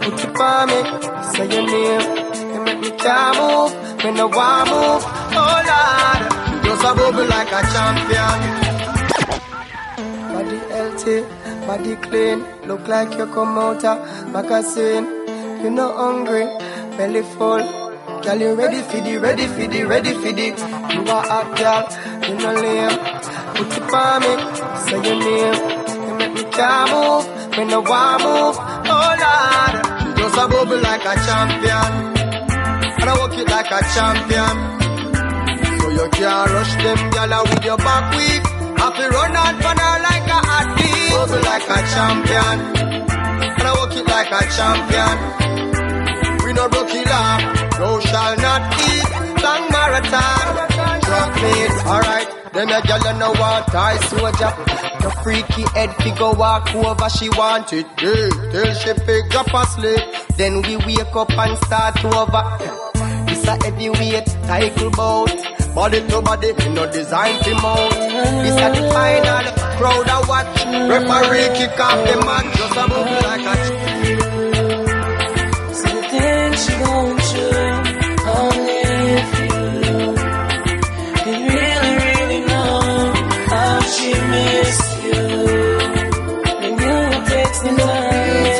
Put 0.00 0.24
it 0.24 0.40
on 0.40 0.62
me, 0.68 0.78
say 1.32 1.46
your 1.52 1.64
name. 1.66 2.04
You 2.52 2.60
make 2.64 2.80
me 2.80 2.90
can't 3.02 3.32
move, 3.38 3.72
me 4.04 4.10
no 4.12 4.26
want 4.28 4.68
move. 4.70 5.02
Oh 5.40 5.58
Lord, 5.70 6.20
you 6.64 6.70
just 6.70 6.84
a 6.84 6.90
bubble 6.98 7.26
like 7.28 7.52
a 7.52 7.60
champion. 7.72 8.38
Body 10.32 10.58
healthy, 10.72 11.16
body 11.66 11.96
clean. 11.96 12.44
Look 12.66 12.86
like 12.88 13.16
you 13.18 13.26
come 13.26 13.58
out 13.58 13.84
of 13.84 13.98
magazine. 14.32 15.04
You 15.62 15.70
no 15.70 15.92
hungry, 15.96 16.44
belly 16.96 17.22
full. 17.22 17.62
Girl, 18.22 18.40
you 18.40 18.54
ready 18.54 18.80
for 18.82 19.00
the, 19.00 19.16
ready 19.18 19.46
for 19.46 19.66
the, 19.66 19.84
ready 19.84 20.12
for 20.14 20.32
the. 20.32 20.46
You 20.94 21.02
a 21.02 21.18
hot 21.30 21.48
girl, 21.58 21.82
you 22.28 22.34
no 22.42 22.52
lame. 22.54 22.98
Put 23.54 23.76
it 23.76 23.94
on 23.94 24.20
me, 24.22 24.32
say 24.84 24.98
your 25.06 25.18
name. 25.22 25.58
You 26.06 26.14
make 26.18 26.34
me 26.34 26.44
can't 26.50 26.90
move, 26.90 27.26
me 27.56 27.64
no 27.64 27.80
want 27.80 28.22
move. 28.22 28.56
Oh 28.94 29.10
Lord, 29.22 29.74
just 30.18 30.38
a 30.38 30.44
bubble 30.48 30.80
like 30.80 31.04
a 31.04 31.14
champion. 31.26 31.92
And 33.00 33.10
I 33.10 33.18
walk 33.18 33.34
it 33.34 33.48
like 33.48 33.70
a 33.70 33.80
champion. 33.94 34.56
So 35.80 35.88
you 35.90 36.08
can't 36.10 36.50
rush 36.50 36.74
them, 36.82 36.98
gyal, 37.12 37.42
with 37.50 37.64
your 37.64 37.76
back 37.78 38.14
weak. 38.16 38.44
Have 38.78 38.96
to 38.96 39.08
run 39.10 39.36
out 39.36 39.56
for 39.62 39.74
her 39.80 40.02
like 40.02 40.21
a. 41.22 41.26
Bubble 41.26 41.44
like 41.44 41.62
a 41.62 41.82
champion. 41.94 42.58
And 43.42 43.62
I 43.62 43.72
walk 43.74 43.94
it 43.94 44.06
like 44.06 44.30
a 44.30 44.42
champion. 44.56 45.16
We 46.44 46.52
no 46.52 46.68
broke 46.68 46.94
it 46.94 47.08
up, 47.08 47.78
no 47.78 48.00
shall 48.00 48.36
not 48.36 48.62
eat. 48.80 49.42
Long 49.42 49.70
marathon, 49.70 50.44
drop 51.02 51.34
meat, 51.42 51.86
alright. 51.86 52.28
Then 52.52 52.68
a 52.68 52.82
girl 52.82 52.98
you 52.98 53.18
know 53.18 53.32
want 53.40 53.66
tie 53.68 53.98
soldier. 54.08 54.52
The 55.02 55.10
freaky 55.22 55.62
head 55.74 55.94
figure 55.96 56.32
walk 56.32 56.74
over, 56.74 57.08
she 57.08 57.28
want 57.30 57.72
it. 57.72 57.86
Yeah, 58.00 58.28
till 58.52 58.74
she 58.74 58.92
pick 59.06 59.34
up 59.34 59.52
asleep. 59.54 60.00
Then 60.36 60.62
we 60.62 60.76
wake 60.76 61.16
up 61.16 61.30
and 61.30 61.56
start 61.64 61.96
to 61.96 62.08
over. 62.08 62.44
This 63.26 63.46
a 63.46 63.56
heavyweight 63.64 64.28
cycle 64.28 64.90
boat. 64.90 65.61
Body 65.74 66.00
to 66.06 66.20
body, 66.20 66.50
in 66.50 66.74
no 66.74 66.84
design 66.92 67.42
to 67.44 67.54
mount. 67.54 67.94
This 68.44 68.56
a 68.60 68.68
the 68.74 68.82
final 68.92 69.44
crowd 69.78 70.06
a 70.06 70.20
watch. 70.28 70.46
Referee 70.90 71.48
kick 71.56 71.80
off 71.80 71.98
the 72.06 72.16
match, 72.26 72.56
just 72.58 72.76
a 72.76 72.84
move 72.88 73.22
like 73.24 73.46
a. 73.46 73.54
See 75.74 75.92
the 75.94 76.02
things 76.12 76.58
she 76.64 76.72
going 76.76 77.18
through, 77.28 77.72
only 78.28 78.78
if 79.16 79.28
you 79.40 79.56
can 81.24 81.38
really, 81.48 81.92
really 82.04 82.40
know 82.46 82.76
how 83.48 83.80
she 83.80 84.10
miss 84.12 84.78
you. 85.04 85.24
When 86.60 86.72
you 86.82 86.96
text 87.32 87.60
me 87.64 87.70
live, 87.70 88.58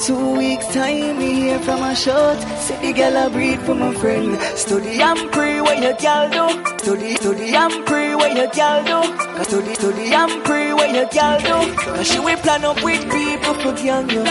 Two 0.00 0.36
weeks 0.36 0.66
time, 0.72 1.18
me 1.18 1.34
hear 1.34 1.58
from 1.58 1.82
a 1.82 1.94
shot. 1.94 2.38
The 2.80 2.92
girl 2.92 3.16
I 3.16 3.28
breathe 3.28 3.60
for 3.62 3.74
my 3.74 3.92
friend. 3.94 4.40
Study 4.56 5.02
and 5.02 5.32
pray 5.32 5.60
what 5.60 5.82
your 5.82 5.94
girl 5.94 6.30
do. 6.30 6.78
Study, 6.78 7.16
study 7.16 7.54
and 7.54 7.86
pray 7.86 8.14
what 8.14 8.36
your 8.36 8.46
girl 8.46 8.84
do. 8.84 9.16
Cause 9.18 9.48
study, 9.48 9.74
study 9.74 10.14
and 10.14 10.44
pray 10.44 10.72
what 10.72 10.90
your 10.94 11.06
girl 11.06 11.38
do. 11.40 11.74
Cause 11.76 12.06
she 12.10 12.20
will 12.20 12.36
plan 12.38 12.64
up 12.64 12.82
with 12.84 13.02
people 13.10 13.54
for 13.54 13.72
girl 13.74 14.06
you. 14.12 14.22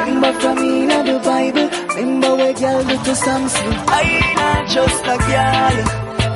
Remember 0.00 0.32
from 0.40 0.56
me 0.56 0.82
in 0.82 0.88
the 0.88 1.20
Bible. 1.24 1.68
Remember 1.96 2.36
where 2.36 2.54
girl 2.54 2.82
do 2.82 2.96
to 3.04 3.14
Samson. 3.14 3.72
I 3.86 4.00
ain't 4.00 4.36
not 4.36 4.68
just 4.68 5.04
a 5.04 5.16
girl. 5.28 5.76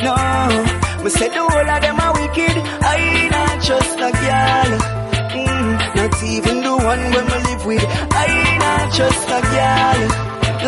No. 0.05 1.03
Me 1.03 1.11
say 1.11 1.29
the 1.29 1.41
whole 1.41 1.71
of 1.75 1.81
them 1.81 1.99
are 1.99 2.13
wicked. 2.13 2.57
I 2.85 2.97
ain't 2.97 3.31
not 3.31 3.63
just 3.63 3.99
a 3.99 4.13
girl 4.13 4.94
not 6.09 6.23
even 6.23 6.61
the 6.61 6.77
one 6.77 7.03
when 7.15 7.25
we 7.25 7.39
live 7.49 7.65
with. 7.67 7.85
I 8.13 8.59
not 8.59 8.93
just 8.93 9.29
a 9.29 9.41
girl, 9.55 10.01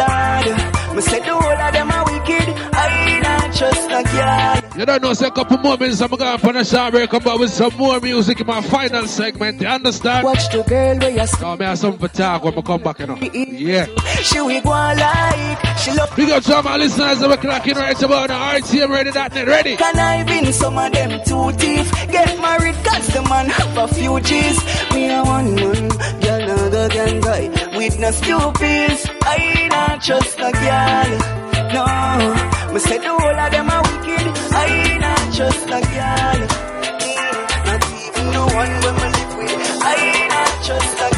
Lord. 0.01 0.97
Me 0.97 1.03
say 1.03 1.21
the 1.21 1.35
whole 1.35 1.63
of 1.67 1.73
them 1.73 1.91
are 1.91 2.05
wicked. 2.05 2.49
I 2.73 3.21
not 3.23 3.53
just 3.53 3.91
a 3.91 4.03
girl. 4.17 4.66
You 4.77 4.85
don't 4.85 5.03
know, 5.03 5.15
say 5.15 5.29
a 5.29 5.31
couple 5.31 5.57
more 5.57 5.79
minutes, 5.79 6.03
I'm 6.03 6.11
going 6.11 6.39
for 6.39 6.55
a 6.55 6.63
short 6.63 6.93
break, 6.93 7.09
come 7.09 7.23
back 7.23 7.39
with 7.39 7.51
some 7.51 7.75
more 7.79 7.99
music 7.99 8.41
in 8.41 8.47
my 8.47 8.61
final 8.61 9.07
segment, 9.07 9.59
you 9.59 9.67
understand? 9.67 10.23
Watch 10.23 10.51
the 10.51 10.63
girl 10.65 10.99
where 10.99 11.11
you 11.11 11.25
No, 11.41 11.57
me 11.57 11.65
have 11.65 11.79
something 11.79 11.99
for 11.99 12.15
talk 12.15 12.45
when 12.45 12.59
I 12.59 12.61
come 12.61 12.83
back, 12.83 12.99
you 12.99 13.07
know. 13.07 13.17
Yeah. 13.17 13.87
She 14.23 14.39
will 14.39 14.61
go 14.61 14.69
like, 14.69 15.79
she 15.79 15.93
love 15.93 16.15
Big 16.15 16.29
up 16.29 16.43
to 16.45 16.57
all 16.57 16.63
my 16.63 16.77
listeners 16.77 17.21
that 17.21 17.29
we're 17.31 17.37
clocking 17.39 17.75
right 17.77 18.03
about 18.03 18.29
now. 18.29 18.53
RTM 18.53 18.91
ready, 18.91 19.11
that 19.13 19.35
net 19.35 19.47
ready. 19.49 19.77
Can 19.77 19.99
I 19.99 20.23
win 20.25 20.53
some 20.53 20.77
of 20.77 20.93
them 20.93 21.21
two 21.25 21.53
teeth? 21.57 21.91
Get 22.13 22.39
married, 22.39 22.75
cause 22.85 23.07
the 23.15 23.23
man 23.23 23.47
have 23.47 23.79
a 23.79 23.89
few 23.89 24.21
G's. 24.21 24.63
Me 24.93 25.11
a 25.11 25.23
one 25.25 25.55
man, 25.55 25.89
girl 25.89 26.51
another 26.51 26.89
can 26.91 27.21
buy. 27.23 27.49
With 27.75 27.99
no 27.99 28.11
stupids, 28.11 29.09
I 29.23 29.69
not 29.71 30.03
trust 30.03 30.39
a 30.39 30.53
girl. 30.53 31.46
No, 31.77 31.85
me 32.73 32.79
say 32.81 32.99
the 32.99 33.11
whole 33.11 33.39
of 33.45 33.51
them 33.53 33.69
are 33.69 33.83
wicked. 33.83 34.27
I 34.53 34.99
not 35.05 35.23
trust 35.37 35.67
a 35.67 35.81
girl. 35.95 36.41
Mm, 37.05 37.67
Not 37.67 37.83
even 38.05 38.27
the 38.33 38.43
one 38.61 38.73
when 38.83 38.95
me 39.01 39.09
live 39.17 39.33
with. 39.37 39.83
I 39.85 40.29
not 40.33 40.53
trust 40.65 41.01
a 41.05 41.09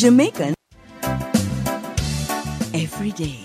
Jamaican 0.00 0.54
every 2.72 3.12
day, 3.12 3.38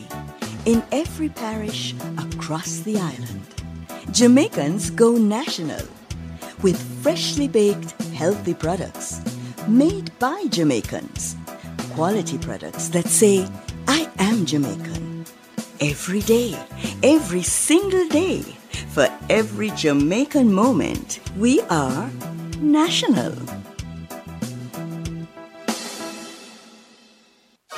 in 0.63 0.81
every 0.93 1.27
parish 1.27 1.93
across 2.17 2.79
the 2.79 2.97
island. 2.97 3.45
Jamaicans 4.11 4.89
go 4.89 5.17
national 5.17 5.85
with 6.61 6.81
freshly 7.03 7.49
baked, 7.49 7.91
healthy 8.13 8.53
products 8.53 9.19
made 9.67 10.17
by 10.19 10.45
Jamaicans. 10.47 11.35
Quality 11.93 12.37
products 12.37 12.87
that 12.87 13.09
say, 13.09 13.45
I 13.89 14.09
am 14.19 14.45
Jamaican. 14.45 15.25
Every 15.81 16.21
day, 16.21 16.57
every 17.03 17.43
single 17.43 18.07
day, 18.07 18.43
for 18.93 19.09
every 19.29 19.71
Jamaican 19.71 20.53
moment, 20.53 21.19
we 21.35 21.59
are 21.63 22.09
national. 22.61 23.35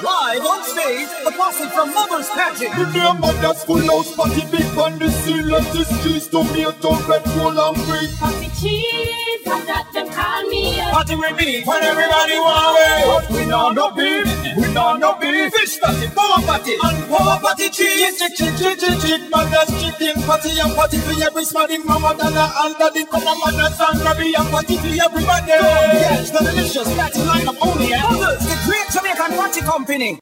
Live 0.03 0.45
on 0.45 0.63
stage, 0.63 1.09
the 1.25 1.31
posse 1.31 1.67
from 1.73 1.91
Mother's 1.93 2.29
Pageant. 2.29 2.69
Remember 2.77 3.33
that's 3.41 3.63
full 3.65 3.81
house 3.81 4.13
party 4.15 4.45
big 4.51 4.77
on 4.77 4.99
the 4.99 5.09
seal 5.09 5.55
of 5.55 5.65
the 5.73 5.83
streets 5.85 6.27
tomato 6.27 6.93
red 7.09 7.23
bull 7.33 7.57
and 7.57 7.75
green 7.89 8.11
Party 8.21 8.45
cheese, 8.61 9.41
and 9.49 9.65
that 9.67 9.89
them 9.93 10.05
call 10.13 10.43
me. 10.53 10.77
Party 10.93 11.15
with 11.15 11.33
me, 11.37 11.63
when 11.65 11.81
everybody 11.81 12.37
want 12.37 12.77
it. 12.77 13.05
But 13.09 13.25
we 13.33 13.45
know 13.49 13.71
no 13.71 13.89
beef, 13.89 14.29
we 14.57 14.71
know 14.71 14.97
no 14.97 15.17
beef. 15.17 15.49
Fish 15.53 15.79
party, 15.81 16.05
power 16.13 16.45
party, 16.45 16.77
and 16.77 16.97
power 17.09 17.39
party 17.41 17.69
cheese. 17.69 18.19
Chick 18.21 18.35
chick 18.37 18.53
chick 18.53 18.77
chick 18.77 18.99
chick 19.01 19.21
man 19.33 19.49
that's 19.49 19.73
chicken 19.81 20.21
party 20.29 20.53
and 20.61 20.73
party 20.77 20.97
for 21.01 21.17
every 21.25 21.43
smarting 21.45 21.81
mama 21.85 22.13
dana 22.17 22.53
and 22.65 22.75
daddy 22.77 23.05
come 23.05 23.25
on 23.25 23.37
man 23.41 23.57
that's 23.65 23.81
and 23.81 23.97
grabby 24.05 24.29
and 24.37 24.49
party 24.53 24.77
for 24.77 24.93
everybody 24.93 25.57
Yes, 25.57 26.29
the 26.29 26.39
delicious 26.45 26.89
party 26.93 27.19
lineup 27.25 27.57
only 27.65 27.93
eh? 27.93 27.97
at 27.97 28.11
Mother's, 28.11 28.45
the 28.45 28.57
great 28.65 28.87
Jamaican 28.93 29.33
party 29.37 29.61
company. 29.87 30.19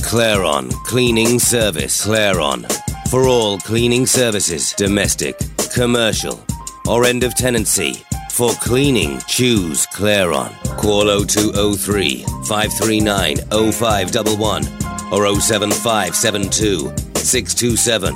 Claron 0.00 0.72
Cleaning 0.84 1.38
Service. 1.38 2.06
Claron. 2.06 2.64
For 3.10 3.28
all 3.28 3.58
cleaning 3.58 4.06
services, 4.06 4.72
domestic, 4.72 5.38
commercial, 5.74 6.42
or 6.86 7.04
end 7.04 7.22
of 7.24 7.34
tenancy. 7.34 8.02
For 8.30 8.52
cleaning, 8.54 9.20
choose 9.28 9.86
Claron. 9.88 10.50
Call 10.78 11.04
0203 11.26 12.24
539 12.46 13.36
0511 13.72 14.64
or 15.12 15.26
07572 15.40 16.90
627 17.18 18.14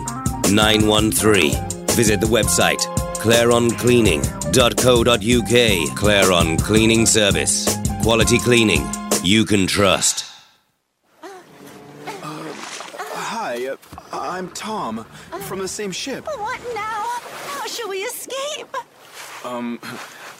913. 0.54 1.52
Visit 1.88 2.20
the 2.20 2.26
website 2.26 2.80
claroncleaning.co.uk. 3.20 5.98
Claron 5.98 6.58
Cleaning 6.58 7.06
Service. 7.06 7.76
Quality 8.02 8.38
cleaning 8.38 8.86
you 9.22 9.44
can 9.44 9.66
trust. 9.66 10.24
Hi, 13.46 13.65
uh, 14.12 14.18
I'm 14.20 14.50
Tom 14.50 15.04
from 15.46 15.58
the 15.58 15.68
same 15.68 15.92
ship. 15.92 16.26
What 16.26 16.60
now? 16.74 17.04
How 17.48 17.66
shall 17.66 17.88
we 17.88 17.98
escape? 17.98 18.74
Um, 19.44 19.78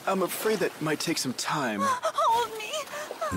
I'm 0.05 0.23
afraid 0.23 0.59
that 0.59 0.81
might 0.81 0.99
take 0.99 1.17
some 1.17 1.33
time. 1.33 1.81
Hold 1.83 2.57
me. 2.57 2.71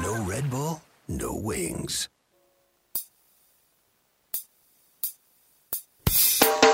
No 0.02 0.24
Red 0.24 0.50
Bull, 0.50 0.82
no 1.08 1.34
wings. 1.34 2.08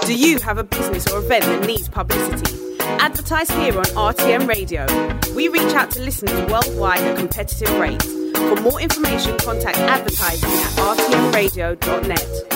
Do 0.07 0.15
you 0.15 0.39
have 0.41 0.59
a 0.59 0.65
business 0.65 1.11
or 1.11 1.19
event 1.19 1.45
that 1.47 1.67
needs 1.67 1.89
publicity? 1.89 2.79
Advertise 2.81 3.51
here 3.51 3.77
on 3.77 3.85
RTM 3.87 4.47
Radio. 4.47 4.87
We 5.35 5.49
reach 5.49 5.75
out 5.75 5.91
to 5.93 6.01
listeners 6.01 6.39
worldwide 6.51 7.01
at 7.01 7.19
competitive 7.19 7.77
rates. 7.79 8.07
For 8.07 8.57
more 8.61 8.81
information, 8.81 9.37
contact 9.39 9.79
advertising 9.79 10.49
at 10.49 10.71
rtmradio.net. 10.97 12.56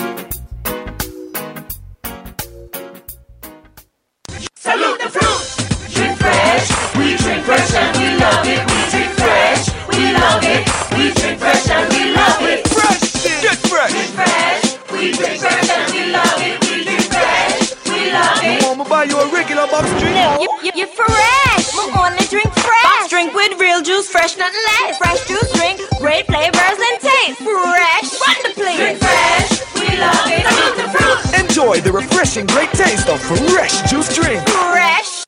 love 10.31 10.43
it. 10.47 10.63
We 10.95 11.11
drink 11.11 11.39
fresh 11.39 11.67
and 11.69 11.87
we 11.91 12.15
love 12.15 12.41
it. 12.47 12.67
Fresh. 12.67 13.43
Get 13.43 13.57
fresh. 13.67 13.91
Drink 13.91 14.11
fresh. 14.15 14.63
We 14.91 15.11
drink 15.11 15.39
fresh 15.43 15.69
and 15.69 15.91
we 15.91 16.01
love 16.11 16.39
it. 16.39 16.55
We 16.63 16.83
drink 16.87 17.05
fresh. 17.11 17.75
We 17.91 18.11
love 18.11 18.39
it. 18.39 18.61
You 18.61 18.67
want 18.67 18.79
me 18.79 18.85
buy 18.87 19.03
you 19.03 19.17
a 19.19 19.27
regular 19.27 19.67
box 19.67 19.89
drink? 19.99 20.15
No, 20.15 20.39
you, 20.39 20.49
you, 20.63 20.71
you're 20.75 20.93
fresh. 20.95 21.65
We 21.75 21.83
only 21.99 22.25
drink 22.31 22.51
fresh. 22.55 22.87
Box 22.87 23.09
drink 23.09 23.33
with 23.33 23.59
real 23.59 23.81
juice, 23.81 24.07
fresh, 24.07 24.37
nothing 24.37 24.63
less. 24.71 24.97
Fresh 24.97 25.27
juice 25.27 25.51
drink, 25.51 25.81
great 25.99 26.25
flavors 26.27 26.79
and 26.79 26.97
taste. 27.03 27.39
Fresh. 27.43 28.07
Run 28.23 28.37
the 28.47 28.53
place. 28.55 28.79
Drink 28.79 28.97
fresh. 29.03 29.51
We 29.75 29.87
love 29.99 30.27
it. 30.31 30.43
Salute 30.47 30.77
the 30.79 30.87
fruit. 30.95 31.19
Enjoy 31.43 31.75
the 31.81 31.91
refreshing 31.91 32.45
great 32.47 32.71
taste 32.71 33.09
of 33.09 33.19
fresh 33.19 33.83
juice 33.89 34.15
drink. 34.15 34.39
Fresh. 34.47 35.25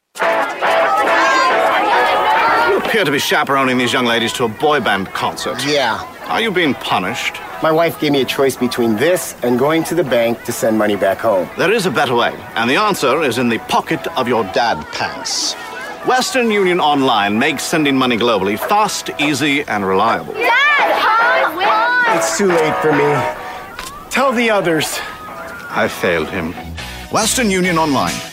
You 2.94 3.00
appear 3.00 3.06
to 3.06 3.12
be 3.12 3.18
chaperoning 3.18 3.80
these 3.80 3.92
young 3.92 4.06
ladies 4.06 4.32
to 4.34 4.44
a 4.44 4.48
boy 4.48 4.80
band 4.80 5.08
concert. 5.14 5.66
Yeah. 5.66 6.00
Are 6.28 6.40
you 6.40 6.52
being 6.52 6.76
punished? 6.76 7.38
My 7.64 7.72
wife 7.72 8.00
gave 8.00 8.12
me 8.12 8.22
a 8.22 8.26
choice 8.26 8.56
between 8.56 8.98
this 8.98 9.36
and 9.42 9.58
going 9.58 9.84
to 9.86 9.96
the 9.96 10.04
bank 10.04 10.44
to 10.44 10.52
send 10.52 10.78
money 10.78 10.96
back 10.96 11.18
home. 11.18 11.50
There 11.58 11.72
is 11.72 11.88
a 11.88 11.90
better 11.90 12.14
way, 12.14 12.36
and 12.54 12.70
the 12.70 12.76
answer 12.76 13.24
is 13.24 13.40
in 13.40 13.50
the 13.50 13.58
pocket 13.58 14.06
of 14.16 14.28
your 14.28 14.44
dad 14.54 14.86
pants. 14.94 15.56
Western 16.06 16.52
Union 16.52 16.80
Online 16.80 17.40
makes 17.40 17.64
sending 17.64 17.98
money 17.98 18.16
globally 18.16 18.60
fast, 18.60 19.10
easy, 19.20 19.64
and 19.64 19.84
reliable. 19.84 20.36
It's 20.38 22.38
too 22.38 22.46
late 22.46 22.76
for 22.76 22.92
me. 22.92 24.12
Tell 24.12 24.32
the 24.32 24.52
others. 24.52 25.00
I 25.72 25.88
failed 25.88 26.30
him. 26.30 26.54
Western 27.12 27.50
Union 27.50 27.80
Online. 27.80 28.33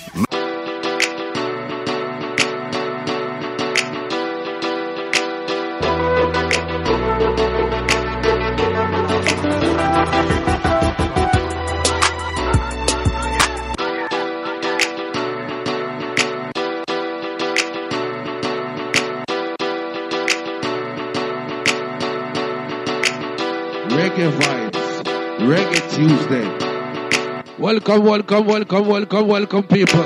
Welcome, 27.91 28.07
welcome, 28.07 28.47
welcome, 28.47 28.87
welcome, 28.87 29.27
welcome, 29.27 29.63
people. 29.65 30.05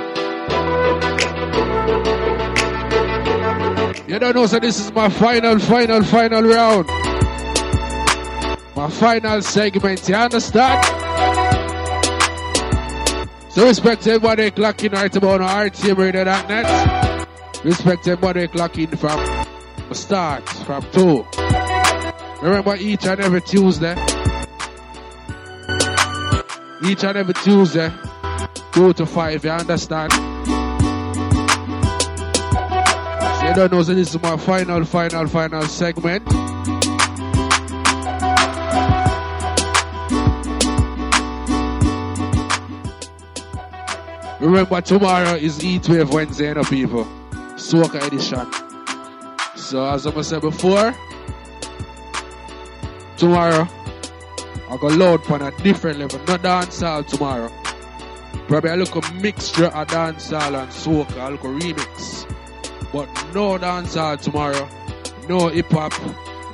You 4.08 4.18
don't 4.18 4.34
know, 4.34 4.46
so 4.46 4.58
this 4.58 4.80
is 4.80 4.90
my 4.90 5.10
final, 5.10 5.58
final, 5.58 6.02
final 6.02 6.44
round. 6.44 6.86
My 8.74 8.88
final 8.88 9.42
segment, 9.42 10.08
you 10.08 10.14
understand? 10.14 10.82
So 13.50 13.66
respect 13.66 14.06
everybody 14.06 14.50
clocking 14.50 14.94
right 14.94 15.14
about 15.14 15.42
on 15.42 15.68
RTMRadio.net. 15.70 17.28
Respect 17.64 18.08
everybody 18.08 18.48
clocking 18.48 18.98
from 18.98 19.94
start, 19.94 20.48
from 20.48 20.82
two. 20.90 21.26
Remember 22.40 22.76
each 22.76 23.04
and 23.04 23.20
every 23.20 23.42
Tuesday. 23.42 24.13
Each 26.86 27.02
and 27.02 27.16
every 27.16 27.32
Tuesday, 27.34 27.90
two 28.72 28.92
to 28.92 29.06
five, 29.06 29.42
you 29.42 29.50
understand? 29.50 30.12
So 30.12 30.20
you 33.48 33.54
don't 33.54 33.72
know, 33.72 33.82
so 33.82 33.94
this 33.94 34.14
is 34.14 34.20
my 34.20 34.36
final, 34.36 34.84
final, 34.84 35.26
final 35.26 35.62
segment. 35.62 36.22
Remember, 44.40 44.80
tomorrow 44.82 45.36
is 45.36 45.58
Heat 45.58 45.88
Wave 45.88 46.10
Wednesday, 46.12 46.48
you 46.48 46.54
know, 46.54 46.64
people. 46.64 47.06
Soca 47.56 48.06
edition. 48.06 48.46
So, 49.56 49.86
as 49.86 50.06
I 50.06 50.20
said 50.20 50.42
before, 50.42 50.94
tomorrow, 53.16 53.66
I 54.74 54.76
go 54.76 54.88
load 54.88 55.30
on 55.30 55.40
a 55.40 55.52
different 55.58 56.00
level. 56.00 56.18
No 56.26 56.36
dancehall 56.36 57.06
tomorrow. 57.06 57.48
Probably 58.48 58.70
I 58.70 58.74
look 58.74 58.96
a 58.96 59.14
mixture 59.14 59.66
of 59.66 59.86
dancehall 59.86 60.60
and 60.60 60.68
soca, 60.72 61.28
a 61.28 61.30
little 61.30 61.50
remix. 61.52 62.28
But 62.92 63.06
no 63.32 63.56
dancehall 63.56 64.20
tomorrow. 64.20 64.68
No 65.28 65.46
hip 65.46 65.70
hop. 65.70 65.92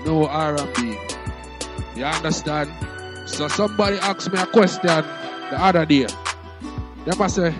No 0.04 0.26
R&B. 0.26 0.98
You 1.96 2.04
understand? 2.04 2.70
So 3.26 3.48
somebody 3.48 3.96
asked 4.00 4.30
me 4.30 4.38
a 4.38 4.46
question 4.46 4.82
the 4.84 5.56
other 5.58 5.86
day. 5.86 6.06
They 7.06 7.16
must 7.16 7.36
say, 7.36 7.54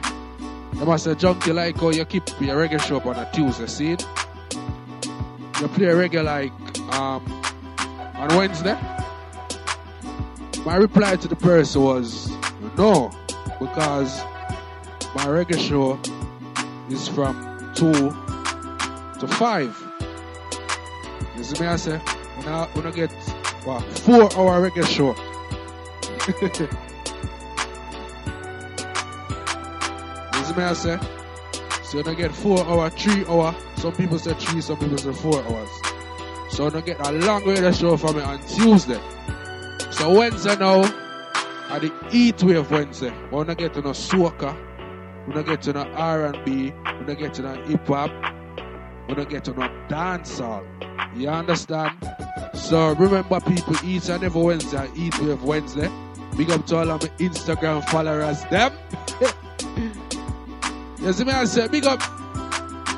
they 0.74 0.84
must 0.84 1.04
say, 1.04 1.14
Junky, 1.14 1.54
like 1.54 1.78
how 1.78 1.88
you 1.88 2.04
keep 2.04 2.28
your 2.38 2.56
reggae 2.56 2.78
show 2.82 3.00
on 3.00 3.16
a 3.16 3.30
Tuesday, 3.32 3.66
see? 3.66 3.90
You 3.92 5.68
play 5.68 5.86
reggae 5.86 6.22
like 6.22 6.52
um, 6.92 7.24
on 8.14 8.36
Wednesday? 8.36 8.78
My 10.66 10.76
reply 10.76 11.16
to 11.16 11.26
the 11.26 11.36
person 11.36 11.80
was 11.82 12.30
no, 12.76 13.10
because 13.58 14.20
my 15.14 15.24
reggae 15.26 15.58
show 15.58 15.98
is 16.90 17.08
from 17.08 17.72
2 17.74 17.90
to 19.20 19.26
5. 19.26 19.92
You 21.36 21.44
see 21.44 21.60
me, 21.62 21.66
I 21.66 21.76
say, 21.76 21.96
when 21.96 22.48
I, 22.48 22.66
when 22.74 22.86
I 22.86 22.90
get 22.90 23.10
what, 23.64 23.82
4 24.00 24.36
hour 24.36 24.68
reggae 24.68 24.86
show. 24.86 25.16
you 30.36 30.44
see 30.44 30.54
me, 30.54 30.62
I 30.62 30.74
say, 30.74 30.98
so 31.84 31.98
when 32.02 32.08
I 32.08 32.14
get 32.14 32.34
4 32.34 32.66
hour, 32.66 32.90
3 32.90 33.24
hour, 33.26 33.54
some 33.76 33.92
people 33.92 34.18
say 34.18 34.34
3, 34.34 34.60
some 34.60 34.76
people 34.78 34.98
say 34.98 35.14
4 35.14 35.42
hours. 35.42 35.70
So 36.50 36.64
when 36.64 36.76
I 36.76 36.82
get 36.82 37.00
a 37.06 37.12
long 37.12 37.46
radio 37.46 37.72
show 37.72 37.96
from 37.96 38.16
me 38.16 38.22
on 38.22 38.38
Tuesday. 38.46 39.00
So 40.00 40.10
Wednesday 40.18 40.56
now, 40.56 40.82
at 41.68 41.82
the 41.82 41.92
Heat 42.08 42.42
Wave 42.42 42.70
Wednesday, 42.70 43.10
we 43.10 43.36
wanna 43.36 43.54
get 43.54 43.74
to 43.74 43.82
no 43.82 43.90
soca, 43.90 44.56
we 45.26 45.34
wanna 45.34 45.46
get 45.46 45.60
to 45.60 45.74
no 45.74 45.82
R&B, 45.82 46.50
we 46.50 46.72
wanna 46.72 47.14
get 47.14 47.34
to 47.34 47.42
no 47.42 47.52
hip 47.64 47.86
hop, 47.86 48.10
we 49.06 49.12
wanna 49.12 49.26
get 49.26 49.44
to 49.44 49.50
no 49.52 49.68
dancehall. 49.90 50.64
You 51.14 51.28
understand? 51.28 51.98
So 52.54 52.94
remember 52.94 53.40
people, 53.40 53.76
each 53.84 54.08
and 54.08 54.24
every 54.24 54.40
Wednesday, 54.40 54.78
at 54.78 54.88
Heat 54.96 55.20
Wave 55.20 55.42
Wednesday. 55.42 55.90
Big 56.34 56.50
up 56.50 56.64
to 56.68 56.76
all 56.76 56.90
of 56.92 57.02
my 57.02 57.08
Instagram 57.18 57.86
followers, 57.90 58.42
them. 58.44 58.72
you 60.98 61.12
see 61.12 61.24
me, 61.24 61.32
I 61.32 61.44
say, 61.44 61.68
big 61.68 61.84
up 61.84 62.00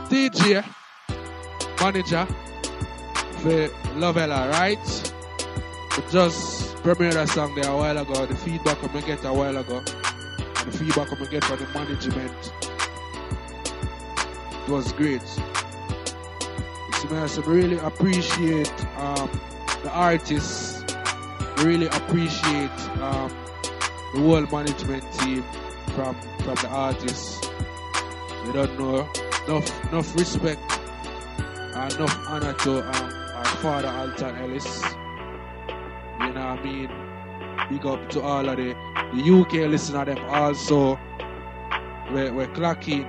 DJ, 0.08 0.64
manager, 1.80 2.28
for 3.40 3.68
Lovella, 3.98 4.48
right? 4.50 5.12
Just 6.08 6.71
premiered 6.82 7.14
a 7.14 7.26
song 7.28 7.54
there 7.54 7.70
a 7.70 7.76
while 7.76 7.96
ago. 7.96 8.26
The 8.26 8.34
feedback 8.34 8.82
I'm 8.82 8.88
gonna 8.92 9.06
get 9.06 9.24
a 9.24 9.32
while 9.32 9.56
ago. 9.56 9.76
And 9.76 10.72
the 10.72 10.76
feedback 10.76 11.12
I'm 11.12 11.18
gonna 11.18 11.30
get 11.30 11.44
from 11.44 11.58
the 11.58 11.66
management. 11.72 12.52
It 14.66 14.68
was 14.68 14.92
great. 14.92 15.22
So 17.28 17.40
we 17.42 17.54
really 17.54 17.78
appreciate 17.78 18.72
um, 18.96 19.30
the 19.82 19.90
artists. 19.90 20.84
Really 21.58 21.86
appreciate 21.86 22.80
um, 23.00 23.30
the 24.14 24.20
whole 24.20 24.46
management 24.46 25.04
team 25.20 25.44
from 25.94 26.16
from 26.40 26.54
the 26.56 26.68
artists. 26.68 27.40
We 28.46 28.52
don't 28.52 28.78
know 28.78 29.08
enough 29.46 29.92
enough 29.92 30.16
respect 30.16 30.60
and 31.38 31.92
enough 31.94 32.18
honor 32.28 32.54
to 32.54 32.78
um, 32.78 33.12
our 33.36 33.44
father 33.44 33.88
Alton 33.88 34.36
Ellis. 34.36 35.01
You 36.22 36.32
know 36.34 36.54
what 36.54 36.60
I 36.60 36.62
mean? 36.62 36.90
Big 37.68 37.84
up 37.84 38.08
to 38.10 38.20
all 38.22 38.48
of 38.48 38.56
the, 38.56 38.74
the 39.12 39.40
UK 39.40 39.68
listener 39.68 40.04
them 40.04 40.18
also. 40.28 40.98
We're, 42.12 42.32
we're 42.32 42.46
clocking. 42.48 43.08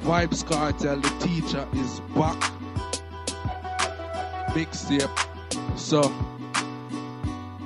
Vybz 0.04 0.44
Kartel, 0.44 1.02
the 1.02 1.26
teacher 1.26 1.68
is 1.74 2.00
back. 2.16 2.40
Mixtape. 4.54 5.78
So 5.78 6.12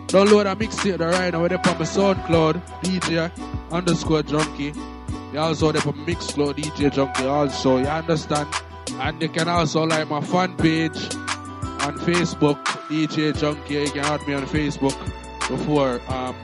Download 0.08 0.50
a 0.50 0.56
mixtape 0.56 1.00
right 1.00 1.34
now. 1.34 1.44
Up 1.44 1.68
on 1.68 1.78
my 1.78 1.84
SoundCloud, 1.84 2.62
DJ 2.82 3.30
underscore 3.74 4.24
junky. 4.24 4.74
You 5.34 5.40
also 5.40 5.74
there 5.74 5.82
on 5.86 6.06
Mixcloud, 6.06 6.56
DJ 6.56 6.90
junky 6.90 7.30
also. 7.30 7.78
You 7.78 7.88
understand? 7.88 8.48
And 9.00 9.22
you 9.22 9.28
can 9.28 9.50
also 9.50 9.84
like 9.84 10.08
my 10.08 10.22
fan 10.22 10.56
page 10.56 10.96
on 11.84 11.98
Facebook, 12.00 12.64
DJ 12.88 13.34
junky. 13.34 13.86
You 13.86 13.92
can 13.92 14.06
add 14.06 14.26
me 14.26 14.34
on 14.34 14.46
Facebook 14.46 14.98
before 15.50 16.00
um 16.08 16.36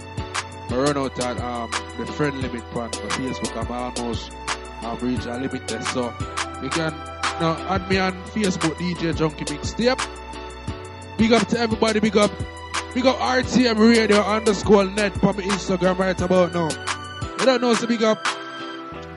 I 0.73 0.77
run 0.77 0.97
out 0.97 1.19
at 1.19 1.39
um 1.39 1.69
the 1.99 2.05
friend 2.11 2.41
limit 2.41 2.63
on 2.75 2.89
Facebook. 2.89 3.55
I'm 3.55 3.71
almost 3.71 4.31
um 4.81 4.97
reach 4.97 5.25
a 5.27 5.37
limit 5.37 5.67
there. 5.67 5.83
So 5.83 6.11
you 6.63 6.69
can 6.69 6.91
know, 7.39 7.55
add 7.69 7.87
me 7.89 7.99
on 7.99 8.13
Facebook, 8.33 8.73
DJ 8.77 9.13
junky 9.13 9.45
mixtape. 9.45 10.01
Big 11.17 11.31
up 11.31 11.47
to 11.49 11.59
everybody, 11.59 11.99
big 11.99 12.17
up. 12.17 12.31
Big 12.95 13.05
up 13.05 13.17
RTM 13.17 13.77
Radio 13.77 14.21
underscore 14.21 14.85
net 14.85 15.21
my 15.21 15.31
Instagram 15.33 15.97
right 15.99 16.19
about 16.19 16.53
now. 16.55 16.69
You 17.39 17.45
don't 17.45 17.61
know, 17.61 17.75
so 17.75 17.85
big 17.85 18.01
up 18.01 18.23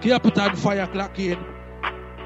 Capital 0.03 0.57
Fire 0.57 0.87
clock 0.89 1.19
in. 1.19 1.39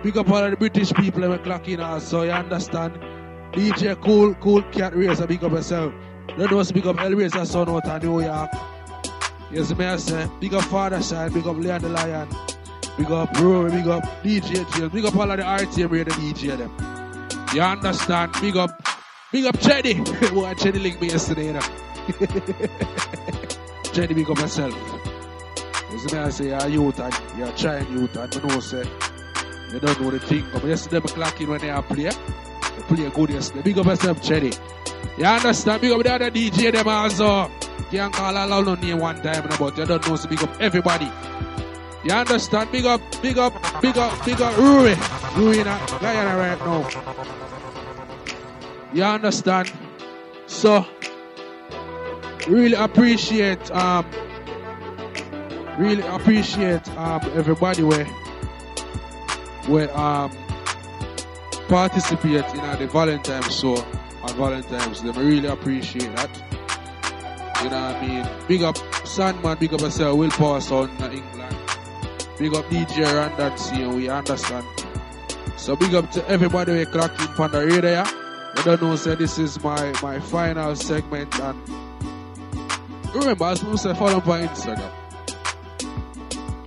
Big 0.03 0.17
up 0.17 0.29
all 0.29 0.51
the 0.51 0.57
British 0.57 0.93
people 0.93 1.21
that 1.21 1.45
clock 1.45 1.69
in 1.69 1.81
also, 1.81 2.23
you 2.23 2.33
understand? 2.33 2.95
DJ 3.53 4.01
Cool, 4.03 4.35
Cool 4.35 4.63
Cat 4.73 4.97
Racer, 4.97 5.29
big 5.29 5.45
up 5.45 5.53
yourself. 5.53 5.93
You 6.31 6.37
don't 6.37 6.51
know, 6.51 6.63
so 6.65 6.75
big 6.75 6.87
up 6.89 7.01
El 7.01 7.15
Racer 7.15 7.45
son 7.45 7.69
out 7.69 7.87
of 7.87 8.03
New 8.03 8.23
York. 8.23 8.51
Yes, 9.51 9.75
me 9.77 9.85
I 9.85 9.97
say, 9.97 10.31
big 10.41 10.55
up 10.55 10.65
Father 10.65 11.03
Side, 11.03 11.35
big 11.35 11.47
up 11.47 11.57
Leon 11.57 11.83
the 11.83 11.89
Lion. 11.89 12.29
Big 12.97 13.11
up 13.11 13.37
Rory, 13.41 13.71
big 13.71 13.89
up 13.89 14.05
DJ 14.23 14.77
James, 14.77 14.93
big 14.93 15.05
up 15.05 15.17
all 15.17 15.31
of 15.31 15.37
the 15.37 15.43
RTM 15.43 15.91
Radio 15.91 16.15
DJ 16.15 16.57
them. 16.57 16.73
You 17.55 17.63
understand? 17.63 18.33
Big 18.41 18.57
up 18.57 18.71
Big 19.33 19.45
up 19.45 19.61
Jenny. 19.61 19.95
Boy, 20.33 20.55
Jenny 20.55 20.81
linked 20.81 21.01
me 21.01 21.09
yesterday, 21.09 21.47
you 21.47 21.53
know. 21.53 21.61
Big 24.15 24.29
up. 24.29 24.39
You 24.39 24.49
see 25.99 26.17
me, 26.17 26.23
I 26.23 26.31
say, 26.31 26.47
you're 26.47 26.57
a 26.57 26.69
youth 26.69 26.99
and 26.99 27.15
you're 27.39 27.53
trying 27.53 27.93
youth 27.93 28.17
and 28.17 28.37
I 28.37 28.49
know, 28.49 28.61
say, 28.61 28.85
you 29.73 29.79
don't 29.79 30.01
know 30.01 30.11
the 30.11 30.19
thing. 30.19 30.45
But 30.53 30.65
yesterday, 30.65 30.97
I 30.97 31.01
clock 31.01 31.41
in 31.41 31.49
when 31.49 31.61
they 31.61 31.71
are 31.71 31.83
play. 31.83 32.11
They 32.11 32.83
play 32.89 33.11
good 33.11 33.31
yesterday. 33.31 33.63
Big 33.63 33.79
up 33.79 33.87
yourself, 33.87 34.21
Jenny. 34.21 34.53
You 35.17 35.25
understand? 35.25 35.81
Big 35.81 35.93
up 35.93 36.03
the 36.03 36.13
other 36.13 36.31
DJ, 36.33 36.73
them 36.73 36.89
also. 36.89 37.51
Can't 37.91 38.13
call 38.13 38.37
all 38.37 38.53
out 38.53 38.65
no 38.67 38.75
name 38.75 38.99
one 38.99 39.21
time, 39.23 39.49
but 39.59 39.77
you 39.77 39.87
don't 39.87 40.07
know, 40.07 40.17
so 40.17 40.29
big 40.29 40.43
up 40.43 40.61
everybody. 40.61 41.11
You 42.05 42.13
understand? 42.13 42.73
Big 42.73 42.87
up, 42.87 43.01
big 43.21 43.37
up, 43.37 43.53
big 43.83 43.99
up, 43.99 44.25
big 44.25 44.41
up, 44.41 44.57
Rui. 44.57 44.95
Rui 45.37 45.61
in 45.61 45.67
a 45.67 45.87
Guyana 46.01 46.37
right 46.37 46.59
now. 46.61 46.89
You 48.93 49.05
understand? 49.05 49.73
So, 50.47 50.87
really 52.49 52.75
appreciate, 52.75 53.71
um, 53.71 54.07
really 55.79 56.03
appreciate 56.03 56.89
um, 56.97 57.21
everybody 57.35 57.83
where, 57.83 58.07
where 59.67 59.97
um, 59.97 60.31
participate 61.69 62.45
in 62.47 62.61
uh, 62.61 62.77
the 62.77 62.87
Valentine's 62.89 63.57
show 63.57 63.77
on 64.23 64.37
Valentine's 64.37 65.01
Day. 65.03 65.11
I 65.11 65.21
really 65.21 65.49
appreciate 65.49 66.17
that. 66.17 66.50
You 67.63 67.69
know 67.69 67.87
what 67.87 67.97
I 67.97 68.07
mean? 68.07 68.27
Big 68.49 68.63
up 68.63 68.79
Sandman, 69.07 69.59
big 69.59 69.75
up 69.75 69.81
yourself, 69.81 70.17
Will 70.17 70.31
Power 70.31 70.61
Sound 70.61 70.91
uh, 71.03 71.11
England. 71.11 71.57
Big 72.39 72.55
up 72.55 72.65
DJ 72.67 73.05
Randall 73.05 73.57
C, 73.59 73.87
we 73.87 74.09
understand. 74.09 74.67
So 75.59 75.77
big 75.77 75.95
up 75.95 76.11
to 76.13 76.27
everybody 76.27 76.73
we 76.73 76.85
clocking 76.87 77.39
on 77.39 77.51
the 77.51 77.67
radio. 77.67 78.03
I 78.03 78.63
don't 78.65 78.81
know, 78.81 78.97
say 78.97 79.15
this 79.15 79.39
is 79.39 79.63
my, 79.63 79.93
my 80.03 80.21
final 80.21 80.75
segment 80.75 81.39
and 81.39 81.59
remember 83.15 83.45
as 83.45 83.63
I 83.63 83.77
say 83.77 83.95
follow 83.95 84.21
me 84.21 84.33
on 84.33 84.49
Instagram. 84.49 84.93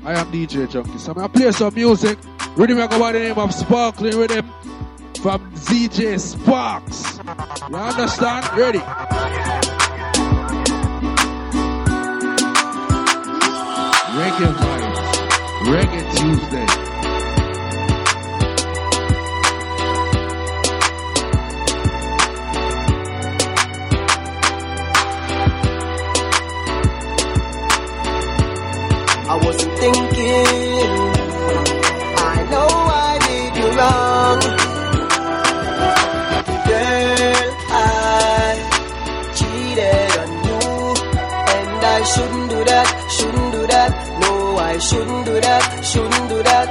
I 0.06 0.20
am 0.20 0.32
DJ 0.32 0.68
Junky. 0.68 1.00
So 1.00 1.12
I'm 1.12 1.16
gonna 1.16 1.30
play 1.30 1.52
some 1.52 1.74
music. 1.74 2.20
Rhythm 2.56 2.80
I 2.80 2.88
go 2.88 3.00
by 3.00 3.14
the 3.14 3.20
name 3.20 3.38
of 3.40 3.54
Sparkling 3.54 4.18
Rhythm 4.18 4.48
from 5.22 5.52
ZJ 5.54 6.20
Sparks. 6.20 7.18
You 7.70 7.76
understand? 7.76 8.58
Ready? 8.58 9.83
Reggae 14.16 14.50
vibes. 14.62 15.02
Reggae 15.74 16.02
Tuesday. 16.16 16.68
I 29.34 29.36
wasn't 29.44 29.74
thinking. 29.80 30.92
I 32.34 32.38
know 32.52 32.70
I 32.70 33.18
did 33.26 33.52
you 33.58 33.70
wrong. 33.80 34.40
Girl, 36.68 37.50
I 37.72 38.54
cheated 39.38 40.12
on 40.22 40.32
you. 40.46 40.62
And 41.56 41.84
I 41.84 42.04
shouldn't 42.04 42.50
do 42.52 42.64
that, 42.64 42.88
shouldn't 43.10 43.52
do 43.54 43.66
that. 43.68 44.03
I 44.74 44.80
shouldn't 44.80 45.26
do 45.28 45.40
that, 45.40 45.86
shouldn't 45.86 46.30
do 46.30 46.42
that. 46.42 46.68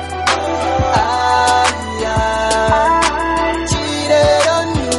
I, 0.93 1.71
I 2.03 3.63
cheated 3.71 4.47
on 4.57 4.67
you. 4.75 4.91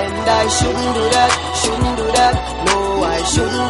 And 0.00 0.24
I 0.24 0.48
shouldn't 0.48 0.94
do 0.96 1.04
that, 1.12 1.32
shouldn't 1.60 1.96
do 2.00 2.06
that. 2.16 2.34
No, 2.64 3.04
I 3.04 3.20
shouldn't 3.22 3.65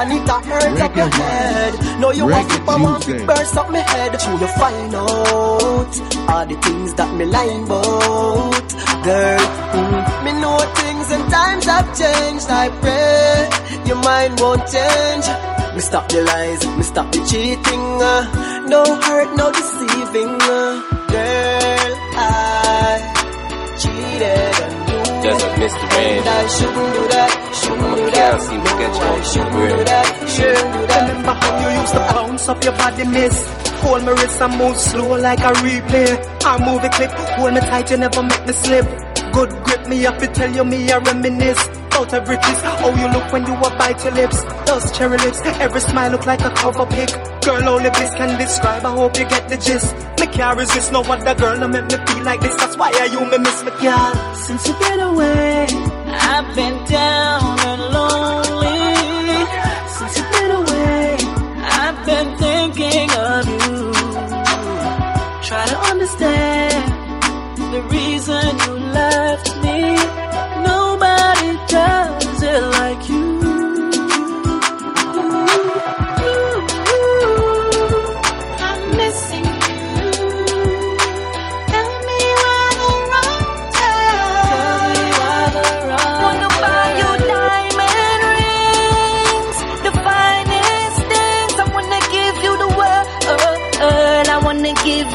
and 0.00 0.12
it 0.12 0.28
a 0.28 0.32
hurt 0.48 0.80
up 0.80 0.96
your 0.96 1.08
head. 1.08 2.00
No, 2.00 2.10
you 2.10 2.24
want 2.26 2.48
Reggae 2.48 2.64
flip 2.64 2.68
a 2.68 2.82
want 2.82 3.02
Tuesday. 3.02 3.18
to 3.20 3.26
burst 3.26 3.56
up 3.56 3.70
my 3.70 3.78
head. 3.80 4.18
Till 4.18 4.40
you 4.40 4.48
find 4.60 4.94
out 4.94 5.92
all 6.30 6.46
the 6.46 6.56
things 6.66 6.94
that 6.94 7.10
me 7.16 7.24
lying 7.26 7.64
about. 7.64 8.68
Girl, 9.04 9.44
mm, 9.76 10.24
me 10.24 10.32
know 10.40 10.58
things 10.80 11.06
and 11.14 11.24
times 11.30 11.64
have 11.66 11.88
changed. 12.00 12.48
I 12.48 12.66
pray 12.82 13.86
your 13.88 14.00
mind 14.02 14.40
won't 14.40 14.64
change. 14.74 15.26
Me 15.74 15.80
stop 15.80 16.08
the 16.08 16.22
lies, 16.22 16.66
me 16.66 16.82
stop 16.82 17.12
the 17.12 17.20
cheating. 17.30 17.84
Uh, 18.10 18.22
no 18.68 18.82
hurt, 19.04 19.36
no 19.36 19.52
deceiving. 19.52 20.32
Uh, 20.40 20.72
girl, 21.12 21.92
I 22.16 22.96
cheated 23.78 24.59
on 25.22 25.40
you. 25.40 25.40
Just 25.40 25.42
like 25.42 25.56
Mr. 25.60 25.86
And 25.92 26.28
I 26.28 26.42
Range. 26.42 26.50
shouldn't 26.50 26.94
do 26.94 27.08
that, 27.08 27.32
shouldn't 27.54 27.96
do 27.96 28.10
Can't 28.10 28.14
that. 28.14 28.40
seem 28.40 28.60
to 28.60 28.72
get 28.78 28.92
No, 28.98 29.12
I 29.12 29.16
you 29.16 29.24
shouldn't 29.24 29.52
do 29.78 29.84
that, 29.84 30.28
shouldn't 30.28 30.72
do 30.72 30.86
that. 30.86 31.08
Remember 31.08 31.32
how 31.34 31.52
you 31.60 31.80
used 31.80 31.92
to 31.92 31.98
bounce 32.00 32.48
up 32.48 32.64
your 32.64 32.72
body, 32.74 33.04
miss? 33.04 33.36
Hold 33.82 34.04
my 34.04 34.12
wrist 34.12 34.40
and 34.42 34.58
move 34.58 34.76
slow 34.76 35.16
like 35.16 35.40
a 35.40 35.52
replay. 35.64 36.44
I 36.44 36.58
move 36.64 36.84
a 36.84 36.88
clip, 36.90 37.10
hold 37.12 37.54
me 37.54 37.60
tight, 37.60 37.90
you 37.90 37.96
never 37.96 38.22
make 38.22 38.46
me 38.46 38.52
slip. 38.52 38.86
Good 39.32 39.50
grip 39.64 39.86
me 39.88 40.06
up, 40.06 40.20
it 40.22 40.34
tell 40.34 40.50
you 40.54 40.64
me 40.64 40.90
I 40.90 40.98
reminisce. 40.98 41.68
Out 41.92 42.12
of 42.14 42.28
riches, 42.28 42.60
oh 42.82 42.94
you 42.98 43.08
look 43.12 43.32
when 43.32 43.46
you 43.46 43.54
a 43.54 43.70
bite 43.78 44.02
your 44.04 44.14
lips. 44.14 44.42
Those 44.66 44.90
cherry 44.96 45.18
lips, 45.18 45.40
every 45.44 45.80
smile 45.80 46.10
look 46.12 46.26
like 46.26 46.40
a 46.40 46.50
cover 46.50 46.86
pic. 46.86 47.10
Girl, 47.42 47.68
only 47.68 47.90
bliss 47.90 48.14
can 48.14 48.38
describe, 48.38 48.84
I 48.84 48.90
hope 48.90 49.18
you 49.18 49.28
get 49.28 49.48
the 49.48 49.56
gist. 49.56 49.94
Me 50.18 50.26
can't 50.26 50.58
resist 50.58 50.92
no 50.92 51.02
other 51.02 51.34
girl, 51.34 51.58
no 51.58 51.68
make 51.68 51.84
me 51.84 51.96
feel 52.06 52.24
like 52.24 52.40
this. 52.40 52.54
That's 52.56 52.76
why 52.76 52.90
I 52.94 53.04
you 53.06 53.20
me 53.30 53.38
miss 53.38 53.62
me, 53.64 53.70
girl. 53.80 54.34
Since 54.34 54.68
you 54.68 54.74
been 54.74 55.00
away, 55.00 55.66
I've 56.30 56.56
been 56.56 56.84
down 56.86 57.60
and 57.70 57.82
lonely. 57.94 59.46
since 59.96 60.18
you 60.18 60.24
been 60.34 60.50
away, 60.50 61.16
I've 61.82 62.06
been 62.06 62.38
thinking 62.38 63.10
of 63.12 63.46
you. 63.46 63.92
try 65.42 65.66
to 65.66 65.78
understand. 65.92 67.00
The 67.72 67.82
reason 67.82 68.58
you 68.66 68.79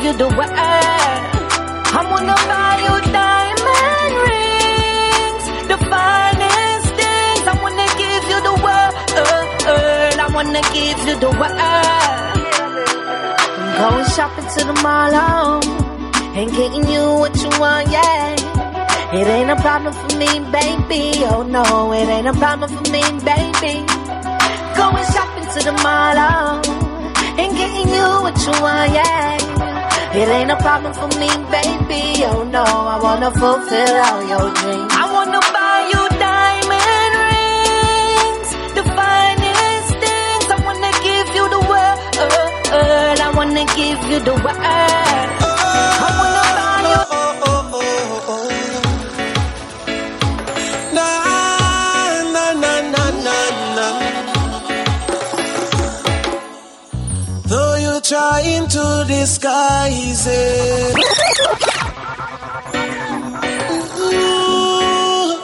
you 0.05 0.13
the 0.13 0.27
world. 0.37 0.53
I 1.97 2.01
wanna 2.11 2.37
buy 2.49 2.73
you 2.85 2.95
diamond 3.17 4.13
rings, 4.25 5.45
the 5.71 5.77
finest 5.89 6.89
things. 6.99 7.43
I 7.51 7.55
wanna 7.63 7.87
give 8.01 8.23
you 8.31 8.39
the 8.49 8.55
world. 8.65 8.93
I 10.23 10.27
wanna 10.35 10.61
give 10.77 10.99
you 11.07 11.15
the 11.25 11.31
world. 11.41 11.57
Going 13.79 14.07
shopping 14.15 14.47
to 14.55 14.61
the 14.69 14.75
mall, 14.85 15.15
oh, 15.15 15.61
and 16.37 16.51
getting 16.51 16.85
you 16.93 17.03
what 17.21 17.33
you 17.41 17.49
want, 17.59 17.89
yeah. 17.89 18.35
It 19.17 19.25
ain't 19.27 19.49
a 19.49 19.55
problem 19.55 19.93
for 19.93 20.17
me, 20.21 20.29
baby. 20.53 21.25
Oh 21.33 21.41
no, 21.41 21.93
it 21.93 22.07
ain't 22.15 22.27
a 22.27 22.33
problem 22.33 22.69
for 22.69 22.85
me, 22.91 23.01
baby. 23.31 23.75
Going 24.77 25.05
shopping 25.13 25.47
to 25.53 25.59
the 25.67 25.73
mall 25.81 26.17
oh, 26.29 26.61
and 27.41 27.49
getting 27.57 27.89
you 27.89 28.07
what 28.21 28.37
you 28.45 28.53
want, 28.61 28.91
yeah. 28.93 29.44
It 30.17 30.29
ain't 30.29 30.49
a 30.49 30.55
problem 30.55 30.93
for 30.93 31.09
me, 31.19 31.27
baby. 31.51 32.23
Oh 32.31 32.43
no, 32.49 32.63
I 32.63 32.97
wanna 33.03 33.31
fulfill 33.31 33.95
all 34.07 34.21
your 34.31 34.47
dreams. 34.59 34.91
I 35.01 35.05
wanna 35.15 35.41
buy 35.55 35.79
you 35.91 36.01
diamond 36.25 37.13
rings, 37.27 38.49
the 38.77 38.83
finest 38.95 39.91
things. 40.03 40.45
I 40.55 40.57
wanna 40.65 40.91
give 41.07 41.27
you 41.37 41.45
the 41.55 41.61
world. 41.69 41.99
I 43.27 43.31
wanna 43.35 43.65
give 43.75 43.99
you 44.09 44.19
the 44.21 44.35
world. 44.43 45.44
Trying 58.07 58.67
to 58.67 59.03
disguise 59.07 60.27
it. 60.27 60.95
Ooh, 63.97 65.39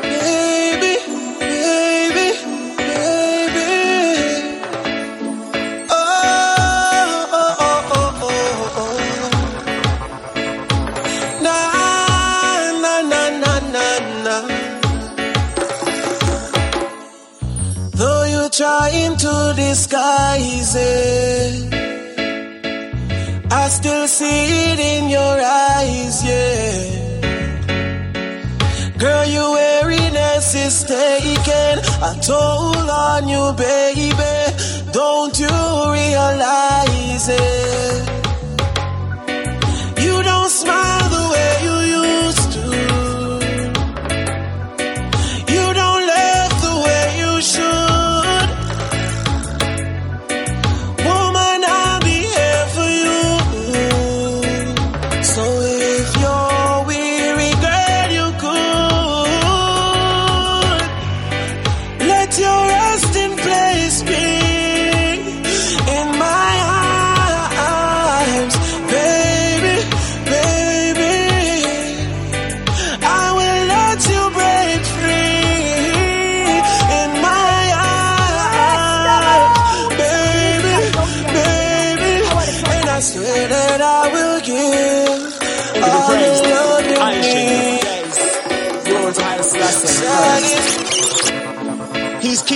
baby, 0.00 0.94
baby, 1.40 2.28
baby. 2.76 3.70
Oh. 5.90 6.20
Though 17.92 18.24
you're 18.24 18.48
trying 18.48 19.16
to 19.16 19.54
disguise 19.56 20.76
it, 20.76 21.69
still 23.70 24.08
see 24.08 24.72
it 24.72 24.78
in 24.80 25.08
your 25.08 25.40
eyes, 25.40 26.24
yeah. 26.24 27.00
Girl, 28.98 29.24
your 29.26 29.52
weariness 29.52 30.54
is 30.54 30.84
taken. 30.84 31.78
I 32.02 32.18
told 32.20 32.76
on 32.76 33.28
you, 33.28 33.52
baby. 33.56 34.92
Don't 34.92 35.38
you 35.38 35.48
realize 35.92 37.28
it? 37.28 38.09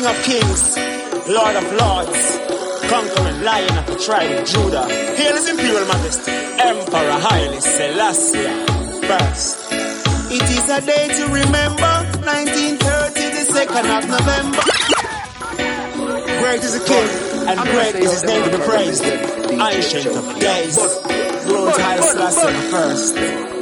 King 0.05 0.17
of 0.17 0.23
Kings, 0.23 0.77
Lord 1.29 1.57
of 1.57 1.65
Lords, 1.73 2.39
conquering 2.91 3.41
lion 3.41 3.79
of 3.79 3.87
the 3.87 3.97
tribe 4.05 4.31
of 4.33 4.45
Judah. 4.45 4.87
Hail 5.17 5.33
his 5.33 5.49
imperial 5.49 5.87
majesty, 5.87 6.31
Emperor 6.31 7.19
Haile 7.25 7.59
Selassie 7.63 8.45
first. 9.09 9.73
It 10.31 10.43
is 10.43 10.69
a 10.69 10.85
day 10.85 11.09
to 11.09 11.25
remember 11.33 11.95
1930, 12.21 12.81
the 13.31 13.45
2nd 13.49 13.87
of 13.97 14.05
November. 14.11 14.63
Great 16.43 16.63
is 16.63 16.79
the 16.79 16.85
King, 16.85 17.09
and 17.49 17.61
great 17.71 17.95
is 17.95 18.13
his 18.13 18.25
name 18.25 18.45
to 18.45 18.59
be 18.59 18.63
praised. 18.63 19.05
Ancient 19.05 20.17
of 20.17 20.39
days, 20.39 20.77
Lord 21.47 21.81
Haile 21.81 22.03
Selassie 22.03 22.71
first. 22.71 23.54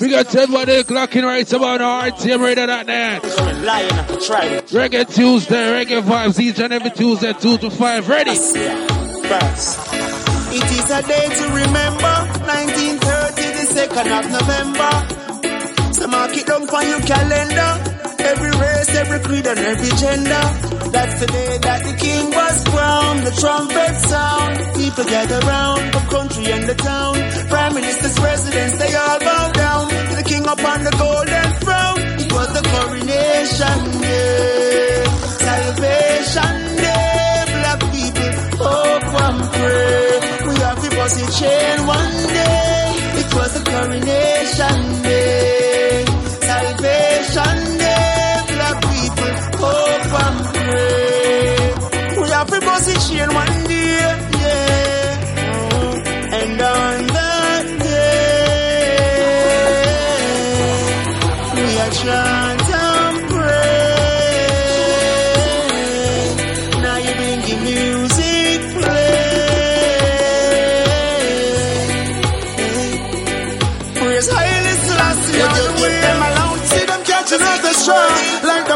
We 0.00 0.08
got 0.08 0.28
10 0.28 0.50
by 0.50 0.64
the 0.64 0.82
clock 0.82 1.14
in 1.14 1.26
right 1.26 1.52
about 1.52 1.80
now. 1.80 2.00
RTM 2.08 2.42
radio 2.42 2.66
that 2.66 2.86
there. 2.86 3.20
Lion 3.64 3.98
of 3.98 4.08
the 4.08 4.16
tribe. 4.16 4.64
Reggae 4.68 5.14
Tuesday, 5.14 5.84
reggae 5.84 6.00
vibes 6.00 6.40
each 6.40 6.58
and 6.58 6.72
every 6.72 6.90
Tuesday, 6.90 7.34
2 7.34 7.58
to 7.58 7.70
5. 7.70 8.08
Ready? 8.08 8.30
It 8.30 8.38
is 10.72 10.90
a 10.90 11.02
day 11.02 11.28
to 11.28 11.44
remember 11.52 12.16
1930, 12.48 13.42
the 13.52 13.66
2nd 13.76 14.08
of 14.18 14.24
November. 14.32 14.92
So 15.92 16.06
mark 16.08 16.34
it 16.34 16.46
down 16.46 16.66
on 16.66 16.88
your 16.88 17.00
calendar. 17.00 17.78
Every 18.20 18.50
race, 18.52 18.94
every 18.96 19.20
creed, 19.20 19.46
and 19.46 19.58
every 19.58 19.90
gender. 19.98 20.69
That's 20.92 21.20
the 21.20 21.26
day 21.26 21.58
that 21.62 21.80
the 21.84 21.94
king 21.96 22.30
was 22.30 22.64
crowned. 22.64 23.20
The 23.26 23.34
trumpet 23.40 23.94
sound. 24.10 24.56
People 24.74 25.04
gather 25.04 25.40
round 25.46 25.92
from 25.92 26.04
country 26.08 26.46
and 26.52 26.64
the 26.68 26.74
town. 26.74 27.14
Prime 27.48 27.74
ministers, 27.74 28.18
presidents, 28.18 28.78
they 28.78 28.94
all 28.94 29.18
bow 29.20 29.52
down 29.52 29.88
to 29.88 30.14
the 30.16 30.24
king 30.24 30.44
upon 30.46 30.84
the 30.84 30.94
golden 30.98 31.48
throne. 31.62 32.00
It 32.22 32.32
was 32.32 32.48
the 32.56 32.62
coronation 32.72 33.78
day, 34.00 35.04
salvation 35.46 36.56
day. 36.84 37.44
Black 37.60 37.80
people, 37.94 38.32
hope 38.58 39.14
and 39.26 39.40
pray. 39.54 40.10
We 40.48 40.54
have 40.64 40.78
to 40.84 40.90
bust 40.96 41.16
a 41.22 41.26
chain 41.38 41.86
one 41.86 42.16
day. 42.34 42.76
It 43.22 43.30
was 43.34 43.50
the 43.54 43.62
coronation 43.70 45.02
day, 45.02 45.49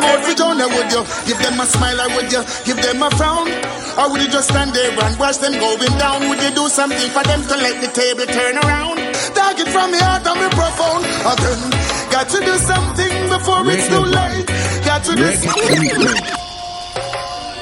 out 0.05 0.21
for 0.25 0.35
Jonah, 0.35 0.69
would 0.69 0.91
you? 0.93 1.03
Give 1.27 1.39
them 1.41 1.61
a 1.61 1.67
smile 1.67 2.01
I 2.01 2.09
would 2.15 2.31
you? 2.33 2.43
Give 2.65 2.81
them 2.81 3.03
a 3.03 3.11
frown? 3.17 3.49
Or 3.99 4.11
would 4.11 4.21
you 4.21 4.29
just 4.29 4.49
stand 4.49 4.75
there 4.75 4.93
and 4.93 5.19
watch 5.19 5.39
them 5.39 5.53
going 5.53 5.95
down? 5.99 6.29
Would 6.29 6.43
you 6.43 6.53
do 6.55 6.69
something 6.69 7.11
for 7.11 7.23
them 7.25 7.43
to 7.43 7.55
let 7.57 7.81
the 7.81 7.89
table 7.89 8.27
turn 8.27 8.59
around? 8.59 8.99
Take 9.33 9.65
it 9.65 9.69
from 9.69 9.93
me 9.93 9.99
heart 9.99 10.27
and 10.27 10.39
me 10.41 10.49
profound. 10.53 11.05
Again, 11.25 11.61
got 12.11 12.29
to 12.29 12.39
do 12.41 12.55
something 12.59 13.15
before 13.29 13.63
it's 13.71 13.89
too 13.89 14.05
late. 14.05 14.47
Got 14.85 15.05
to 15.05 15.15
do 15.15 15.29
something. 15.35 16.44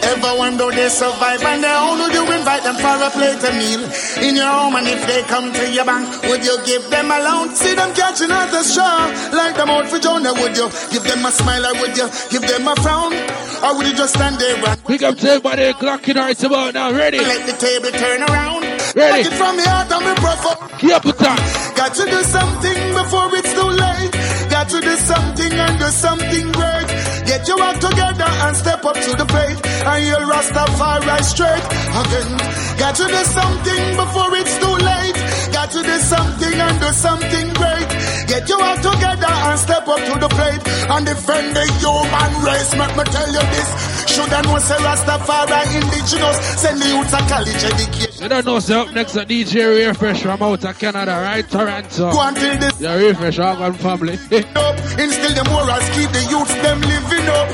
Ever 0.03 0.35
wonder 0.37 0.71
they 0.71 0.89
survive 0.89 1.43
and 1.43 1.63
they 1.63 1.73
would 1.99 2.13
you 2.13 2.25
invite 2.33 2.63
them 2.65 2.77
for 2.77 2.97
a 2.99 3.11
plate 3.11 3.43
of 3.43 3.55
meal 3.55 3.83
in 4.27 4.37
your 4.37 4.47
home 4.47 4.75
and 4.77 4.87
if 4.89 5.07
they 5.07 5.23
come 5.23 5.53
to 5.53 5.65
your 5.71 5.85
bank 5.85 6.07
would 6.25 6.45
you 6.45 6.57
give 6.67 6.83
them 6.91 7.11
a 7.11 7.19
loan 7.23 7.55
see 7.55 7.75
them 7.75 7.95
catching 7.95 8.31
at 8.31 8.51
the 8.51 8.63
straw 8.63 9.07
like 9.33 9.57
them 9.57 9.71
out 9.71 9.87
for 9.87 9.99
Jonah 9.99 10.33
would 10.35 10.57
you 10.57 10.69
give 10.91 11.05
them 11.05 11.25
a 11.25 11.31
smile 11.31 11.67
or 11.67 11.75
would 11.81 11.97
you 11.97 12.09
give 12.31 12.43
them 12.43 12.67
a 12.67 12.75
frown 12.83 13.15
or 13.63 13.77
would 13.77 13.87
you 13.87 13.95
just 13.95 14.15
stand 14.15 14.39
there 14.39 14.57
and 14.57 14.85
Pick 14.85 15.03
up 15.03 15.17
10 15.17 15.41
by 15.41 15.57
the 15.57 15.73
clock 15.75 16.09
in 16.09 16.17
right 16.17 16.43
about 16.43 16.75
now. 16.75 16.93
Ready? 16.93 17.19
let 17.19 17.47
the 17.47 17.57
table 17.57 17.91
turn 17.97 18.23
around 18.23 18.63
Ready. 18.95 19.23
Take 19.23 19.33
it 19.33 19.37
from 19.39 19.57
the 19.57 19.69
heart 19.69 19.91
and 19.93 20.05
me 20.05 20.15
profound 20.17 20.73
Keep 20.83 21.07
up 21.07 21.17
that. 21.19 21.73
Got 21.77 21.95
to 21.95 22.05
do 22.11 22.23
something 22.25 22.79
before 22.93 23.31
it's 23.39 23.55
too 23.55 23.71
late. 23.71 24.11
Got 24.51 24.69
to 24.71 24.81
do 24.81 24.95
something 24.97 25.53
and 25.53 25.79
do 25.79 25.87
something 25.87 26.51
great. 26.51 26.91
Get 27.33 27.49
your 27.49 27.63
act 27.63 27.81
together 27.81 28.29
and 28.29 28.55
step 28.55 28.85
up 28.85 28.93
to 28.93 29.17
the 29.17 29.25
plate. 29.25 29.57
And 29.89 30.05
you'll 30.05 30.29
Rastafari 30.29 31.17
straight 31.25 31.65
again. 31.65 32.29
Got 32.77 32.95
to 33.01 33.09
do 33.09 33.23
something 33.25 33.85
before 33.97 34.37
it's 34.37 34.53
too 34.61 34.77
late. 34.77 35.17
Got 35.49 35.71
to 35.73 35.81
do 35.81 35.97
something 36.13 36.53
and 36.53 36.77
do 36.79 36.93
something 36.93 37.49
great. 37.57 37.89
Get 38.29 38.47
your 38.51 38.61
act 38.61 38.85
together 38.85 39.33
and 39.49 39.59
step 39.59 39.89
up 39.89 40.05
to 40.13 40.15
the 40.21 40.29
plate 40.29 40.61
and 40.93 41.07
defend 41.07 41.57
the 41.57 41.65
human 41.81 42.33
race. 42.45 42.77
Make 42.77 42.97
me 43.01 43.05
tell 43.09 43.33
you 43.33 43.45
this. 43.49 44.02
Shoulda 44.23 44.43
know 44.43 44.59
say 44.59 44.77
Rastafari 44.77 45.83
indigenous. 45.83 46.37
Send 46.61 46.81
the 46.81 46.89
youth 46.89 47.13
a 47.13 47.19
college 47.29 47.65
education. 47.65 48.23
You 48.23 48.29
don't 48.29 48.47
know, 48.47 48.59
so 48.61 48.83
up 48.83 48.95
next 48.95 49.13
to 49.13 49.21
DJ 49.21 49.89
Refresh 49.89 50.23
from 50.23 50.43
out 50.43 50.65
of 50.65 50.79
Canada, 50.79 51.13
right? 51.21 51.49
Toronto. 51.49 52.13
Go 52.13 52.29
until 52.29 52.59
this 52.59 52.81
Yeah, 52.81 52.95
Refresh, 52.95 53.39
Organ 53.39 53.75
family. 53.75 54.13
up. 54.55 54.79
Instill 54.99 55.35
the 55.35 55.49
morals, 55.51 55.89
keep 55.91 56.11
the 56.11 56.27
youth 56.31 56.63
them 56.63 56.81
living 56.81 57.29
up. 57.29 57.49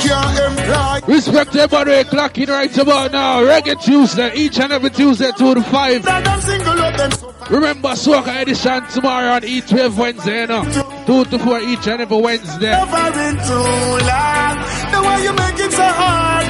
Can't 0.00 0.58
employ. 0.58 1.14
Respect 1.14 1.56
everybody 1.56 2.08
clocking 2.08 2.48
right 2.48 2.78
about 2.78 3.12
now. 3.12 3.40
Reggae 3.42 3.82
Tuesday, 3.82 4.34
each 4.34 4.58
and 4.58 4.72
every 4.72 4.90
Tuesday, 4.90 5.30
2 5.36 5.54
to 5.54 5.62
5. 5.62 6.02
Them 6.02 6.40
single 6.40 6.80
up 6.80 6.96
them. 6.96 7.10
Remember, 7.50 7.90
Soca 7.90 8.40
Edition 8.40 8.82
tomorrow 8.88 9.32
on 9.32 9.42
E12 9.42 9.98
Wednesday, 9.98 10.40
you 10.42 10.46
know. 10.46 10.93
2 11.06 11.24
to 11.26 11.38
4 11.38 11.60
each 11.60 11.86
and 11.86 12.00
every 12.00 12.16
Wednesday. 12.16 12.72
Suffering 12.72 13.36
too 13.44 13.68
long. 14.08 14.56
The 14.92 15.00
way 15.04 15.18
you 15.24 15.32
make 15.36 15.60
it 15.60 15.72
so 15.72 15.84
hard. 15.84 16.46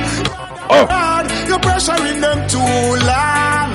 Oh. 0.70 0.86
Hard. 0.86 1.26
You're 1.49 1.58
pressuring 1.58 2.20
them 2.20 2.39
too 2.47 2.62
long. 3.10 3.68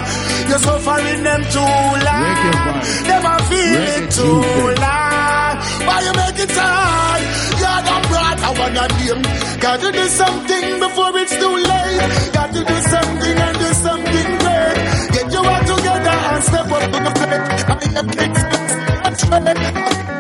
You're 0.48 0.64
suffering 0.64 1.24
them 1.24 1.41
too 1.51 1.59
long. 1.59 2.80
Never 3.11 3.35
feel 3.51 3.83
it 3.91 4.06
too 4.11 4.40
long. 4.80 5.53
Why 5.83 5.99
you 6.08 6.14
make 6.16 6.40
it 6.40 6.49
so 6.49 6.64
hard? 6.64 7.22
You're 7.59 7.82
the 7.83 7.95
brought 8.08 8.40
I 8.40 8.51
wanna 8.59 8.88
name. 9.03 9.22
Gotta 9.59 9.91
do 9.91 10.06
something 10.08 10.80
before 10.80 11.11
it's 11.19 11.35
too 11.35 11.56
late. 11.59 12.32
Gotta 12.32 12.64
do 12.64 12.77
something 12.88 13.35
and 13.35 13.58
do 13.59 13.69
something 13.83 14.30
great. 14.40 14.80
Get 15.11 15.27
your 15.33 15.45
act 15.45 15.67
together 15.67 16.17
and 16.32 16.43
step 16.43 16.72
up 16.72 16.83
to 16.88 16.99
the 17.03 17.11
plate. 17.19 17.67
I 17.67 19.40
mean, 19.43 20.18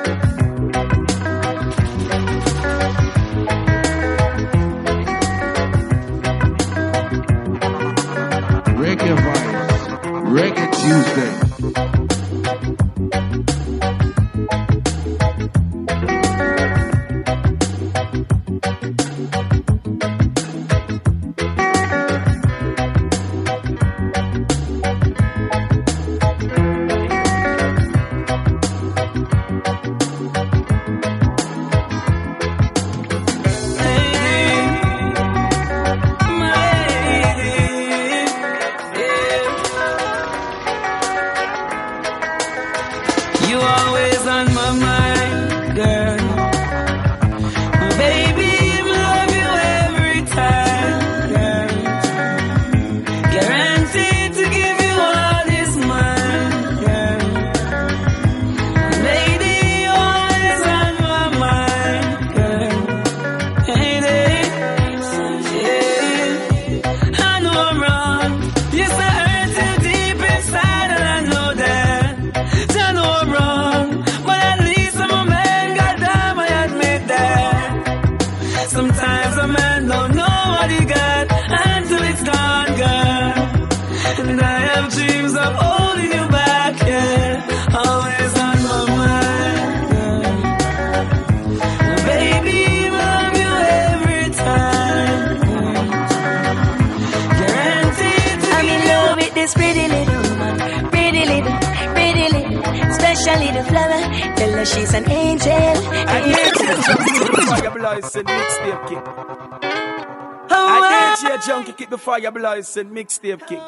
the 112.41 112.85
mixtape 112.85 113.45
king. 113.47 113.59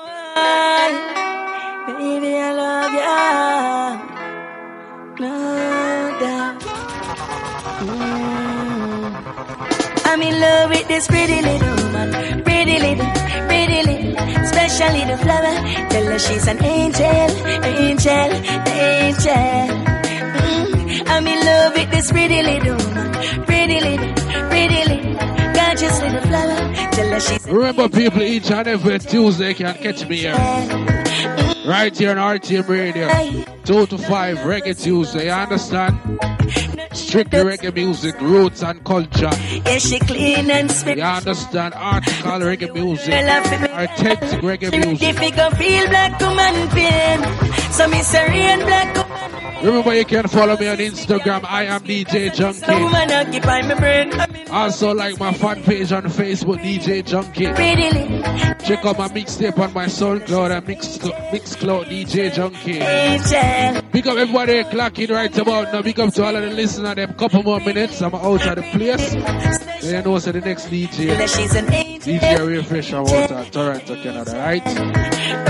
Baby, 1.98 2.38
I 2.38 2.51
love 2.53 2.93
you. 2.93 3.01
No 5.25 5.35
doubt. 6.22 6.61
Mm. 7.82 8.06
I'm 10.06 10.22
in 10.22 10.40
love 10.40 10.69
with 10.69 10.88
this 10.88 11.08
pretty 11.08 11.41
little 11.41 11.75
woman, 11.83 12.43
pretty 12.43 12.80
little, 12.80 13.11
pretty 13.48 13.83
little, 13.83 14.16
special 14.45 14.91
little 14.98 15.17
flower. 15.17 15.56
Tell 15.90 16.06
her 16.06 16.19
she's 16.19 16.48
an 16.48 16.64
angel, 16.64 17.30
angel, 17.66 18.32
angel. 18.72 19.67
Mm. 20.40 21.08
I'm 21.08 21.27
in 21.27 21.40
love 21.45 21.74
with 21.75 21.91
this 21.91 22.11
pretty 22.11 22.41
little 22.41 22.77
woman, 22.77 23.11
pretty 23.45 23.80
little, 23.82 24.14
pretty 24.50 24.83
little, 24.85 25.14
gorgeous 25.53 26.01
little 26.01 26.22
flower. 26.22 26.74
Tell 26.91 27.09
her 27.09 27.19
she's 27.19 27.41
Remember, 27.51 27.89
people, 27.89 28.21
each 28.21 28.49
and 28.49 28.65
every 28.65 28.97
Tuesday 28.99 29.53
can 29.53 29.75
catch 29.75 30.07
me 30.07 30.17
here. 30.17 30.33
Right 31.67 31.95
here 31.95 32.11
on 32.11 32.39
RTM 32.39 32.67
Radio. 32.67 33.07
2 33.65 33.85
to 33.88 33.97
5, 33.97 34.38
Reggae 34.39 34.81
Tuesday. 34.81 35.25
You 35.25 35.31
understand? 35.31 35.97
Strictly 36.93 37.39
reggae 37.39 37.73
music, 37.73 38.19
roots 38.21 38.63
and 38.63 38.83
culture. 38.85 39.30
Yeah, 39.65 39.77
she 39.80 39.99
clean 39.99 40.49
and 40.49 40.71
spit. 40.71 40.97
You 40.97 41.03
understand? 41.03 41.73
Article 41.73 42.39
reggae 42.39 42.73
music, 42.73 43.13
I 43.13 43.83
authentic 43.83 44.39
reggae 44.41 44.71
music. 44.85 45.09
If 45.09 45.21
you 45.21 45.31
can 45.31 45.55
feel 45.55 45.88
black 45.88 46.19
woman 46.19 46.69
pain, 46.69 47.71
so 47.71 47.88
me 47.88 48.01
rain 48.13 48.59
black 48.59 48.95
woman, 48.95 49.41
Remember, 49.63 49.93
you 49.93 50.05
can 50.05 50.27
follow 50.27 50.57
me 50.57 50.67
on 50.67 50.77
Instagram. 50.77 51.45
I 51.45 51.65
am 51.65 51.81
DJ 51.81 52.31
Junky. 52.31 52.81
woman 52.81 53.11
occupy 53.11 53.61
my 53.61 53.75
brain. 53.75 54.09
Also, 54.51 54.93
like 54.93 55.17
my 55.17 55.33
fan 55.33 55.63
page 55.63 55.91
on 55.93 56.03
Facebook, 56.03 56.59
DJ 56.59 57.01
Junky. 57.03 57.55
Check 58.65 58.85
out 58.85 58.97
my 58.97 59.07
mixtape 59.07 59.57
on 59.57 59.73
my 59.73 59.85
SoundCloud 59.85 60.57
and 60.57 60.67
Mix 60.67 60.97
Mixcloud 60.97 61.85
DJ 61.85 62.30
Junky. 62.31 63.91
Big 63.91 64.07
up 64.07 64.17
everybody 64.17 64.63
clocking 64.63 65.09
right 65.09 65.38
about 65.38 65.71
now. 65.71 65.81
Big 65.81 65.99
up 65.99 66.13
to 66.13 66.23
all 66.23 66.35
of 66.35 66.43
the 66.43 66.49
listeners. 66.49 66.95
Them 66.95 67.13
couple 67.13 67.43
more 67.43 67.59
minutes. 67.61 68.01
I'm 68.01 68.13
out 68.13 68.45
of 68.45 68.55
the 68.55 68.61
place. 68.71 69.11
Then 69.81 70.05
you 70.05 70.11
know, 70.11 70.19
so 70.19 70.31
the 70.31 70.41
next 70.41 70.67
Tell 70.69 71.91
DJ. 72.01 72.19
her 72.21 72.21
she's 72.21 72.23
an 72.23 72.30
angel. 72.30 72.47
DJ 72.47 72.47
Refresh 72.47 72.93
out 72.93 73.31
of 73.31 73.51
Toronto, 73.51 73.95
Canada, 74.03 74.31
right? 74.38 74.63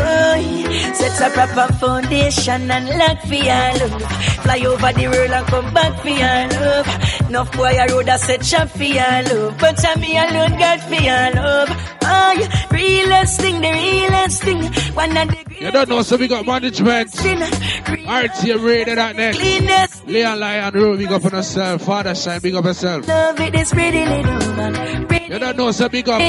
Oh, 0.03 0.93
set 0.93 1.31
a 1.31 1.33
proper 1.33 1.73
foundation 1.73 2.71
and 2.71 2.89
lock 2.97 3.21
for 3.21 3.35
your 3.35 3.89
love. 3.89 4.01
Fly 4.43 4.59
over 4.65 4.93
the 4.93 5.07
world 5.07 5.31
and 5.31 5.47
come 5.47 5.73
back 5.73 6.01
for 6.01 6.09
your 6.09 6.47
love. 6.61 7.29
Enough 7.29 7.51
boy 7.53 7.77
a 7.77 7.87
road 7.87 8.09
a 8.09 8.17
set 8.17 8.45
shop 8.45 8.69
for 8.69 8.83
your 8.83 9.23
love. 9.23 9.57
But 9.59 9.85
I 9.85 9.95
me 9.95 10.17
alone 10.17 10.59
got 10.59 10.81
for 10.81 10.95
your 10.95 11.31
love. 11.35 11.69
Oh, 12.03 12.67
realest 12.71 13.39
thing, 13.39 13.61
the 13.61 13.71
realest 13.71 14.43
thing. 14.43 14.63
One 14.93 15.15
of 15.15 15.27
the 15.29 15.45
You 15.59 15.71
don't 15.71 15.89
know, 15.89 16.01
so 16.01 16.17
we 16.17 16.27
got 16.27 16.45
management. 16.45 17.11
RTM 17.11 18.65
Radio 18.65 18.95
that 18.95 19.15
next. 19.15 20.07
Leon 20.07 20.39
Lion 20.39 20.73
Room, 20.73 20.97
big 20.97 21.11
up 21.11 21.23
on 21.23 21.31
yourself. 21.31 21.83
Father 21.83 22.15
Shine, 22.15 22.41
big 22.41 22.55
up 22.55 22.65
yourself. 22.65 23.07
love 23.07 23.37
with 23.39 23.53
this 23.53 23.71
pretty 23.71 24.03
little 24.05 24.37
woman. 24.55 25.07
You 25.31 25.39
don't 25.39 25.55
know, 25.57 25.71
so 25.71 25.87
big 25.87 26.09
up 26.09 26.19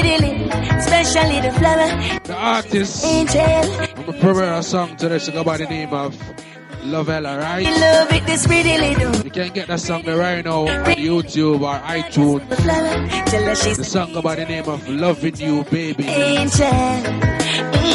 special 0.83 1.29
little 1.29 1.51
flower. 1.59 2.21
the 2.23 2.35
artist. 2.37 3.05
Angel, 3.05 3.41
I'm 3.43 4.09
a 4.09 4.13
premiere 4.21 4.53
a 4.55 4.63
song 4.63 4.97
today, 4.97 5.19
so 5.19 5.33
go 5.33 5.43
by 5.43 5.57
the 5.57 5.65
name 5.67 5.93
of 5.93 6.17
Lovella, 6.85 7.37
right? 7.39 7.65
love 7.65 8.11
with 8.13 8.25
this 8.27 8.47
pretty 8.47 8.79
little 8.79 9.25
You 9.25 9.31
can 9.31 9.53
get 9.53 9.67
that 9.69 9.81
song 9.81 10.03
there 10.05 10.17
right 10.19 10.45
now 10.45 10.69
on 10.69 10.85
YouTube 10.95 11.63
or 11.63 11.79
iTunes. 11.81 12.47
flower. 12.63 13.25
Tell 13.27 13.43
her 13.45 13.55
she's 13.57 13.77
The 13.79 13.85
song 13.85 14.13
go 14.13 14.23
by 14.23 14.37
the 14.37 14.45
name 14.45 14.69
of 14.69 14.89
Loving 14.89 15.37
You, 15.37 15.65
Baby. 15.65 16.05
angel. 16.05 16.71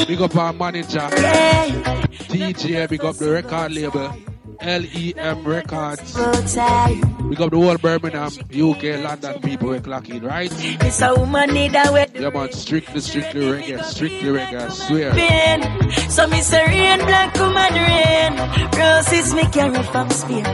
Big 0.08 0.22
up 0.22 0.36
our 0.36 0.52
manager, 0.52 1.08
Yeah. 1.22 2.04
DJ, 2.28 2.88
big 2.90 3.04
up 3.06 3.16
the 3.16 3.32
record 3.32 3.72
label. 3.72 4.14
LEM 4.62 5.44
Records. 5.44 6.16
We 6.16 7.36
got 7.36 7.52
the 7.52 7.58
whole 7.58 7.78
Birmingham, 7.78 8.32
UK, 8.50 9.04
London 9.04 9.42
people 9.42 9.70
we're 9.70 9.80
clocking, 9.80 10.24
right? 10.24 10.52
It's 10.84 11.02
a 11.02 11.14
woman 11.16 11.54
need 11.54 11.76
a 11.76 11.92
wet 11.92 12.12
Yeah, 12.16 12.30
man, 12.30 12.52
strictly, 12.54 13.02
strictly 13.02 13.42
reggae, 13.42 13.84
strictly 13.84 14.30
reggae, 14.30 14.62
I 14.62 14.70
swear. 14.70 15.12
pain. 15.14 16.10
So 16.10 16.28
me 16.28 16.42
say 16.42 16.66
rain, 16.66 17.00
black 17.00 17.34
woman 17.36 17.74
rain. 17.74 18.38
Roses 18.78 19.34
me 19.34 19.44
carry 19.52 19.84
from 19.84 20.10
Spain. 20.12 20.46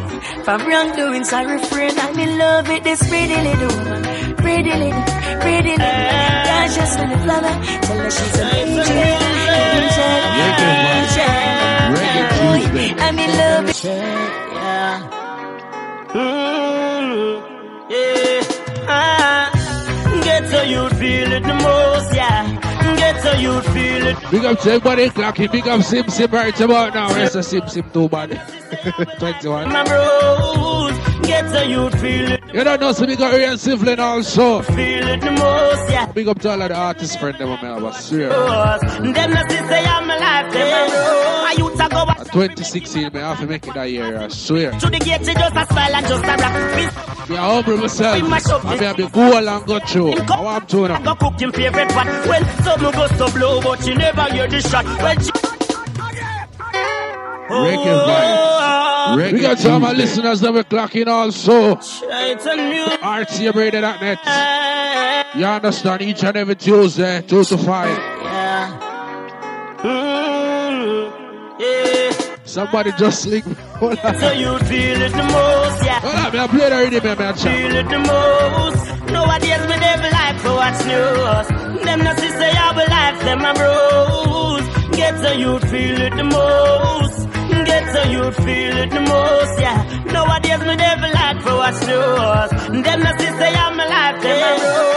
From 0.43 0.65
wrongdoings 0.67 1.31
I 1.31 1.43
refrain. 1.43 1.97
I'm 1.99 2.19
in 2.19 2.37
love 2.37 2.67
with 2.67 2.83
this 2.83 3.07
pretty 3.07 3.35
little 3.35 3.77
woman. 3.77 4.03
Pretty 4.37 4.71
little, 4.73 5.03
pretty 5.41 5.71
little. 5.71 5.85
Yeah, 5.85 6.67
just 6.73 6.99
when 6.99 7.09
the 7.09 7.17
flower. 7.19 7.53
Tell 7.83 7.97
her 7.99 8.09
she's 8.11 8.39
an 8.39 8.55
angel. 8.55 8.83
Angel. 9.83 11.02
Angel. 12.77 12.99
I'm 13.03 13.19
in 13.19 13.29
love 13.37 13.65
with 13.65 13.83
Mm, 16.13 17.41
yeah. 17.89 18.43
Ah, 18.87 19.49
get 20.23 20.47
so 20.47 20.61
you 20.61 20.87
feel 20.89 21.31
it 21.31 21.41
the 21.43 21.53
most, 21.55 22.13
yeah. 22.13 22.95
Get 22.97 23.21
so 23.23 23.31
you 23.33 23.61
feel 23.73 24.07
it. 24.07 24.17
Big 24.29 24.45
up 24.45 24.59
to 24.59 24.69
everybody 24.73 25.09
clocking, 25.09 25.51
big 25.51 25.67
up 25.67 25.81
Sim 25.81 26.07
Sim 26.09 26.29
right 26.29 26.59
about 26.61 26.93
now. 26.93 27.11
Rest 27.15 27.35
of 27.35 27.45
Sim 27.45 27.67
Sim 27.67 27.89
too 27.91 28.07
bad. 28.09 28.29
21. 29.19 29.69
My 29.69 29.83
bros, 29.83 30.97
get 31.27 31.49
so 31.49 31.61
you 31.63 31.89
feel 31.91 32.31
it. 32.33 32.43
You 32.53 32.63
don't 32.63 32.79
know, 32.79 32.91
so 32.91 33.05
big 33.07 33.19
up 33.21 33.33
Ian 33.33 33.57
Siflin 33.57 33.97
also. 33.97 34.61
Feel 34.61 35.07
it 35.07 35.21
the 35.21 35.31
most, 35.31 35.91
yeah. 35.91 36.05
Big 36.11 36.27
up 36.27 36.39
to 36.41 36.49
all 36.51 36.61
of 36.61 36.69
the 36.69 36.75
artist 36.75 37.19
friend 37.19 37.37
them, 37.39 37.49
man, 37.49 37.83
I 37.85 37.91
swear. 37.99 38.29
Them 38.29 39.31
not 39.31 39.49
say 39.49 39.83
I'm 39.83 40.09
alive, 40.09 40.53
them 40.53 40.69
my 40.69 40.87
bros. 40.89 41.23
I 41.83 41.85
used 41.85 41.89
to 41.89 41.89
go 41.89 42.05
At 42.11 42.31
2016, 42.31 43.13
man, 43.13 43.15
I 43.15 43.17
have 43.29 43.39
to 43.39 43.45
make 43.47 43.67
it 43.67 43.73
that 43.73 43.91
year, 43.91 44.17
I 44.17 44.27
swear. 44.29 44.71
to 44.71 44.89
the 44.89 44.99
gate, 44.99 45.21
just 45.21 45.37
a 45.37 45.65
smile 45.65 45.95
and 45.95 46.07
just 46.07 46.23
a 46.23 46.27
rock. 46.27 46.53
Me, 47.29 47.37
I 47.37 47.53
humble 47.53 47.77
myself. 47.77 48.15
I 48.65 48.75
mean, 48.75 48.83
I 48.83 48.93
be 48.93 49.07
go 49.07 49.39
along, 49.39 49.65
go 49.65 49.79
through. 49.79 50.13
I 50.13 50.41
want 50.41 50.69
to 50.69 50.87
know. 50.87 50.99
Go 51.03 51.15
cook 51.15 51.41
him 51.41 51.51
favorite 51.51 51.89
pot. 51.89 52.07
Well, 52.27 52.45
some 52.63 52.81
go 52.81 53.07
to 53.07 53.31
blow, 53.37 53.61
but 53.61 53.85
you 53.87 53.95
never 53.95 54.23
hear 54.31 54.47
the 54.47 54.61
shot. 54.61 54.85
Well, 54.85 55.19
she... 55.19 55.31
Reggae 57.53 58.05
vibes. 58.07 59.15
Reggae 59.15 59.29
oh, 59.29 59.33
we 59.33 59.39
got 59.41 59.59
some 59.59 59.83
of 59.83 59.95
listeners 59.97 60.39
that 60.41 60.53
we're 60.53 60.63
clocking 60.63 61.07
also. 61.07 61.75
RTMradio.net. 61.75 64.19
You 65.35 65.45
understand 65.45 66.01
each 66.01 66.23
and 66.23 66.37
every 66.37 66.55
Tuesday, 66.55 67.21
2 67.21 67.43
to 67.43 67.57
5. 67.57 67.97
Mm. 69.83 70.22
Somebody 72.45 72.91
just 72.99 73.25
link 73.25 73.45
me. 73.47 73.55
Hold 73.81 73.97
on. 73.99 74.15
So 74.19 74.31
you 74.31 74.59
feel 74.69 75.01
it 75.01 75.11
the 75.11 75.23
most, 75.23 75.83
yeah. 75.83 75.99
Hold 76.01 76.15
on, 76.15 76.33
me, 76.33 76.39
I 76.39 76.47
played 76.47 76.71
already, 76.71 76.97
eh, 76.97 77.03
man, 77.03 77.17
man, 77.17 77.33
chat. 77.35 77.57
Feel 77.57 77.75
it 77.75 77.89
the 77.89 77.99
most. 77.99 79.11
Nowadays 79.11 79.63
me 79.69 79.77
never 79.87 80.09
like 80.11 80.37
for 80.39 80.53
what's 80.53 80.85
news. 80.85 81.47
Them 81.85 81.99
not 82.03 82.19
say 82.19 82.51
I 82.65 82.69
will 82.77 82.89
life, 82.97 83.19
them 83.25 83.39
my 83.41 83.53
bros. 83.53 84.63
Get 84.95 85.17
so 85.19 85.31
you 85.31 85.59
feel 85.71 85.99
it 86.01 86.15
the 86.15 86.23
most. 86.23 87.19
Get 87.65 87.83
so 87.93 88.01
you 88.11 88.31
feel 88.45 88.77
it 88.83 88.89
the 88.91 89.01
most, 89.01 89.59
yeah. 89.59 89.79
Nowadays 90.13 90.59
me 90.67 90.75
never 90.75 91.09
like 91.09 91.41
for 91.41 91.55
what's 91.57 91.81
news. 91.87 92.83
Them 92.85 92.99
not 93.01 93.19
say 93.19 93.53
I'm 93.55 93.79
alive, 93.79 94.21
them 94.21 94.39
my 94.41 94.57
bros. 94.59 94.93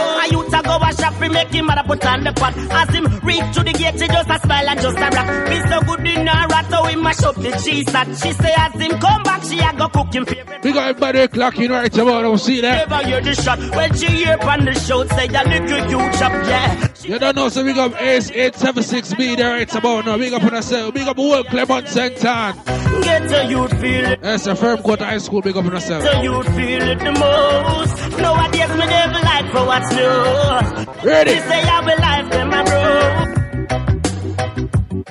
Go 0.67 0.75
a 0.77 0.93
shop, 0.93 1.19
we 1.21 1.29
make 1.29 1.47
him 1.49 1.65
mother 1.65 1.83
put 1.83 2.05
on 2.05 2.23
the 2.23 2.33
pot. 2.33 2.53
As 2.57 2.89
him 2.89 3.05
reach 3.23 3.55
to 3.55 3.63
the 3.63 3.71
gate, 3.71 3.97
she 3.99 4.07
just 4.07 4.29
a 4.29 4.39
smile 4.39 4.67
and 4.67 4.81
just 4.81 4.97
a. 4.97 5.09
Me 5.49 5.57
so 5.69 5.81
good 5.81 6.05
in 6.05 6.27
her 6.27 6.47
rat, 6.47 6.65
oh, 6.67 6.83
so 6.83 6.85
we 6.87 6.95
mash 7.01 7.23
up 7.23 7.35
the 7.35 7.51
cheese 7.63 7.85
that 7.85 8.07
she 8.07 8.33
say 8.33 8.53
as 8.57 8.73
him 8.73 8.99
come 8.99 9.23
back, 9.23 9.43
she 9.43 9.59
a 9.59 9.71
go 9.73 9.87
cook 9.87 10.13
him 10.13 10.25
favorite. 10.25 10.63
We 10.63 10.73
got 10.73 10.89
everybody 10.89 11.27
clocking 11.27 11.69
right 11.69 11.97
about 11.97 12.23
now. 12.23 12.35
See 12.35 12.61
that? 12.61 12.89
Never 12.89 13.07
hear 13.07 13.21
the 13.21 13.35
shot. 13.35 13.59
When 13.75 13.95
she 13.95 14.07
hear 14.07 14.37
on 14.41 14.65
the 14.65 14.73
show, 14.73 15.05
say 15.07 15.27
that 15.27 15.47
little 15.47 15.89
you 15.89 15.99
chop, 16.19 16.33
yeah. 16.47 16.86
You 17.03 17.19
don't 17.19 17.35
know, 17.35 17.49
so 17.49 17.63
we 17.63 17.73
got 17.73 17.93
Ace 18.01 18.31
876B 18.31 19.37
there 19.37 19.51
right 19.51 19.75
about 19.75 20.05
now. 20.05 20.17
Big 20.17 20.33
up 20.33 20.43
on 20.43 20.53
ourselves. 20.55 20.91
Big 20.91 21.07
up 21.07 21.17
World 21.17 21.47
Clement 21.47 21.85
Centan. 21.85 22.55
Get 23.03 23.29
so 23.29 23.41
you 23.41 23.67
feel 23.67 24.05
it. 24.05 24.21
That's 24.21 24.47
a 24.47 24.55
firm 24.55 24.79
court 24.79 24.99
high 24.99 25.19
school. 25.19 25.41
Big 25.41 25.55
up 25.55 25.65
on 25.65 25.73
ourselves. 25.73 26.05
So 26.05 26.21
you 26.21 26.43
feel 26.43 26.81
it 26.81 26.99
the 26.99 27.11
most. 27.11 27.97
Nowadays 28.17 28.69
me 28.69 28.85
never 28.87 29.19
like 29.23 29.51
for 29.51 29.65
what's 29.65 29.91
new. 29.93 31.07
Ready? 31.09 31.31
She 31.31 31.39
say 31.39 31.61
I 31.61 31.81
will 31.81 31.97
life 31.99 32.29
them 32.31 32.49
my 32.49 32.63
bro. 32.63 33.27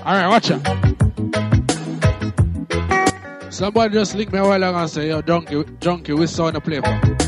All 0.04 0.14
right, 0.14 0.28
watch 0.28 0.50
out. 0.50 0.62
Somebody 3.52 3.94
just 3.94 4.14
link 4.14 4.32
me 4.32 4.38
a 4.38 4.42
while 4.42 4.62
ago 4.62 4.76
and 4.76 4.90
say, 4.90 5.08
yo, 5.08 5.22
Junky, 5.22 5.64
Junky, 5.78 6.18
we 6.18 6.26
saw 6.26 6.50
to 6.50 6.60
play 6.60 6.80
for. 6.80 7.25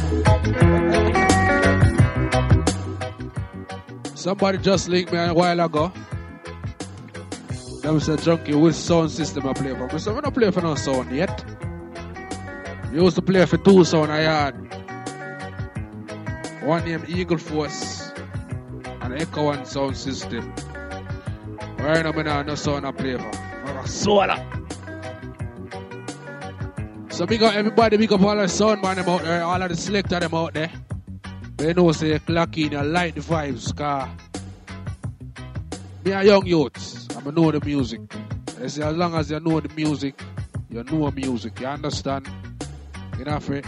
Somebody 4.19 4.59
just 4.59 4.89
linked 4.89 5.13
me 5.13 5.19
a 5.21 5.33
while 5.33 5.61
ago. 5.61 5.93
Them 7.83 8.01
said, 8.01 8.19
Junky, 8.19 8.61
which 8.61 8.75
sound 8.75 9.13
system 9.13 9.47
I 9.47 9.53
play 9.53 9.73
for? 9.77 9.95
I 9.95 9.97
said, 9.97 10.13
we 10.13 10.21
don't 10.21 10.35
play 10.35 10.51
for 10.51 10.61
no 10.61 10.75
sound 10.75 11.13
yet. 11.13 11.45
We 12.91 13.01
used 13.01 13.15
to 13.15 13.23
play 13.23 13.47
for 13.47 13.59
two 13.59 13.85
sound 13.85 14.11
I 14.11 14.23
had. 14.23 14.55
One 16.65 16.85
named 16.85 17.09
Eagle 17.09 17.39
Force 17.39 18.11
and 19.03 19.15
Echo 19.23 19.45
One 19.45 19.65
sound 19.65 19.97
system. 19.97 20.53
Right 21.79 22.03
now, 22.05 22.11
I 22.11 22.43
no 22.43 22.57
sound 22.57 22.89
I 22.89 22.91
play 22.91 23.17
for. 23.17 23.31
I'm 23.67 23.77
a. 23.77 23.87
So 27.13 27.25
big 27.25 27.41
up 27.45 27.55
everybody, 27.55 27.97
big 27.99 28.13
up 28.13 28.23
all 28.23 28.35
the 28.35 28.49
sound 28.49 28.83
man 28.83 28.97
them 28.97 29.09
out 29.09 29.23
there, 29.23 29.45
all 29.45 29.63
of 29.63 29.69
the 29.69 29.77
selector 29.77 30.19
them 30.19 30.35
out 30.35 30.55
there. 30.55 30.73
They 31.59 31.75
know 31.75 31.91
say 31.91 32.21
clock 32.21 32.57
in, 32.57 32.71
you 32.71 32.83
like 32.83 33.17
the 33.17 33.21
vibes, 33.21 33.77
car. 33.77 34.09
Me 36.05 36.13
a 36.13 36.23
young 36.23 36.47
youth, 36.47 37.17
I 37.17 37.31
know 37.33 37.51
the 37.51 37.61
music. 37.61 38.01
Say 38.69 38.83
as 38.85 38.97
long 38.97 39.17
as 39.17 39.29
you 39.29 39.41
know 39.41 39.59
the 39.59 39.69
music, 39.75 40.23
you 40.71 40.85
know 40.85 41.11
music, 41.11 41.59
you 41.59 41.67
understand? 41.67 42.29
You 43.19 43.25
know 43.25 43.41
for 43.41 43.61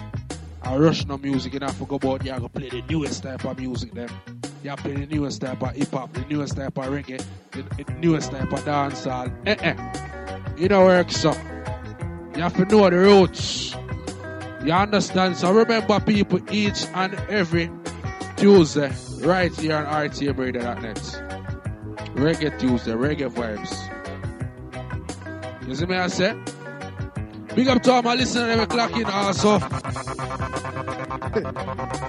I 0.62 0.76
rush 0.76 1.04
no 1.06 1.18
music, 1.18 1.52
you 1.54 1.58
know 1.58 1.66
for 1.66 1.84
go 1.84 1.96
about 1.96 2.24
you 2.24 2.38
go 2.38 2.48
play 2.48 2.68
the 2.68 2.80
newest 2.88 3.24
type 3.24 3.44
of 3.44 3.58
music 3.58 3.92
them. 3.92 4.08
You 4.62 4.76
play 4.76 4.94
the 4.94 5.06
newest 5.06 5.40
type 5.40 5.60
of 5.60 5.74
hip 5.74 5.90
hop, 5.90 6.12
the 6.12 6.24
newest 6.26 6.56
type 6.56 6.78
of 6.78 6.84
reggae, 6.84 7.20
the, 7.50 7.84
the 7.84 7.92
newest 7.94 8.30
type 8.30 8.52
of 8.52 8.60
dancehall. 8.60 9.32
Eh 9.46 9.56
eh. 9.58 10.54
You 10.56 10.68
know 10.68 10.84
work 10.84 11.10
so. 11.10 11.32
You 12.36 12.42
have 12.42 12.54
to 12.54 12.64
know 12.66 12.88
the 12.88 12.98
roots. 12.98 13.74
You 14.64 14.72
understand? 14.72 15.36
So 15.36 15.52
remember 15.52 16.00
people 16.00 16.40
each 16.52 16.86
and 16.94 17.14
every 17.30 17.70
Tuesday 18.36 18.92
right 19.20 19.54
here 19.54 19.76
on 19.76 19.86
RTMradio.net. 19.86 20.96
Reggae 22.14 22.58
Tuesday, 22.58 22.92
reggae 22.92 23.30
vibes. 23.30 23.88
You 25.66 25.74
see 25.74 25.86
me 25.86 25.96
I 25.96 26.08
say? 26.08 26.36
Big 27.54 27.68
up 27.68 27.82
to 27.82 27.92
all 27.92 28.02
my 28.02 28.14
listeners 28.14 28.50
every 28.50 28.66
clock 28.66 28.94
in 28.96 29.06
also. 29.06 29.58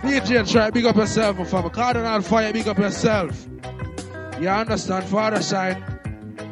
DJ 0.01 0.49
try 0.51 0.69
big 0.71 0.85
up 0.85 0.95
yourself, 0.95 1.37
my 1.37 1.45
family. 1.45 1.69
Cardinal 1.69 2.21
Fire, 2.21 2.51
big 2.51 2.67
up 2.67 2.77
yourself. 2.79 3.47
You 4.39 4.49
understand? 4.49 5.05
Father 5.05 5.41
Shine, 5.41 5.83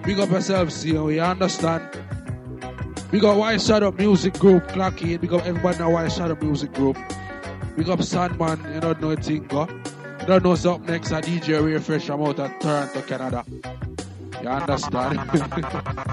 big 0.06 0.20
up 0.20 0.30
yourself, 0.30 0.72
see 0.72 0.90
you. 0.90 1.10
You 1.10 1.22
understand? 1.22 1.84
Big 3.12 3.24
up 3.26 3.38
White 3.38 3.60
Shadow 3.60 3.92
Music 3.92 4.36
Group, 4.36 4.68
in. 4.68 5.18
Big 5.18 5.34
up 5.34 5.44
everybody 5.44 5.78
in 5.78 5.84
the 5.84 5.90
White 5.90 6.12
Shadow 6.12 6.38
Music 6.40 6.72
Group. 6.74 6.96
Big 7.76 7.90
up 7.90 8.04
Sandman, 8.04 8.60
you 8.72 8.80
don't 8.80 9.02
know 9.02 9.10
a 9.10 9.16
thing, 9.16 9.48
go. 9.48 9.68
You 10.20 10.26
don't 10.28 10.44
know 10.44 10.52
up 10.52 10.82
next, 10.82 11.10
a 11.10 11.16
DJ 11.16 11.64
Refresh, 11.66 12.08
I'm 12.10 12.22
out 12.22 12.40
of 12.40 12.60
Toronto, 12.60 13.02
Canada. 13.02 13.44
You 14.44 14.50
understand? 14.50 15.20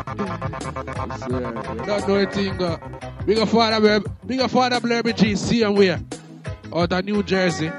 You 1.76 1.84
don't 1.84 2.08
know 2.08 2.16
a 2.16 2.26
thing, 2.26 2.57
go. 2.57 2.78
Big 3.26 3.39
up 3.39 3.49
Father 3.49 3.81
Blair, 3.81 4.00
big 4.25 4.41
up 4.41 4.50
Father 4.50 4.81
see 5.36 5.62
him 5.62 5.75
where? 5.75 6.00
Out 6.75 6.92
of 6.92 7.05
New 7.05 7.23
Jersey. 7.23 7.70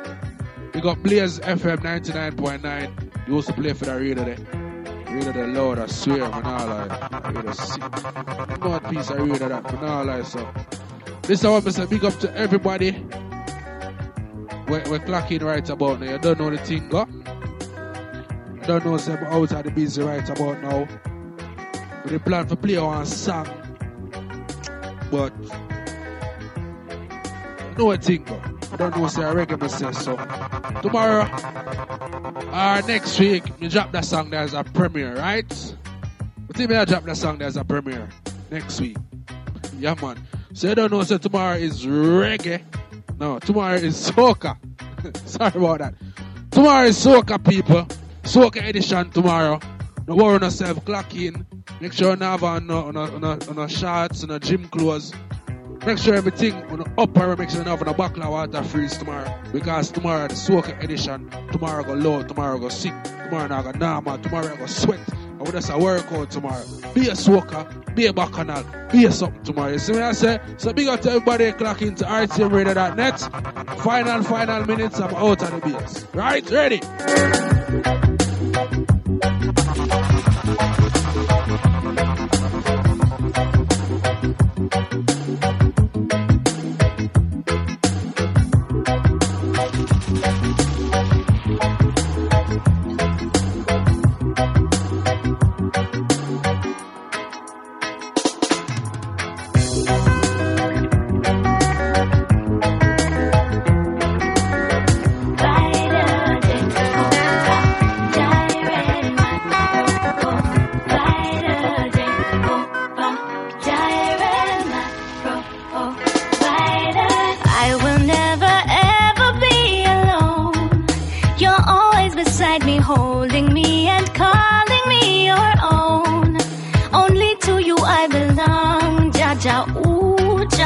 Big 0.73 0.85
up 0.85 0.99
Blaze 0.99 1.39
FM 1.39 1.77
99.9. 1.77 3.27
You 3.27 3.33
to 3.47 3.53
play 3.53 3.73
for 3.73 3.85
the 3.85 3.95
radio 3.95 4.23
there. 4.23 4.66
Radio 5.09 5.31
the 5.31 5.47
Lord, 5.47 5.79
I 5.79 5.85
swear, 5.87 6.19
man, 6.19 6.45
all 6.45 6.67
lie. 6.67 7.31
Radio 7.33 7.51
sick. 7.53 7.81
Not 8.59 8.89
piece 8.89 9.09
of 9.09 9.19
radio 9.19 9.47
that, 9.47 9.83
all 9.83 10.05
lie, 10.05 10.21
so. 10.23 10.47
This 11.21 11.39
is 11.39 11.47
what 11.47 11.65
I 11.65 11.69
say, 11.69 11.85
big 11.85 12.03
up 12.03 12.19
to 12.19 12.35
everybody. 12.35 12.91
We're, 14.67 14.83
we're 14.89 14.99
clocking 14.99 15.43
right 15.43 15.69
about 15.69 16.01
now. 16.01 16.11
You 16.11 16.17
don't 16.17 16.39
know 16.39 16.49
the 16.49 16.57
thing, 16.57 16.89
go? 16.89 17.07
You 17.07 18.61
don't 18.67 18.85
know 18.85 18.97
some 18.97 19.17
out 19.23 19.51
of 19.53 19.63
the 19.63 19.71
busy 19.71 20.01
right 20.01 20.29
about 20.29 20.61
now. 20.61 20.87
We 22.05 22.17
plan 22.19 22.47
for 22.47 22.57
play 22.57 22.77
one 22.77 23.05
song. 23.05 23.47
But 25.09 25.33
you 27.69 27.77
know 27.77 27.91
a 27.91 27.97
thing, 27.97 28.23
go? 28.23 28.56
Don't 28.75 28.95
know 28.95 29.07
say 29.07 29.23
I 29.23 29.33
reggae 29.33 29.59
myself, 29.59 29.95
so 29.95 30.15
tomorrow 30.81 31.23
or 32.51 32.81
next 32.87 33.19
week, 33.19 33.59
me 33.59 33.69
drop 33.69 33.91
that 33.91 34.03
song 34.05 34.29
there 34.29 34.41
as 34.41 34.53
a 34.53 34.63
premiere, 34.63 35.15
right? 35.15 35.75
But 36.47 36.57
me 36.57 36.75
I 36.75 36.85
drop 36.85 37.03
that 37.03 37.17
song 37.17 37.37
there 37.37 37.47
as 37.47 37.57
a 37.57 37.63
premiere 37.63 38.09
next 38.51 38.81
week. 38.81 38.97
Yeah 39.79 39.95
man. 40.01 40.17
So 40.53 40.69
you 40.69 40.75
don't 40.75 40.91
know, 40.91 41.03
so 41.03 41.17
tomorrow 41.17 41.55
is 41.55 41.85
reggae. 41.85 42.61
No, 43.19 43.39
tomorrow 43.39 43.75
is 43.75 43.95
soca. 43.95 44.57
Sorry 45.27 45.51
about 45.55 45.79
that. 45.79 45.93
Tomorrow 46.51 46.87
is 46.87 46.97
soca, 46.97 47.43
people. 47.43 47.85
Soca 48.23 48.67
edition 48.67 49.09
tomorrow. 49.11 49.59
No 50.07 50.15
worry 50.15 50.35
on 50.35 50.41
yourself, 50.41 50.83
clock 50.85 51.15
in. 51.15 51.45
Make 51.79 51.93
sure 51.93 52.15
you 52.15 52.23
have 52.23 52.43
on 52.43 52.67
no, 52.67 52.85
on, 52.85 52.97
uh, 52.97 53.01
on, 53.01 53.23
on, 53.23 53.59
on 53.59 53.67
shorts 53.67 54.23
and 54.23 54.41
gym 54.41 54.67
clothes. 54.69 55.13
Make 55.87 55.99
sure 55.99 56.15
everything 56.15 56.53
on 56.65 56.79
the 56.79 56.91
upper, 56.97 57.33
sure 57.47 57.59
you 57.59 57.63
have 57.63 57.81
on 57.81 57.87
a 57.87 57.93
buckle 57.93 58.21
of 58.23 58.31
water 58.31 58.61
freeze 58.61 58.97
tomorrow. 58.97 59.33
Because 59.53 59.89
tomorrow 59.89 60.27
the 60.27 60.33
soca 60.33 60.83
edition, 60.83 61.29
tomorrow 61.53 61.81
go 61.81 61.93
low, 61.93 62.23
tomorrow 62.23 62.59
go 62.59 62.67
sick, 62.67 62.93
tomorrow 63.05 63.55
I 63.55 63.61
go 63.61 63.71
normal, 63.71 64.17
tomorrow 64.17 64.53
I 64.53 64.57
go 64.57 64.65
sweat. 64.65 64.99
I 65.13 65.43
would 65.43 65.53
just 65.53 65.69
a 65.69 65.77
workout 65.77 66.29
tomorrow. 66.29 66.65
Be 66.93 67.07
a 67.07 67.13
soca, 67.13 67.95
be 67.95 68.07
a 68.07 68.11
bacchanal, 68.11 68.65
be 68.91 69.05
a 69.05 69.11
something 69.13 69.41
tomorrow. 69.43 69.71
You 69.71 69.79
see 69.79 69.93
what 69.93 70.01
I 70.01 70.11
say? 70.11 70.41
So 70.57 70.73
big 70.73 70.89
up 70.89 70.99
to 71.03 71.09
everybody 71.09 71.53
clock 71.53 71.81
into 71.81 72.03
rtmradio.net. 72.03 73.79
Final, 73.79 74.23
final 74.23 74.65
minutes, 74.65 74.99
I'm 74.99 75.15
out 75.15 75.41
of 75.41 75.51
the 75.51 75.69
beers. 75.69 76.05
Right? 76.13 76.51
Ready? 76.51 78.06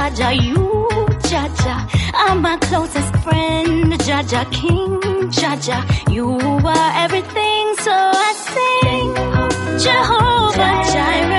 Jaja, 0.01 0.31
you 0.33 0.87
Jaja, 1.29 1.75
are 2.15 2.35
my 2.35 2.57
closest 2.57 3.15
friend, 3.17 3.93
Jaja 4.01 4.51
King, 4.51 4.99
Jaja, 5.29 5.79
you 6.11 6.27
are 6.27 6.91
everything, 6.95 7.75
so 7.85 7.91
I 7.93 8.33
sing, 8.49 9.13
Jehovah 9.77 10.91
Jireh. 10.91 11.30